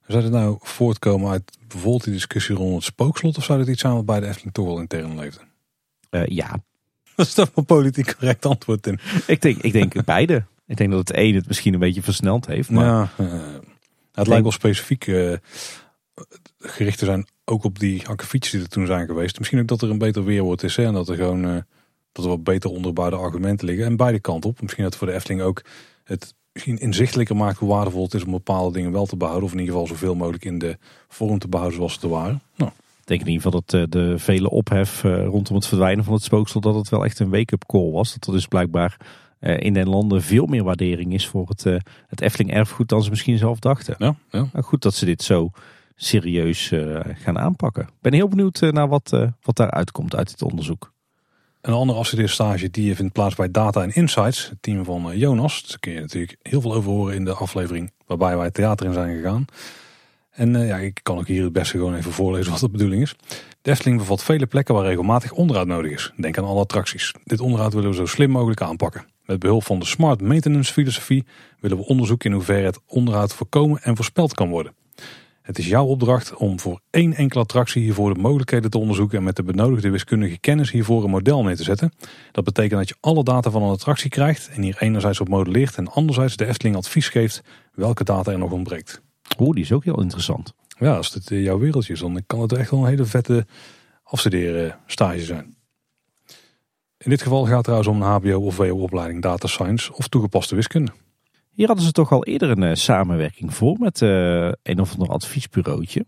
Zou 0.08 0.24
het 0.24 0.32
nou 0.32 0.58
voortkomen 0.62 1.32
uit 1.32 1.58
bijvoorbeeld 1.68 2.04
die 2.04 2.14
discussie 2.14 2.56
rond 2.56 2.76
het 2.76 2.84
spookslot 2.84 3.38
of 3.38 3.44
zou 3.44 3.60
dit 3.60 3.68
iets 3.68 3.82
zijn 3.82 3.94
wat 3.94 4.06
bij 4.06 4.20
de 4.20 4.28
Efteling 4.28 4.54
toch 4.54 4.66
wel 4.66 4.80
intern 4.80 5.16
leefde? 5.16 5.42
Uh, 6.12 6.26
ja. 6.26 6.64
Dat 7.16 7.26
is 7.26 7.34
toch 7.34 7.52
wel 7.54 7.66
politiek 7.66 8.16
correct 8.18 8.46
antwoord, 8.46 8.82
Tim? 8.82 9.00
Ik 9.28 9.42
denk, 9.42 9.58
ik 9.58 9.72
denk 9.72 10.06
beide. 10.06 10.46
Ik 10.68 10.78
denk 10.78 10.92
dat 10.92 11.08
het 11.08 11.18
een 11.18 11.36
het 11.36 11.48
misschien 11.48 11.74
een 11.74 11.80
beetje 11.80 12.04
versneld 12.04 12.46
heeft. 12.46 12.70
Maar 12.70 12.86
ja, 12.86 13.10
uh, 13.18 13.34
het 14.14 14.28
lijkt 14.28 14.44
wel 14.44 14.52
specifiek 14.52 15.08
uh, 15.08 15.34
gericht 16.60 16.98
te 16.98 17.06
zijn 17.06 17.28
ook 17.52 17.64
op 17.64 17.80
die 17.80 18.08
akkefietjes 18.08 18.52
die 18.52 18.62
er 18.62 18.70
toen 18.70 18.86
zijn 18.86 19.06
geweest. 19.06 19.38
Misschien 19.38 19.60
ook 19.60 19.68
dat 19.68 19.82
er 19.82 19.90
een 19.90 19.98
beter 19.98 20.24
weerwoord 20.24 20.64
is 20.64 20.76
hè, 20.76 20.86
en 20.86 20.94
dat 20.94 21.10
er 21.10 21.16
gewoon 21.16 21.46
uh, 21.46 21.58
dat 22.12 22.24
er 22.24 22.30
wat 22.30 22.44
beter 22.44 22.70
onderbouwde 22.70 23.16
argumenten 23.16 23.68
liggen. 23.68 23.86
En 23.86 23.96
beide 23.96 24.20
kanten 24.20 24.50
op. 24.50 24.62
Misschien 24.62 24.84
dat 24.84 24.96
voor 24.96 25.08
de 25.08 25.14
Efteling 25.14 25.42
ook 25.42 25.62
het 26.04 26.36
misschien 26.54 26.78
inzichtelijker 26.78 27.36
maakt 27.36 27.58
hoe 27.58 27.70
waardevol 27.70 28.04
het 28.04 28.14
is 28.14 28.24
om 28.24 28.32
bepaalde 28.32 28.74
dingen 28.74 28.92
wel 28.92 29.06
te 29.06 29.18
behouden. 29.18 29.46
Of 29.46 29.54
in 29.54 29.60
ieder 29.60 29.74
geval 29.74 29.88
zoveel 29.88 30.16
mogelijk 30.16 30.46
in 30.46 30.60
de 30.60 30.78
vorm 31.08 31.40
te 31.40 31.48
behouden 31.48 31.78
zoals 31.78 31.94
ze 31.94 32.00
te 32.00 32.08
waren. 32.08 32.42
Nou. 32.56 32.72
Ik 33.00 33.18
denk 33.18 33.28
in 33.28 33.34
ieder 33.34 33.52
geval 33.52 33.64
dat 33.66 33.92
de 33.92 34.20
vele 34.20 34.50
ophef 34.50 35.02
rondom 35.04 35.56
het 35.56 35.66
verdwijnen 35.66 36.04
van 36.04 36.14
het 36.14 36.24
spooksel, 36.24 36.62
dat 36.62 36.76
het 36.76 36.90
wel 36.90 37.06
echt 37.06 37.20
een 37.20 37.30
wake-up 37.30 37.66
call 37.66 37.92
was. 37.92 38.14
Dat 38.14 38.28
er 38.28 38.34
dus 38.34 38.48
blijkbaar 38.48 38.98
in 39.40 39.74
den 39.74 39.90
landen 39.90 40.22
veel 40.22 40.46
meer 40.46 40.64
waardering 40.64 41.14
is 41.14 41.28
voor 41.28 41.48
het, 41.48 41.64
het 42.08 42.22
Efteling 42.22 42.54
erfgoed 42.54 42.90
dan 42.90 43.04
ze 43.04 43.10
misschien 43.10 43.38
zelf 43.38 43.60
dachten. 43.60 43.96
Ja, 43.98 44.16
ja. 44.32 44.48
Nou, 44.54 44.66
goed 44.66 44.82
dat 44.82 44.94
ze 44.94 45.06
dit 45.06 45.22
zo 45.24 45.52
serieus 46.02 46.72
gaan 47.14 47.40
aanpakken. 47.40 47.84
Ik 47.84 48.02
ben 48.02 48.14
heel 48.14 48.28
benieuwd 48.28 48.62
naar 48.62 48.88
wat, 48.88 49.10
wat 49.42 49.56
daaruit 49.56 49.92
komt 49.92 50.16
uit 50.16 50.30
dit 50.30 50.42
onderzoek. 50.42 50.94
Een 51.62 51.74
andere 51.74 52.00
afstudeerstage 52.00 52.70
die 52.70 52.96
vindt 52.96 53.14
plaats 53.14 53.36
bij 53.36 53.52
Data 53.52 53.82
and 53.82 53.96
Insights, 53.96 54.50
het 54.50 54.58
team 54.62 54.86
van 54.86 55.18
Jonas. 55.18 55.68
Daar 55.68 55.80
kun 55.80 55.92
je 55.92 56.00
natuurlijk 56.00 56.36
heel 56.42 56.62
veel 56.62 56.74
over 56.74 56.92
horen 56.92 57.16
in 57.16 57.26
de 57.26 57.34
aflevering 57.34 57.92
waarbij 58.06 58.36
wij 58.36 58.46
het 58.46 58.54
theater 58.54 58.86
in 58.86 58.94
zijn 58.94 59.16
gegaan. 59.16 59.46
En 60.30 60.66
ja, 60.66 60.78
ik 60.78 61.00
kan 61.04 61.18
ook 61.18 61.28
hier 61.28 61.44
het 61.44 61.54
beste 61.54 61.78
gewoon 61.78 61.96
even 61.96 62.12
voorlezen 62.12 62.52
wat 62.52 62.60
de 62.60 62.70
bedoeling 62.70 63.02
is. 63.02 63.16
De 63.62 63.72
Efteling 63.72 63.98
bevat 63.98 64.24
vele 64.24 64.46
plekken 64.46 64.76
waar 64.76 64.86
regelmatig 64.86 65.32
onderhoud 65.32 65.68
nodig 65.68 65.92
is. 65.92 66.12
Denk 66.18 66.38
aan 66.38 66.46
alle 66.46 66.60
attracties. 66.60 67.14
Dit 67.24 67.40
onderhoud 67.40 67.74
willen 67.74 67.90
we 67.90 67.96
zo 67.96 68.06
slim 68.06 68.30
mogelijk 68.30 68.62
aanpakken. 68.62 69.06
Met 69.26 69.40
behulp 69.40 69.64
van 69.64 69.80
de 69.80 69.86
smart 69.86 70.22
maintenance 70.22 70.74
filosofie 70.74 71.26
willen 71.60 71.78
we 71.78 71.86
onderzoeken 71.86 72.30
in 72.30 72.36
hoeverre 72.36 72.66
het 72.66 72.80
onderhoud 72.86 73.34
voorkomen 73.34 73.82
en 73.82 73.96
voorspeld 73.96 74.34
kan 74.34 74.50
worden. 74.50 74.74
Het 75.50 75.58
is 75.58 75.68
jouw 75.68 75.86
opdracht 75.86 76.36
om 76.36 76.60
voor 76.60 76.80
één 76.90 77.14
enkele 77.14 77.42
attractie 77.42 77.82
hiervoor 77.82 78.14
de 78.14 78.20
mogelijkheden 78.20 78.70
te 78.70 78.78
onderzoeken 78.78 79.18
en 79.18 79.24
met 79.24 79.36
de 79.36 79.44
benodigde 79.44 79.90
wiskundige 79.90 80.38
kennis 80.38 80.72
hiervoor 80.72 81.04
een 81.04 81.10
model 81.10 81.44
neer 81.44 81.56
te 81.56 81.64
zetten. 81.64 81.94
Dat 82.32 82.44
betekent 82.44 82.80
dat 82.80 82.90
je 82.90 82.96
alle 83.00 83.24
data 83.24 83.50
van 83.52 83.64
een 83.64 83.70
attractie 83.70 84.10
krijgt 84.10 84.50
en 84.50 84.62
hier 84.62 84.78
enerzijds 84.80 85.20
op 85.20 85.30
modelleert 85.30 85.76
en 85.76 85.88
anderzijds 85.88 86.36
de 86.36 86.46
Efteling 86.46 86.76
advies 86.76 87.10
geeft 87.10 87.44
welke 87.74 88.04
data 88.04 88.32
er 88.32 88.38
nog 88.38 88.52
ontbreekt. 88.52 89.02
Oeh, 89.40 89.54
die 89.54 89.64
is 89.64 89.72
ook 89.72 89.84
heel 89.84 90.02
interessant. 90.02 90.54
Ja, 90.80 90.96
als 90.96 91.12
dit 91.12 91.30
jouw 91.30 91.60
wereldje 91.60 91.94
is, 91.94 92.00
dan 92.00 92.24
kan 92.28 92.42
het 92.42 92.54
echt 92.54 92.72
wel 92.72 92.80
een 92.80 92.90
hele 92.90 93.06
vette 93.06 93.46
afstuderen 94.04 94.80
stage 94.86 95.24
zijn. 95.24 95.56
In 96.98 97.10
dit 97.10 97.22
geval 97.22 97.46
gaat 97.46 97.56
het 97.56 97.64
trouwens 97.64 97.90
om 97.90 98.02
een 98.02 98.10
HBO 98.10 98.46
of 98.46 98.58
WO 98.58 98.82
opleiding 98.82 99.22
Data 99.22 99.48
Science 99.48 99.94
of 99.94 100.08
toegepaste 100.08 100.56
wiskunde. 100.56 100.92
Hier 101.60 101.68
hadden 101.68 101.86
ze 101.86 101.92
toch 101.92 102.12
al 102.12 102.26
eerder 102.26 102.50
een 102.50 102.62
uh, 102.62 102.74
samenwerking 102.74 103.54
voor 103.54 103.76
met 103.80 104.02
uh, 104.02 104.52
een 104.64 104.80
of 104.80 104.92
ander 104.92 105.10
adviesbureautje. 105.10 106.06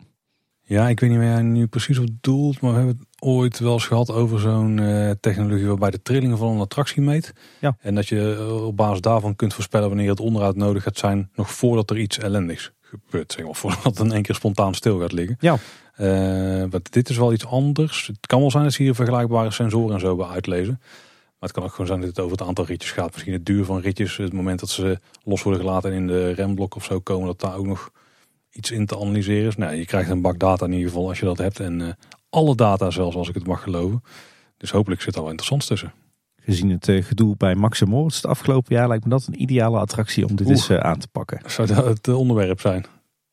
Ja, 0.61 0.89
ik 0.89 0.99
weet 0.99 1.09
niet 1.09 1.19
waar 1.19 1.27
jij 1.27 1.41
nu 1.41 1.67
precies 1.67 1.97
op 1.97 2.07
doelt, 2.21 2.61
maar 2.61 2.71
we 2.71 2.77
hebben 2.77 2.97
het 2.97 3.07
ooit 3.19 3.59
wel 3.59 3.73
eens 3.73 3.85
gehad 3.85 4.11
over 4.11 4.39
zo'n 4.39 4.77
uh, 4.77 5.11
technologie 5.19 5.67
waarbij 5.67 5.91
de 5.91 6.01
trillingen 6.01 6.37
van 6.37 6.51
een 6.51 6.59
attractie 6.59 7.01
meet. 7.01 7.33
Ja. 7.59 7.75
En 7.79 7.95
dat 7.95 8.07
je 8.07 8.47
op 8.65 8.75
basis 8.75 9.01
daarvan 9.01 9.35
kunt 9.35 9.53
voorspellen 9.53 9.87
wanneer 9.87 10.09
het 10.09 10.19
onderhoud 10.19 10.55
nodig 10.55 10.83
gaat 10.83 10.97
zijn, 10.97 11.29
nog 11.35 11.51
voordat 11.51 11.89
er 11.89 11.97
iets 11.97 12.17
ellendigs 12.17 12.71
gebeurt. 12.81 13.31
Zeg 13.31 13.45
maar, 13.45 13.55
voordat 13.61 13.83
het 13.83 13.99
in 13.99 14.11
één 14.11 14.21
keer 14.21 14.35
spontaan 14.35 14.73
stil 14.73 14.99
gaat 14.99 15.11
liggen. 15.11 15.37
Ja. 15.39 15.57
Uh, 15.97 16.63
dit 16.89 17.09
is 17.09 17.17
wel 17.17 17.33
iets 17.33 17.45
anders. 17.45 18.07
Het 18.07 18.27
kan 18.27 18.39
wel 18.39 18.51
zijn 18.51 18.63
dat 18.63 18.73
ze 18.73 18.83
hier 18.83 18.95
vergelijkbare 18.95 19.51
sensoren 19.51 19.93
en 19.93 19.99
zo 19.99 20.15
bij 20.15 20.27
uitlezen. 20.27 20.79
Maar 21.41 21.49
het 21.49 21.59
kan 21.59 21.63
ook 21.63 21.71
gewoon 21.71 21.87
zijn 21.87 21.99
dat 21.99 22.09
het 22.09 22.19
over 22.19 22.37
het 22.37 22.47
aantal 22.47 22.65
ritjes 22.65 22.91
gaat. 22.91 23.11
Misschien 23.11 23.33
het 23.33 23.45
duur 23.45 23.65
van 23.65 23.79
ritjes, 23.79 24.17
het 24.17 24.33
moment 24.33 24.59
dat 24.59 24.69
ze 24.69 24.99
los 25.23 25.43
worden 25.43 25.61
gelaten 25.61 25.93
in 25.93 26.07
de 26.07 26.31
remblok 26.31 26.75
of 26.75 26.83
zo 26.83 26.99
komen, 26.99 27.27
dat 27.27 27.39
daar 27.39 27.55
ook 27.55 27.65
nog 27.65 27.91
iets 28.51 28.71
in 28.71 28.85
te 28.85 28.99
analyseren 28.99 29.47
is. 29.47 29.55
Nou, 29.55 29.75
je 29.75 29.85
krijgt 29.85 30.09
een 30.09 30.21
bak 30.21 30.39
data 30.39 30.65
in 30.65 30.71
ieder 30.71 30.87
geval 30.87 31.07
als 31.07 31.19
je 31.19 31.25
dat 31.25 31.37
hebt. 31.37 31.59
En 31.59 31.79
uh, 31.79 31.87
alle 32.29 32.55
data 32.55 32.89
zelfs, 32.89 33.15
als 33.15 33.29
ik 33.29 33.33
het 33.33 33.47
mag 33.47 33.63
geloven. 33.63 34.03
Dus 34.57 34.71
hopelijk 34.71 35.01
zit 35.01 35.15
er 35.15 35.21
wel 35.21 35.29
interessants 35.29 35.67
tussen. 35.67 35.93
Gezien 36.35 36.69
het 36.69 36.87
uh, 36.87 37.03
gedoe 37.03 37.35
bij 37.37 37.55
Max 37.55 37.83
Moritz 37.83 38.15
het 38.15 38.25
afgelopen 38.25 38.75
jaar 38.75 38.87
lijkt 38.87 39.03
me 39.03 39.09
dat 39.09 39.27
een 39.27 39.41
ideale 39.41 39.79
attractie 39.79 40.27
om 40.27 40.35
dit 40.35 40.49
eens 40.49 40.69
uh, 40.69 40.77
aan 40.77 40.99
te 40.99 41.07
pakken. 41.07 41.41
Zou 41.45 41.67
dat 41.67 41.85
het 41.85 42.07
onderwerp 42.07 42.59
zijn? 42.59 42.81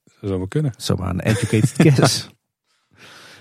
Dat 0.05 0.29
zou 0.29 0.39
wel 0.39 0.49
kunnen. 0.49 0.73
Zomaar 0.77 1.11
een 1.11 1.21
educated 1.21 1.73
guess. 1.95 2.29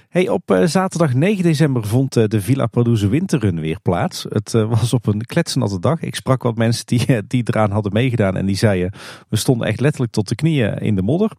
Hey, 0.09 0.29
op 0.29 0.51
uh, 0.51 0.65
zaterdag 0.65 1.13
9 1.13 1.43
december 1.43 1.87
vond 1.87 2.17
uh, 2.17 2.23
de 2.27 2.41
Villa 2.41 2.67
Padouze 2.67 3.07
Winterrun 3.07 3.59
weer 3.59 3.79
plaats. 3.81 4.25
Het 4.29 4.53
uh, 4.53 4.69
was 4.69 4.93
op 4.93 5.05
een 5.05 5.25
kletsnatte 5.25 5.79
dag. 5.79 6.01
Ik 6.01 6.15
sprak 6.15 6.43
wat 6.43 6.57
mensen 6.57 6.85
die, 6.85 7.27
die 7.27 7.43
eraan 7.45 7.71
hadden 7.71 7.93
meegedaan 7.93 8.37
en 8.37 8.45
die 8.45 8.55
zeiden... 8.55 8.91
we 9.29 9.35
stonden 9.35 9.67
echt 9.67 9.79
letterlijk 9.79 10.11
tot 10.11 10.27
de 10.27 10.35
knieën 10.35 10.77
in 10.77 10.95
de 10.95 11.01
modder. 11.01 11.31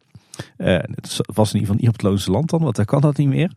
het 0.57 1.20
was 1.35 1.53
in 1.53 1.61
ieder 1.61 1.74
geval 1.74 1.77
niet 1.77 1.89
op 1.89 1.93
het 1.93 2.03
Loonse 2.03 2.31
land 2.31 2.51
dan, 2.51 2.62
want 2.62 2.77
daar 2.77 2.85
kan 2.85 3.01
dat 3.01 3.16
niet 3.16 3.28
meer. 3.28 3.51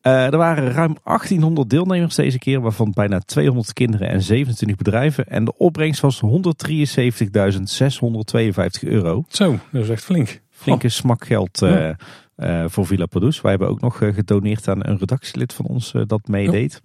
er 0.00 0.36
waren 0.36 0.72
ruim 0.72 0.96
1800 1.04 1.70
deelnemers 1.70 2.14
deze 2.14 2.38
keer, 2.38 2.60
waarvan 2.60 2.92
bijna 2.94 3.18
200 3.18 3.72
kinderen 3.72 4.08
en 4.08 4.22
27 4.22 4.76
bedrijven. 4.76 5.26
En 5.26 5.44
de 5.44 5.56
opbrengst 5.56 6.00
was 6.00 6.22
173.652 6.24 6.30
euro. 8.80 9.24
Zo, 9.28 9.58
dat 9.70 9.82
is 9.82 9.88
echt 9.88 10.04
flink. 10.04 10.40
Flinke 10.50 10.86
oh. 10.86 10.92
smak 10.92 11.24
geld 11.24 11.58
ja. 11.58 11.96
Uh, 12.42 12.64
voor 12.68 12.86
Villa 12.86 13.06
Padus. 13.06 13.40
Wij 13.40 13.50
hebben 13.50 13.68
ook 13.68 13.80
nog 13.80 14.00
uh, 14.00 14.14
gedoneerd 14.14 14.68
aan 14.68 14.86
een 14.86 14.98
redactielid 14.98 15.52
van 15.52 15.66
ons 15.66 15.92
uh, 15.92 16.02
dat 16.06 16.28
meedeed. 16.28 16.80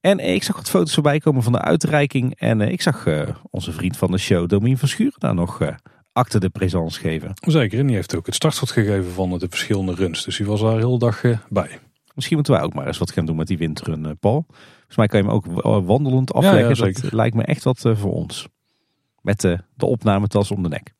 En 0.00 0.18
ik 0.18 0.42
zag 0.42 0.56
wat 0.56 0.70
foto's 0.70 0.94
voorbij 0.94 1.18
komen 1.18 1.42
van 1.42 1.52
de 1.52 1.60
uitreiking. 1.60 2.34
En 2.34 2.60
ik 2.60 2.82
zag 2.82 3.06
onze 3.50 3.72
vriend 3.72 3.96
van 3.96 4.10
de 4.10 4.18
show, 4.18 4.48
Domien 4.48 4.78
van 4.78 4.88
Schuren, 4.88 5.18
daar 5.18 5.34
nog 5.34 5.60
acte 6.12 6.40
de 6.40 6.48
présence 6.48 7.00
geven. 7.00 7.32
Zeker, 7.34 7.78
en 7.78 7.86
die 7.86 7.94
heeft 7.94 8.16
ook 8.16 8.26
het 8.26 8.34
startschot 8.34 8.70
gegeven 8.70 9.12
van 9.12 9.38
de 9.38 9.46
verschillende 9.48 9.94
runs. 9.94 10.24
Dus 10.24 10.36
die 10.36 10.46
was 10.46 10.60
daar 10.60 10.76
heel 10.76 10.98
de 10.98 11.04
dag 11.04 11.20
bij. 11.48 11.78
Misschien 12.14 12.36
moeten 12.36 12.54
wij 12.54 12.62
ook 12.62 12.74
maar 12.74 12.86
eens 12.86 12.98
wat 12.98 13.10
gaan 13.10 13.26
doen 13.26 13.36
met 13.36 13.46
die 13.46 13.58
windrun, 13.58 14.18
Paul. 14.18 14.44
Volgens 14.48 14.96
mij 14.96 15.06
kan 15.06 15.22
je 15.22 15.26
hem 15.26 15.34
ook 15.34 15.62
wandelend 15.86 16.32
afleggen. 16.32 16.76
Ja, 16.76 16.86
ja, 16.86 16.92
dat 17.02 17.12
lijkt 17.12 17.36
me 17.36 17.42
echt 17.42 17.64
wat 17.64 17.80
voor 17.80 18.12
ons. 18.12 18.48
Met 19.20 19.40
de 19.40 19.86
opnametas 19.86 20.50
om 20.50 20.62
de 20.62 20.68
nek. 20.68 20.94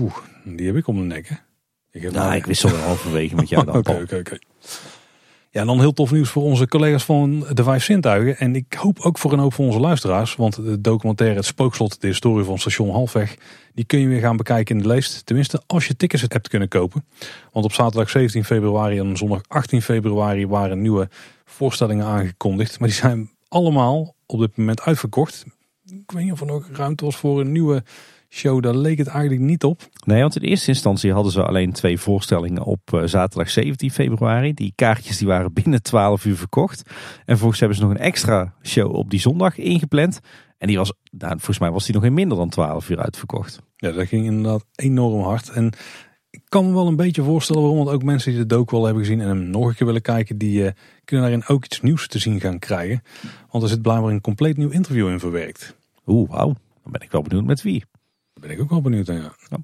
Oeh, 0.00 0.16
die 0.44 0.66
heb 0.66 0.76
ik 0.76 0.86
om 0.86 0.96
de 0.96 1.02
nek, 1.04 1.28
hè? 1.28 1.34
Ik, 1.94 2.02
heb 2.02 2.12
nou, 2.12 2.34
ik 2.34 2.46
wissel 2.46 2.70
wel 2.70 2.80
halverwege 2.80 3.34
met 3.34 3.48
jou 3.48 3.64
dan. 3.66 3.76
Oké, 3.76 3.98
oké, 4.02 4.16
oké. 4.16 4.38
Ja, 5.50 5.60
en 5.60 5.66
dan 5.66 5.80
heel 5.80 5.92
tof 5.92 6.12
nieuws 6.12 6.28
voor 6.28 6.42
onze 6.42 6.68
collega's 6.68 7.04
van 7.04 7.46
de 7.52 7.62
Vijf 7.62 7.84
Zintuigen. 7.84 8.38
En 8.38 8.56
ik 8.56 8.72
hoop 8.72 8.98
ook 9.00 9.18
voor 9.18 9.32
een 9.32 9.38
hoop 9.38 9.54
van 9.54 9.64
onze 9.64 9.80
luisteraars. 9.80 10.36
Want 10.36 10.54
de 10.54 10.80
documentaire 10.80 11.36
Het 11.36 11.44
Spookslot, 11.44 12.00
de 12.00 12.06
historie 12.06 12.44
van 12.44 12.58
station 12.58 12.90
Halfweg. 12.90 13.36
Die 13.74 13.84
kun 13.84 13.98
je 13.98 14.08
weer 14.08 14.20
gaan 14.20 14.36
bekijken 14.36 14.76
in 14.76 14.82
de 14.82 14.88
leest. 14.88 15.26
Tenminste, 15.26 15.62
als 15.66 15.86
je 15.86 15.96
tickets 15.96 16.24
hebt 16.28 16.48
kunnen 16.48 16.68
kopen. 16.68 17.04
Want 17.52 17.64
op 17.64 17.72
zaterdag 17.72 18.10
17 18.10 18.44
februari 18.44 18.98
en 18.98 19.16
zondag 19.16 19.40
18 19.48 19.82
februari 19.82 20.46
waren 20.46 20.80
nieuwe 20.80 21.08
voorstellingen 21.44 22.06
aangekondigd. 22.06 22.78
Maar 22.78 22.88
die 22.88 22.96
zijn 22.96 23.30
allemaal 23.48 24.14
op 24.26 24.40
dit 24.40 24.56
moment 24.56 24.82
uitverkocht. 24.82 25.44
Ik 25.84 26.10
weet 26.10 26.22
niet 26.22 26.32
of 26.32 26.40
er 26.40 26.46
nog 26.46 26.68
ruimte 26.72 27.04
was 27.04 27.16
voor 27.16 27.40
een 27.40 27.52
nieuwe 27.52 27.82
show, 28.34 28.62
daar 28.62 28.74
leek 28.74 28.98
het 28.98 29.06
eigenlijk 29.06 29.40
niet 29.40 29.64
op. 29.64 29.88
Nee, 30.04 30.20
want 30.20 30.36
in 30.36 30.42
eerste 30.42 30.68
instantie 30.68 31.12
hadden 31.12 31.32
ze 31.32 31.42
alleen 31.42 31.72
twee 31.72 31.98
voorstellingen 31.98 32.62
op 32.62 32.80
uh, 32.94 33.02
zaterdag 33.04 33.50
17 33.50 33.90
februari. 33.90 34.54
Die 34.54 34.72
kaartjes 34.74 35.18
die 35.18 35.26
waren 35.26 35.52
binnen 35.52 35.82
12 35.82 36.24
uur 36.24 36.36
verkocht. 36.36 36.82
En 36.86 37.24
vervolgens 37.24 37.60
hebben 37.60 37.78
ze 37.78 37.84
nog 37.84 37.92
een 37.92 37.98
extra 37.98 38.54
show 38.62 38.94
op 38.94 39.10
die 39.10 39.20
zondag 39.20 39.58
ingepland. 39.58 40.20
En 40.58 40.66
die 40.66 40.78
was, 40.78 40.92
nou, 41.10 41.32
volgens 41.32 41.58
mij 41.58 41.70
was 41.70 41.84
die 41.84 41.94
nog 41.94 42.04
in 42.04 42.14
minder 42.14 42.36
dan 42.36 42.48
12 42.48 42.90
uur 42.90 42.98
uitverkocht. 42.98 43.62
Ja, 43.76 43.92
dat 43.92 44.06
ging 44.06 44.24
inderdaad 44.24 44.64
enorm 44.74 45.22
hard. 45.22 45.48
En 45.48 45.72
ik 46.30 46.42
kan 46.48 46.66
me 46.66 46.72
wel 46.72 46.86
een 46.86 46.96
beetje 46.96 47.22
voorstellen 47.22 47.62
waarom. 47.62 47.84
Want 47.84 47.96
ook 47.96 48.02
mensen 48.02 48.30
die 48.30 48.40
de 48.40 48.46
dook 48.46 48.70
wel 48.70 48.84
hebben 48.84 49.02
gezien 49.02 49.20
en 49.20 49.28
hem 49.28 49.50
nog 49.50 49.66
een 49.66 49.74
keer 49.74 49.86
willen 49.86 50.02
kijken, 50.02 50.38
die 50.38 50.62
uh, 50.62 50.70
kunnen 51.04 51.26
daarin 51.26 51.48
ook 51.48 51.64
iets 51.64 51.80
nieuws 51.80 52.08
te 52.08 52.18
zien 52.18 52.40
gaan 52.40 52.58
krijgen. 52.58 53.02
Want 53.50 53.62
er 53.62 53.70
zit 53.70 53.82
blijkbaar 53.82 54.12
een 54.12 54.20
compleet 54.20 54.56
nieuw 54.56 54.70
interview 54.70 55.08
in 55.08 55.20
verwerkt. 55.20 55.76
Oeh, 56.06 56.30
wauw. 56.30 56.54
Dan 56.82 56.92
ben 56.92 57.02
ik 57.02 57.10
wel 57.10 57.22
benieuwd 57.22 57.44
met 57.44 57.62
wie 57.62 57.84
ben 58.46 58.52
ik 58.52 58.62
ook 58.62 58.70
wel 58.70 58.80
benieuwd 58.80 59.06
naar. 59.06 59.36
Ja. 59.48 59.58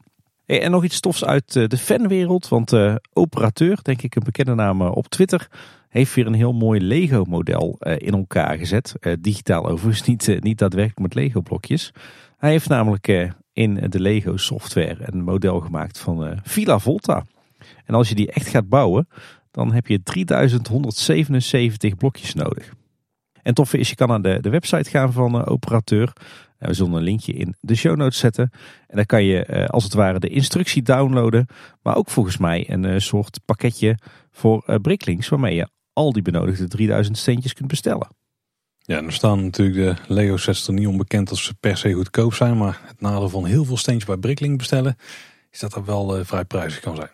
En 0.46 0.70
nog 0.70 0.84
iets 0.84 1.00
tofs 1.00 1.24
uit 1.24 1.56
eh, 1.56 1.66
de 1.66 1.76
fanwereld. 1.76 2.48
Want 2.48 2.72
uh, 2.72 2.94
Operateur, 3.12 3.78
denk 3.82 4.02
ik 4.02 4.14
een 4.14 4.22
bekende 4.24 4.54
naam 4.54 4.80
eh, 4.80 4.96
op 4.96 5.08
Twitter, 5.08 5.48
heeft 5.88 6.14
weer 6.14 6.26
een 6.26 6.34
heel 6.34 6.52
mooi 6.52 6.80
Lego 6.80 7.24
model 7.24 7.76
in 7.78 8.12
elkaar 8.12 8.58
gezet. 8.58 8.94
digitaal 9.20 9.68
overigens, 9.68 10.06
niet, 10.06 10.42
niet 10.42 10.58
daadwerkelijk 10.58 11.00
met 11.00 11.14
Lego 11.14 11.40
blokjes. 11.40 11.92
Hij 12.36 12.50
heeft 12.50 12.68
namelijk 12.68 13.32
in 13.52 13.74
de 13.88 14.00
Lego 14.00 14.36
software 14.36 14.96
een 15.00 15.22
model 15.22 15.60
gemaakt 15.60 15.98
van 15.98 16.38
Villa 16.42 16.78
Volta. 16.78 17.24
En 17.84 17.94
als 17.94 18.08
je 18.08 18.14
die 18.14 18.32
echt 18.32 18.48
gaat 18.48 18.68
bouwen, 18.68 19.08
dan 19.50 19.72
heb 19.72 19.86
je 19.86 20.02
3177 20.02 21.96
blokjes 21.96 22.34
nodig. 22.34 22.72
En 23.42 23.54
tof 23.54 23.74
is, 23.74 23.88
je 23.88 23.94
kan 23.94 24.08
naar 24.08 24.22
de, 24.22 24.38
de 24.40 24.50
website 24.50 24.90
gaan 24.90 25.12
van 25.12 25.46
Operateur 25.46 26.12
we 26.68 26.74
zullen 26.74 26.92
een 26.92 27.02
linkje 27.02 27.32
in 27.32 27.54
de 27.60 27.74
show 27.74 27.96
notes 27.96 28.18
zetten. 28.18 28.50
En 28.86 28.96
dan 28.96 29.06
kan 29.06 29.24
je 29.24 29.44
eh, 29.44 29.68
als 29.68 29.84
het 29.84 29.94
ware 29.94 30.18
de 30.18 30.28
instructie 30.28 30.82
downloaden. 30.82 31.46
Maar 31.82 31.96
ook 31.96 32.10
volgens 32.10 32.36
mij 32.36 32.70
een 32.70 32.84
eh, 32.84 32.98
soort 32.98 33.40
pakketje 33.44 33.98
voor 34.30 34.64
uh, 34.66 34.76
Bricklinks. 34.76 35.28
Waarmee 35.28 35.54
je 35.54 35.68
al 35.92 36.12
die 36.12 36.22
benodigde 36.22 36.68
3000 36.68 37.18
steentjes 37.18 37.52
kunt 37.52 37.68
bestellen. 37.68 38.08
Ja, 38.78 39.02
er 39.02 39.12
staan 39.12 39.42
natuurlijk 39.42 39.98
de 40.06 40.14
Lego 40.14 40.36
sets 40.36 40.66
er 40.66 40.72
niet 40.72 40.86
onbekend 40.86 41.30
als 41.30 41.44
ze 41.44 41.54
per 41.54 41.76
se 41.76 41.92
goedkoop 41.92 42.34
zijn. 42.34 42.56
Maar 42.56 42.80
het 42.84 43.00
nadeel 43.00 43.28
van 43.28 43.44
heel 43.44 43.64
veel 43.64 43.76
steentjes 43.76 44.04
bij 44.04 44.16
Bricklink 44.16 44.58
bestellen 44.58 44.96
is 45.50 45.58
dat 45.58 45.72
dat 45.72 45.84
wel 45.84 46.24
vrij 46.24 46.44
prijzig 46.44 46.80
kan 46.80 46.96
zijn. 46.96 47.10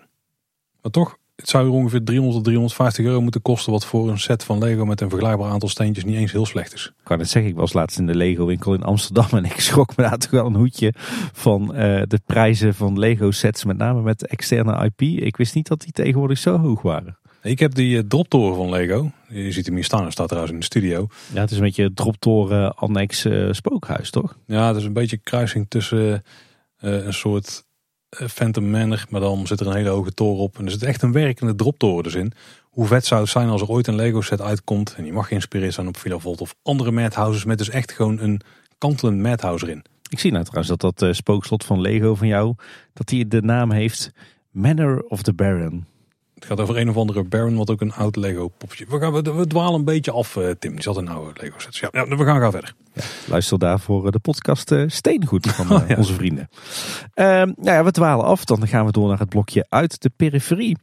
Maar 0.82 0.90
toch, 0.90 1.16
het 1.36 1.48
zou 1.48 1.68
ongeveer 1.68 2.04
300 2.04 2.34
tot 2.34 2.44
350 2.44 3.04
euro 3.04 3.20
moeten 3.20 3.42
kosten. 3.42 3.72
Wat 3.72 3.86
voor 3.86 4.08
een 4.08 4.18
set 4.18 4.44
van 4.44 4.58
Lego 4.58 4.84
met 4.84 5.00
een 5.00 5.08
vergelijkbaar 5.08 5.50
aantal 5.50 5.68
steentjes 5.68 6.04
niet 6.04 6.16
eens 6.16 6.32
heel 6.32 6.46
slecht 6.46 6.74
is. 6.74 6.86
Ik 6.86 7.04
kan 7.04 7.18
het 7.18 7.28
zeggen, 7.28 7.50
ik 7.50 7.56
was 7.56 7.72
laatst 7.72 7.98
in 7.98 8.06
de 8.06 8.14
Lego 8.14 8.46
winkel 8.46 8.74
in 8.74 8.82
Amsterdam. 8.82 9.28
En 9.30 9.44
ik 9.44 9.60
schrok 9.70 9.96
me 9.96 10.02
daar 10.02 10.18
toch 10.18 10.30
wel 10.30 10.46
een 10.46 10.54
hoedje 10.54 10.92
van 11.32 11.62
uh, 11.62 12.02
de 12.06 12.20
prijzen 12.26 12.74
van 12.74 12.98
Lego 12.98 13.30
sets. 13.30 13.64
Met 13.64 13.76
name 13.76 14.02
met 14.02 14.26
externe 14.26 14.84
IP. 14.84 15.22
Ik 15.22 15.36
wist 15.36 15.54
niet 15.54 15.66
dat 15.66 15.80
die 15.80 15.92
tegenwoordig 15.92 16.38
zo 16.38 16.58
hoog 16.58 16.82
waren. 16.82 17.18
Ik 17.42 17.58
heb 17.58 17.74
die 17.74 17.96
uh, 17.96 18.02
droptoren 18.08 18.56
van 18.56 18.70
Lego. 18.70 19.10
Je 19.28 19.52
ziet 19.52 19.66
hem 19.66 19.74
hier 19.74 19.84
staan, 19.84 20.02
hij 20.02 20.10
staat 20.10 20.26
trouwens 20.26 20.54
in 20.54 20.60
de 20.60 20.66
studio. 20.66 21.06
Ja, 21.32 21.40
het 21.40 21.50
is 21.50 21.56
een 21.56 21.62
beetje 21.62 21.92
droptoren 21.94 22.74
annex 22.74 23.24
uh, 23.24 23.52
spookhuis, 23.52 24.10
toch? 24.10 24.38
Ja, 24.46 24.68
het 24.68 24.76
is 24.76 24.84
een 24.84 24.92
beetje 24.92 25.16
kruising 25.16 25.66
tussen 25.68 26.22
een 26.78 27.14
soort 27.14 27.65
Phantom 28.10 28.70
Manor, 28.70 29.04
maar 29.08 29.20
dan 29.20 29.46
zit 29.46 29.60
er 29.60 29.66
een 29.66 29.76
hele 29.76 29.88
hoge 29.88 30.14
toren 30.14 30.42
op. 30.42 30.58
En 30.58 30.64
er 30.64 30.70
zit 30.70 30.82
echt 30.82 31.02
een 31.02 31.12
werkende 31.12 31.54
droptoren 31.54 32.02
dus 32.02 32.14
in. 32.14 32.32
Hoe 32.62 32.86
vet 32.86 33.06
zou 33.06 33.20
het 33.20 33.30
zijn 33.30 33.48
als 33.48 33.62
er 33.62 33.68
ooit 33.68 33.86
een 33.86 33.94
Lego 33.94 34.20
set 34.20 34.40
uitkomt 34.40 34.94
en 34.94 35.02
die 35.02 35.12
mag 35.12 35.28
geïnspireerd 35.28 35.74
zijn 35.74 35.88
op 35.88 35.96
Villa 35.96 36.18
Volt 36.18 36.40
of 36.40 36.54
andere 36.62 36.90
madhouses 36.90 37.44
met 37.44 37.58
dus 37.58 37.68
echt 37.68 37.92
gewoon 37.92 38.18
een 38.18 38.40
kantelend 38.78 39.22
madhouse 39.22 39.66
erin. 39.66 39.84
Ik 40.08 40.18
zie 40.18 40.32
nou 40.32 40.44
trouwens 40.44 40.76
dat 40.78 40.98
dat 40.98 41.16
spookslot 41.16 41.64
van 41.64 41.80
Lego 41.80 42.14
van 42.14 42.26
jou, 42.26 42.54
dat 42.92 43.06
die 43.06 43.28
de 43.28 43.42
naam 43.42 43.70
heeft 43.70 44.12
Manor 44.50 45.04
of 45.08 45.22
the 45.22 45.32
Baron. 45.32 45.86
Het 46.36 46.44
gaat 46.44 46.60
over 46.60 46.76
een 46.76 46.88
of 46.88 46.96
andere 46.96 47.24
Baron, 47.24 47.56
wat 47.56 47.70
ook 47.70 47.80
een 47.80 47.92
oud 47.92 48.16
Lego 48.16 48.48
popje. 48.48 48.86
We, 48.88 48.98
gaan, 49.00 49.36
we, 49.36 49.46
dwalen 49.46 49.74
een 49.74 49.84
beetje 49.84 50.10
af, 50.10 50.36
uh, 50.36 50.50
Tim. 50.50 50.72
Die 50.72 50.82
zat 50.82 50.96
in 50.96 51.08
oude 51.08 51.40
Lego 51.40 51.58
sets. 51.58 51.80
Ja, 51.80 51.90
we 51.90 52.24
gaan 52.24 52.40
gaan 52.40 52.50
verder. 52.50 52.74
Ja, 52.92 53.02
luister 53.26 53.58
daarvoor 53.58 54.10
de 54.10 54.18
podcast 54.18 54.70
uh, 54.70 54.84
Steengoed 54.86 55.46
van 55.46 55.72
uh, 55.72 55.88
ja. 55.88 55.96
onze 55.96 56.14
vrienden. 56.14 56.48
nou 57.14 57.54
ja, 57.62 57.84
we 57.84 57.90
dwalen 57.90 58.24
af. 58.24 58.44
Dan 58.44 58.68
gaan 58.68 58.86
we 58.86 58.92
door 58.92 59.08
naar 59.08 59.18
het 59.18 59.28
blokje 59.28 59.66
uit 59.68 60.02
de 60.02 60.10
periferie. 60.16 60.76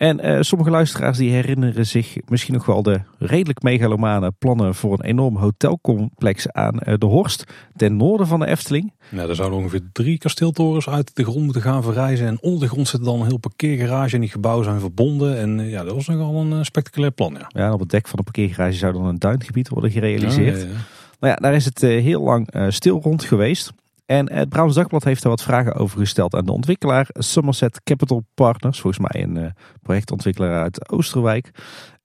En 0.00 0.26
uh, 0.26 0.40
sommige 0.40 0.70
luisteraars 0.70 1.18
die 1.18 1.30
herinneren 1.30 1.86
zich 1.86 2.16
misschien 2.28 2.54
nog 2.54 2.66
wel 2.66 2.82
de 2.82 3.00
redelijk 3.18 3.62
megalomane 3.62 4.32
plannen 4.38 4.74
voor 4.74 4.92
een 4.92 5.04
enorm 5.04 5.36
hotelcomplex 5.36 6.52
aan 6.52 6.78
uh, 6.86 6.94
de 6.98 7.06
Horst 7.06 7.44
ten 7.76 7.96
noorden 7.96 8.26
van 8.26 8.40
de 8.40 8.46
Efteling. 8.46 8.92
Ja, 9.08 9.26
daar 9.26 9.34
zouden 9.34 9.58
ongeveer 9.58 9.82
drie 9.92 10.18
kasteeltorens 10.18 10.88
uit 10.88 11.16
de 11.16 11.22
grond 11.22 11.44
moeten 11.44 11.62
gaan 11.62 11.82
verrijzen. 11.82 12.26
En 12.26 12.42
onder 12.42 12.60
de 12.60 12.68
grond 12.68 12.88
zit 12.88 13.04
dan 13.04 13.20
een 13.20 13.26
heel 13.26 13.38
parkeergarage 13.38 14.14
en 14.14 14.20
die 14.20 14.30
gebouwen 14.30 14.64
zijn 14.64 14.80
verbonden. 14.80 15.38
En 15.38 15.58
uh, 15.58 15.70
ja, 15.70 15.84
dat 15.84 15.94
was 15.94 16.06
nogal 16.06 16.34
een 16.34 16.64
spectaculair 16.64 17.12
plan. 17.12 17.36
Ja. 17.38 17.48
ja, 17.48 17.72
op 17.72 17.80
het 17.80 17.90
dek 17.90 18.08
van 18.08 18.18
de 18.18 18.24
parkeergarage 18.24 18.76
zou 18.76 18.92
dan 18.92 19.04
een 19.04 19.18
duingebied 19.18 19.68
worden 19.68 19.90
gerealiseerd. 19.90 20.60
Ja, 20.60 20.66
ja, 20.66 20.74
nou 21.20 21.32
ja, 21.32 21.34
daar 21.34 21.54
is 21.54 21.64
het 21.64 21.80
heel 21.80 22.22
lang 22.22 22.48
stil 22.68 23.00
rond 23.02 23.24
geweest. 23.24 23.72
En 24.10 24.32
het 24.32 24.48
Brabants 24.48 24.76
Dagblad 24.76 25.04
heeft 25.04 25.22
er 25.24 25.28
wat 25.28 25.42
vragen 25.42 25.74
over 25.74 25.98
gesteld 25.98 26.34
aan 26.34 26.44
de 26.44 26.52
ontwikkelaar 26.52 27.08
Somerset 27.12 27.82
Capital 27.82 28.24
Partners. 28.34 28.80
Volgens 28.80 29.08
mij 29.08 29.22
een 29.22 29.36
uh, 29.36 29.50
projectontwikkelaar 29.82 30.62
uit 30.62 30.90
Oosterwijk. 30.90 31.50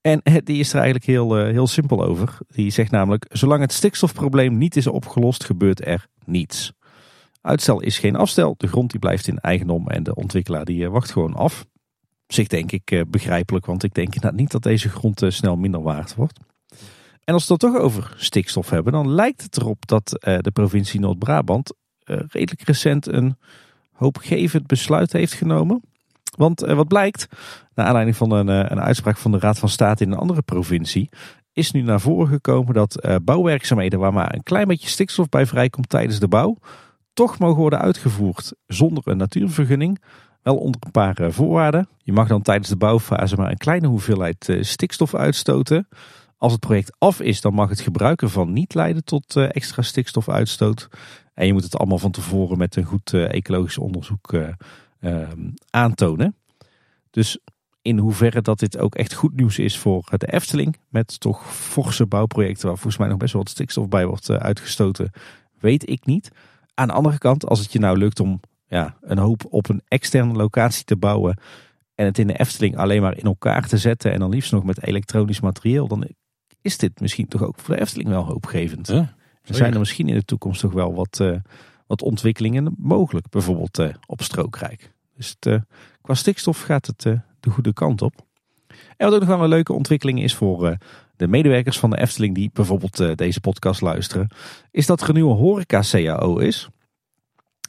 En 0.00 0.20
die 0.44 0.58
is 0.58 0.68
er 0.68 0.74
eigenlijk 0.74 1.06
heel, 1.06 1.38
uh, 1.38 1.50
heel 1.50 1.66
simpel 1.66 2.04
over. 2.04 2.38
Die 2.48 2.70
zegt 2.70 2.90
namelijk, 2.90 3.26
zolang 3.28 3.60
het 3.60 3.72
stikstofprobleem 3.72 4.58
niet 4.58 4.76
is 4.76 4.86
opgelost, 4.86 5.44
gebeurt 5.44 5.86
er 5.86 6.06
niets. 6.24 6.72
Uitstel 7.40 7.80
is 7.80 7.98
geen 7.98 8.16
afstel, 8.16 8.54
de 8.56 8.68
grond 8.68 8.90
die 8.90 9.00
blijft 9.00 9.28
in 9.28 9.38
eigendom 9.38 9.88
en 9.88 10.02
de 10.02 10.14
ontwikkelaar 10.14 10.64
die 10.64 10.84
uh, 10.84 10.88
wacht 10.88 11.10
gewoon 11.10 11.34
af. 11.34 11.66
Zich 12.26 12.46
denk 12.46 12.72
ik 12.72 13.04
begrijpelijk, 13.08 13.66
want 13.66 13.82
ik 13.82 13.94
denk 13.94 14.14
inderdaad 14.14 14.40
niet 14.40 14.50
dat 14.50 14.62
deze 14.62 14.88
grond 14.88 15.22
snel 15.28 15.56
minder 15.56 15.82
waard 15.82 16.14
wordt. 16.14 16.40
En 17.24 17.34
als 17.34 17.46
we 17.46 17.52
het 17.52 17.62
toch 17.62 17.76
over 17.76 18.14
stikstof 18.16 18.70
hebben, 18.70 18.92
dan 18.92 19.10
lijkt 19.10 19.42
het 19.42 19.56
erop 19.56 19.86
dat 19.86 20.08
de 20.20 20.50
provincie 20.52 21.00
Noord-Brabant 21.00 21.70
eh, 21.70 21.76
redelijk 22.06 22.62
recent 22.62 23.06
een 23.06 23.36
hoopgevend 23.92 24.66
besluit 24.66 25.12
heeft 25.12 25.32
genomen. 25.32 25.82
Want 26.36 26.62
eh, 26.62 26.76
wat 26.76 26.88
blijkt, 26.88 27.28
naar 27.74 27.86
aanleiding 27.86 28.16
van 28.16 28.30
een, 28.30 28.48
eh, 28.48 28.70
een 28.70 28.80
uitspraak 28.80 29.16
van 29.16 29.32
de 29.32 29.38
Raad 29.38 29.58
van 29.58 29.68
State 29.68 30.04
in 30.04 30.12
een 30.12 30.18
andere 30.18 30.42
provincie, 30.42 31.08
is 31.52 31.70
nu 31.70 31.82
naar 31.82 32.00
voren 32.00 32.28
gekomen 32.28 32.74
dat 32.74 33.06
bouwwerkzaamheden 33.22 33.98
waar 33.98 34.12
maar 34.12 34.34
een 34.34 34.42
klein 34.42 34.68
beetje 34.68 34.88
stikstof 34.88 35.28
bij 35.28 35.46
vrijkomt 35.46 35.88
tijdens 35.88 36.18
de 36.18 36.28
bouw, 36.28 36.58
toch 37.12 37.38
mogen 37.38 37.60
worden 37.60 37.80
uitgevoerd 37.80 38.52
zonder 38.66 39.02
een 39.06 39.16
natuurvergunning. 39.16 40.02
Wel 40.42 40.56
onder 40.56 40.80
een 40.84 40.90
paar 40.90 41.32
voorwaarden. 41.32 41.88
Je 41.98 42.12
mag 42.12 42.28
dan 42.28 42.42
tijdens 42.42 42.68
de 42.68 42.76
bouwfase 42.76 43.36
maar 43.36 43.50
een 43.50 43.56
kleine 43.56 43.86
hoeveelheid 43.86 44.56
stikstof 44.60 45.14
uitstoten. 45.14 45.88
Als 46.36 46.52
het 46.52 46.60
project 46.60 46.96
af 46.98 47.20
is, 47.20 47.40
dan 47.40 47.54
mag 47.54 47.68
het 47.68 47.80
gebruiken 47.80 48.30
van 48.30 48.52
niet 48.52 48.74
leiden 48.74 49.04
tot 49.04 49.36
extra 49.36 49.82
stikstofuitstoot. 49.82 50.88
En 51.36 51.46
je 51.46 51.52
moet 51.52 51.64
het 51.64 51.76
allemaal 51.76 51.98
van 51.98 52.10
tevoren 52.10 52.58
met 52.58 52.76
een 52.76 52.84
goed 52.84 53.12
uh, 53.12 53.32
ecologisch 53.32 53.78
onderzoek 53.78 54.32
uh, 54.32 54.48
uh, 55.00 55.28
aantonen. 55.70 56.36
Dus 57.10 57.38
in 57.82 57.98
hoeverre 57.98 58.42
dat 58.42 58.58
dit 58.58 58.78
ook 58.78 58.94
echt 58.94 59.14
goed 59.14 59.36
nieuws 59.36 59.58
is 59.58 59.78
voor 59.78 60.04
de 60.16 60.32
Efteling. 60.32 60.78
Met 60.88 61.20
toch 61.20 61.54
forse 61.54 62.06
bouwprojecten 62.06 62.66
waar 62.66 62.76
volgens 62.76 62.96
mij 62.96 63.08
nog 63.08 63.18
best 63.18 63.32
wel 63.32 63.42
wat 63.42 63.50
stikstof 63.50 63.88
bij 63.88 64.06
wordt 64.06 64.30
uitgestoten. 64.30 65.10
Weet 65.58 65.88
ik 65.88 66.06
niet. 66.06 66.30
Aan 66.74 66.88
de 66.88 66.94
andere 66.94 67.18
kant, 67.18 67.46
als 67.46 67.58
het 67.58 67.72
je 67.72 67.78
nou 67.78 67.98
lukt 67.98 68.20
om 68.20 68.40
ja, 68.66 68.96
een 69.00 69.18
hoop 69.18 69.46
op 69.48 69.68
een 69.68 69.82
externe 69.88 70.32
locatie 70.32 70.84
te 70.84 70.96
bouwen. 70.96 71.40
En 71.94 72.04
het 72.04 72.18
in 72.18 72.26
de 72.26 72.38
Efteling 72.38 72.76
alleen 72.76 73.02
maar 73.02 73.16
in 73.18 73.24
elkaar 73.24 73.68
te 73.68 73.78
zetten. 73.78 74.12
En 74.12 74.18
dan 74.18 74.30
liefst 74.30 74.52
nog 74.52 74.64
met 74.64 74.86
elektronisch 74.86 75.40
materieel. 75.40 75.88
Dan 75.88 76.08
is 76.60 76.78
dit 76.78 77.00
misschien 77.00 77.28
toch 77.28 77.42
ook 77.42 77.58
voor 77.58 77.74
de 77.74 77.80
Efteling 77.80 78.08
wel 78.08 78.24
hoopgevend. 78.24 78.88
Er 79.46 79.54
zijn 79.54 79.72
er 79.72 79.78
misschien 79.78 80.08
in 80.08 80.14
de 80.14 80.24
toekomst 80.24 80.60
toch 80.60 80.72
wel 80.72 80.94
wat, 80.94 81.18
uh, 81.22 81.36
wat 81.86 82.02
ontwikkelingen 82.02 82.74
mogelijk. 82.78 83.28
Bijvoorbeeld 83.28 83.78
uh, 83.78 83.88
op 84.06 84.22
strookrijk. 84.22 84.92
Dus 85.16 85.28
het, 85.28 85.46
uh, 85.46 85.60
qua 86.00 86.14
stikstof 86.14 86.60
gaat 86.60 86.86
het 86.86 87.02
de 87.40 87.50
goede 87.50 87.72
kant 87.72 88.02
op. 88.02 88.14
En 88.96 89.06
wat 89.06 89.14
ook 89.14 89.20
nog 89.20 89.28
wel 89.28 89.42
een 89.42 89.48
leuke 89.48 89.72
ontwikkeling 89.72 90.22
is 90.22 90.34
voor 90.34 90.76
de 91.16 91.28
medewerkers 91.28 91.78
van 91.78 91.90
de 91.90 91.98
Efteling 91.98 92.34
die 92.34 92.50
bijvoorbeeld 92.52 93.18
deze 93.18 93.40
podcast 93.40 93.80
luisteren. 93.80 94.28
Is 94.70 94.86
dat 94.86 95.00
er 95.00 95.08
een 95.08 95.14
nieuwe 95.14 95.34
horeca 95.34 95.80
CAO 95.90 96.38
is. 96.38 96.68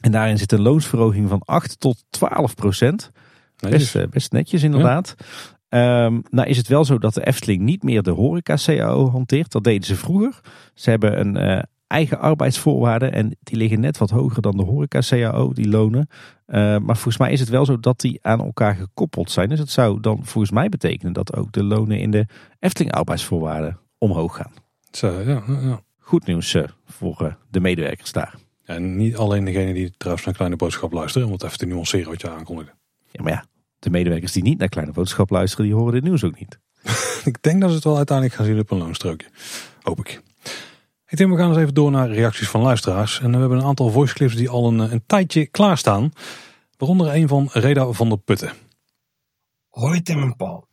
En 0.00 0.10
daarin 0.10 0.38
zit 0.38 0.52
een 0.52 0.60
loonsverhoging 0.60 1.28
van 1.28 1.42
8 1.44 1.80
tot 1.80 2.04
12 2.10 2.54
procent. 2.54 3.10
Best, 3.56 4.10
best 4.10 4.32
netjes 4.32 4.62
inderdaad. 4.62 5.14
Ja. 5.18 5.24
Um, 5.70 6.22
nou 6.30 6.48
is 6.48 6.56
het 6.56 6.68
wel 6.68 6.84
zo 6.84 6.98
dat 6.98 7.14
de 7.14 7.26
Efteling 7.26 7.60
niet 7.60 7.82
meer 7.82 8.02
de 8.02 8.10
horeca 8.10 8.56
CAO 8.64 9.10
hanteert. 9.10 9.52
Dat 9.52 9.64
deden 9.64 9.86
ze 9.86 9.96
vroeger. 9.96 10.40
Ze 10.74 10.90
hebben 10.90 11.20
een 11.20 11.36
uh, 11.36 11.62
eigen 11.86 12.18
arbeidsvoorwaarden 12.18 13.12
en 13.12 13.36
die 13.42 13.56
liggen 13.56 13.80
net 13.80 13.98
wat 13.98 14.10
hoger 14.10 14.42
dan 14.42 14.56
de 14.56 14.62
horeca 14.62 15.00
CAO, 15.00 15.52
die 15.52 15.68
lonen. 15.68 16.08
Uh, 16.46 16.56
maar 16.56 16.94
volgens 16.94 17.18
mij 17.18 17.32
is 17.32 17.40
het 17.40 17.48
wel 17.48 17.64
zo 17.64 17.80
dat 17.80 18.00
die 18.00 18.18
aan 18.22 18.40
elkaar 18.40 18.74
gekoppeld 18.74 19.30
zijn. 19.30 19.48
Dus 19.48 19.58
het 19.58 19.70
zou 19.70 20.00
dan 20.00 20.20
volgens 20.24 20.52
mij 20.52 20.68
betekenen 20.68 21.12
dat 21.12 21.36
ook 21.36 21.52
de 21.52 21.64
lonen 21.64 21.98
in 21.98 22.10
de 22.10 22.26
Efteling 22.58 22.94
arbeidsvoorwaarden 22.94 23.78
omhoog 23.98 24.36
gaan. 24.36 24.52
Zo, 24.90 25.20
ja, 25.20 25.42
ja. 25.46 25.80
Goed 25.98 26.26
nieuws 26.26 26.54
uh, 26.54 26.62
voor 26.84 27.36
de 27.50 27.60
medewerkers 27.60 28.12
daar. 28.12 28.34
En 28.64 28.96
niet 28.96 29.16
alleen 29.16 29.44
degene 29.44 29.72
die 29.72 29.92
trouwens 29.96 30.26
naar 30.26 30.34
Kleine 30.34 30.56
Boodschap 30.56 30.92
luisteren, 30.92 31.26
om 31.26 31.32
het 31.32 31.42
even 31.42 31.58
te 31.58 31.66
nuanceren 31.66 32.08
wat 32.08 32.20
je 32.20 32.30
aankondigde. 32.30 32.72
Ja, 33.10 33.22
maar 33.22 33.32
ja, 33.32 33.44
de 33.78 33.90
medewerkers 33.90 34.32
die 34.32 34.42
niet 34.42 34.58
naar 34.58 34.68
Kleine 34.68 34.92
Boodschap 34.92 35.30
luisteren, 35.30 35.66
die 35.66 35.74
horen 35.74 35.92
dit 35.92 36.02
nieuws 36.02 36.24
ook 36.24 36.38
niet. 36.38 36.58
ik 37.30 37.42
denk 37.42 37.60
dat 37.60 37.68
ze 37.68 37.74
het 37.74 37.84
wel 37.84 37.96
uiteindelijk 37.96 38.36
gaan 38.36 38.46
zien 38.46 38.58
op 38.58 38.70
een 38.70 38.78
loonstrookje. 38.78 39.28
Hoop 39.82 39.98
ik. 39.98 40.20
Ik 41.08 41.18
denk, 41.18 41.30
we 41.30 41.36
gaan 41.36 41.48
eens 41.48 41.58
even 41.58 41.74
door 41.74 41.90
naar 41.90 42.10
reacties 42.10 42.48
van 42.48 42.60
luisteraars. 42.60 43.20
En 43.20 43.32
we 43.32 43.38
hebben 43.38 43.58
een 43.58 43.64
aantal 43.64 43.90
voice 43.90 44.14
clips 44.14 44.34
die 44.34 44.48
al 44.48 44.68
een, 44.68 44.78
een 44.78 45.02
tijdje 45.06 45.46
klaarstaan. 45.46 46.12
Waaronder 46.76 47.14
een 47.14 47.28
van 47.28 47.48
Reda 47.52 47.92
van 47.92 48.08
der 48.08 48.18
Putten. 48.18 48.52
Hoi 49.68 50.02
Tim 50.02 50.22
en 50.22 50.36
Paul. 50.36 50.66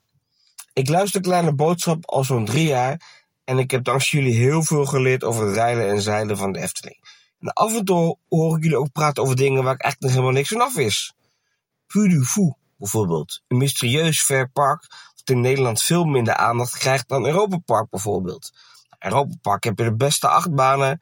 Ik 0.73 0.89
luister 0.89 1.21
Kleine 1.21 1.53
Boodschap 1.53 2.05
al 2.05 2.23
zo'n 2.23 2.45
drie 2.45 2.67
jaar. 2.67 3.01
En 3.43 3.57
ik 3.57 3.71
heb 3.71 3.83
dankzij 3.83 4.19
jullie 4.19 4.35
heel 4.35 4.63
veel 4.63 4.85
geleerd 4.85 5.23
over 5.23 5.45
het 5.45 5.55
rijden 5.55 5.89
en 5.89 6.01
zeilen 6.01 6.37
van 6.37 6.51
de 6.51 6.59
Efteling. 6.59 6.97
En 7.39 7.53
af 7.53 7.77
en 7.77 7.85
toe 7.85 8.17
hoor 8.29 8.57
ik 8.57 8.63
jullie 8.63 8.77
ook 8.77 8.91
praten 8.91 9.23
over 9.23 9.35
dingen 9.35 9.63
waar 9.63 9.73
ik 9.73 9.81
echt 9.81 9.99
nog 9.99 10.11
helemaal 10.11 10.31
niks 10.31 10.49
van 10.49 10.61
af 10.61 10.77
is. 10.77 11.13
Puy 11.87 12.07
du 12.07 12.23
Fou 12.23 12.53
bijvoorbeeld. 12.77 13.41
Een 13.47 13.57
mysterieus 13.57 14.23
ver 14.23 14.49
park 14.49 14.87
dat 15.15 15.35
in 15.35 15.41
Nederland 15.41 15.81
veel 15.81 16.03
minder 16.05 16.35
aandacht 16.35 16.77
krijgt 16.77 17.07
dan 17.09 17.25
Europa 17.25 17.57
Park 17.57 17.89
bijvoorbeeld. 17.89 18.51
Europa 18.99 19.35
Park 19.41 19.63
heb 19.63 19.77
je 19.77 19.83
de 19.83 19.95
beste 19.95 20.27
achtbanen. 20.27 21.01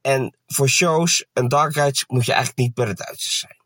En 0.00 0.36
voor 0.46 0.68
shows 0.68 1.26
en 1.32 1.48
dark 1.48 1.74
rides 1.74 2.04
moet 2.06 2.24
je 2.24 2.32
eigenlijk 2.32 2.60
niet 2.62 2.74
bij 2.74 2.86
de 2.86 2.94
Duitsers 2.94 3.38
zijn. 3.38 3.58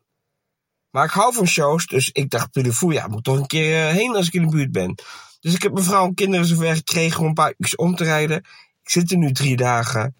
Maar 0.89 1.05
ik 1.05 1.11
hou 1.11 1.33
van 1.33 1.47
shows, 1.47 1.87
dus 1.87 2.09
ik 2.09 2.29
dacht, 2.29 2.51
Pulevoer, 2.51 2.93
ja, 2.93 3.07
moet 3.07 3.23
toch 3.23 3.37
een 3.37 3.47
keer 3.47 3.87
eh, 3.87 3.93
heen 3.93 4.15
als 4.15 4.27
ik 4.27 4.33
in 4.33 4.41
de 4.41 4.47
buurt 4.47 4.71
ben. 4.71 4.95
Dus 5.39 5.53
ik 5.53 5.63
heb 5.63 5.73
mijn 5.73 5.85
vrouw 5.85 6.05
en 6.05 6.13
kinderen 6.13 6.45
zover 6.45 6.75
gekregen 6.75 7.19
om 7.19 7.25
een 7.25 7.33
paar 7.33 7.53
uur 7.57 7.73
om 7.75 7.95
te 7.95 8.03
rijden. 8.03 8.37
Ik 8.83 8.89
zit 8.89 9.11
er 9.11 9.17
nu 9.17 9.31
drie 9.31 9.55
dagen. 9.55 10.15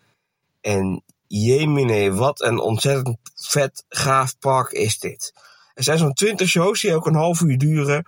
En 0.62 1.04
jemine, 1.28 2.14
wat 2.14 2.42
een 2.42 2.60
ontzettend 2.60 3.18
vet, 3.36 3.86
gaaf 3.90 4.40
park 4.40 4.72
is 4.72 5.00
dit. 5.00 5.34
Er 5.76 5.84
zijn 5.84 5.98
zo'n 5.98 6.14
twintig 6.14 6.48
shows 6.48 6.82
die 6.82 6.96
ook 6.96 7.06
een 7.06 7.16
half 7.16 7.42
uur 7.42 7.58
duren. 7.58 8.06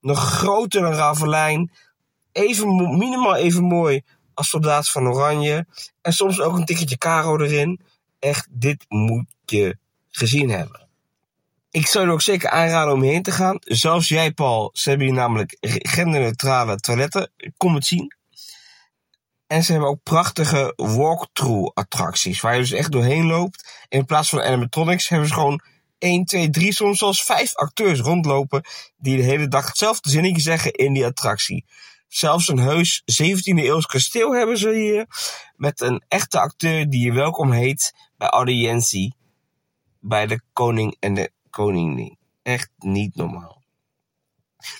Nog 0.00 0.18
groter 0.18 0.82
dan 0.82 0.92
Ravelijn. 0.92 1.72
Even, 2.32 2.98
minimaal 2.98 3.34
even 3.34 3.62
mooi 3.62 4.02
als 4.34 4.48
soldaat 4.48 4.90
van 4.90 5.08
Oranje. 5.08 5.66
En 6.02 6.12
soms 6.12 6.40
ook 6.40 6.56
een 6.56 6.64
tikketje 6.64 6.98
Caro 6.98 7.38
erin. 7.38 7.80
Echt, 8.18 8.46
dit 8.50 8.84
moet 8.88 9.26
je 9.44 9.76
gezien 10.10 10.50
hebben. 10.50 10.88
Ik 11.70 11.86
zou 11.86 12.06
je 12.06 12.12
ook 12.12 12.22
zeker 12.22 12.50
aanraden 12.50 12.94
om 12.94 13.02
heen 13.02 13.22
te 13.22 13.32
gaan. 13.32 13.56
Zelfs 13.60 14.08
jij, 14.08 14.32
Paul. 14.32 14.70
Ze 14.72 14.88
hebben 14.88 15.06
hier 15.06 15.16
namelijk 15.16 15.56
genderneutrale 15.60 16.76
toiletten. 16.76 17.30
Kom 17.56 17.74
het 17.74 17.86
zien. 17.86 18.14
En 19.46 19.62
ze 19.62 19.72
hebben 19.72 19.90
ook 19.90 20.02
prachtige 20.02 20.72
walkthrough 20.76 21.70
attracties. 21.74 22.40
Waar 22.40 22.54
je 22.54 22.60
dus 22.60 22.70
echt 22.70 22.92
doorheen 22.92 23.26
loopt. 23.26 23.86
in 23.88 24.04
plaats 24.04 24.28
van 24.28 24.42
animatronics 24.42 25.08
hebben 25.08 25.28
ze 25.28 25.34
gewoon 25.34 25.60
1, 25.98 26.24
2, 26.24 26.50
3, 26.50 26.72
soms 26.72 26.98
zelfs 26.98 27.24
5 27.24 27.54
acteurs 27.54 28.00
rondlopen 28.00 28.64
die 28.96 29.16
de 29.16 29.22
hele 29.22 29.48
dag 29.48 29.66
hetzelfde 29.66 30.10
zinnetje 30.10 30.42
zeggen 30.42 30.72
in 30.72 30.92
die 30.92 31.04
attractie. 31.04 31.64
Zelfs 32.08 32.48
een 32.48 32.58
heus 32.58 33.02
17e 33.02 33.58
eeuws 33.58 33.86
kasteel 33.86 34.34
hebben 34.34 34.58
ze 34.58 34.74
hier. 34.74 35.06
Met 35.56 35.80
een 35.80 36.04
echte 36.08 36.40
acteur 36.40 36.90
die 36.90 37.04
je 37.04 37.12
welkom 37.12 37.52
heet 37.52 37.92
bij 38.16 38.28
audiëntie. 38.28 39.14
Bij 40.00 40.26
de 40.26 40.40
koning 40.52 40.96
en 41.00 41.14
de 41.14 41.30
koningin. 41.50 42.18
Echt 42.42 42.70
niet 42.78 43.14
normaal. 43.14 43.62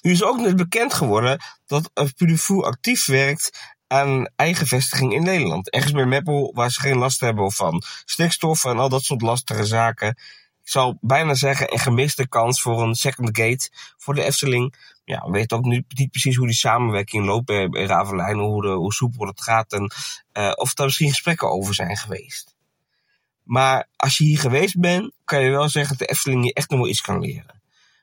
Nu 0.02 0.10
is 0.10 0.22
ook 0.22 0.40
net 0.40 0.56
bekend 0.56 0.94
geworden 0.94 1.40
dat 1.66 1.90
Pudifu 2.16 2.62
actief 2.62 3.06
werkt 3.06 3.74
aan 3.86 4.28
eigen 4.36 4.66
vestiging 4.66 5.12
in 5.12 5.22
Nederland. 5.22 5.70
Ergens 5.70 5.92
bij 5.92 6.06
Meppel 6.06 6.52
waar 6.54 6.70
ze 6.70 6.80
geen 6.80 6.98
last 6.98 7.20
hebben 7.20 7.52
van 7.52 7.82
stikstof 8.04 8.64
en 8.64 8.78
al 8.78 8.88
dat 8.88 9.02
soort 9.02 9.22
lastige 9.22 9.64
zaken. 9.64 10.18
Ik 10.64 10.70
zou 10.70 10.96
bijna 11.00 11.34
zeggen 11.34 11.72
een 11.72 11.78
gemiste 11.78 12.28
kans 12.28 12.62
voor 12.62 12.82
een 12.82 12.94
second 12.94 13.38
gate 13.38 13.70
voor 13.96 14.14
de 14.14 14.22
Efteling. 14.22 14.74
Ja, 15.04 15.24
we 15.24 15.30
weten 15.30 15.56
ook 15.56 15.64
niet 15.64 16.10
precies 16.10 16.36
hoe 16.36 16.46
die 16.46 16.56
samenwerking 16.56 17.24
loopt 17.24 17.44
bij, 17.44 17.68
bij 17.68 18.32
hoe, 18.32 18.68
hoe 18.68 18.92
soepel 18.92 19.26
het 19.26 19.42
gaat 19.42 19.72
en 19.72 19.92
uh, 20.32 20.52
of 20.54 20.78
er 20.78 20.84
misschien 20.84 21.08
gesprekken 21.08 21.50
over 21.50 21.74
zijn 21.74 21.96
geweest. 21.96 22.54
Maar 23.42 23.88
als 23.96 24.18
je 24.18 24.24
hier 24.24 24.38
geweest 24.38 24.80
bent, 24.80 25.12
kan 25.24 25.42
je 25.42 25.50
wel 25.50 25.68
zeggen 25.68 25.96
dat 25.98 26.08
de 26.08 26.14
Efteling 26.14 26.44
je 26.44 26.52
echt 26.52 26.70
nog 26.70 26.80
wel 26.80 26.88
iets 26.88 27.00
kan 27.00 27.20
leren. 27.20 27.62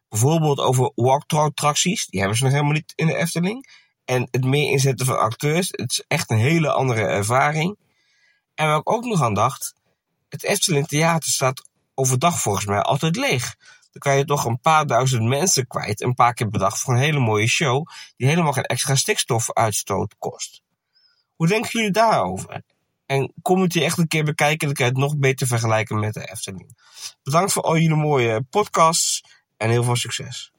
Bijvoorbeeld 0.09 0.59
over 0.59 0.91
walkthrough 0.95 1.47
attracties, 1.47 2.05
die 2.05 2.19
hebben 2.19 2.37
ze 2.37 2.43
nog 2.43 2.53
helemaal 2.53 2.73
niet 2.73 2.93
in 2.95 3.05
de 3.05 3.15
Efteling. 3.15 3.67
En 4.05 4.27
het 4.31 4.45
meer 4.45 4.71
inzetten 4.71 5.05
van 5.05 5.19
acteurs, 5.19 5.67
het 5.71 5.91
is 5.91 6.03
echt 6.07 6.29
een 6.29 6.37
hele 6.37 6.71
andere 6.71 7.01
ervaring. 7.01 7.77
En 8.55 8.67
waar 8.67 8.77
ik 8.77 8.91
ook 8.91 9.05
nog 9.05 9.21
aan 9.21 9.33
dacht, 9.33 9.73
het 10.29 10.43
Efteling 10.43 10.87
Theater 10.87 11.31
staat 11.31 11.69
overdag 12.01 12.41
volgens 12.41 12.65
mij 12.65 12.81
altijd 12.81 13.15
leeg. 13.15 13.55
Dan 13.91 14.01
kan 14.01 14.17
je 14.17 14.25
toch 14.25 14.45
een 14.45 14.59
paar 14.59 14.85
duizend 14.85 15.23
mensen 15.23 15.67
kwijt, 15.67 16.01
een 16.01 16.13
paar 16.13 16.33
keer 16.33 16.49
per 16.49 16.59
dag 16.59 16.79
voor 16.79 16.93
een 16.93 16.99
hele 16.99 17.19
mooie 17.19 17.47
show, 17.47 17.87
die 18.17 18.27
helemaal 18.27 18.53
geen 18.53 18.63
extra 18.63 18.95
stikstofuitstoot 18.95 20.15
kost. 20.17 20.61
Hoe 21.35 21.47
denken 21.47 21.69
jullie 21.71 21.91
daarover? 21.91 22.61
En 23.05 23.33
kom 23.41 23.61
het 23.61 23.73
hier 23.73 23.83
echt 23.83 23.97
een 23.97 24.07
keer 24.07 24.23
bekijken, 24.23 24.67
dan 24.67 24.75
kan 24.75 24.85
je 24.85 24.91
het 24.91 25.01
nog 25.01 25.17
beter 25.17 25.47
vergelijken 25.47 25.99
met 25.99 26.13
de 26.13 26.31
Efteling. 26.31 26.77
Bedankt 27.23 27.51
voor 27.51 27.63
al 27.63 27.77
jullie 27.77 27.95
mooie 27.95 28.41
podcasts 28.49 29.23
en 29.57 29.69
heel 29.69 29.83
veel 29.83 29.95
succes. 29.95 30.51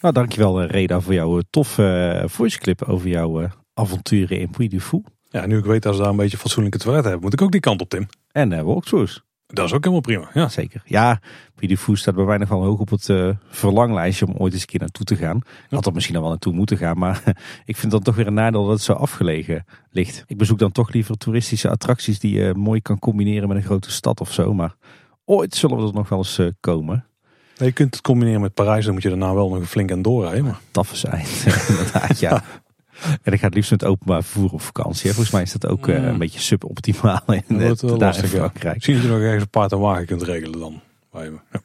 Nou, 0.00 0.14
dankjewel 0.14 0.62
Reda 0.62 1.00
voor 1.00 1.14
jouw 1.14 1.40
toffe 1.50 2.20
uh, 2.22 2.28
voice 2.28 2.58
clip 2.58 2.82
over 2.82 3.08
jouw 3.08 3.42
uh, 3.42 3.50
avonturen 3.74 4.38
in 4.40 4.50
Puy 4.50 4.68
du 4.68 4.80
Fou. 4.80 5.04
Ja, 5.24 5.46
nu 5.46 5.58
ik 5.58 5.64
weet 5.64 5.82
dat 5.82 5.94
ze 5.94 6.00
daar 6.00 6.10
een 6.10 6.16
beetje 6.16 6.38
fatsoenlijke 6.38 6.78
toilet 6.78 7.04
hebben, 7.04 7.22
moet 7.22 7.32
ik 7.32 7.42
ook 7.42 7.52
die 7.52 7.60
kant 7.60 7.80
op, 7.80 7.88
Tim. 7.88 8.08
En 8.32 8.52
uh, 8.52 8.62
walkthroughs. 8.62 9.24
Dat 9.46 9.64
is 9.64 9.72
ook 9.72 9.80
helemaal 9.80 10.00
prima, 10.00 10.30
ja. 10.34 10.48
Zeker. 10.48 10.82
Ja, 10.84 11.20
du 11.54 11.76
Fou 11.76 11.96
staat 11.96 12.14
bij 12.14 12.36
nog 12.36 12.48
wel 12.48 12.64
hoog 12.64 12.80
op 12.80 12.90
het 12.90 13.08
uh, 13.08 13.30
verlanglijstje 13.48 14.26
om 14.26 14.34
ooit 14.36 14.52
eens 14.52 14.60
een 14.62 14.68
keer 14.68 14.80
naartoe 14.80 15.06
te 15.06 15.16
gaan. 15.16 15.40
Had 15.68 15.86
er 15.86 15.92
misschien 15.92 16.14
al 16.14 16.20
wel 16.20 16.30
naartoe 16.30 16.52
moeten 16.52 16.76
gaan, 16.76 16.98
maar 16.98 17.22
ik 17.64 17.76
vind 17.76 17.92
dan 17.92 18.02
toch 18.02 18.14
weer 18.14 18.26
een 18.26 18.34
nadeel 18.34 18.62
dat 18.62 18.72
het 18.72 18.82
zo 18.82 18.92
afgelegen 18.92 19.64
ligt. 19.90 20.24
Ik 20.26 20.36
bezoek 20.36 20.58
dan 20.58 20.72
toch 20.72 20.92
liever 20.92 21.16
toeristische 21.16 21.70
attracties 21.70 22.18
die 22.18 22.38
je 22.38 22.54
mooi 22.54 22.80
kan 22.80 22.98
combineren 22.98 23.48
met 23.48 23.56
een 23.56 23.62
grote 23.62 23.90
stad 23.90 24.20
of 24.20 24.32
zo. 24.32 24.54
Maar 24.54 24.74
ooit 25.24 25.54
zullen 25.54 25.76
we 25.76 25.86
er 25.86 25.94
nog 25.94 26.08
wel 26.08 26.18
eens 26.18 26.38
uh, 26.38 26.50
komen. 26.60 27.04
Nee, 27.58 27.68
je 27.68 27.74
kunt 27.74 27.94
het 27.94 28.02
combineren 28.02 28.40
met 28.40 28.54
Parijs, 28.54 28.84
dan 28.84 28.94
moet 28.94 29.02
je 29.02 29.08
daarna 29.08 29.34
wel 29.34 29.48
nog 29.48 29.68
flink 29.68 29.92
aan 29.92 30.02
doorrijden. 30.02 30.44
Maar... 30.44 30.60
Taffe 30.70 30.96
zijn, 31.06 31.26
inderdaad, 31.68 32.18
ja. 32.18 32.42
En 33.22 33.32
ik 33.32 33.40
ga 33.40 33.46
het 33.46 33.54
liefst 33.54 33.70
met 33.70 33.84
openbaar 33.84 34.22
vervoer 34.22 34.52
op 34.52 34.60
vakantie. 34.60 35.10
Volgens 35.10 35.30
mij 35.30 35.42
is 35.42 35.52
dat 35.52 35.66
ook 35.66 35.86
uh, 35.86 36.04
een 36.04 36.18
beetje 36.18 36.40
suboptimaal 36.40 37.22
in, 37.26 37.58
dat 37.58 37.82
lastig, 37.82 38.32
in 38.32 38.38
Frankrijk. 38.38 38.74
Misschien 38.74 38.94
dat 38.94 39.04
je 39.04 39.10
nog 39.10 39.20
ergens 39.20 39.42
een 39.42 39.50
paard 39.50 39.72
en 39.72 39.78
wagen 39.78 40.06
kunt 40.06 40.22
regelen 40.22 40.58
dan. 40.58 40.80
Ja. 41.12 41.62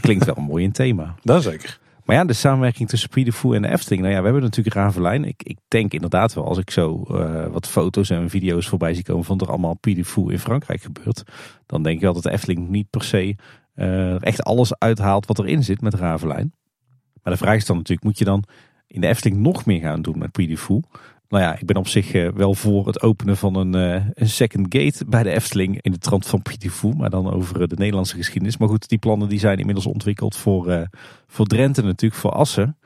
Klinkt 0.00 0.24
wel 0.24 0.36
een 0.36 0.42
mooi 0.42 0.70
thema. 0.70 1.14
Dat 1.22 1.42
zeker. 1.42 1.80
Maar 2.04 2.16
ja, 2.16 2.24
de 2.24 2.32
samenwerking 2.32 2.88
tussen 2.88 3.08
Prix 3.08 3.42
en 3.42 3.62
de 3.62 3.68
Efteling. 3.68 4.02
Nou 4.02 4.14
ja, 4.14 4.18
we 4.18 4.24
hebben 4.24 4.42
natuurlijk 4.42 4.76
Ravelijn. 4.76 5.24
Ik, 5.24 5.42
ik 5.42 5.58
denk 5.68 5.92
inderdaad 5.92 6.34
wel, 6.34 6.46
als 6.46 6.58
ik 6.58 6.70
zo 6.70 7.04
uh, 7.10 7.46
wat 7.46 7.68
foto's 7.68 8.10
en 8.10 8.30
video's 8.30 8.68
voorbij 8.68 8.94
zie 8.94 9.04
komen 9.04 9.24
van 9.24 9.40
er 9.40 9.48
allemaal 9.48 9.74
Prix 9.74 10.16
in 10.16 10.38
Frankrijk 10.38 10.82
gebeurt. 10.82 11.22
Dan 11.66 11.82
denk 11.82 11.96
ik 11.96 12.02
wel 12.02 12.12
dat 12.12 12.22
de 12.22 12.30
Efteling 12.30 12.68
niet 12.68 12.90
per 12.90 13.04
se 13.04 13.36
uh, 13.76 14.24
echt 14.24 14.42
alles 14.42 14.78
uithaalt 14.78 15.26
wat 15.26 15.38
erin 15.38 15.64
zit 15.64 15.80
met 15.80 15.94
Ravelijn. 15.94 16.54
Maar 17.22 17.32
de 17.32 17.38
vraag 17.38 17.56
is 17.56 17.66
dan 17.66 17.76
natuurlijk, 17.76 18.06
moet 18.06 18.18
je 18.18 18.24
dan 18.24 18.44
in 18.92 19.00
de 19.00 19.06
Efteling 19.06 19.40
nog 19.40 19.66
meer 19.66 19.80
gaan 19.80 20.02
doen 20.02 20.18
met 20.18 20.58
Fou? 20.58 20.82
Nou 21.28 21.42
ja, 21.44 21.58
ik 21.58 21.66
ben 21.66 21.76
op 21.76 21.88
zich 21.88 22.14
uh, 22.14 22.28
wel 22.28 22.54
voor 22.54 22.86
het 22.86 23.02
openen 23.02 23.36
van 23.36 23.56
een, 23.56 23.76
uh, 23.76 24.06
een 24.14 24.28
second 24.28 24.66
gate 24.68 25.04
bij 25.04 25.22
de 25.22 25.30
Efteling 25.30 25.82
in 25.82 25.92
de 25.92 25.98
trant 25.98 26.26
van 26.26 26.42
Fou, 26.70 26.96
maar 26.96 27.10
dan 27.10 27.32
over 27.32 27.68
de 27.68 27.76
Nederlandse 27.76 28.16
geschiedenis. 28.16 28.56
Maar 28.56 28.68
goed, 28.68 28.88
die 28.88 28.98
plannen 28.98 29.28
die 29.28 29.38
zijn 29.38 29.58
inmiddels 29.58 29.86
ontwikkeld 29.86 30.36
voor, 30.36 30.88
voor 31.26 31.46
Drenthe 31.46 31.82
natuurlijk, 31.82 32.20
voor 32.20 32.30
Assen. 32.30 32.76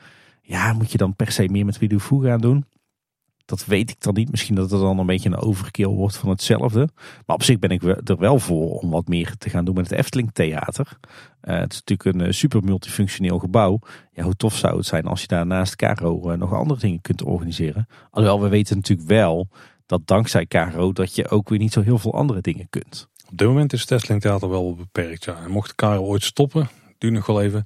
Ja, 0.43 0.73
moet 0.73 0.93
je 0.93 0.99
dan 0.99 1.15
per 1.15 1.33
se 1.33 1.49
meer 1.49 1.65
met 1.65 1.79
Fou 1.99 2.25
gaan 2.27 2.41
doen? 2.41 2.65
Dat 3.47 3.65
weet 3.65 3.91
ik 3.91 4.01
dan 4.01 4.15
niet. 4.15 4.31
Misschien 4.31 4.55
dat 4.55 4.71
het 4.71 4.81
dan 4.81 4.99
een 4.99 5.07
beetje 5.07 5.29
een 5.29 5.39
overkill 5.39 5.87
wordt 5.87 6.17
van 6.17 6.29
hetzelfde. 6.29 6.89
Maar 7.27 7.37
op 7.37 7.43
zich 7.43 7.59
ben 7.59 7.71
ik 7.71 7.83
er 7.83 8.19
wel 8.19 8.39
voor 8.39 8.79
om 8.79 8.91
wat 8.91 9.09
meer 9.09 9.35
te 9.39 9.51
gaan 9.51 9.65
doen 9.65 9.75
met 9.75 9.91
het 9.91 9.99
Efteling 9.99 10.31
Theater. 10.33 10.99
Uh, 11.43 11.59
het 11.59 11.73
is 11.73 11.83
natuurlijk 11.85 12.27
een 12.27 12.35
super 12.35 12.63
multifunctioneel 12.65 13.39
gebouw. 13.39 13.79
Ja, 14.13 14.23
hoe 14.23 14.37
tof 14.37 14.57
zou 14.57 14.77
het 14.77 14.87
zijn 14.87 15.07
als 15.07 15.21
je 15.21 15.27
daar 15.27 15.47
naast 15.47 15.77
Caro 15.77 16.31
uh, 16.31 16.37
nog 16.37 16.53
andere 16.53 16.81
dingen 16.81 17.01
kunt 17.01 17.23
organiseren. 17.23 17.89
Alhoewel, 18.11 18.43
we 18.43 18.49
weten 18.49 18.77
natuurlijk 18.77 19.09
wel 19.09 19.49
dat 19.87 20.07
dankzij 20.07 20.47
Caro 20.47 20.93
dat 20.93 21.15
je 21.15 21.29
ook 21.29 21.49
weer 21.49 21.59
niet 21.59 21.73
zo 21.73 21.83
heel 21.83 21.99
veel 21.99 22.15
andere 22.15 22.41
dingen 22.41 22.67
kunt. 22.71 23.09
Op 23.31 23.39
dit 23.39 23.49
moment 23.49 23.73
is 23.73 23.81
het 23.81 23.91
Efteling 23.91 24.21
Theater 24.21 24.49
wel 24.49 24.75
beperkt. 24.75 25.25
Ja. 25.25 25.37
En 25.45 25.51
mocht 25.51 25.75
Caro 25.75 26.03
ooit 26.03 26.23
stoppen, 26.23 26.69
duurt 26.99 27.13
nog 27.13 27.27
wel 27.27 27.43
even. 27.43 27.65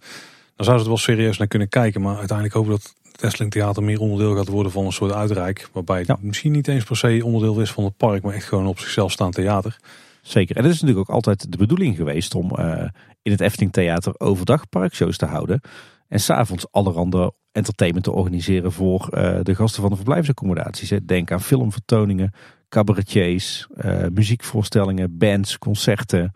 Dan 0.56 0.68
zouden 0.68 0.86
ze 0.86 0.90
er 0.92 0.96
wel 0.96 1.16
serieus 1.16 1.38
naar 1.38 1.48
kunnen 1.48 1.68
kijken. 1.68 2.00
Maar 2.00 2.16
uiteindelijk 2.16 2.56
hopen 2.56 2.70
dat 2.70 2.82
het 2.82 2.94
Efteling 3.22 3.52
Theater 3.52 3.82
meer 3.82 4.00
onderdeel 4.00 4.36
gaat 4.36 4.48
worden 4.48 4.72
van 4.72 4.84
een 4.84 4.92
soort 4.92 5.12
uitreik. 5.12 5.68
Waarbij 5.72 5.98
het 5.98 6.06
ja. 6.06 6.18
misschien 6.20 6.52
niet 6.52 6.68
eens 6.68 6.84
per 6.84 6.96
se 6.96 7.20
onderdeel 7.24 7.60
is 7.60 7.72
van 7.72 7.84
het 7.84 7.96
park, 7.96 8.22
maar 8.22 8.34
echt 8.34 8.48
gewoon 8.48 8.66
op 8.66 8.78
zichzelf 8.78 9.12
staand 9.12 9.34
theater. 9.34 9.76
Zeker. 10.22 10.56
En 10.56 10.62
dat 10.62 10.72
is 10.72 10.80
natuurlijk 10.80 11.08
ook 11.08 11.14
altijd 11.14 11.52
de 11.52 11.56
bedoeling 11.56 11.96
geweest 11.96 12.34
om 12.34 12.52
uh, 12.58 12.84
in 13.22 13.32
het 13.32 13.40
Efteling 13.40 13.72
Theater 13.72 14.14
overdag 14.18 14.68
parkshows 14.68 15.16
te 15.16 15.26
houden. 15.26 15.60
En 16.08 16.20
s'avonds 16.20 16.66
allerhande 16.70 17.32
entertainment 17.52 18.04
te 18.04 18.12
organiseren 18.12 18.72
voor 18.72 19.08
uh, 19.10 19.38
de 19.42 19.54
gasten 19.54 19.80
van 19.80 19.90
de 19.90 19.96
verblijfsaccommodaties. 19.96 20.92
Denk 21.04 21.32
aan 21.32 21.40
filmvertoningen, 21.40 22.32
cabaretiers, 22.68 23.66
uh, 23.84 24.06
muziekvoorstellingen, 24.12 25.18
bands, 25.18 25.58
concerten. 25.58 26.32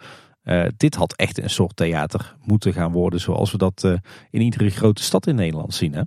dit 0.77 0.95
had 0.95 1.17
echt 1.17 1.43
een 1.43 1.51
soort 1.51 1.77
theater 1.77 2.37
moeten 2.45 2.73
gaan 2.73 2.93
worden 2.93 3.21
zoals 3.21 3.53
we 3.53 3.59
dat 3.59 3.85
in 4.31 4.41
iedere 4.41 4.71
grote 4.71 5.03
stad 5.03 5.27
in 5.27 5.35
Nederland 5.35 5.75
zien. 5.75 5.95
Hè? 5.95 6.03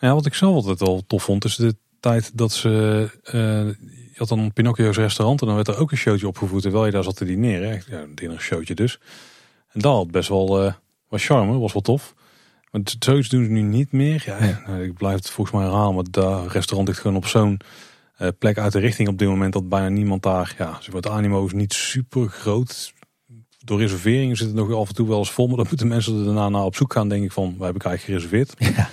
Ja, 0.00 0.14
wat 0.14 0.26
ik 0.26 0.34
zelf 0.34 0.54
altijd 0.54 0.80
wel 0.80 1.02
tof 1.06 1.22
vond, 1.22 1.44
is 1.44 1.56
de 1.56 1.76
tijd 2.00 2.30
dat 2.34 2.52
ze... 2.52 3.08
Uh, 3.24 3.32
je 4.12 4.16
had 4.16 4.28
dan 4.28 4.52
Pinocchio's 4.52 4.96
restaurant 4.96 5.40
en 5.40 5.46
dan 5.46 5.56
werd 5.56 5.68
er 5.68 5.78
ook 5.78 5.90
een 5.90 5.96
showtje 5.96 6.26
opgevoerd 6.26 6.62
terwijl 6.62 6.86
je 6.86 6.90
daar 6.90 7.04
zat 7.04 7.16
te 7.16 7.24
dineren. 7.24 7.70
Echt, 7.70 7.86
ja, 7.86 8.00
een 8.00 8.14
dinnershowtje 8.14 8.74
dus. 8.74 8.98
En 9.72 9.80
dat 9.80 9.94
had 9.94 10.10
best 10.10 10.28
wel 10.28 10.64
uh, 10.64 10.72
wat 11.08 11.22
charme, 11.22 11.58
was 11.58 11.72
wel 11.72 11.82
tof. 11.82 12.14
Maar 12.70 12.80
zoiets 12.98 13.28
doen 13.28 13.44
ze 13.44 13.50
nu 13.50 13.62
niet 13.62 13.92
meer. 13.92 14.22
Ja, 14.26 14.44
ja. 14.44 14.62
Nou, 14.66 14.82
ik 14.82 14.94
blijf 14.94 15.16
het 15.16 15.30
volgens 15.30 15.56
mij 15.56 15.66
herhalen, 15.66 15.94
maar 15.94 16.04
dat 16.10 16.52
restaurant 16.52 16.88
ligt 16.88 17.00
gewoon 17.00 17.16
op 17.16 17.26
zo'n 17.26 17.60
uh, 18.18 18.28
plek 18.38 18.58
uit 18.58 18.72
de 18.72 18.78
richting 18.78 19.08
op 19.08 19.18
dit 19.18 19.28
moment 19.28 19.52
dat 19.52 19.68
bijna 19.68 19.88
niemand 19.88 20.22
daar... 20.22 20.54
Ja, 20.58 20.78
maar, 20.92 21.00
de 21.00 21.10
animo 21.10 21.46
is 21.46 21.52
niet 21.52 21.72
super 21.72 22.28
groot. 22.28 22.92
Door 23.64 23.78
reserveringen 23.78 24.36
zit 24.36 24.46
het 24.46 24.56
nog 24.56 24.72
af 24.72 24.88
en 24.88 24.94
toe 24.94 25.08
wel 25.08 25.18
eens 25.18 25.30
vol, 25.30 25.46
maar 25.46 25.56
dan 25.56 25.66
moeten 25.68 25.88
mensen 25.88 26.18
er 26.18 26.24
daarna 26.24 26.48
naar 26.48 26.64
op 26.64 26.76
zoek 26.76 26.92
gaan, 26.92 27.08
denk 27.08 27.24
ik 27.24 27.32
van, 27.32 27.54
wij 27.58 27.68
hebben 27.68 27.82
eigenlijk 27.82 28.02
gereserveerd. 28.02 28.74
Ja. 28.76 28.90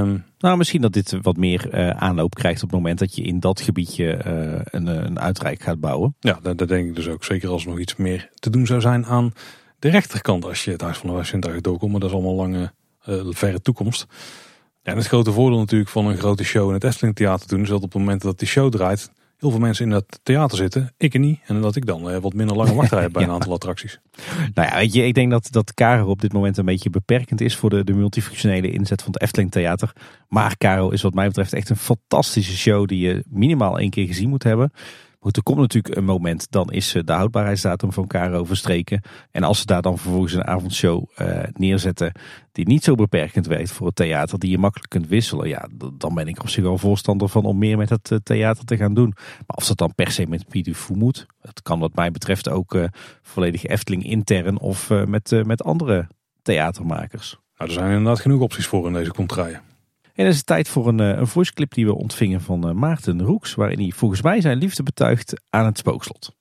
Um, 0.00 0.24
nou, 0.40 0.56
misschien 0.56 0.80
dat 0.80 0.92
dit 0.92 1.16
wat 1.22 1.36
meer 1.36 1.74
uh, 1.74 1.90
aanloop 1.90 2.34
krijgt 2.34 2.62
op 2.62 2.70
het 2.70 2.78
moment 2.78 2.98
dat 2.98 3.14
je 3.14 3.22
in 3.22 3.40
dat 3.40 3.60
gebiedje 3.60 4.20
uh, 4.26 4.60
een, 4.64 4.86
een 4.86 5.20
uitrijk 5.20 5.62
gaat 5.62 5.80
bouwen. 5.80 6.16
Ja, 6.20 6.38
dat, 6.42 6.68
denk 6.68 6.88
ik 6.88 6.94
dus 6.94 7.08
ook. 7.08 7.24
Zeker 7.24 7.48
als 7.48 7.62
er 7.62 7.68
nog 7.70 7.78
iets 7.78 7.96
meer 7.96 8.30
te 8.34 8.50
doen 8.50 8.66
zou 8.66 8.80
zijn 8.80 9.06
aan 9.06 9.32
de 9.78 9.88
rechterkant 9.88 10.44
als 10.44 10.64
je 10.64 10.70
het 10.70 10.80
Huis 10.80 10.98
van 10.98 11.08
de 11.08 11.14
Wijsvintuig 11.14 11.60
doorkomt. 11.60 11.90
Maar 11.90 12.00
dat 12.00 12.08
is 12.10 12.14
allemaal 12.14 12.34
lange, 12.34 12.72
verre 13.30 13.60
toekomst. 13.60 14.06
Ja, 14.82 14.92
en 14.92 14.96
het 14.96 15.06
grote 15.06 15.32
voordeel 15.32 15.58
natuurlijk 15.58 15.90
van 15.90 16.06
een 16.06 16.16
grote 16.16 16.44
show 16.44 16.68
in 16.68 16.74
het 16.74 16.84
Efteling 16.84 17.16
Theater 17.16 17.48
doen... 17.48 17.62
is 17.62 17.68
dat 17.68 17.82
op 17.82 17.92
het 17.92 18.00
moment 18.00 18.22
dat 18.22 18.38
die 18.38 18.48
show 18.48 18.70
draait 18.70 19.10
heel 19.40 19.50
veel 19.50 19.60
mensen 19.60 19.84
in 19.84 19.90
dat 19.90 20.20
theater 20.22 20.56
zitten. 20.56 20.92
Ik 20.96 21.14
er 21.14 21.20
niet. 21.20 21.40
En 21.46 21.60
dat 21.60 21.76
ik 21.76 21.86
dan 21.86 22.10
eh, 22.10 22.18
wat 22.18 22.32
minder 22.32 22.56
lange 22.56 22.74
wachtrij 22.74 23.02
heb 23.02 23.12
bij 23.12 23.22
een 23.22 23.30
aantal 23.40 23.52
attracties. 23.52 24.00
Nou 24.54 24.68
ja, 24.68 24.76
weet 24.76 24.92
je, 24.92 25.06
ik 25.06 25.14
denk 25.14 25.30
dat, 25.30 25.48
dat 25.50 25.74
Caro 25.74 26.06
op 26.06 26.20
dit 26.20 26.32
moment 26.32 26.56
een 26.56 26.64
beetje 26.64 26.90
beperkend 26.90 27.40
is 27.40 27.56
voor 27.56 27.70
de, 27.70 27.84
de 27.84 27.92
multifunctionele 27.92 28.70
inzet 28.70 29.02
van 29.02 29.12
het 29.12 29.22
Efteling 29.22 29.50
Theater. 29.50 29.92
Maar 30.28 30.56
Caro 30.56 30.90
is 30.90 31.02
wat 31.02 31.14
mij 31.14 31.26
betreft 31.26 31.52
echt 31.52 31.70
een 31.70 31.76
fantastische 31.76 32.56
show 32.56 32.86
die 32.86 32.98
je 32.98 33.24
minimaal 33.28 33.78
één 33.78 33.90
keer 33.90 34.06
gezien 34.06 34.28
moet 34.28 34.42
hebben. 34.42 34.72
Goed, 35.22 35.36
er 35.36 35.42
komt 35.42 35.58
natuurlijk 35.58 35.96
een 35.96 36.04
moment, 36.04 36.50
dan 36.50 36.72
is 36.72 36.92
de 37.04 37.12
houdbaarheidsdatum 37.12 37.92
van 37.92 38.06
Caro 38.06 38.44
verstreken. 38.44 39.02
En 39.30 39.42
als 39.42 39.58
ze 39.58 39.66
daar 39.66 39.82
dan 39.82 39.98
vervolgens 39.98 40.32
een 40.32 40.46
avondshow 40.46 41.04
neerzetten 41.52 42.12
die 42.52 42.66
niet 42.66 42.84
zo 42.84 42.94
beperkend 42.94 43.46
werkt 43.46 43.70
voor 43.70 43.86
het 43.86 43.96
theater, 43.96 44.38
die 44.38 44.50
je 44.50 44.58
makkelijk 44.58 44.90
kunt 44.90 45.08
wisselen, 45.08 45.48
ja, 45.48 45.68
dan 45.94 46.14
ben 46.14 46.28
ik 46.28 46.40
op 46.40 46.48
zich 46.48 46.62
wel 46.62 46.78
voorstander 46.78 47.28
van 47.28 47.44
om 47.44 47.58
meer 47.58 47.76
met 47.76 47.90
het 47.90 48.20
theater 48.22 48.64
te 48.64 48.76
gaan 48.76 48.94
doen. 48.94 49.12
Maar 49.16 49.56
of 49.56 49.66
dat 49.66 49.78
dan 49.78 49.94
per 49.94 50.10
se 50.10 50.26
met 50.26 50.48
Pidufu 50.48 50.94
moet, 50.94 51.26
dat 51.40 51.62
kan 51.62 51.78
wat 51.78 51.94
mij 51.94 52.10
betreft 52.10 52.48
ook 52.48 52.78
volledig 53.22 53.64
Efteling 53.64 54.04
intern 54.04 54.58
of 54.58 54.90
met, 55.06 55.42
met 55.44 55.62
andere 55.62 56.08
theatermakers. 56.42 57.38
Nou, 57.56 57.70
er 57.70 57.76
zijn 57.76 57.90
inderdaad 57.90 58.20
genoeg 58.20 58.40
opties 58.40 58.66
voor 58.66 58.86
in 58.86 58.92
deze 58.92 59.12
contraien. 59.12 59.60
En 60.20 60.26
het 60.26 60.34
is 60.34 60.42
tijd 60.42 60.68
voor 60.68 60.88
een, 60.88 61.00
eh, 61.00 61.08
een 61.08 61.26
voice 61.26 61.52
clip 61.52 61.74
die 61.74 61.86
we 61.86 61.94
ontvingen 61.94 62.40
van 62.40 62.68
eh, 62.68 62.74
Maarten 62.74 63.22
Roeks, 63.22 63.54
waarin 63.54 63.80
hij 63.80 63.90
volgens 63.90 64.22
mij 64.22 64.40
zijn 64.40 64.58
liefde 64.58 64.82
betuigt 64.82 65.40
aan 65.50 65.64
het 65.64 65.78
spookslot. 65.78 66.36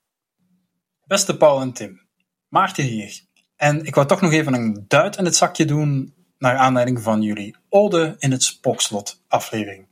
Beste 1.06 1.38
Paul 1.38 1.62
en 1.62 1.74
Tim, 1.74 2.02
Maarten 2.48 2.84
hier. 2.84 3.22
En 3.56 3.86
ik 3.86 3.96
wou 3.96 4.08
toch 4.08 4.22
nog 4.22 4.32
even 4.32 4.54
een 4.54 4.86
duit 4.88 5.18
in 5.18 5.26
het 5.26 5.36
zakje 5.36 5.66
doen 5.66 6.14
naar 6.38 6.58
aanleiding 6.58 7.02
van 7.02 7.22
jullie 7.22 7.56
Ode 7.70 8.16
in 8.18 8.32
het 8.32 8.44
Spookslot 8.44 9.24
aflevering. 9.28 9.88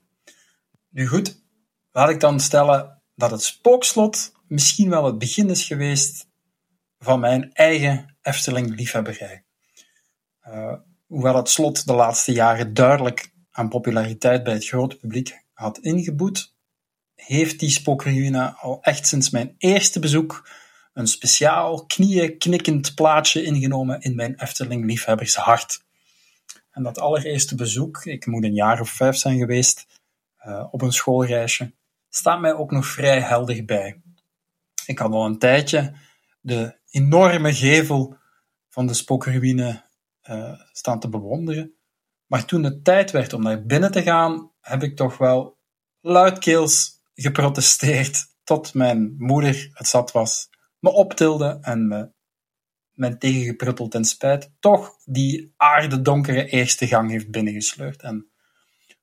Nu 0.89 1.07
goed, 1.07 1.41
laat 1.91 2.09
ik 2.09 2.19
dan 2.19 2.39
stellen 2.39 3.01
dat 3.15 3.31
het 3.31 3.43
Spookslot 3.43 4.31
misschien 4.47 4.89
wel 4.89 5.05
het 5.05 5.17
begin 5.17 5.49
is 5.49 5.65
geweest 5.65 6.27
van 6.99 7.19
mijn 7.19 7.53
eigen 7.53 8.17
Efteling 8.21 8.75
liefhebberij. 8.75 9.43
Uh, 10.47 10.73
hoewel 11.05 11.35
het 11.35 11.49
slot 11.49 11.87
de 11.87 11.93
laatste 11.93 12.31
jaren 12.31 12.73
duidelijk 12.73 13.35
aan 13.57 13.69
populariteit 13.69 14.43
bij 14.43 14.53
het 14.53 14.67
grote 14.67 14.97
publiek 14.97 15.43
had 15.53 15.77
ingeboet, 15.77 16.55
heeft 17.15 17.59
die 17.59 17.69
spookruïne 17.69 18.55
al 18.55 18.81
echt 18.81 19.07
sinds 19.07 19.29
mijn 19.29 19.55
eerste 19.57 19.99
bezoek 19.99 20.49
een 20.93 21.07
speciaal 21.07 21.85
knieën 21.85 22.83
plaatsje 22.95 23.43
ingenomen 23.43 24.01
in 24.01 24.15
mijn 24.15 24.41
Efteling 24.41 24.85
liefhebbershart. 24.85 25.83
En 26.71 26.83
dat 26.83 26.99
allereerste 26.99 27.55
bezoek, 27.55 28.05
ik 28.05 28.25
moet 28.25 28.43
een 28.43 28.53
jaar 28.53 28.79
of 28.79 28.89
vijf 28.89 29.15
zijn 29.15 29.37
geweest, 29.37 29.85
uh, 30.45 30.67
op 30.71 30.81
een 30.81 30.91
schoolreisje, 30.91 31.73
staat 32.09 32.39
mij 32.39 32.53
ook 32.53 32.71
nog 32.71 32.85
vrij 32.85 33.21
helder 33.21 33.65
bij. 33.65 34.01
Ik 34.85 34.99
had 34.99 35.11
al 35.11 35.25
een 35.25 35.39
tijdje 35.39 35.93
de 36.41 36.77
enorme 36.89 37.53
gevel 37.53 38.17
van 38.69 38.87
de 38.87 38.93
spookruïne 38.93 39.83
uh, 40.29 40.61
staan 40.71 40.99
te 40.99 41.09
bewonderen. 41.09 41.76
Maar 42.27 42.45
toen 42.45 42.63
het 42.63 42.83
tijd 42.83 43.11
werd 43.11 43.33
om 43.33 43.43
naar 43.43 43.65
binnen 43.65 43.91
te 43.91 44.01
gaan, 44.01 44.51
heb 44.61 44.83
ik 44.83 44.95
toch 44.95 45.17
wel 45.17 45.57
luidkeels 46.01 47.01
geprotesteerd 47.13 48.35
tot 48.43 48.73
mijn 48.73 49.15
moeder 49.17 49.69
het 49.73 49.87
zat 49.87 50.11
was, 50.11 50.49
me 50.79 50.89
optilde 50.89 51.57
en 51.61 51.87
me 51.87 52.15
mijn 52.91 53.19
tegengeprutteld 53.19 53.95
en 53.95 54.05
spijt 54.05 54.51
toch 54.59 54.97
die 55.03 55.53
aardedonkere 55.57 56.45
eerste 56.45 56.87
gang 56.87 57.09
heeft 57.09 57.31
binnengesleurd. 57.31 58.01
En 58.01 58.31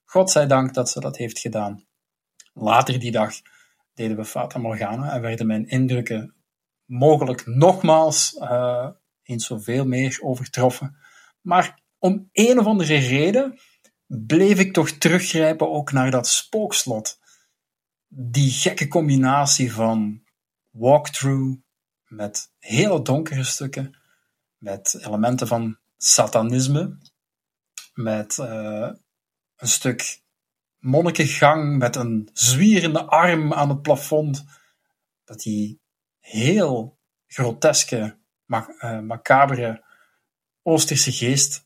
God 0.03 0.31
zij 0.31 0.47
dank 0.47 0.73
dat 0.73 0.89
ze 0.89 0.99
dat 0.99 1.17
heeft 1.17 1.39
gedaan. 1.39 1.85
Later 2.53 2.99
die 2.99 3.11
dag 3.11 3.33
deden 3.93 4.17
we 4.17 4.25
Fata 4.25 4.59
Morgana 4.59 5.11
en 5.11 5.21
werden 5.21 5.47
mijn 5.47 5.67
indrukken 5.67 6.35
mogelijk 6.85 7.45
nogmaals 7.45 8.33
uh, 8.33 8.89
eens 9.23 9.45
zoveel 9.45 9.85
meer 9.85 10.19
overtroffen. 10.21 10.97
Maar 11.41 11.83
om 12.05 12.29
een 12.31 12.59
of 12.59 12.65
andere 12.65 12.97
reden 12.97 13.59
bleef 14.05 14.59
ik 14.59 14.73
toch 14.73 14.89
teruggrijpen 14.89 15.71
ook 15.71 15.91
naar 15.91 16.11
dat 16.11 16.27
spookslot. 16.27 17.19
Die 18.07 18.51
gekke 18.51 18.87
combinatie 18.87 19.73
van 19.73 20.23
walkthrough 20.71 21.59
met 22.07 22.51
hele 22.59 23.01
donkere 23.01 23.43
stukken, 23.43 23.97
met 24.57 24.97
elementen 25.01 25.47
van 25.47 25.77
satanisme, 25.97 26.97
met 27.93 28.37
uh, 28.37 28.91
een 29.55 29.67
stuk 29.67 30.21
monnikengang 30.79 31.77
met 31.77 31.95
een 31.95 32.29
zwierende 32.33 33.03
arm 33.03 33.53
aan 33.53 33.69
het 33.69 33.81
plafond, 33.81 34.45
dat 35.23 35.39
die 35.39 35.81
heel 36.19 36.99
groteske, 37.27 38.17
uh, 38.47 38.99
macabere 38.99 39.83
Oosterse 40.61 41.11
geest. 41.11 41.64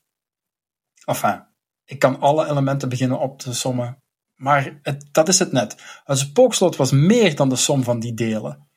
Enfin, 1.10 1.44
ik 1.86 2.00
kan 2.00 2.20
alle 2.20 2.50
elementen 2.50 2.90
beginnen 2.90 3.20
op 3.20 3.40
te 3.40 3.54
sommen, 3.54 4.02
maar 4.36 4.80
het, 4.82 5.08
dat 5.12 5.28
is 5.28 5.40
het 5.40 5.52
net. 5.52 5.76
Het 6.04 6.18
spookslot 6.18 6.76
was 6.76 6.92
meer 6.92 7.36
dan 7.36 7.50
de 7.50 7.56
som 7.56 7.84
van 7.84 8.00
die 8.00 8.14
delen. 8.14 8.70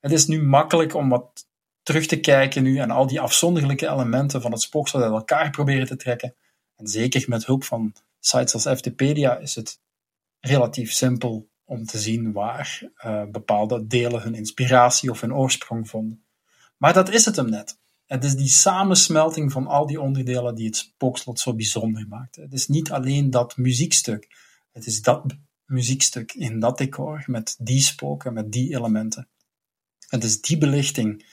Het 0.00 0.12
is 0.12 0.26
nu 0.26 0.42
makkelijk 0.42 0.94
om 0.94 1.08
wat 1.08 1.46
terug 1.82 2.06
te 2.06 2.20
kijken 2.20 2.62
nu 2.62 2.78
en 2.78 2.90
al 2.90 3.06
die 3.06 3.20
afzonderlijke 3.20 3.88
elementen 3.88 4.42
van 4.42 4.52
het 4.52 4.60
spookslot 4.60 5.02
uit 5.02 5.12
elkaar 5.12 5.50
proberen 5.50 5.86
te 5.86 5.96
trekken. 5.96 6.34
En 6.76 6.86
zeker 6.86 7.24
met 7.26 7.46
hulp 7.46 7.64
van 7.64 7.94
sites 8.20 8.54
als 8.54 8.78
FTpedia 8.78 9.36
is 9.36 9.54
het 9.54 9.80
relatief 10.40 10.92
simpel 10.92 11.48
om 11.64 11.84
te 11.84 11.98
zien 11.98 12.32
waar 12.32 12.82
uh, 13.04 13.24
bepaalde 13.24 13.86
delen 13.86 14.22
hun 14.22 14.34
inspiratie 14.34 15.10
of 15.10 15.20
hun 15.20 15.34
oorsprong 15.34 15.88
vonden. 15.88 16.24
Maar 16.76 16.92
dat 16.92 17.08
is 17.08 17.24
het 17.24 17.36
hem 17.36 17.50
net. 17.50 17.78
Het 18.08 18.24
is 18.24 18.34
die 18.34 18.48
samensmelting 18.48 19.52
van 19.52 19.66
al 19.66 19.86
die 19.86 20.00
onderdelen 20.00 20.54
die 20.54 20.66
het 20.66 20.76
spookslot 20.76 21.40
zo 21.40 21.54
bijzonder 21.54 22.08
maakt. 22.08 22.36
Het 22.36 22.52
is 22.52 22.68
niet 22.68 22.90
alleen 22.90 23.30
dat 23.30 23.56
muziekstuk. 23.56 24.28
Het 24.72 24.86
is 24.86 25.02
dat 25.02 25.36
muziekstuk 25.64 26.32
in 26.32 26.60
dat 26.60 26.78
decor, 26.78 27.24
met 27.26 27.56
die 27.58 27.80
spoken, 27.80 28.32
met 28.32 28.52
die 28.52 28.76
elementen. 28.76 29.28
Het 30.08 30.24
is 30.24 30.40
die 30.40 30.58
belichting. 30.58 31.26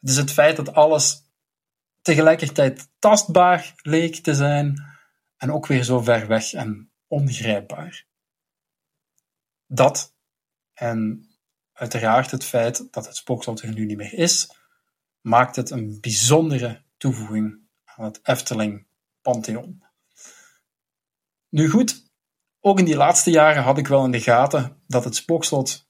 Het 0.00 0.10
is 0.10 0.16
het 0.16 0.30
feit 0.30 0.56
dat 0.56 0.74
alles 0.74 1.22
tegelijkertijd 2.02 2.88
tastbaar 2.98 3.74
leek 3.82 4.16
te 4.16 4.34
zijn 4.34 4.84
en 5.36 5.52
ook 5.52 5.66
weer 5.66 5.84
zo 5.84 6.00
ver 6.00 6.26
weg 6.26 6.52
en 6.52 6.90
ongrijpbaar. 7.06 8.06
Dat 9.66 10.14
en 10.74 11.28
uiteraard 11.72 12.30
het 12.30 12.44
feit 12.44 12.92
dat 12.92 13.06
het 13.06 13.16
spookslot 13.16 13.62
er 13.62 13.72
nu 13.72 13.84
niet 13.84 13.96
meer 13.96 14.14
is, 14.14 14.61
maakt 15.22 15.56
het 15.56 15.70
een 15.70 15.98
bijzondere 16.00 16.82
toevoeging 16.96 17.58
aan 17.84 18.04
het 18.04 18.20
Efteling 18.22 18.86
Pantheon. 19.22 19.82
Nu 21.48 21.68
goed, 21.68 22.10
ook 22.60 22.78
in 22.78 22.84
die 22.84 22.96
laatste 22.96 23.30
jaren 23.30 23.62
had 23.62 23.78
ik 23.78 23.86
wel 23.86 24.04
in 24.04 24.10
de 24.10 24.20
gaten 24.20 24.82
dat 24.86 25.04
het 25.04 25.16
spookslot 25.16 25.88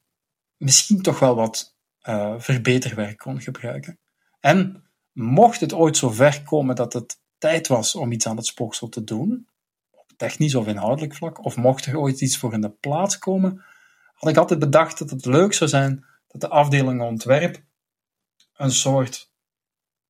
misschien 0.56 1.02
toch 1.02 1.18
wel 1.18 1.34
wat 1.34 1.76
uh, 2.08 2.34
verbeterwerk 2.38 3.18
kon 3.18 3.40
gebruiken. 3.40 3.98
En 4.40 4.84
mocht 5.12 5.60
het 5.60 5.72
ooit 5.72 5.96
zo 5.96 6.10
ver 6.10 6.42
komen 6.42 6.76
dat 6.76 6.92
het 6.92 7.20
tijd 7.38 7.68
was 7.68 7.94
om 7.94 8.12
iets 8.12 8.26
aan 8.26 8.36
het 8.36 8.46
spookslot 8.46 8.92
te 8.92 9.04
doen, 9.04 9.48
op 9.90 10.12
technisch 10.16 10.54
of 10.54 10.66
inhoudelijk 10.66 11.14
vlak, 11.14 11.44
of 11.44 11.56
mocht 11.56 11.86
er 11.86 11.98
ooit 11.98 12.20
iets 12.20 12.38
voor 12.38 12.52
in 12.52 12.60
de 12.60 12.70
plaats 12.70 13.18
komen, 13.18 13.64
had 14.14 14.30
ik 14.30 14.36
altijd 14.36 14.60
bedacht 14.60 14.98
dat 14.98 15.10
het 15.10 15.24
leuk 15.24 15.52
zou 15.52 15.70
zijn 15.70 16.04
dat 16.28 16.40
de 16.40 16.48
afdeling 16.48 17.00
ontwerp 17.00 17.62
een 18.62 18.72
soort 18.72 19.32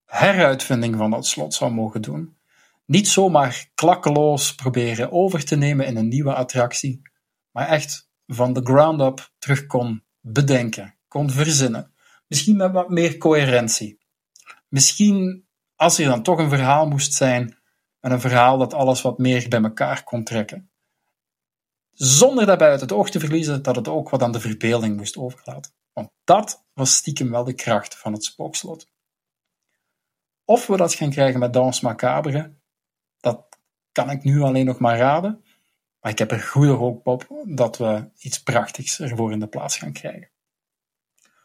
heruitvinding 0.04 0.96
van 0.96 1.10
dat 1.10 1.26
slot 1.26 1.54
zou 1.54 1.72
mogen 1.72 2.02
doen. 2.02 2.36
Niet 2.84 3.08
zomaar 3.08 3.70
klakkeloos 3.74 4.54
proberen 4.54 5.12
over 5.12 5.44
te 5.44 5.56
nemen 5.56 5.86
in 5.86 5.96
een 5.96 6.08
nieuwe 6.08 6.34
attractie, 6.34 7.02
maar 7.50 7.68
echt 7.68 8.10
van 8.26 8.52
de 8.52 8.60
ground 8.64 9.00
up 9.00 9.30
terug 9.38 9.66
kon 9.66 10.04
bedenken, 10.20 10.98
kon 11.08 11.30
verzinnen. 11.30 11.94
Misschien 12.26 12.56
met 12.56 12.72
wat 12.72 12.88
meer 12.88 13.18
coherentie. 13.18 13.98
Misschien, 14.68 15.46
als 15.76 15.98
er 15.98 16.08
dan 16.08 16.22
toch 16.22 16.38
een 16.38 16.48
verhaal 16.48 16.88
moest 16.88 17.14
zijn, 17.14 17.58
met 18.00 18.12
een 18.12 18.20
verhaal 18.20 18.58
dat 18.58 18.74
alles 18.74 19.02
wat 19.02 19.18
meer 19.18 19.48
bij 19.48 19.62
elkaar 19.62 20.04
kon 20.04 20.24
trekken. 20.24 20.70
Zonder 21.90 22.46
daarbij 22.46 22.70
uit 22.70 22.80
het 22.80 22.92
oog 22.92 23.10
te 23.10 23.20
verliezen 23.20 23.62
dat 23.62 23.76
het 23.76 23.88
ook 23.88 24.10
wat 24.10 24.22
aan 24.22 24.32
de 24.32 24.40
verbeelding 24.40 24.96
moest 24.96 25.16
overlaten. 25.16 25.72
Want 25.92 26.10
dat 26.24 26.61
was 26.72 26.96
stiekem 26.96 27.30
wel 27.30 27.44
de 27.44 27.52
kracht 27.52 27.98
van 27.98 28.12
het 28.12 28.24
spookslot. 28.24 28.90
Of 30.44 30.66
we 30.66 30.76
dat 30.76 30.94
gaan 30.94 31.10
krijgen 31.10 31.40
met 31.40 31.52
Dans 31.52 31.80
Macabre, 31.80 32.54
dat 33.20 33.46
kan 33.92 34.10
ik 34.10 34.24
nu 34.24 34.40
alleen 34.40 34.66
nog 34.66 34.78
maar 34.78 34.98
raden. 34.98 35.44
Maar 36.00 36.12
ik 36.12 36.18
heb 36.18 36.30
er 36.30 36.40
goede 36.40 36.72
hoop 36.72 37.06
op 37.06 37.26
dat 37.44 37.78
we 37.78 38.08
iets 38.18 38.42
prachtigs 38.42 39.00
ervoor 39.00 39.32
in 39.32 39.40
de 39.40 39.46
plaats 39.46 39.76
gaan 39.76 39.92
krijgen. 39.92 40.30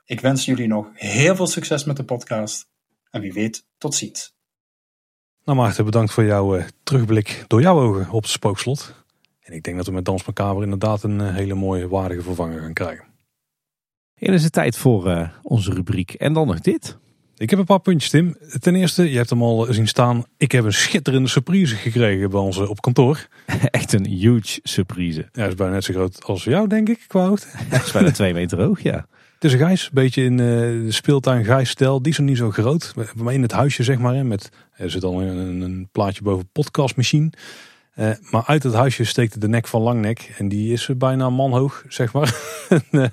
Ik 0.05 0.19
wens 0.19 0.45
jullie 0.45 0.67
nog 0.67 0.87
heel 0.93 1.35
veel 1.35 1.47
succes 1.47 1.83
met 1.83 1.95
de 1.95 2.03
podcast. 2.03 2.69
En 3.09 3.21
wie 3.21 3.33
weet, 3.33 3.65
tot 3.77 3.95
ziens. 3.95 4.35
Nou 5.43 5.57
Maarten, 5.57 5.85
bedankt 5.85 6.13
voor 6.13 6.23
jouw 6.23 6.57
uh, 6.57 6.65
terugblik 6.83 7.43
door 7.47 7.61
jouw 7.61 7.79
ogen 7.79 8.09
op 8.09 8.21
het 8.21 8.31
spookslot. 8.31 8.93
En 9.39 9.53
ik 9.53 9.63
denk 9.63 9.77
dat 9.77 9.85
we 9.85 9.91
met 9.91 10.05
Dans 10.05 10.25
Macabre 10.25 10.63
inderdaad 10.63 11.03
een 11.03 11.19
uh, 11.19 11.35
hele 11.35 11.53
mooie 11.53 11.87
waardige 11.87 12.21
vervanger 12.21 12.61
gaan 12.61 12.73
krijgen. 12.73 13.16
En 14.19 14.33
is 14.33 14.43
het 14.43 14.53
tijd 14.53 14.77
voor 14.77 15.07
uh, 15.07 15.27
onze 15.43 15.73
rubriek. 15.73 16.13
En 16.13 16.33
dan 16.33 16.47
nog 16.47 16.59
dit. 16.59 16.97
Ik 17.37 17.49
heb 17.49 17.59
een 17.59 17.65
paar 17.65 17.79
puntjes, 17.79 18.11
Tim. 18.11 18.35
Ten 18.59 18.75
eerste, 18.75 19.11
je 19.11 19.17
hebt 19.17 19.29
hem 19.29 19.41
al 19.41 19.67
zien 19.69 19.87
staan. 19.87 20.25
Ik 20.37 20.51
heb 20.51 20.63
een 20.63 20.73
schitterende 20.73 21.29
surprise 21.29 21.75
gekregen 21.75 22.29
bij 22.29 22.39
ons 22.39 22.57
op 22.57 22.81
kantoor. 22.81 23.27
Echt 23.71 23.93
een 23.93 24.05
huge 24.05 24.59
surprise. 24.63 25.29
Ja, 25.31 25.45
is 25.45 25.55
bijna 25.55 25.73
net 25.73 25.83
zo 25.83 25.93
groot 25.93 26.23
als 26.23 26.43
jou, 26.43 26.67
denk 26.67 26.89
ik, 26.89 27.05
qua 27.07 27.27
hoogte. 27.27 27.47
is 27.85 27.91
bijna 27.91 28.11
twee 28.11 28.33
meter 28.33 28.61
hoog, 28.61 28.81
ja. 28.81 29.07
Het 29.33 29.43
is 29.43 29.53
een 29.53 29.59
gijs, 29.59 29.83
een 29.83 29.89
beetje 29.93 30.23
in 30.23 30.39
eh, 30.39 30.45
de 30.47 30.91
speeltuin 30.91 31.45
gijsstijl. 31.45 32.01
Die 32.01 32.11
is 32.11 32.17
nog 32.17 32.27
niet 32.27 32.37
zo 32.37 32.51
groot. 32.51 32.93
Maar 33.15 33.33
in 33.33 33.41
het 33.41 33.51
huisje 33.51 33.83
zeg 33.83 33.97
maar. 33.97 34.25
Met, 34.25 34.49
er 34.71 34.91
zit 34.91 35.03
al 35.03 35.21
een, 35.21 35.61
een 35.61 35.89
plaatje 35.91 36.21
boven 36.21 36.49
podcastmachine. 36.51 37.29
Uh, 37.95 38.09
maar 38.31 38.43
uit 38.45 38.63
het 38.63 38.73
huisje 38.73 39.03
steekt 39.03 39.41
de 39.41 39.47
nek 39.47 39.67
van 39.67 39.81
Langnek. 39.81 40.33
En 40.37 40.49
die 40.49 40.73
is 40.73 40.89
bijna 40.97 41.29
manhoog 41.29 41.83
zeg 41.87 42.13
maar. 42.13 42.35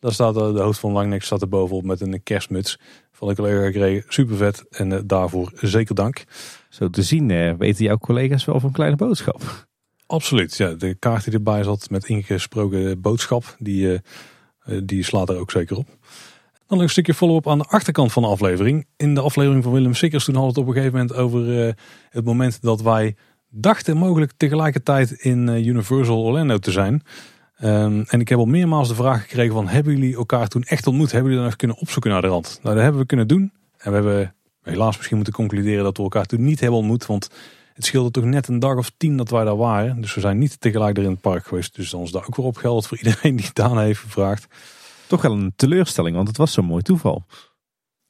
Daar 0.00 0.12
staat 0.12 0.34
de, 0.34 0.52
de 0.52 0.60
hoofd 0.60 0.78
van 0.80 0.92
Langnek 0.92 1.22
staat 1.22 1.42
er 1.42 1.48
bovenop 1.48 1.84
met 1.84 2.00
een 2.00 2.22
kerstmuts. 2.22 2.78
Van 3.12 3.28
de 3.28 3.34
collega 3.34 3.64
gekregen. 3.64 4.04
Super 4.08 4.36
vet. 4.36 4.64
En 4.70 5.06
daarvoor 5.06 5.52
zeker 5.54 5.94
dank. 5.94 6.24
Zo 6.68 6.90
te 6.90 7.02
zien 7.02 7.56
weten 7.58 7.84
jouw 7.84 7.98
collega's 7.98 8.44
wel 8.44 8.60
van 8.60 8.72
kleine 8.72 8.96
boodschap. 8.96 9.66
Absoluut, 10.06 10.56
ja. 10.56 10.72
De 10.72 10.94
kaart 10.94 11.24
die 11.24 11.32
erbij 11.32 11.62
zat 11.62 11.90
met 11.90 12.04
ingesproken 12.04 13.00
boodschap, 13.00 13.56
die, 13.58 14.00
die 14.84 15.02
slaat 15.02 15.28
er 15.28 15.36
ook 15.36 15.50
zeker 15.50 15.76
op. 15.76 15.86
Dan 16.66 16.78
nog 16.78 16.80
een 16.80 16.88
stukje 16.88 17.14
follow-up 17.14 17.48
aan 17.48 17.58
de 17.58 17.64
achterkant 17.64 18.12
van 18.12 18.22
de 18.22 18.28
aflevering. 18.28 18.86
In 18.96 19.14
de 19.14 19.20
aflevering 19.20 19.62
van 19.62 19.72
Willem 19.72 19.94
Sikkers 19.94 20.24
toen 20.24 20.34
hadden 20.34 20.54
we 20.54 20.60
het 20.60 20.68
op 20.68 20.76
een 20.76 20.82
gegeven 20.82 20.98
moment 20.98 21.18
over 21.18 21.74
het 22.10 22.24
moment 22.24 22.62
dat 22.62 22.82
wij 22.82 23.16
dachten 23.48 23.96
mogelijk 23.96 24.32
tegelijkertijd 24.36 25.10
in 25.10 25.48
Universal 25.48 26.22
Orlando 26.22 26.58
te 26.58 26.70
zijn. 26.70 27.02
Um, 27.64 28.04
en 28.08 28.20
ik 28.20 28.28
heb 28.28 28.38
al 28.38 28.44
meermaals 28.44 28.88
de 28.88 28.94
vraag 28.94 29.20
gekregen 29.20 29.54
van 29.54 29.68
hebben 29.68 29.92
jullie 29.92 30.16
elkaar 30.16 30.48
toen 30.48 30.62
echt 30.62 30.86
ontmoet? 30.86 31.12
Hebben 31.12 31.22
jullie 31.22 31.38
dan 31.38 31.46
even 31.46 31.58
kunnen 31.58 31.76
opzoeken 31.76 32.10
naar 32.10 32.20
de 32.20 32.26
rand? 32.28 32.58
Nou 32.62 32.74
dat 32.74 32.84
hebben 32.84 33.00
we 33.00 33.06
kunnen 33.06 33.28
doen. 33.28 33.52
En 33.76 33.90
we 33.90 33.94
hebben 33.96 34.34
helaas 34.62 34.96
misschien 34.96 35.16
moeten 35.16 35.34
concluderen 35.34 35.84
dat 35.84 35.96
we 35.96 36.02
elkaar 36.02 36.24
toen 36.24 36.44
niet 36.44 36.60
hebben 36.60 36.78
ontmoet. 36.78 37.06
Want 37.06 37.30
het 37.74 37.84
scheelde 37.84 38.10
toch 38.10 38.24
net 38.24 38.48
een 38.48 38.58
dag 38.58 38.76
of 38.76 38.92
tien 38.96 39.16
dat 39.16 39.30
wij 39.30 39.44
daar 39.44 39.56
waren. 39.56 40.00
Dus 40.00 40.14
we 40.14 40.20
zijn 40.20 40.38
niet 40.38 40.60
tegelijk 40.60 40.96
er 40.96 41.04
in 41.04 41.10
het 41.10 41.20
park 41.20 41.46
geweest. 41.46 41.76
Dus 41.76 41.90
dan 41.90 42.02
is 42.02 42.10
daar 42.10 42.26
ook 42.26 42.36
weer 42.36 42.46
op 42.46 42.56
geld 42.56 42.86
voor 42.86 42.98
iedereen 43.02 43.36
die 43.36 43.46
het 43.46 43.60
aan 43.60 43.78
heeft 43.78 44.00
gevraagd. 44.00 44.46
Toch 45.06 45.22
wel 45.22 45.32
een 45.32 45.52
teleurstelling, 45.56 46.16
want 46.16 46.28
het 46.28 46.36
was 46.36 46.52
zo'n 46.52 46.64
mooi 46.64 46.82
toeval. 46.82 47.24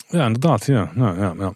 Ja, 0.09 0.27
inderdaad. 0.27 0.67
Ja. 0.67 0.91
Nou, 0.95 1.19
ja, 1.19 1.35
ja. 1.39 1.55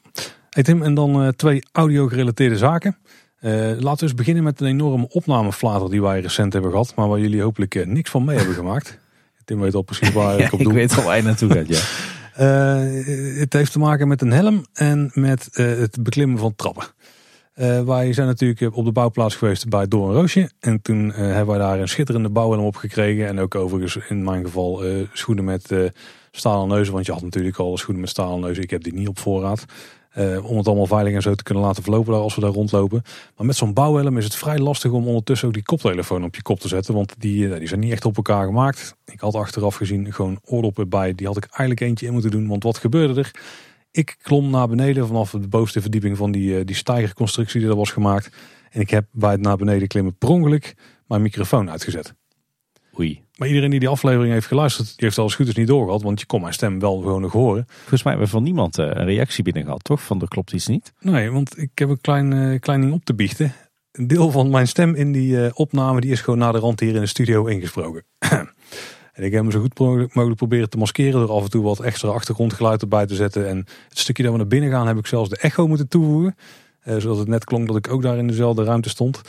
Hey 0.50 0.62
Tim, 0.62 0.82
en 0.82 0.94
dan 0.94 1.22
uh, 1.22 1.28
twee 1.28 1.62
audio-gerelateerde 1.72 2.56
zaken. 2.56 2.96
Uh, 3.44 3.52
laten 3.52 3.98
we 3.98 4.02
eens 4.02 4.14
beginnen 4.14 4.42
met 4.42 4.60
een 4.60 4.66
enorme 4.66 5.08
opnameflater 5.08 5.90
die 5.90 6.02
wij 6.02 6.20
recent 6.20 6.52
hebben 6.52 6.70
gehad. 6.70 6.92
Maar 6.96 7.08
waar 7.08 7.20
jullie 7.20 7.42
hopelijk 7.42 7.74
uh, 7.74 7.86
niks 7.86 8.10
van 8.10 8.24
mee 8.24 8.36
hebben 8.36 8.54
gemaakt. 8.54 8.98
Tim 9.44 9.60
weet 9.60 9.74
al 9.74 9.82
precies 9.82 10.12
waar 10.12 10.38
ja, 10.38 10.46
ik 10.46 10.52
op 10.52 10.58
doe. 10.58 10.68
Ik 10.68 10.74
weet 10.74 10.96
al 10.96 11.04
waar 11.04 11.16
je 11.16 11.22
naartoe 11.22 11.50
gaat, 11.50 11.68
ja. 11.68 11.80
het 13.40 13.52
heeft 13.52 13.72
te 13.72 13.78
maken 13.78 14.08
met 14.08 14.22
een 14.22 14.32
helm 14.32 14.66
en 14.72 15.10
met 15.14 15.48
het 15.52 16.02
beklimmen 16.02 16.38
van 16.38 16.54
trappen. 16.56 16.84
Uh, 17.56 17.82
wij 17.82 18.12
zijn 18.12 18.26
natuurlijk 18.26 18.76
op 18.76 18.84
de 18.84 18.92
bouwplaats 18.92 19.36
geweest 19.36 19.68
bij 19.68 19.88
Door 19.88 20.08
een 20.08 20.14
Roosje. 20.14 20.50
En 20.60 20.82
toen 20.82 21.12
hebben 21.12 21.46
wij 21.46 21.58
daar 21.58 21.80
een 21.80 21.88
schitterende 21.88 22.28
bouwhelm 22.28 22.64
op 22.64 22.76
gekregen. 22.76 23.26
En 23.26 23.38
ook 23.38 23.54
overigens 23.54 24.08
in 24.08 24.24
mijn 24.24 24.44
geval 24.44 24.82
schoenen 25.12 25.44
met 25.44 25.74
stalen 26.30 26.68
neuzen. 26.68 26.92
Want 26.94 27.06
je 27.06 27.12
had 27.12 27.22
natuurlijk 27.22 27.56
al 27.56 27.78
schoenen 27.78 28.00
met 28.00 28.10
stalen 28.10 28.40
neuzen. 28.40 28.62
Ik 28.62 28.70
heb 28.70 28.82
die 28.82 28.94
niet 28.94 29.08
op 29.08 29.18
voorraad. 29.18 29.64
Om 30.42 30.56
het 30.56 30.66
allemaal 30.66 30.86
veilig 30.86 31.14
en 31.14 31.22
zo 31.22 31.34
te 31.34 31.42
kunnen 31.42 31.64
laten 31.64 31.82
verlopen 31.82 32.12
daar 32.12 32.22
als 32.22 32.34
we 32.34 32.40
daar 32.40 32.50
rondlopen. 32.50 33.02
Maar 33.36 33.46
met 33.46 33.56
zo'n 33.56 33.72
bouwhelm 33.72 34.18
is 34.18 34.24
het 34.24 34.34
vrij 34.34 34.58
lastig 34.58 34.90
om 34.90 35.06
ondertussen 35.06 35.48
ook 35.48 35.54
die 35.54 35.62
koptelefoon 35.62 36.24
op 36.24 36.34
je 36.34 36.42
kop 36.42 36.60
te 36.60 36.68
zetten. 36.68 36.94
Want 36.94 37.14
die, 37.18 37.58
die 37.58 37.68
zijn 37.68 37.80
niet 37.80 37.92
echt 37.92 38.04
op 38.04 38.16
elkaar 38.16 38.44
gemaakt. 38.44 38.96
Ik 39.04 39.20
had 39.20 39.34
achteraf 39.34 39.74
gezien 39.74 40.12
gewoon 40.12 40.38
oordoppen 40.44 40.88
bij. 40.88 41.14
Die 41.14 41.26
had 41.26 41.36
ik 41.36 41.44
eigenlijk 41.44 41.80
eentje 41.80 42.06
in 42.06 42.12
moeten 42.12 42.30
doen. 42.30 42.48
Want 42.48 42.62
wat 42.62 42.78
gebeurde 42.78 43.20
er? 43.20 43.30
Ik 43.90 44.16
klom 44.22 44.50
naar 44.50 44.68
beneden 44.68 45.06
vanaf 45.06 45.30
de 45.30 45.48
bovenste 45.48 45.80
verdieping 45.80 46.16
van 46.16 46.32
die, 46.32 46.58
eh, 46.58 46.64
die 46.64 46.76
stijgerconstructie 46.76 47.60
die 47.60 47.68
er 47.68 47.76
was 47.76 47.90
gemaakt. 47.90 48.30
En 48.70 48.80
ik 48.80 48.90
heb 48.90 49.06
bij 49.12 49.30
het 49.30 49.40
naar 49.40 49.56
beneden 49.56 49.88
klimmen 49.88 50.16
per 50.16 50.28
ongeluk 50.28 50.74
mijn 51.06 51.22
microfoon 51.22 51.70
uitgezet. 51.70 52.14
Oei. 52.98 53.22
Maar 53.36 53.48
iedereen 53.48 53.70
die 53.70 53.80
die 53.80 53.88
aflevering 53.88 54.32
heeft 54.32 54.46
geluisterd, 54.46 54.86
die 54.86 54.94
heeft 54.98 55.18
alles 55.18 55.34
goed 55.34 55.48
is 55.48 55.54
niet 55.54 55.66
doorgehad. 55.66 56.02
Want 56.02 56.20
je 56.20 56.26
kon 56.26 56.40
mijn 56.40 56.52
stem 56.52 56.78
wel 56.78 56.98
gewoon 56.98 57.20
nog 57.20 57.32
horen. 57.32 57.64
Volgens 57.68 58.02
mij 58.02 58.12
hebben 58.12 58.30
we 58.30 58.36
van 58.36 58.42
niemand 58.42 58.78
eh, 58.78 58.86
een 58.86 59.04
reactie 59.04 59.44
binnen 59.44 59.64
gehad, 59.64 59.84
toch? 59.84 60.02
Van 60.02 60.20
er 60.20 60.28
klopt 60.28 60.52
iets 60.52 60.66
niet. 60.66 60.92
Nee, 61.00 61.30
want 61.30 61.58
ik 61.58 61.70
heb 61.74 61.88
een 61.88 62.00
klein, 62.00 62.32
uh, 62.32 62.60
klein 62.60 62.80
ding 62.80 62.92
op 62.92 63.04
te 63.04 63.14
biechten. 63.14 63.52
Een 63.92 64.06
deel 64.06 64.30
van 64.30 64.50
mijn 64.50 64.68
stem 64.68 64.94
in 64.94 65.12
die 65.12 65.54
opname 65.56 66.00
die 66.00 66.10
is 66.10 66.20
gewoon 66.20 66.38
naar 66.38 66.52
de 66.52 66.58
rand 66.58 66.80
hier 66.80 66.94
in 66.94 67.00
de 67.00 67.06
studio 67.06 67.46
ingesproken. 67.46 68.04
En 69.14 69.24
ik 69.24 69.32
heb 69.32 69.42
hem 69.42 69.50
zo 69.50 69.60
goed 69.60 69.78
mogelijk 69.78 70.36
proberen 70.36 70.70
te 70.70 70.78
maskeren 70.78 71.20
door 71.20 71.30
af 71.30 71.42
en 71.42 71.50
toe 71.50 71.62
wat 71.62 71.80
extra 71.80 72.08
achtergrondgeluid 72.08 72.82
erbij 72.82 73.06
te 73.06 73.14
zetten. 73.14 73.48
En 73.48 73.56
het 73.88 73.98
stukje 73.98 74.22
dat 74.22 74.32
we 74.32 74.38
naar 74.38 74.46
binnen 74.46 74.70
gaan 74.70 74.86
heb 74.86 74.98
ik 74.98 75.06
zelfs 75.06 75.28
de 75.28 75.36
echo 75.36 75.66
moeten 75.66 75.88
toevoegen. 75.88 76.36
Eh, 76.80 76.96
zodat 76.96 77.18
het 77.18 77.28
net 77.28 77.44
klonk 77.44 77.66
dat 77.66 77.76
ik 77.76 77.92
ook 77.92 78.02
daar 78.02 78.18
in 78.18 78.26
dezelfde 78.26 78.64
ruimte 78.64 78.88
stond. 78.88 79.20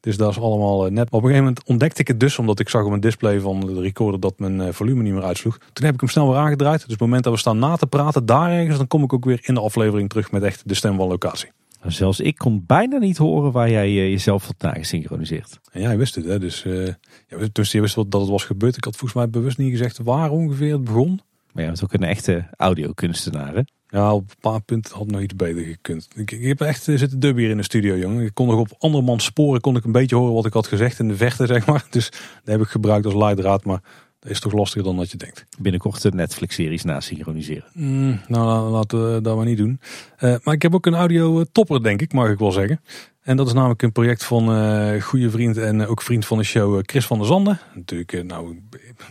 Dus 0.00 0.16
dat 0.16 0.30
is 0.30 0.40
allemaal 0.40 0.86
eh, 0.86 0.92
net. 0.92 1.10
Maar 1.10 1.20
op 1.20 1.22
een 1.22 1.30
gegeven 1.30 1.44
moment 1.44 1.64
ontdekte 1.64 2.00
ik 2.00 2.08
het 2.08 2.20
dus, 2.20 2.38
omdat 2.38 2.60
ik 2.60 2.68
zag 2.68 2.82
op 2.82 2.88
mijn 2.88 3.00
display 3.00 3.40
van 3.40 3.60
de 3.60 3.80
recorder 3.80 4.20
dat 4.20 4.38
mijn 4.38 4.60
eh, 4.60 4.72
volume 4.72 5.02
niet 5.02 5.12
meer 5.12 5.22
uitsloeg. 5.22 5.58
Toen 5.72 5.84
heb 5.84 5.94
ik 5.94 6.00
hem 6.00 6.08
snel 6.08 6.28
weer 6.28 6.38
aangedraaid. 6.38 6.74
Dus 6.74 6.84
op 6.84 6.90
het 6.90 7.00
moment 7.00 7.24
dat 7.24 7.32
we 7.32 7.38
staan 7.38 7.58
na 7.58 7.76
te 7.76 7.86
praten, 7.86 8.26
daar 8.26 8.50
ergens, 8.50 8.76
dan 8.76 8.86
kom 8.86 9.02
ik 9.02 9.12
ook 9.12 9.24
weer 9.24 9.40
in 9.42 9.54
de 9.54 9.60
aflevering 9.60 10.08
terug 10.08 10.30
met 10.30 10.42
echt 10.42 10.68
de 10.68 10.74
stem 10.74 10.96
van 10.96 11.08
locatie. 11.08 11.50
Zelfs 11.86 12.20
ik 12.20 12.36
kon 12.36 12.64
bijna 12.66 12.98
niet 12.98 13.16
horen 13.16 13.52
waar 13.52 13.70
jij 13.70 13.86
eh, 13.86 14.10
jezelf 14.10 14.46
had 14.46 14.54
nagesynchroniseerd. 14.58 15.60
En 15.72 15.80
jij 15.80 15.98
wist 15.98 16.14
het, 16.14 16.24
hè? 16.24 16.38
Dus 16.38 16.64
uh, 16.64 16.86
ja, 17.28 17.48
dus 17.52 17.72
je 17.72 17.80
wist 17.80 17.94
dat 17.94 18.12
het 18.12 18.28
was 18.28 18.44
gebeurd. 18.44 18.76
Ik 18.76 18.84
had 18.84 18.96
volgens 18.96 19.20
mij 19.20 19.30
bewust 19.30 19.58
niet 19.58 19.70
gezegd 19.70 19.98
waar 19.98 20.30
ongeveer 20.30 20.72
het 20.72 20.84
begon. 20.84 21.20
Maar 21.52 21.62
jij 21.62 21.66
bent 21.66 21.84
ook 21.84 21.92
een 21.92 22.04
echte 22.04 22.48
audiokunstenaar, 22.56 23.54
hè? 23.54 23.60
Ja, 23.90 24.14
op 24.14 24.30
een 24.30 24.36
paar 24.40 24.60
punten 24.60 24.96
had 24.96 25.06
nog 25.06 25.20
iets 25.20 25.36
beter 25.36 25.62
gekund. 25.62 26.08
Ik, 26.14 26.30
ik 26.30 26.46
heb 26.46 26.60
echt 26.60 26.88
eh, 26.88 26.96
zitten 26.96 27.20
dub 27.20 27.36
hier 27.36 27.50
in 27.50 27.56
de 27.56 27.62
studio, 27.62 27.96
jongen. 27.96 28.24
Ik 28.24 28.34
kon 28.34 28.46
nog 28.46 28.58
op 28.58 28.74
andermans 28.78 29.24
sporen 29.24 29.60
kon 29.60 29.76
ik 29.76 29.84
een 29.84 29.92
beetje 29.92 30.16
horen 30.16 30.34
wat 30.34 30.46
ik 30.46 30.52
had 30.52 30.66
gezegd 30.66 30.98
in 30.98 31.08
de 31.08 31.16
vechten, 31.16 31.46
zeg 31.54 31.66
maar. 31.66 31.86
Dus 31.90 32.10
dat 32.10 32.20
heb 32.44 32.60
ik 32.60 32.68
gebruikt 32.68 33.04
als 33.04 33.14
leidraad. 33.14 33.64
Maar 33.64 33.80
dat 34.20 34.30
is 34.30 34.40
toch 34.40 34.52
lastiger 34.52 34.84
dan 34.84 34.96
dat 34.96 35.10
je 35.10 35.16
denkt. 35.16 35.44
Binnenkort 35.58 36.02
de 36.02 36.12
Netflix-series 36.12 36.84
nasynchroniseren. 36.84 37.64
Mm, 37.72 38.20
nou, 38.28 38.70
laten 38.70 39.14
we 39.14 39.20
dat 39.20 39.36
maar 39.36 39.44
niet 39.44 39.58
doen. 39.58 39.80
Uh, 40.20 40.34
maar 40.42 40.54
ik 40.54 40.62
heb 40.62 40.74
ook 40.74 40.86
een 40.86 40.94
audio-topper, 40.94 41.82
denk 41.82 42.00
ik, 42.00 42.12
mag 42.12 42.30
ik 42.30 42.38
wel 42.38 42.52
zeggen. 42.52 42.80
En 43.20 43.36
dat 43.36 43.46
is 43.46 43.52
namelijk 43.52 43.82
een 43.82 43.92
project 43.92 44.24
van 44.24 44.56
uh, 44.56 45.02
goede 45.02 45.30
vriend 45.30 45.56
en 45.56 45.86
ook 45.86 46.02
vriend 46.02 46.26
van 46.26 46.38
de 46.38 46.44
show 46.44 46.80
Chris 46.82 47.06
van 47.06 47.18
der 47.18 47.26
Zanden. 47.26 47.58
Natuurlijk, 47.74 48.24
nou, 48.24 48.60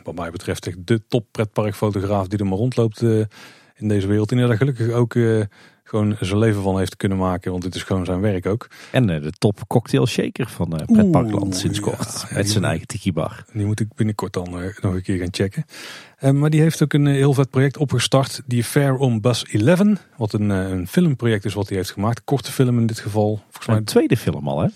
wat 0.04 0.16
mij 0.16 0.32
betreft 0.32 0.68
echt 0.68 0.88
de 0.88 1.02
top 1.08 1.26
pretparkfotograaf 1.32 2.28
die 2.28 2.40
er 2.40 2.46
maar 2.46 2.58
rondloopt 2.58 3.04
in 3.80 3.88
deze 3.88 4.08
wereld. 4.08 4.32
En 4.32 4.38
die 4.38 4.48
daar 4.48 4.58
gelukkig 4.58 4.92
ook 4.92 5.16
gewoon 5.90 6.16
zijn 6.20 6.38
leven 6.38 6.62
van 6.62 6.78
heeft 6.78 6.96
kunnen 6.96 7.18
maken. 7.18 7.52
Want 7.52 7.64
dit 7.64 7.76
is 7.76 7.84
gewoon 7.84 8.06
zijn 8.06 8.22
werk 8.22 8.46
ook. 8.46 8.68
En 8.92 9.10
uh, 9.10 9.22
de 9.22 9.32
top 9.32 9.68
cocktail 9.68 10.08
shaker 10.08 10.50
van 10.50 10.74
uh, 10.74 10.86
Pretparkland 10.86 11.56
sinds 11.56 11.80
kort. 11.80 12.26
met 12.34 12.50
zijn 12.50 12.64
eigen 12.64 12.88
tiki 12.88 13.14
bar. 13.14 13.46
Die 13.54 13.66
moet 13.66 13.80
ik 13.80 13.94
binnenkort 13.96 14.34
dan 14.34 14.50
nog 14.52 14.94
een 14.94 15.02
keer 15.02 15.18
gaan 15.18 15.34
checken. 15.34 15.66
maar 16.40 16.50
die 16.50 16.62
heeft 16.62 16.84
ook 16.84 16.94
een 16.94 17.06
heel 17.06 17.34
vet 17.34 17.50
project 17.50 17.78
opgestart. 17.78 18.42
Die 18.46 18.64
Fair 18.64 18.96
on 18.96 19.22
Bus 19.22 19.46
11. 19.46 19.82
Wat 20.18 20.34
een, 20.34 20.50
een 20.50 20.88
filmproject 20.88 21.46
is 21.46 21.54
wat 21.54 21.68
hij 21.68 21.78
heeft 21.78 21.92
gemaakt. 21.92 22.24
Korte 22.24 22.52
film 22.52 22.80
in 22.80 22.86
dit 22.86 23.00
geval. 23.00 23.36
Volgens 23.44 23.68
mij 23.68 23.78
een 23.78 23.84
tweede 23.84 24.18
film 24.18 24.48
al 24.48 24.62
hè? 24.62 24.68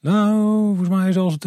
Nou, 0.00 0.66
volgens 0.66 0.88
mij 0.88 1.08
is 1.08 1.16
als 1.16 1.38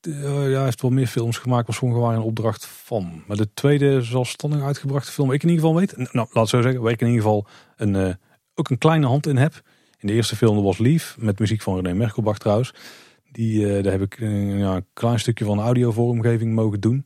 het 0.00 0.14
ja, 0.22 0.30
hij 0.30 0.64
heeft 0.64 0.82
wel 0.82 0.90
meer 0.90 1.06
films 1.06 1.38
gemaakt, 1.38 1.66
was 1.66 1.78
gewoon 1.78 2.00
waren 2.00 2.18
een 2.18 2.24
opdracht 2.24 2.66
van. 2.66 3.22
Maar 3.26 3.36
de 3.36 3.48
tweede 3.54 4.02
zelfstandig 4.02 4.62
uitgebrachte 4.62 5.12
film, 5.12 5.32
ik 5.32 5.42
in 5.42 5.48
ieder 5.48 5.64
geval 5.64 5.80
weet. 5.80 6.12
Nou, 6.12 6.28
laat 6.32 6.48
zo 6.48 6.62
zeggen, 6.62 6.82
waar 6.82 6.92
ik 6.92 7.00
in 7.00 7.06
ieder 7.06 7.22
geval 7.22 7.46
een, 7.76 8.16
ook 8.54 8.70
een 8.70 8.78
kleine 8.78 9.06
hand 9.06 9.26
in 9.26 9.36
heb. 9.36 9.62
In 9.98 10.08
de 10.08 10.14
eerste 10.14 10.36
film 10.36 10.62
was 10.62 10.78
Lief, 10.78 11.16
met 11.18 11.38
muziek 11.38 11.62
van 11.62 11.74
René 11.74 11.94
Merkelbach 11.94 12.38
trouwens. 12.38 12.74
Die, 13.32 13.60
uh, 13.60 13.82
daar 13.82 13.92
heb 13.92 14.02
ik 14.02 14.18
ja, 14.18 14.74
een 14.74 14.86
klein 14.92 15.18
stukje 15.18 15.44
van 15.44 15.56
de 15.56 15.62
audiovormgeving 15.62 16.54
mogen 16.54 16.80
doen. 16.80 17.04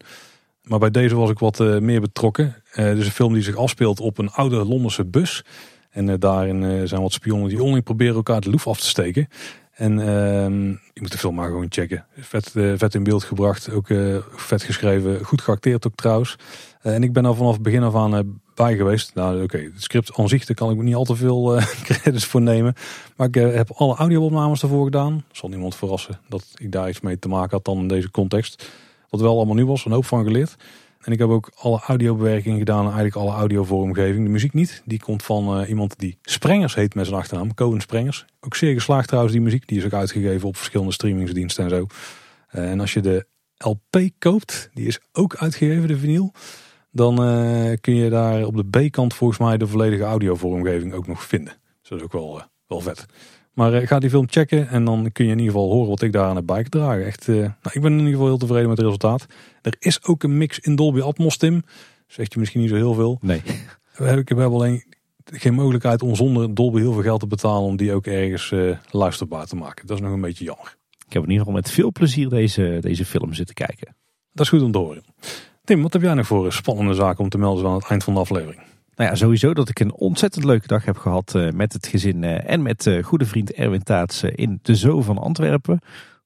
Maar 0.63 0.79
bij 0.79 0.91
deze 0.91 1.15
was 1.15 1.31
ik 1.31 1.39
wat 1.39 1.59
meer 1.59 2.01
betrokken. 2.01 2.63
Het 2.65 2.99
is 2.99 3.07
een 3.07 3.13
film 3.13 3.33
die 3.33 3.43
zich 3.43 3.57
afspeelt 3.57 4.01
op 4.01 4.19
een 4.19 4.31
oude 4.31 4.57
Londense 4.57 5.05
bus. 5.05 5.45
En 5.91 6.19
daarin 6.19 6.89
zijn 6.89 7.03
wat 7.03 7.13
spionnen 7.13 7.49
die 7.49 7.59
onderling 7.59 7.85
proberen 7.85 8.15
elkaar 8.15 8.41
de 8.41 8.51
loef 8.51 8.67
af 8.67 8.81
te 8.81 8.87
steken. 8.87 9.29
En 9.75 10.01
ehm, 10.01 10.69
je 10.69 11.01
moet 11.01 11.13
de 11.13 11.19
film 11.19 11.35
maar 11.35 11.49
gewoon 11.49 11.67
checken. 11.69 12.07
Vet, 12.17 12.51
vet 12.51 12.95
in 12.95 13.05
beeld 13.05 13.25
gebracht, 13.25 13.71
ook 13.71 13.87
vet 14.31 14.63
geschreven, 14.63 15.25
goed 15.25 15.41
geacteerd 15.41 15.87
ook 15.87 15.95
trouwens. 15.95 16.37
en 16.83 17.03
ik 17.03 17.13
ben 17.13 17.25
er 17.25 17.35
vanaf 17.35 17.53
het 17.53 17.63
begin 17.63 17.83
af 17.83 17.95
aan 17.95 18.41
bij 18.55 18.77
geweest. 18.77 19.15
Nou, 19.15 19.43
oké, 19.43 19.59
het 19.59 19.83
script 19.83 20.17
aan 20.17 20.29
zich, 20.29 20.45
daar 20.45 20.57
kan 20.57 20.71
ik 20.71 20.83
niet 20.83 20.95
al 20.95 21.05
te 21.05 21.17
veel 21.17 21.57
uh, 21.57 21.67
credits 21.89 22.25
voor 22.25 22.41
nemen. 22.41 22.75
Maar 23.17 23.27
ik 23.27 23.37
uh, 23.37 23.55
heb 23.55 23.71
alle 23.71 23.95
audio-opnames 23.95 24.63
ervoor 24.63 24.85
gedaan. 24.85 25.25
Zal 25.33 25.49
niemand 25.49 25.77
verrassen 25.77 26.21
dat 26.29 26.45
ik 26.55 26.73
daar 26.73 26.89
iets 26.89 27.01
mee 27.01 27.19
te 27.19 27.29
maken 27.29 27.51
had 27.51 27.65
dan 27.65 27.79
in 27.79 27.89
deze 27.89 28.11
context. 28.11 28.71
Wat 29.11 29.21
wel 29.21 29.37
allemaal 29.37 29.55
nieuw 29.55 29.67
was, 29.67 29.85
een 29.85 29.93
hoop 29.93 30.05
van 30.05 30.25
geleerd. 30.25 30.57
En 31.05 31.13
ik 31.13 31.19
heb 31.19 31.29
ook 31.29 31.51
alle 31.55 31.81
audiobewerking 31.81 32.59
gedaan, 32.59 32.85
eigenlijk 32.85 33.17
alle 33.17 33.33
audiovormgeving. 33.33 34.25
De 34.25 34.31
muziek 34.31 34.53
niet, 34.53 34.83
die 34.85 34.99
komt 34.99 35.23
van 35.23 35.61
uh, 35.61 35.69
iemand 35.69 35.99
die 35.99 36.19
Sprengers 36.23 36.75
heet 36.75 36.95
met 36.95 37.07
zijn 37.07 37.19
achternaam, 37.19 37.55
Cohen 37.55 37.81
Sprengers. 37.81 38.25
Ook 38.41 38.57
zeer 38.57 38.75
geslaagd 38.75 39.07
trouwens, 39.07 39.35
die 39.35 39.43
muziek. 39.43 39.69
Die 39.69 39.79
is 39.79 39.85
ook 39.85 39.93
uitgegeven 39.93 40.49
op 40.49 40.57
verschillende 40.57 40.93
streamingsdiensten 40.93 41.65
en 41.65 41.71
zo. 41.71 41.87
en 42.49 42.81
als 42.81 42.93
je 42.93 43.01
de 43.01 43.27
LP 43.57 44.11
koopt, 44.19 44.71
die 44.75 44.87
is 44.87 45.01
ook 45.13 45.37
uitgegeven, 45.37 45.89
de 45.89 45.97
vinyl. 45.97 46.33
Dan 46.91 47.29
uh, 47.29 47.73
kun 47.81 47.95
je 47.95 48.11
daar 48.11 48.45
op 48.45 48.57
de 48.57 48.87
B-kant 48.89 49.15
volgens 49.15 49.39
mij 49.39 49.57
de 49.57 49.67
volledige 49.67 50.03
audiovormgeving 50.03 50.93
ook 50.93 51.07
nog 51.07 51.23
vinden. 51.23 51.55
Dus 51.81 51.89
dat 51.89 51.99
is 51.99 52.05
ook 52.05 52.13
wel, 52.13 52.43
wel 52.67 52.81
vet. 52.81 53.07
Maar 53.55 53.83
uh, 53.83 53.87
ga 53.87 53.99
die 53.99 54.11
film 54.11 54.27
checken 54.29 54.69
en 54.69 54.85
dan 54.85 55.13
kun 55.13 55.25
je 55.25 55.31
in 55.31 55.39
ieder 55.39 55.53
geval 55.53 55.71
horen 55.71 55.89
wat 55.89 56.03
ik 56.03 56.13
daar 56.13 56.27
aan 56.27 56.37
heb 56.37 56.47
bijgedragen. 56.47 57.07
Echt, 57.07 57.27
nou, 57.27 57.53
ik 57.73 57.81
ben 57.81 57.93
in 57.93 57.99
ieder 57.99 58.13
geval 58.13 58.27
heel 58.27 58.37
tevreden 58.37 58.69
met 58.69 58.77
het 58.77 58.87
resultaat. 58.87 59.27
Er 59.63 59.77
is 59.79 60.05
ook 60.05 60.23
een 60.23 60.39
mix 60.39 60.59
in 60.59 60.77
Dolby 60.77 61.01
Atmos, 61.01 61.37
Tim. 61.37 61.63
Zegt 62.07 62.33
je 62.33 62.39
misschien 62.39 62.61
niet 62.61 62.71
zo 62.71 62.77
heel 62.77 62.95
veel. 62.95 63.19
Nee. 63.21 63.43
We 63.97 64.05
hebben, 64.05 64.53
alleen 64.53 64.85
geen 65.25 65.55
mogelijkheid 65.55 66.03
om 66.03 66.15
zonder 66.15 66.55
Dolby 66.55 66.81
heel 66.81 66.93
veel 66.93 67.03
geld 67.03 67.21
te 67.21 67.27
betalen 67.27 67.63
om 67.63 67.77
die 67.77 67.93
ook 67.93 68.07
ergens 68.07 68.53
eh, 68.53 68.77
luisterbaar 68.91 69.47
te 69.47 69.57
maken. 69.57 69.87
Dat 69.87 69.97
is 69.97 70.03
nog 70.03 70.13
een 70.13 70.21
beetje 70.21 70.45
jammer. 70.45 70.77
Ik 71.07 71.13
heb 71.13 71.23
in 71.23 71.31
ieder 71.31 71.47
geval 71.47 71.61
met 71.61 71.71
veel 71.71 71.93
plezier 71.93 72.29
deze, 72.29 72.79
deze 72.81 73.05
film 73.05 73.35
zitten 73.35 73.55
kijken. 73.55 73.97
Dat 74.33 74.45
is 74.45 74.49
goed 74.49 74.63
om 74.63 74.73
te 74.73 74.79
horen. 74.79 75.05
Tim, 75.65 75.83
wat 75.83 75.93
heb 75.93 76.03
jij 76.03 76.15
nog 76.15 76.27
voor 76.27 76.53
spannende 76.53 76.95
zaken 76.95 77.25
om 77.25 77.29
te 77.29 77.39
melden 77.39 77.67
aan 77.67 77.75
het 77.75 77.89
eind 77.89 78.05
van 78.05 78.15
de 78.15 78.21
aflevering? 78.21 78.63
Nou 78.97 79.11
ja, 79.11 79.15
sowieso 79.17 79.55
dat 79.55 79.69
ik 79.69 79.81
een 79.81 79.95
ontzettend 79.95 80.45
leuke 80.45 80.67
dag 80.67 80.85
heb 80.85 80.97
gehad 80.97 81.35
uh, 81.37 81.51
met 81.51 81.73
het 81.73 81.87
gezin 81.87 82.23
uh, 82.23 82.51
en 82.51 82.63
met 82.63 82.87
uh, 82.87 83.05
goede 83.05 83.25
vriend 83.25 83.53
Erwin 83.53 83.83
Taats 83.83 84.23
in 84.23 84.59
de 84.63 84.75
Zoo 84.75 85.03
van 85.03 85.19
Antwerpen. 85.19 85.81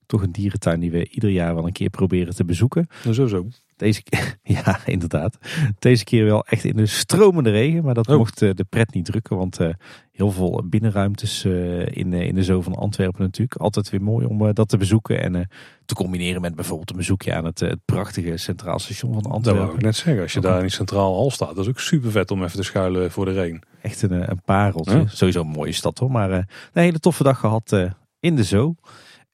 Toch 0.06 0.22
een 0.22 0.32
dierentuin 0.32 0.80
die 0.80 0.90
we 0.90 1.08
ieder 1.08 1.30
jaar 1.30 1.54
wel 1.54 1.66
een 1.66 1.72
keer 1.72 1.90
proberen 1.90 2.34
te 2.34 2.44
bezoeken. 2.44 2.88
Zoo 3.10 3.26
Zo. 3.26 3.46
Deze, 3.78 4.02
ja, 4.42 4.78
inderdaad. 4.84 5.38
Deze 5.78 6.04
keer 6.04 6.24
wel 6.24 6.44
echt 6.44 6.64
in 6.64 6.76
de 6.76 6.86
stromende 6.86 7.50
regen. 7.50 7.84
Maar 7.84 7.94
dat 7.94 8.08
Oh. 8.08 8.16
mocht 8.16 8.42
eh, 8.42 8.50
de 8.54 8.64
pret 8.68 8.94
niet 8.94 9.04
drukken. 9.04 9.36
Want 9.36 9.58
eh, 9.60 9.68
heel 10.12 10.30
veel 10.30 10.62
binnenruimtes 10.64 11.44
eh, 11.44 11.80
in, 11.86 12.12
in 12.12 12.34
de 12.34 12.42
Zoo 12.44 12.60
van 12.62 12.74
Antwerpen 12.74 13.22
natuurlijk. 13.22 13.60
Altijd 13.60 13.90
weer 13.90 14.02
mooi 14.02 14.26
om 14.26 14.52
dat 14.52 14.68
te 14.68 14.76
bezoeken. 14.76 15.22
En 15.22 15.48
te 15.84 15.94
combineren 15.94 16.40
met 16.40 16.54
bijvoorbeeld 16.54 16.90
een 16.90 16.96
bezoekje 16.96 17.34
aan 17.34 17.44
het, 17.44 17.60
het 17.60 17.78
prachtige 17.84 18.36
Centraal 18.36 18.78
Station 18.78 19.12
van 19.12 19.22
Dat 19.22 19.30
wou 19.30 19.40
ik 19.40 19.52
Antwerpen. 19.56 19.84
net 19.84 19.96
zeggen. 19.96 20.22
Als 20.22 20.32
je 20.32 20.40
daar 20.40 20.56
in 20.56 20.62
die 20.62 20.70
centraal 20.70 21.14
hal 21.14 21.30
staat, 21.30 21.48
dat 21.54 21.64
is 21.64 21.68
ook 21.68 21.80
super 21.80 22.10
vet 22.10 22.30
om 22.30 22.42
even 22.42 22.56
te 22.56 22.62
schuilen 22.64 23.10
voor 23.10 23.24
de 23.24 23.32
regen. 23.32 23.60
Echt 23.82 24.02
een, 24.02 24.30
een 24.30 24.42
pareltje. 24.44 24.98
Ja. 24.98 25.06
Sowieso 25.06 25.40
een 25.40 25.46
mooie 25.48 25.72
stad 25.72 25.98
hoor. 25.98 26.10
Maar 26.10 26.30
een 26.30 26.46
hele 26.72 26.98
toffe 26.98 27.22
dag 27.22 27.38
gehad 27.38 27.72
eh, 27.72 27.90
in 28.20 28.36
de 28.36 28.44
Zoo. 28.44 28.74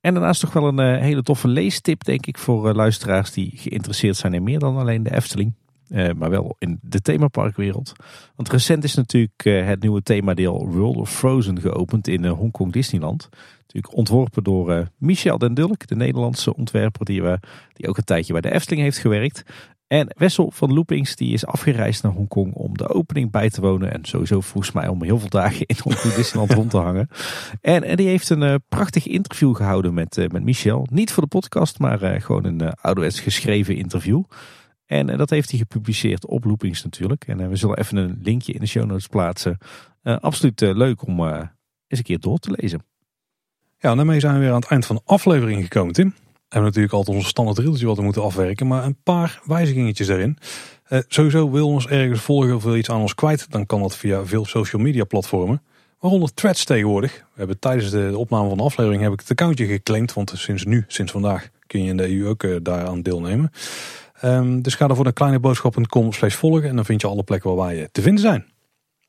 En 0.05 0.15
daarnaast 0.15 0.41
toch 0.41 0.53
wel 0.53 0.69
een 0.69 0.79
eh, 0.79 1.01
hele 1.01 1.23
toffe 1.23 1.49
leestip 1.49 2.05
denk 2.05 2.27
ik 2.27 2.39
voor 2.39 2.69
eh, 2.69 2.75
luisteraars 2.75 3.33
die 3.33 3.53
geïnteresseerd 3.55 4.17
zijn 4.17 4.35
in 4.35 4.43
meer 4.43 4.59
dan 4.59 4.77
alleen 4.77 5.03
de 5.03 5.15
Efteling. 5.15 5.53
Eh, 5.89 6.13
maar 6.17 6.31
wel 6.31 6.57
in 6.59 6.79
de 6.83 7.01
themaparkwereld. 7.01 7.93
Want 8.37 8.49
recent 8.49 8.85
is 8.85 8.95
natuurlijk 8.95 9.43
het 9.45 9.81
nieuwe 9.81 10.03
themadeel 10.03 10.69
World 10.69 10.97
of 10.97 11.11
Frozen 11.11 11.61
geopend 11.61 12.09
in 12.09 12.25
Hongkong 12.25 12.73
Disneyland. 12.73 13.29
Natuurlijk 13.59 13.97
ontworpen 13.97 14.45
door 14.45 14.89
Michel 14.99 15.39
den 15.39 15.55
Dulk, 15.55 15.87
de 15.87 15.97
Nederlandse 15.97 16.57
ontwerper 16.57 17.05
die, 17.05 17.23
we, 17.23 17.39
die 17.73 17.89
ook 17.89 17.97
een 17.97 18.05
tijdje 18.05 18.33
bij 18.33 18.43
de 18.43 18.53
Efteling 18.53 18.83
heeft 18.83 18.99
gewerkt. 18.99 19.45
En 19.87 20.15
Wessel 20.17 20.51
van 20.51 20.73
Loopings 20.73 21.17
die 21.17 21.33
is 21.33 21.47
afgereisd 21.47 22.03
naar 22.03 22.13
Hongkong 22.13 22.55
om 22.55 22.77
de 22.77 22.89
opening 22.89 23.31
bij 23.31 23.51
te 23.51 23.61
wonen. 23.61 23.93
En 23.93 24.05
sowieso 24.05 24.41
volgens 24.41 24.73
mij 24.73 24.89
om 24.89 25.03
heel 25.03 25.19
veel 25.19 25.29
dagen 25.29 25.67
in 25.67 25.77
Hongkong 25.83 26.15
Disneyland 26.15 26.53
rond 26.53 26.71
te 26.71 26.77
hangen. 26.77 27.09
En, 27.61 27.97
die 27.97 28.09
heeft 28.09 28.31
een 28.31 28.43
eh, 28.43 28.55
prachtig 28.69 29.07
interview 29.07 29.57
gehouden 29.57 29.95
met, 29.95 30.19
eh, 30.19 30.29
met 30.29 30.45
Michel. 30.45 30.87
Niet 30.91 31.13
voor 31.13 31.23
de 31.23 31.29
podcast, 31.29 31.79
maar 31.79 32.03
eh, 32.03 32.21
gewoon 32.21 32.45
een 32.45 32.73
ouderwets 32.73 33.21
geschreven 33.21 33.77
interview. 33.77 34.23
En 34.87 35.07
dat 35.07 35.31
heeft 35.31 35.51
hij 35.51 35.59
gepubliceerd 35.59 36.27
op 36.27 36.45
Loopings 36.45 36.85
natuurlijk. 36.85 37.25
En 37.27 37.49
we 37.49 37.57
zullen 37.57 37.79
even 37.79 37.97
een 37.97 38.19
linkje 38.23 38.53
in 38.53 38.61
de 38.61 38.67
show 38.67 38.85
notes 38.85 39.07
plaatsen. 39.07 39.59
Absoluut 40.03 40.61
leuk 40.61 41.07
om 41.07 41.25
eens 41.25 41.49
een 41.89 42.03
keer 42.03 42.21
door 42.21 42.39
te 42.39 42.55
lezen. 42.57 42.85
Ja, 43.79 43.95
daarmee 43.95 44.21
zijn 44.21 44.35
we 44.35 44.41
weer 44.41 44.49
aan 44.49 44.61
het 44.61 44.71
eind 44.71 44.87
van 44.87 44.97
de 44.97 45.03
aflevering 45.05 45.63
gekomen, 45.63 45.93
Tim. 45.93 46.15
Hebben 46.55 46.73
natuurlijk 46.73 46.95
altijd 46.99 47.17
onze 47.17 47.29
standaard 47.29 47.59
reeltje 47.59 47.87
wat 47.87 47.97
we 47.97 48.03
moeten 48.03 48.23
afwerken, 48.23 48.67
maar 48.67 48.85
een 48.85 48.97
paar 49.03 49.41
wijzigingetjes 49.45 50.07
daarin. 50.07 50.39
Eh, 50.85 50.99
sowieso 51.09 51.51
wil 51.51 51.69
ons 51.69 51.87
ergens 51.87 52.21
volgen 52.21 52.55
of 52.55 52.63
wil 52.63 52.77
iets 52.77 52.91
aan 52.91 53.01
ons 53.01 53.15
kwijt, 53.15 53.47
dan 53.51 53.67
kan 53.67 53.81
dat 53.81 53.97
via 53.97 54.25
veel 54.25 54.45
social 54.45 54.83
media 54.83 55.05
platformen. 55.05 55.63
Waaronder 55.99 56.35
Threads 56.35 56.65
tegenwoordig. 56.65 57.13
We 57.13 57.39
hebben 57.39 57.59
tijdens 57.59 57.91
de, 57.91 58.13
opname 58.17 58.49
van 58.49 58.57
de 58.57 58.63
aflevering 58.63 59.03
heb 59.03 59.13
ik 59.13 59.21
het 59.21 59.31
accountje 59.31 59.67
geclaimd, 59.67 60.13
want 60.13 60.33
sinds 60.35 60.65
nu, 60.65 60.85
sinds 60.87 61.13
vandaag, 61.13 61.49
kun 61.67 61.83
je 61.83 61.91
in 61.91 61.97
de 61.97 62.19
EU 62.19 62.29
ook 62.29 62.43
eh, 62.43 62.57
daaraan 62.63 63.03
deelnemen. 63.03 63.51
Ehm, 64.21 64.61
dus 64.61 64.75
ga 64.75 64.89
ervoor 64.89 65.05
naar 65.05 65.13
kleineboodschap.com 65.13 66.13
slash 66.13 66.35
volgen 66.35 66.69
en 66.69 66.77
dan 66.77 66.85
vind 66.85 67.01
je 67.01 67.07
alle 67.07 67.23
plekken 67.23 67.55
waar 67.55 67.67
wij 67.67 67.81
eh, 67.81 67.87
te 67.93 68.03
vinden 68.03 68.23
zijn. 68.23 68.54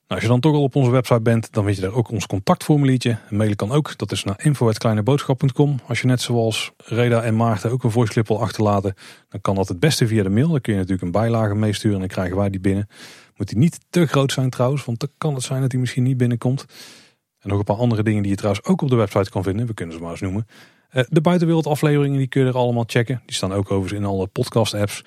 Nou, 0.07 0.19
als 0.19 0.21
je 0.21 0.27
dan 0.27 0.39
toch 0.39 0.53
al 0.53 0.63
op 0.63 0.75
onze 0.75 0.91
website 0.91 1.21
bent, 1.21 1.51
dan 1.51 1.63
vind 1.63 1.75
je 1.75 1.81
daar 1.81 1.93
ook 1.93 2.09
ons 2.09 2.25
contactformuliertje. 2.25 3.17
Mailen 3.29 3.55
kan 3.55 3.71
ook, 3.71 3.97
dat 3.97 4.11
is 4.11 4.23
naar 4.23 4.39
info.kleineboodschap.com. 4.43 5.79
Als 5.87 6.01
je 6.01 6.07
net 6.07 6.21
zoals 6.21 6.71
Reda 6.77 7.21
en 7.21 7.35
Maarten 7.35 7.71
ook 7.71 7.83
een 7.83 7.91
voice 7.91 8.11
clip 8.11 8.27
wil 8.27 8.41
achterlaten, 8.41 8.93
dan 9.29 9.41
kan 9.41 9.55
dat 9.55 9.67
het 9.67 9.79
beste 9.79 10.07
via 10.07 10.23
de 10.23 10.29
mail. 10.29 10.47
Dan 10.49 10.61
kun 10.61 10.73
je 10.73 10.79
natuurlijk 10.79 11.05
een 11.05 11.21
bijlage 11.21 11.55
meesturen 11.55 11.93
en 11.93 11.99
dan 11.99 12.09
krijgen 12.09 12.37
wij 12.37 12.49
die 12.49 12.59
binnen. 12.59 12.87
Moet 13.35 13.47
die 13.47 13.57
niet 13.57 13.79
te 13.89 14.05
groot 14.05 14.31
zijn 14.31 14.49
trouwens, 14.49 14.85
want 14.85 14.99
dan 14.99 15.09
kan 15.17 15.33
het 15.33 15.43
zijn 15.43 15.61
dat 15.61 15.69
die 15.69 15.79
misschien 15.79 16.03
niet 16.03 16.17
binnenkomt. 16.17 16.65
En 17.39 17.49
nog 17.49 17.57
een 17.57 17.63
paar 17.65 17.75
andere 17.75 18.03
dingen 18.03 18.21
die 18.21 18.31
je 18.31 18.37
trouwens 18.37 18.65
ook 18.65 18.81
op 18.81 18.89
de 18.89 18.95
website 18.95 19.29
kan 19.29 19.43
vinden. 19.43 19.67
We 19.67 19.73
kunnen 19.73 19.95
ze 19.95 20.01
maar 20.01 20.11
eens 20.11 20.21
noemen. 20.21 20.47
Eh, 20.89 21.03
De 21.09 21.21
buitenwereld 21.21 21.67
afleveringen, 21.67 22.17
die 22.17 22.27
kun 22.27 22.41
je 22.41 22.47
er 22.47 22.57
allemaal 22.57 22.83
checken. 22.87 23.21
Die 23.25 23.35
staan 23.35 23.53
ook 23.53 23.71
overigens 23.71 23.99
in 24.01 24.07
alle 24.07 24.27
podcast 24.27 24.73
apps. 24.73 25.03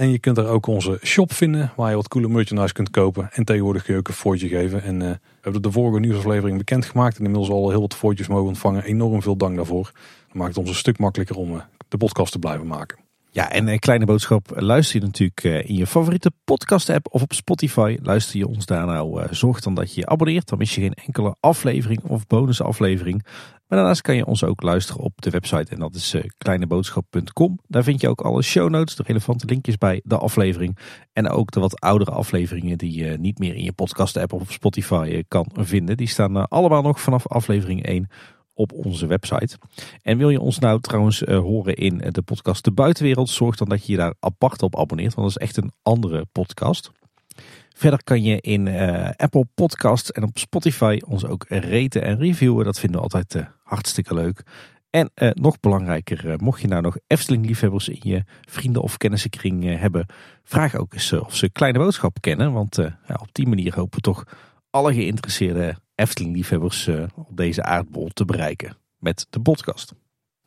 En 0.00 0.10
je 0.10 0.18
kunt 0.18 0.38
er 0.38 0.46
ook 0.46 0.66
onze 0.66 0.98
shop 1.02 1.32
vinden, 1.32 1.72
waar 1.76 1.90
je 1.90 1.96
wat 1.96 2.08
coole 2.08 2.28
merchandise 2.28 2.72
kunt 2.72 2.90
kopen. 2.90 3.28
En 3.32 3.44
tegenwoordig 3.44 3.82
kun 3.82 3.92
je 3.92 3.98
ook 3.98 4.08
een 4.08 4.14
voortje 4.14 4.48
geven. 4.48 4.82
En 4.82 5.02
eh, 5.02 5.08
we 5.10 5.18
hebben 5.40 5.62
de 5.62 5.70
vorige 5.70 6.00
nieuwsaflevering 6.00 6.58
bekendgemaakt. 6.58 7.18
En 7.18 7.24
inmiddels 7.24 7.50
al 7.50 7.70
heel 7.70 7.80
wat 7.80 7.94
voortjes 7.94 8.28
mogen 8.28 8.46
ontvangen. 8.46 8.84
Enorm 8.84 9.22
veel 9.22 9.36
dank 9.36 9.56
daarvoor. 9.56 9.90
Dat 10.26 10.34
maakt 10.34 10.48
het 10.48 10.58
ons 10.58 10.68
een 10.68 10.74
stuk 10.74 10.98
makkelijker 10.98 11.36
om 11.36 11.54
eh, 11.54 11.62
de 11.88 11.96
podcast 11.96 12.32
te 12.32 12.38
blijven 12.38 12.66
maken. 12.66 12.98
Ja, 13.32 13.50
en 13.50 13.68
een 13.68 13.78
kleine 13.78 14.04
boodschap. 14.04 14.52
Luister 14.54 15.00
je 15.00 15.06
natuurlijk 15.06 15.44
eh, 15.44 15.68
in 15.68 15.74
je 15.74 15.86
favoriete 15.86 16.32
podcast 16.44 16.90
app 16.90 17.06
of 17.10 17.22
op 17.22 17.32
Spotify. 17.32 17.96
Luister 18.02 18.38
je 18.38 18.46
ons 18.46 18.66
daar 18.66 18.86
nou. 18.86 19.22
eh, 19.22 19.32
Zorg 19.32 19.60
dan 19.60 19.74
dat 19.74 19.94
je 19.94 20.00
je 20.00 20.06
abonneert. 20.06 20.48
Dan 20.48 20.58
mis 20.58 20.74
je 20.74 20.80
geen 20.80 20.94
enkele 20.94 21.36
aflevering 21.40 22.02
of 22.02 22.26
bonusaflevering. 22.26 23.22
Maar 23.66 23.78
daarnaast 23.78 24.00
kan 24.00 24.16
je 24.16 24.26
ons 24.26 24.44
ook 24.44 24.62
luisteren 24.62 25.02
op 25.02 25.20
de 25.22 25.30
website. 25.30 25.72
En 25.72 25.78
dat 25.78 25.94
is 25.94 26.14
eh, 26.14 26.22
kleineboodschap.com. 26.38 27.58
Daar 27.68 27.82
vind 27.82 28.00
je 28.00 28.08
ook 28.08 28.20
alle 28.20 28.42
show 28.42 28.70
notes, 28.70 28.96
de 28.96 29.02
relevante 29.06 29.46
linkjes 29.46 29.76
bij 29.78 30.00
de 30.04 30.18
aflevering. 30.18 30.78
En 31.12 31.28
ook 31.28 31.50
de 31.50 31.60
wat 31.60 31.80
oudere 31.80 32.10
afleveringen 32.10 32.78
die 32.78 33.04
je 33.04 33.18
niet 33.18 33.38
meer 33.38 33.54
in 33.54 33.64
je 33.64 33.72
podcast 33.72 34.16
app 34.16 34.32
of 34.32 34.40
op 34.40 34.50
Spotify 34.50 35.22
kan 35.28 35.50
vinden. 35.54 35.96
Die 35.96 36.08
staan 36.08 36.48
allemaal 36.48 36.82
nog 36.82 37.00
vanaf 37.00 37.28
aflevering 37.28 37.82
1 37.84 38.08
op 38.60 38.72
onze 38.72 39.06
website. 39.06 39.58
En 40.02 40.18
wil 40.18 40.30
je 40.30 40.40
ons 40.40 40.58
nou 40.58 40.80
trouwens 40.80 41.24
eh, 41.24 41.38
horen 41.38 41.74
in 41.74 41.98
de 41.98 42.22
podcast 42.22 42.64
De 42.64 42.72
Buitenwereld, 42.72 43.28
zorg 43.28 43.56
dan 43.56 43.68
dat 43.68 43.86
je 43.86 43.92
je 43.92 43.98
daar 43.98 44.14
apart 44.20 44.62
op 44.62 44.78
abonneert, 44.78 45.14
want 45.14 45.32
dat 45.32 45.42
is 45.42 45.46
echt 45.48 45.56
een 45.56 45.72
andere 45.82 46.26
podcast. 46.32 46.90
Verder 47.76 48.04
kan 48.04 48.22
je 48.22 48.40
in 48.40 48.68
eh, 48.68 49.10
Apple 49.16 49.46
Podcasts 49.54 50.12
en 50.12 50.22
op 50.22 50.38
Spotify 50.38 50.98
ons 51.06 51.24
ook 51.24 51.44
raten 51.48 52.02
en 52.02 52.18
reviewen. 52.18 52.64
Dat 52.64 52.78
vinden 52.78 52.96
we 52.96 53.02
altijd 53.02 53.34
eh, 53.34 53.46
hartstikke 53.62 54.14
leuk. 54.14 54.42
En 54.90 55.10
eh, 55.14 55.30
nog 55.32 55.60
belangrijker, 55.60 56.30
eh, 56.30 56.36
mocht 56.36 56.60
je 56.60 56.68
nou 56.68 56.82
nog 56.82 56.96
Efteling-liefhebbers 57.06 57.88
in 57.88 58.00
je 58.02 58.24
vrienden- 58.48 58.82
of 58.82 58.96
kennissenkring 58.96 59.66
eh, 59.66 59.80
hebben, 59.80 60.06
vraag 60.44 60.74
ook 60.74 60.92
eens 60.92 61.12
eh, 61.12 61.20
of 61.24 61.36
ze 61.36 61.50
Kleine 61.50 61.78
Boodschap 61.78 62.16
kennen. 62.20 62.52
Want 62.52 62.78
eh, 62.78 62.86
op 63.20 63.28
die 63.32 63.46
manier 63.46 63.74
hopen 63.74 63.94
we 63.94 64.00
toch 64.00 64.24
alle 64.70 64.94
geïnteresseerde 64.94 65.76
Efteling-liefhebbers 66.00 66.86
eh, 66.86 67.02
op 67.14 67.36
deze 67.36 67.62
aardbol 67.62 68.08
te 68.12 68.24
bereiken 68.24 68.76
met 68.98 69.26
de 69.30 69.40
podcast. 69.40 69.92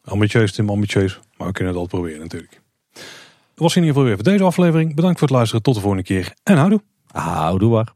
Ambitieus, 0.04 0.52
Tim, 0.52 0.70
ambitieus. 0.70 1.20
Maar 1.38 1.48
we 1.48 1.54
kunnen 1.54 1.74
het 1.74 1.82
altijd 1.82 2.02
proberen 2.02 2.22
natuurlijk. 2.22 2.62
Dat 3.54 3.64
was 3.64 3.76
in 3.76 3.82
ieder 3.82 3.96
geval 3.96 4.04
weer 4.04 4.16
voor 4.16 4.32
deze 4.32 4.44
aflevering. 4.44 4.96
Bedankt 4.96 5.20
voor 5.20 5.28
het 5.28 5.38
luisteren. 5.38 5.64
Tot 5.64 5.76
de 5.76 5.82
volgende 5.82 6.04
keer. 6.04 6.34
En 6.44 6.58
houdoe. 6.58 6.82
Houdoe 7.08 7.72
waar. 7.72 7.94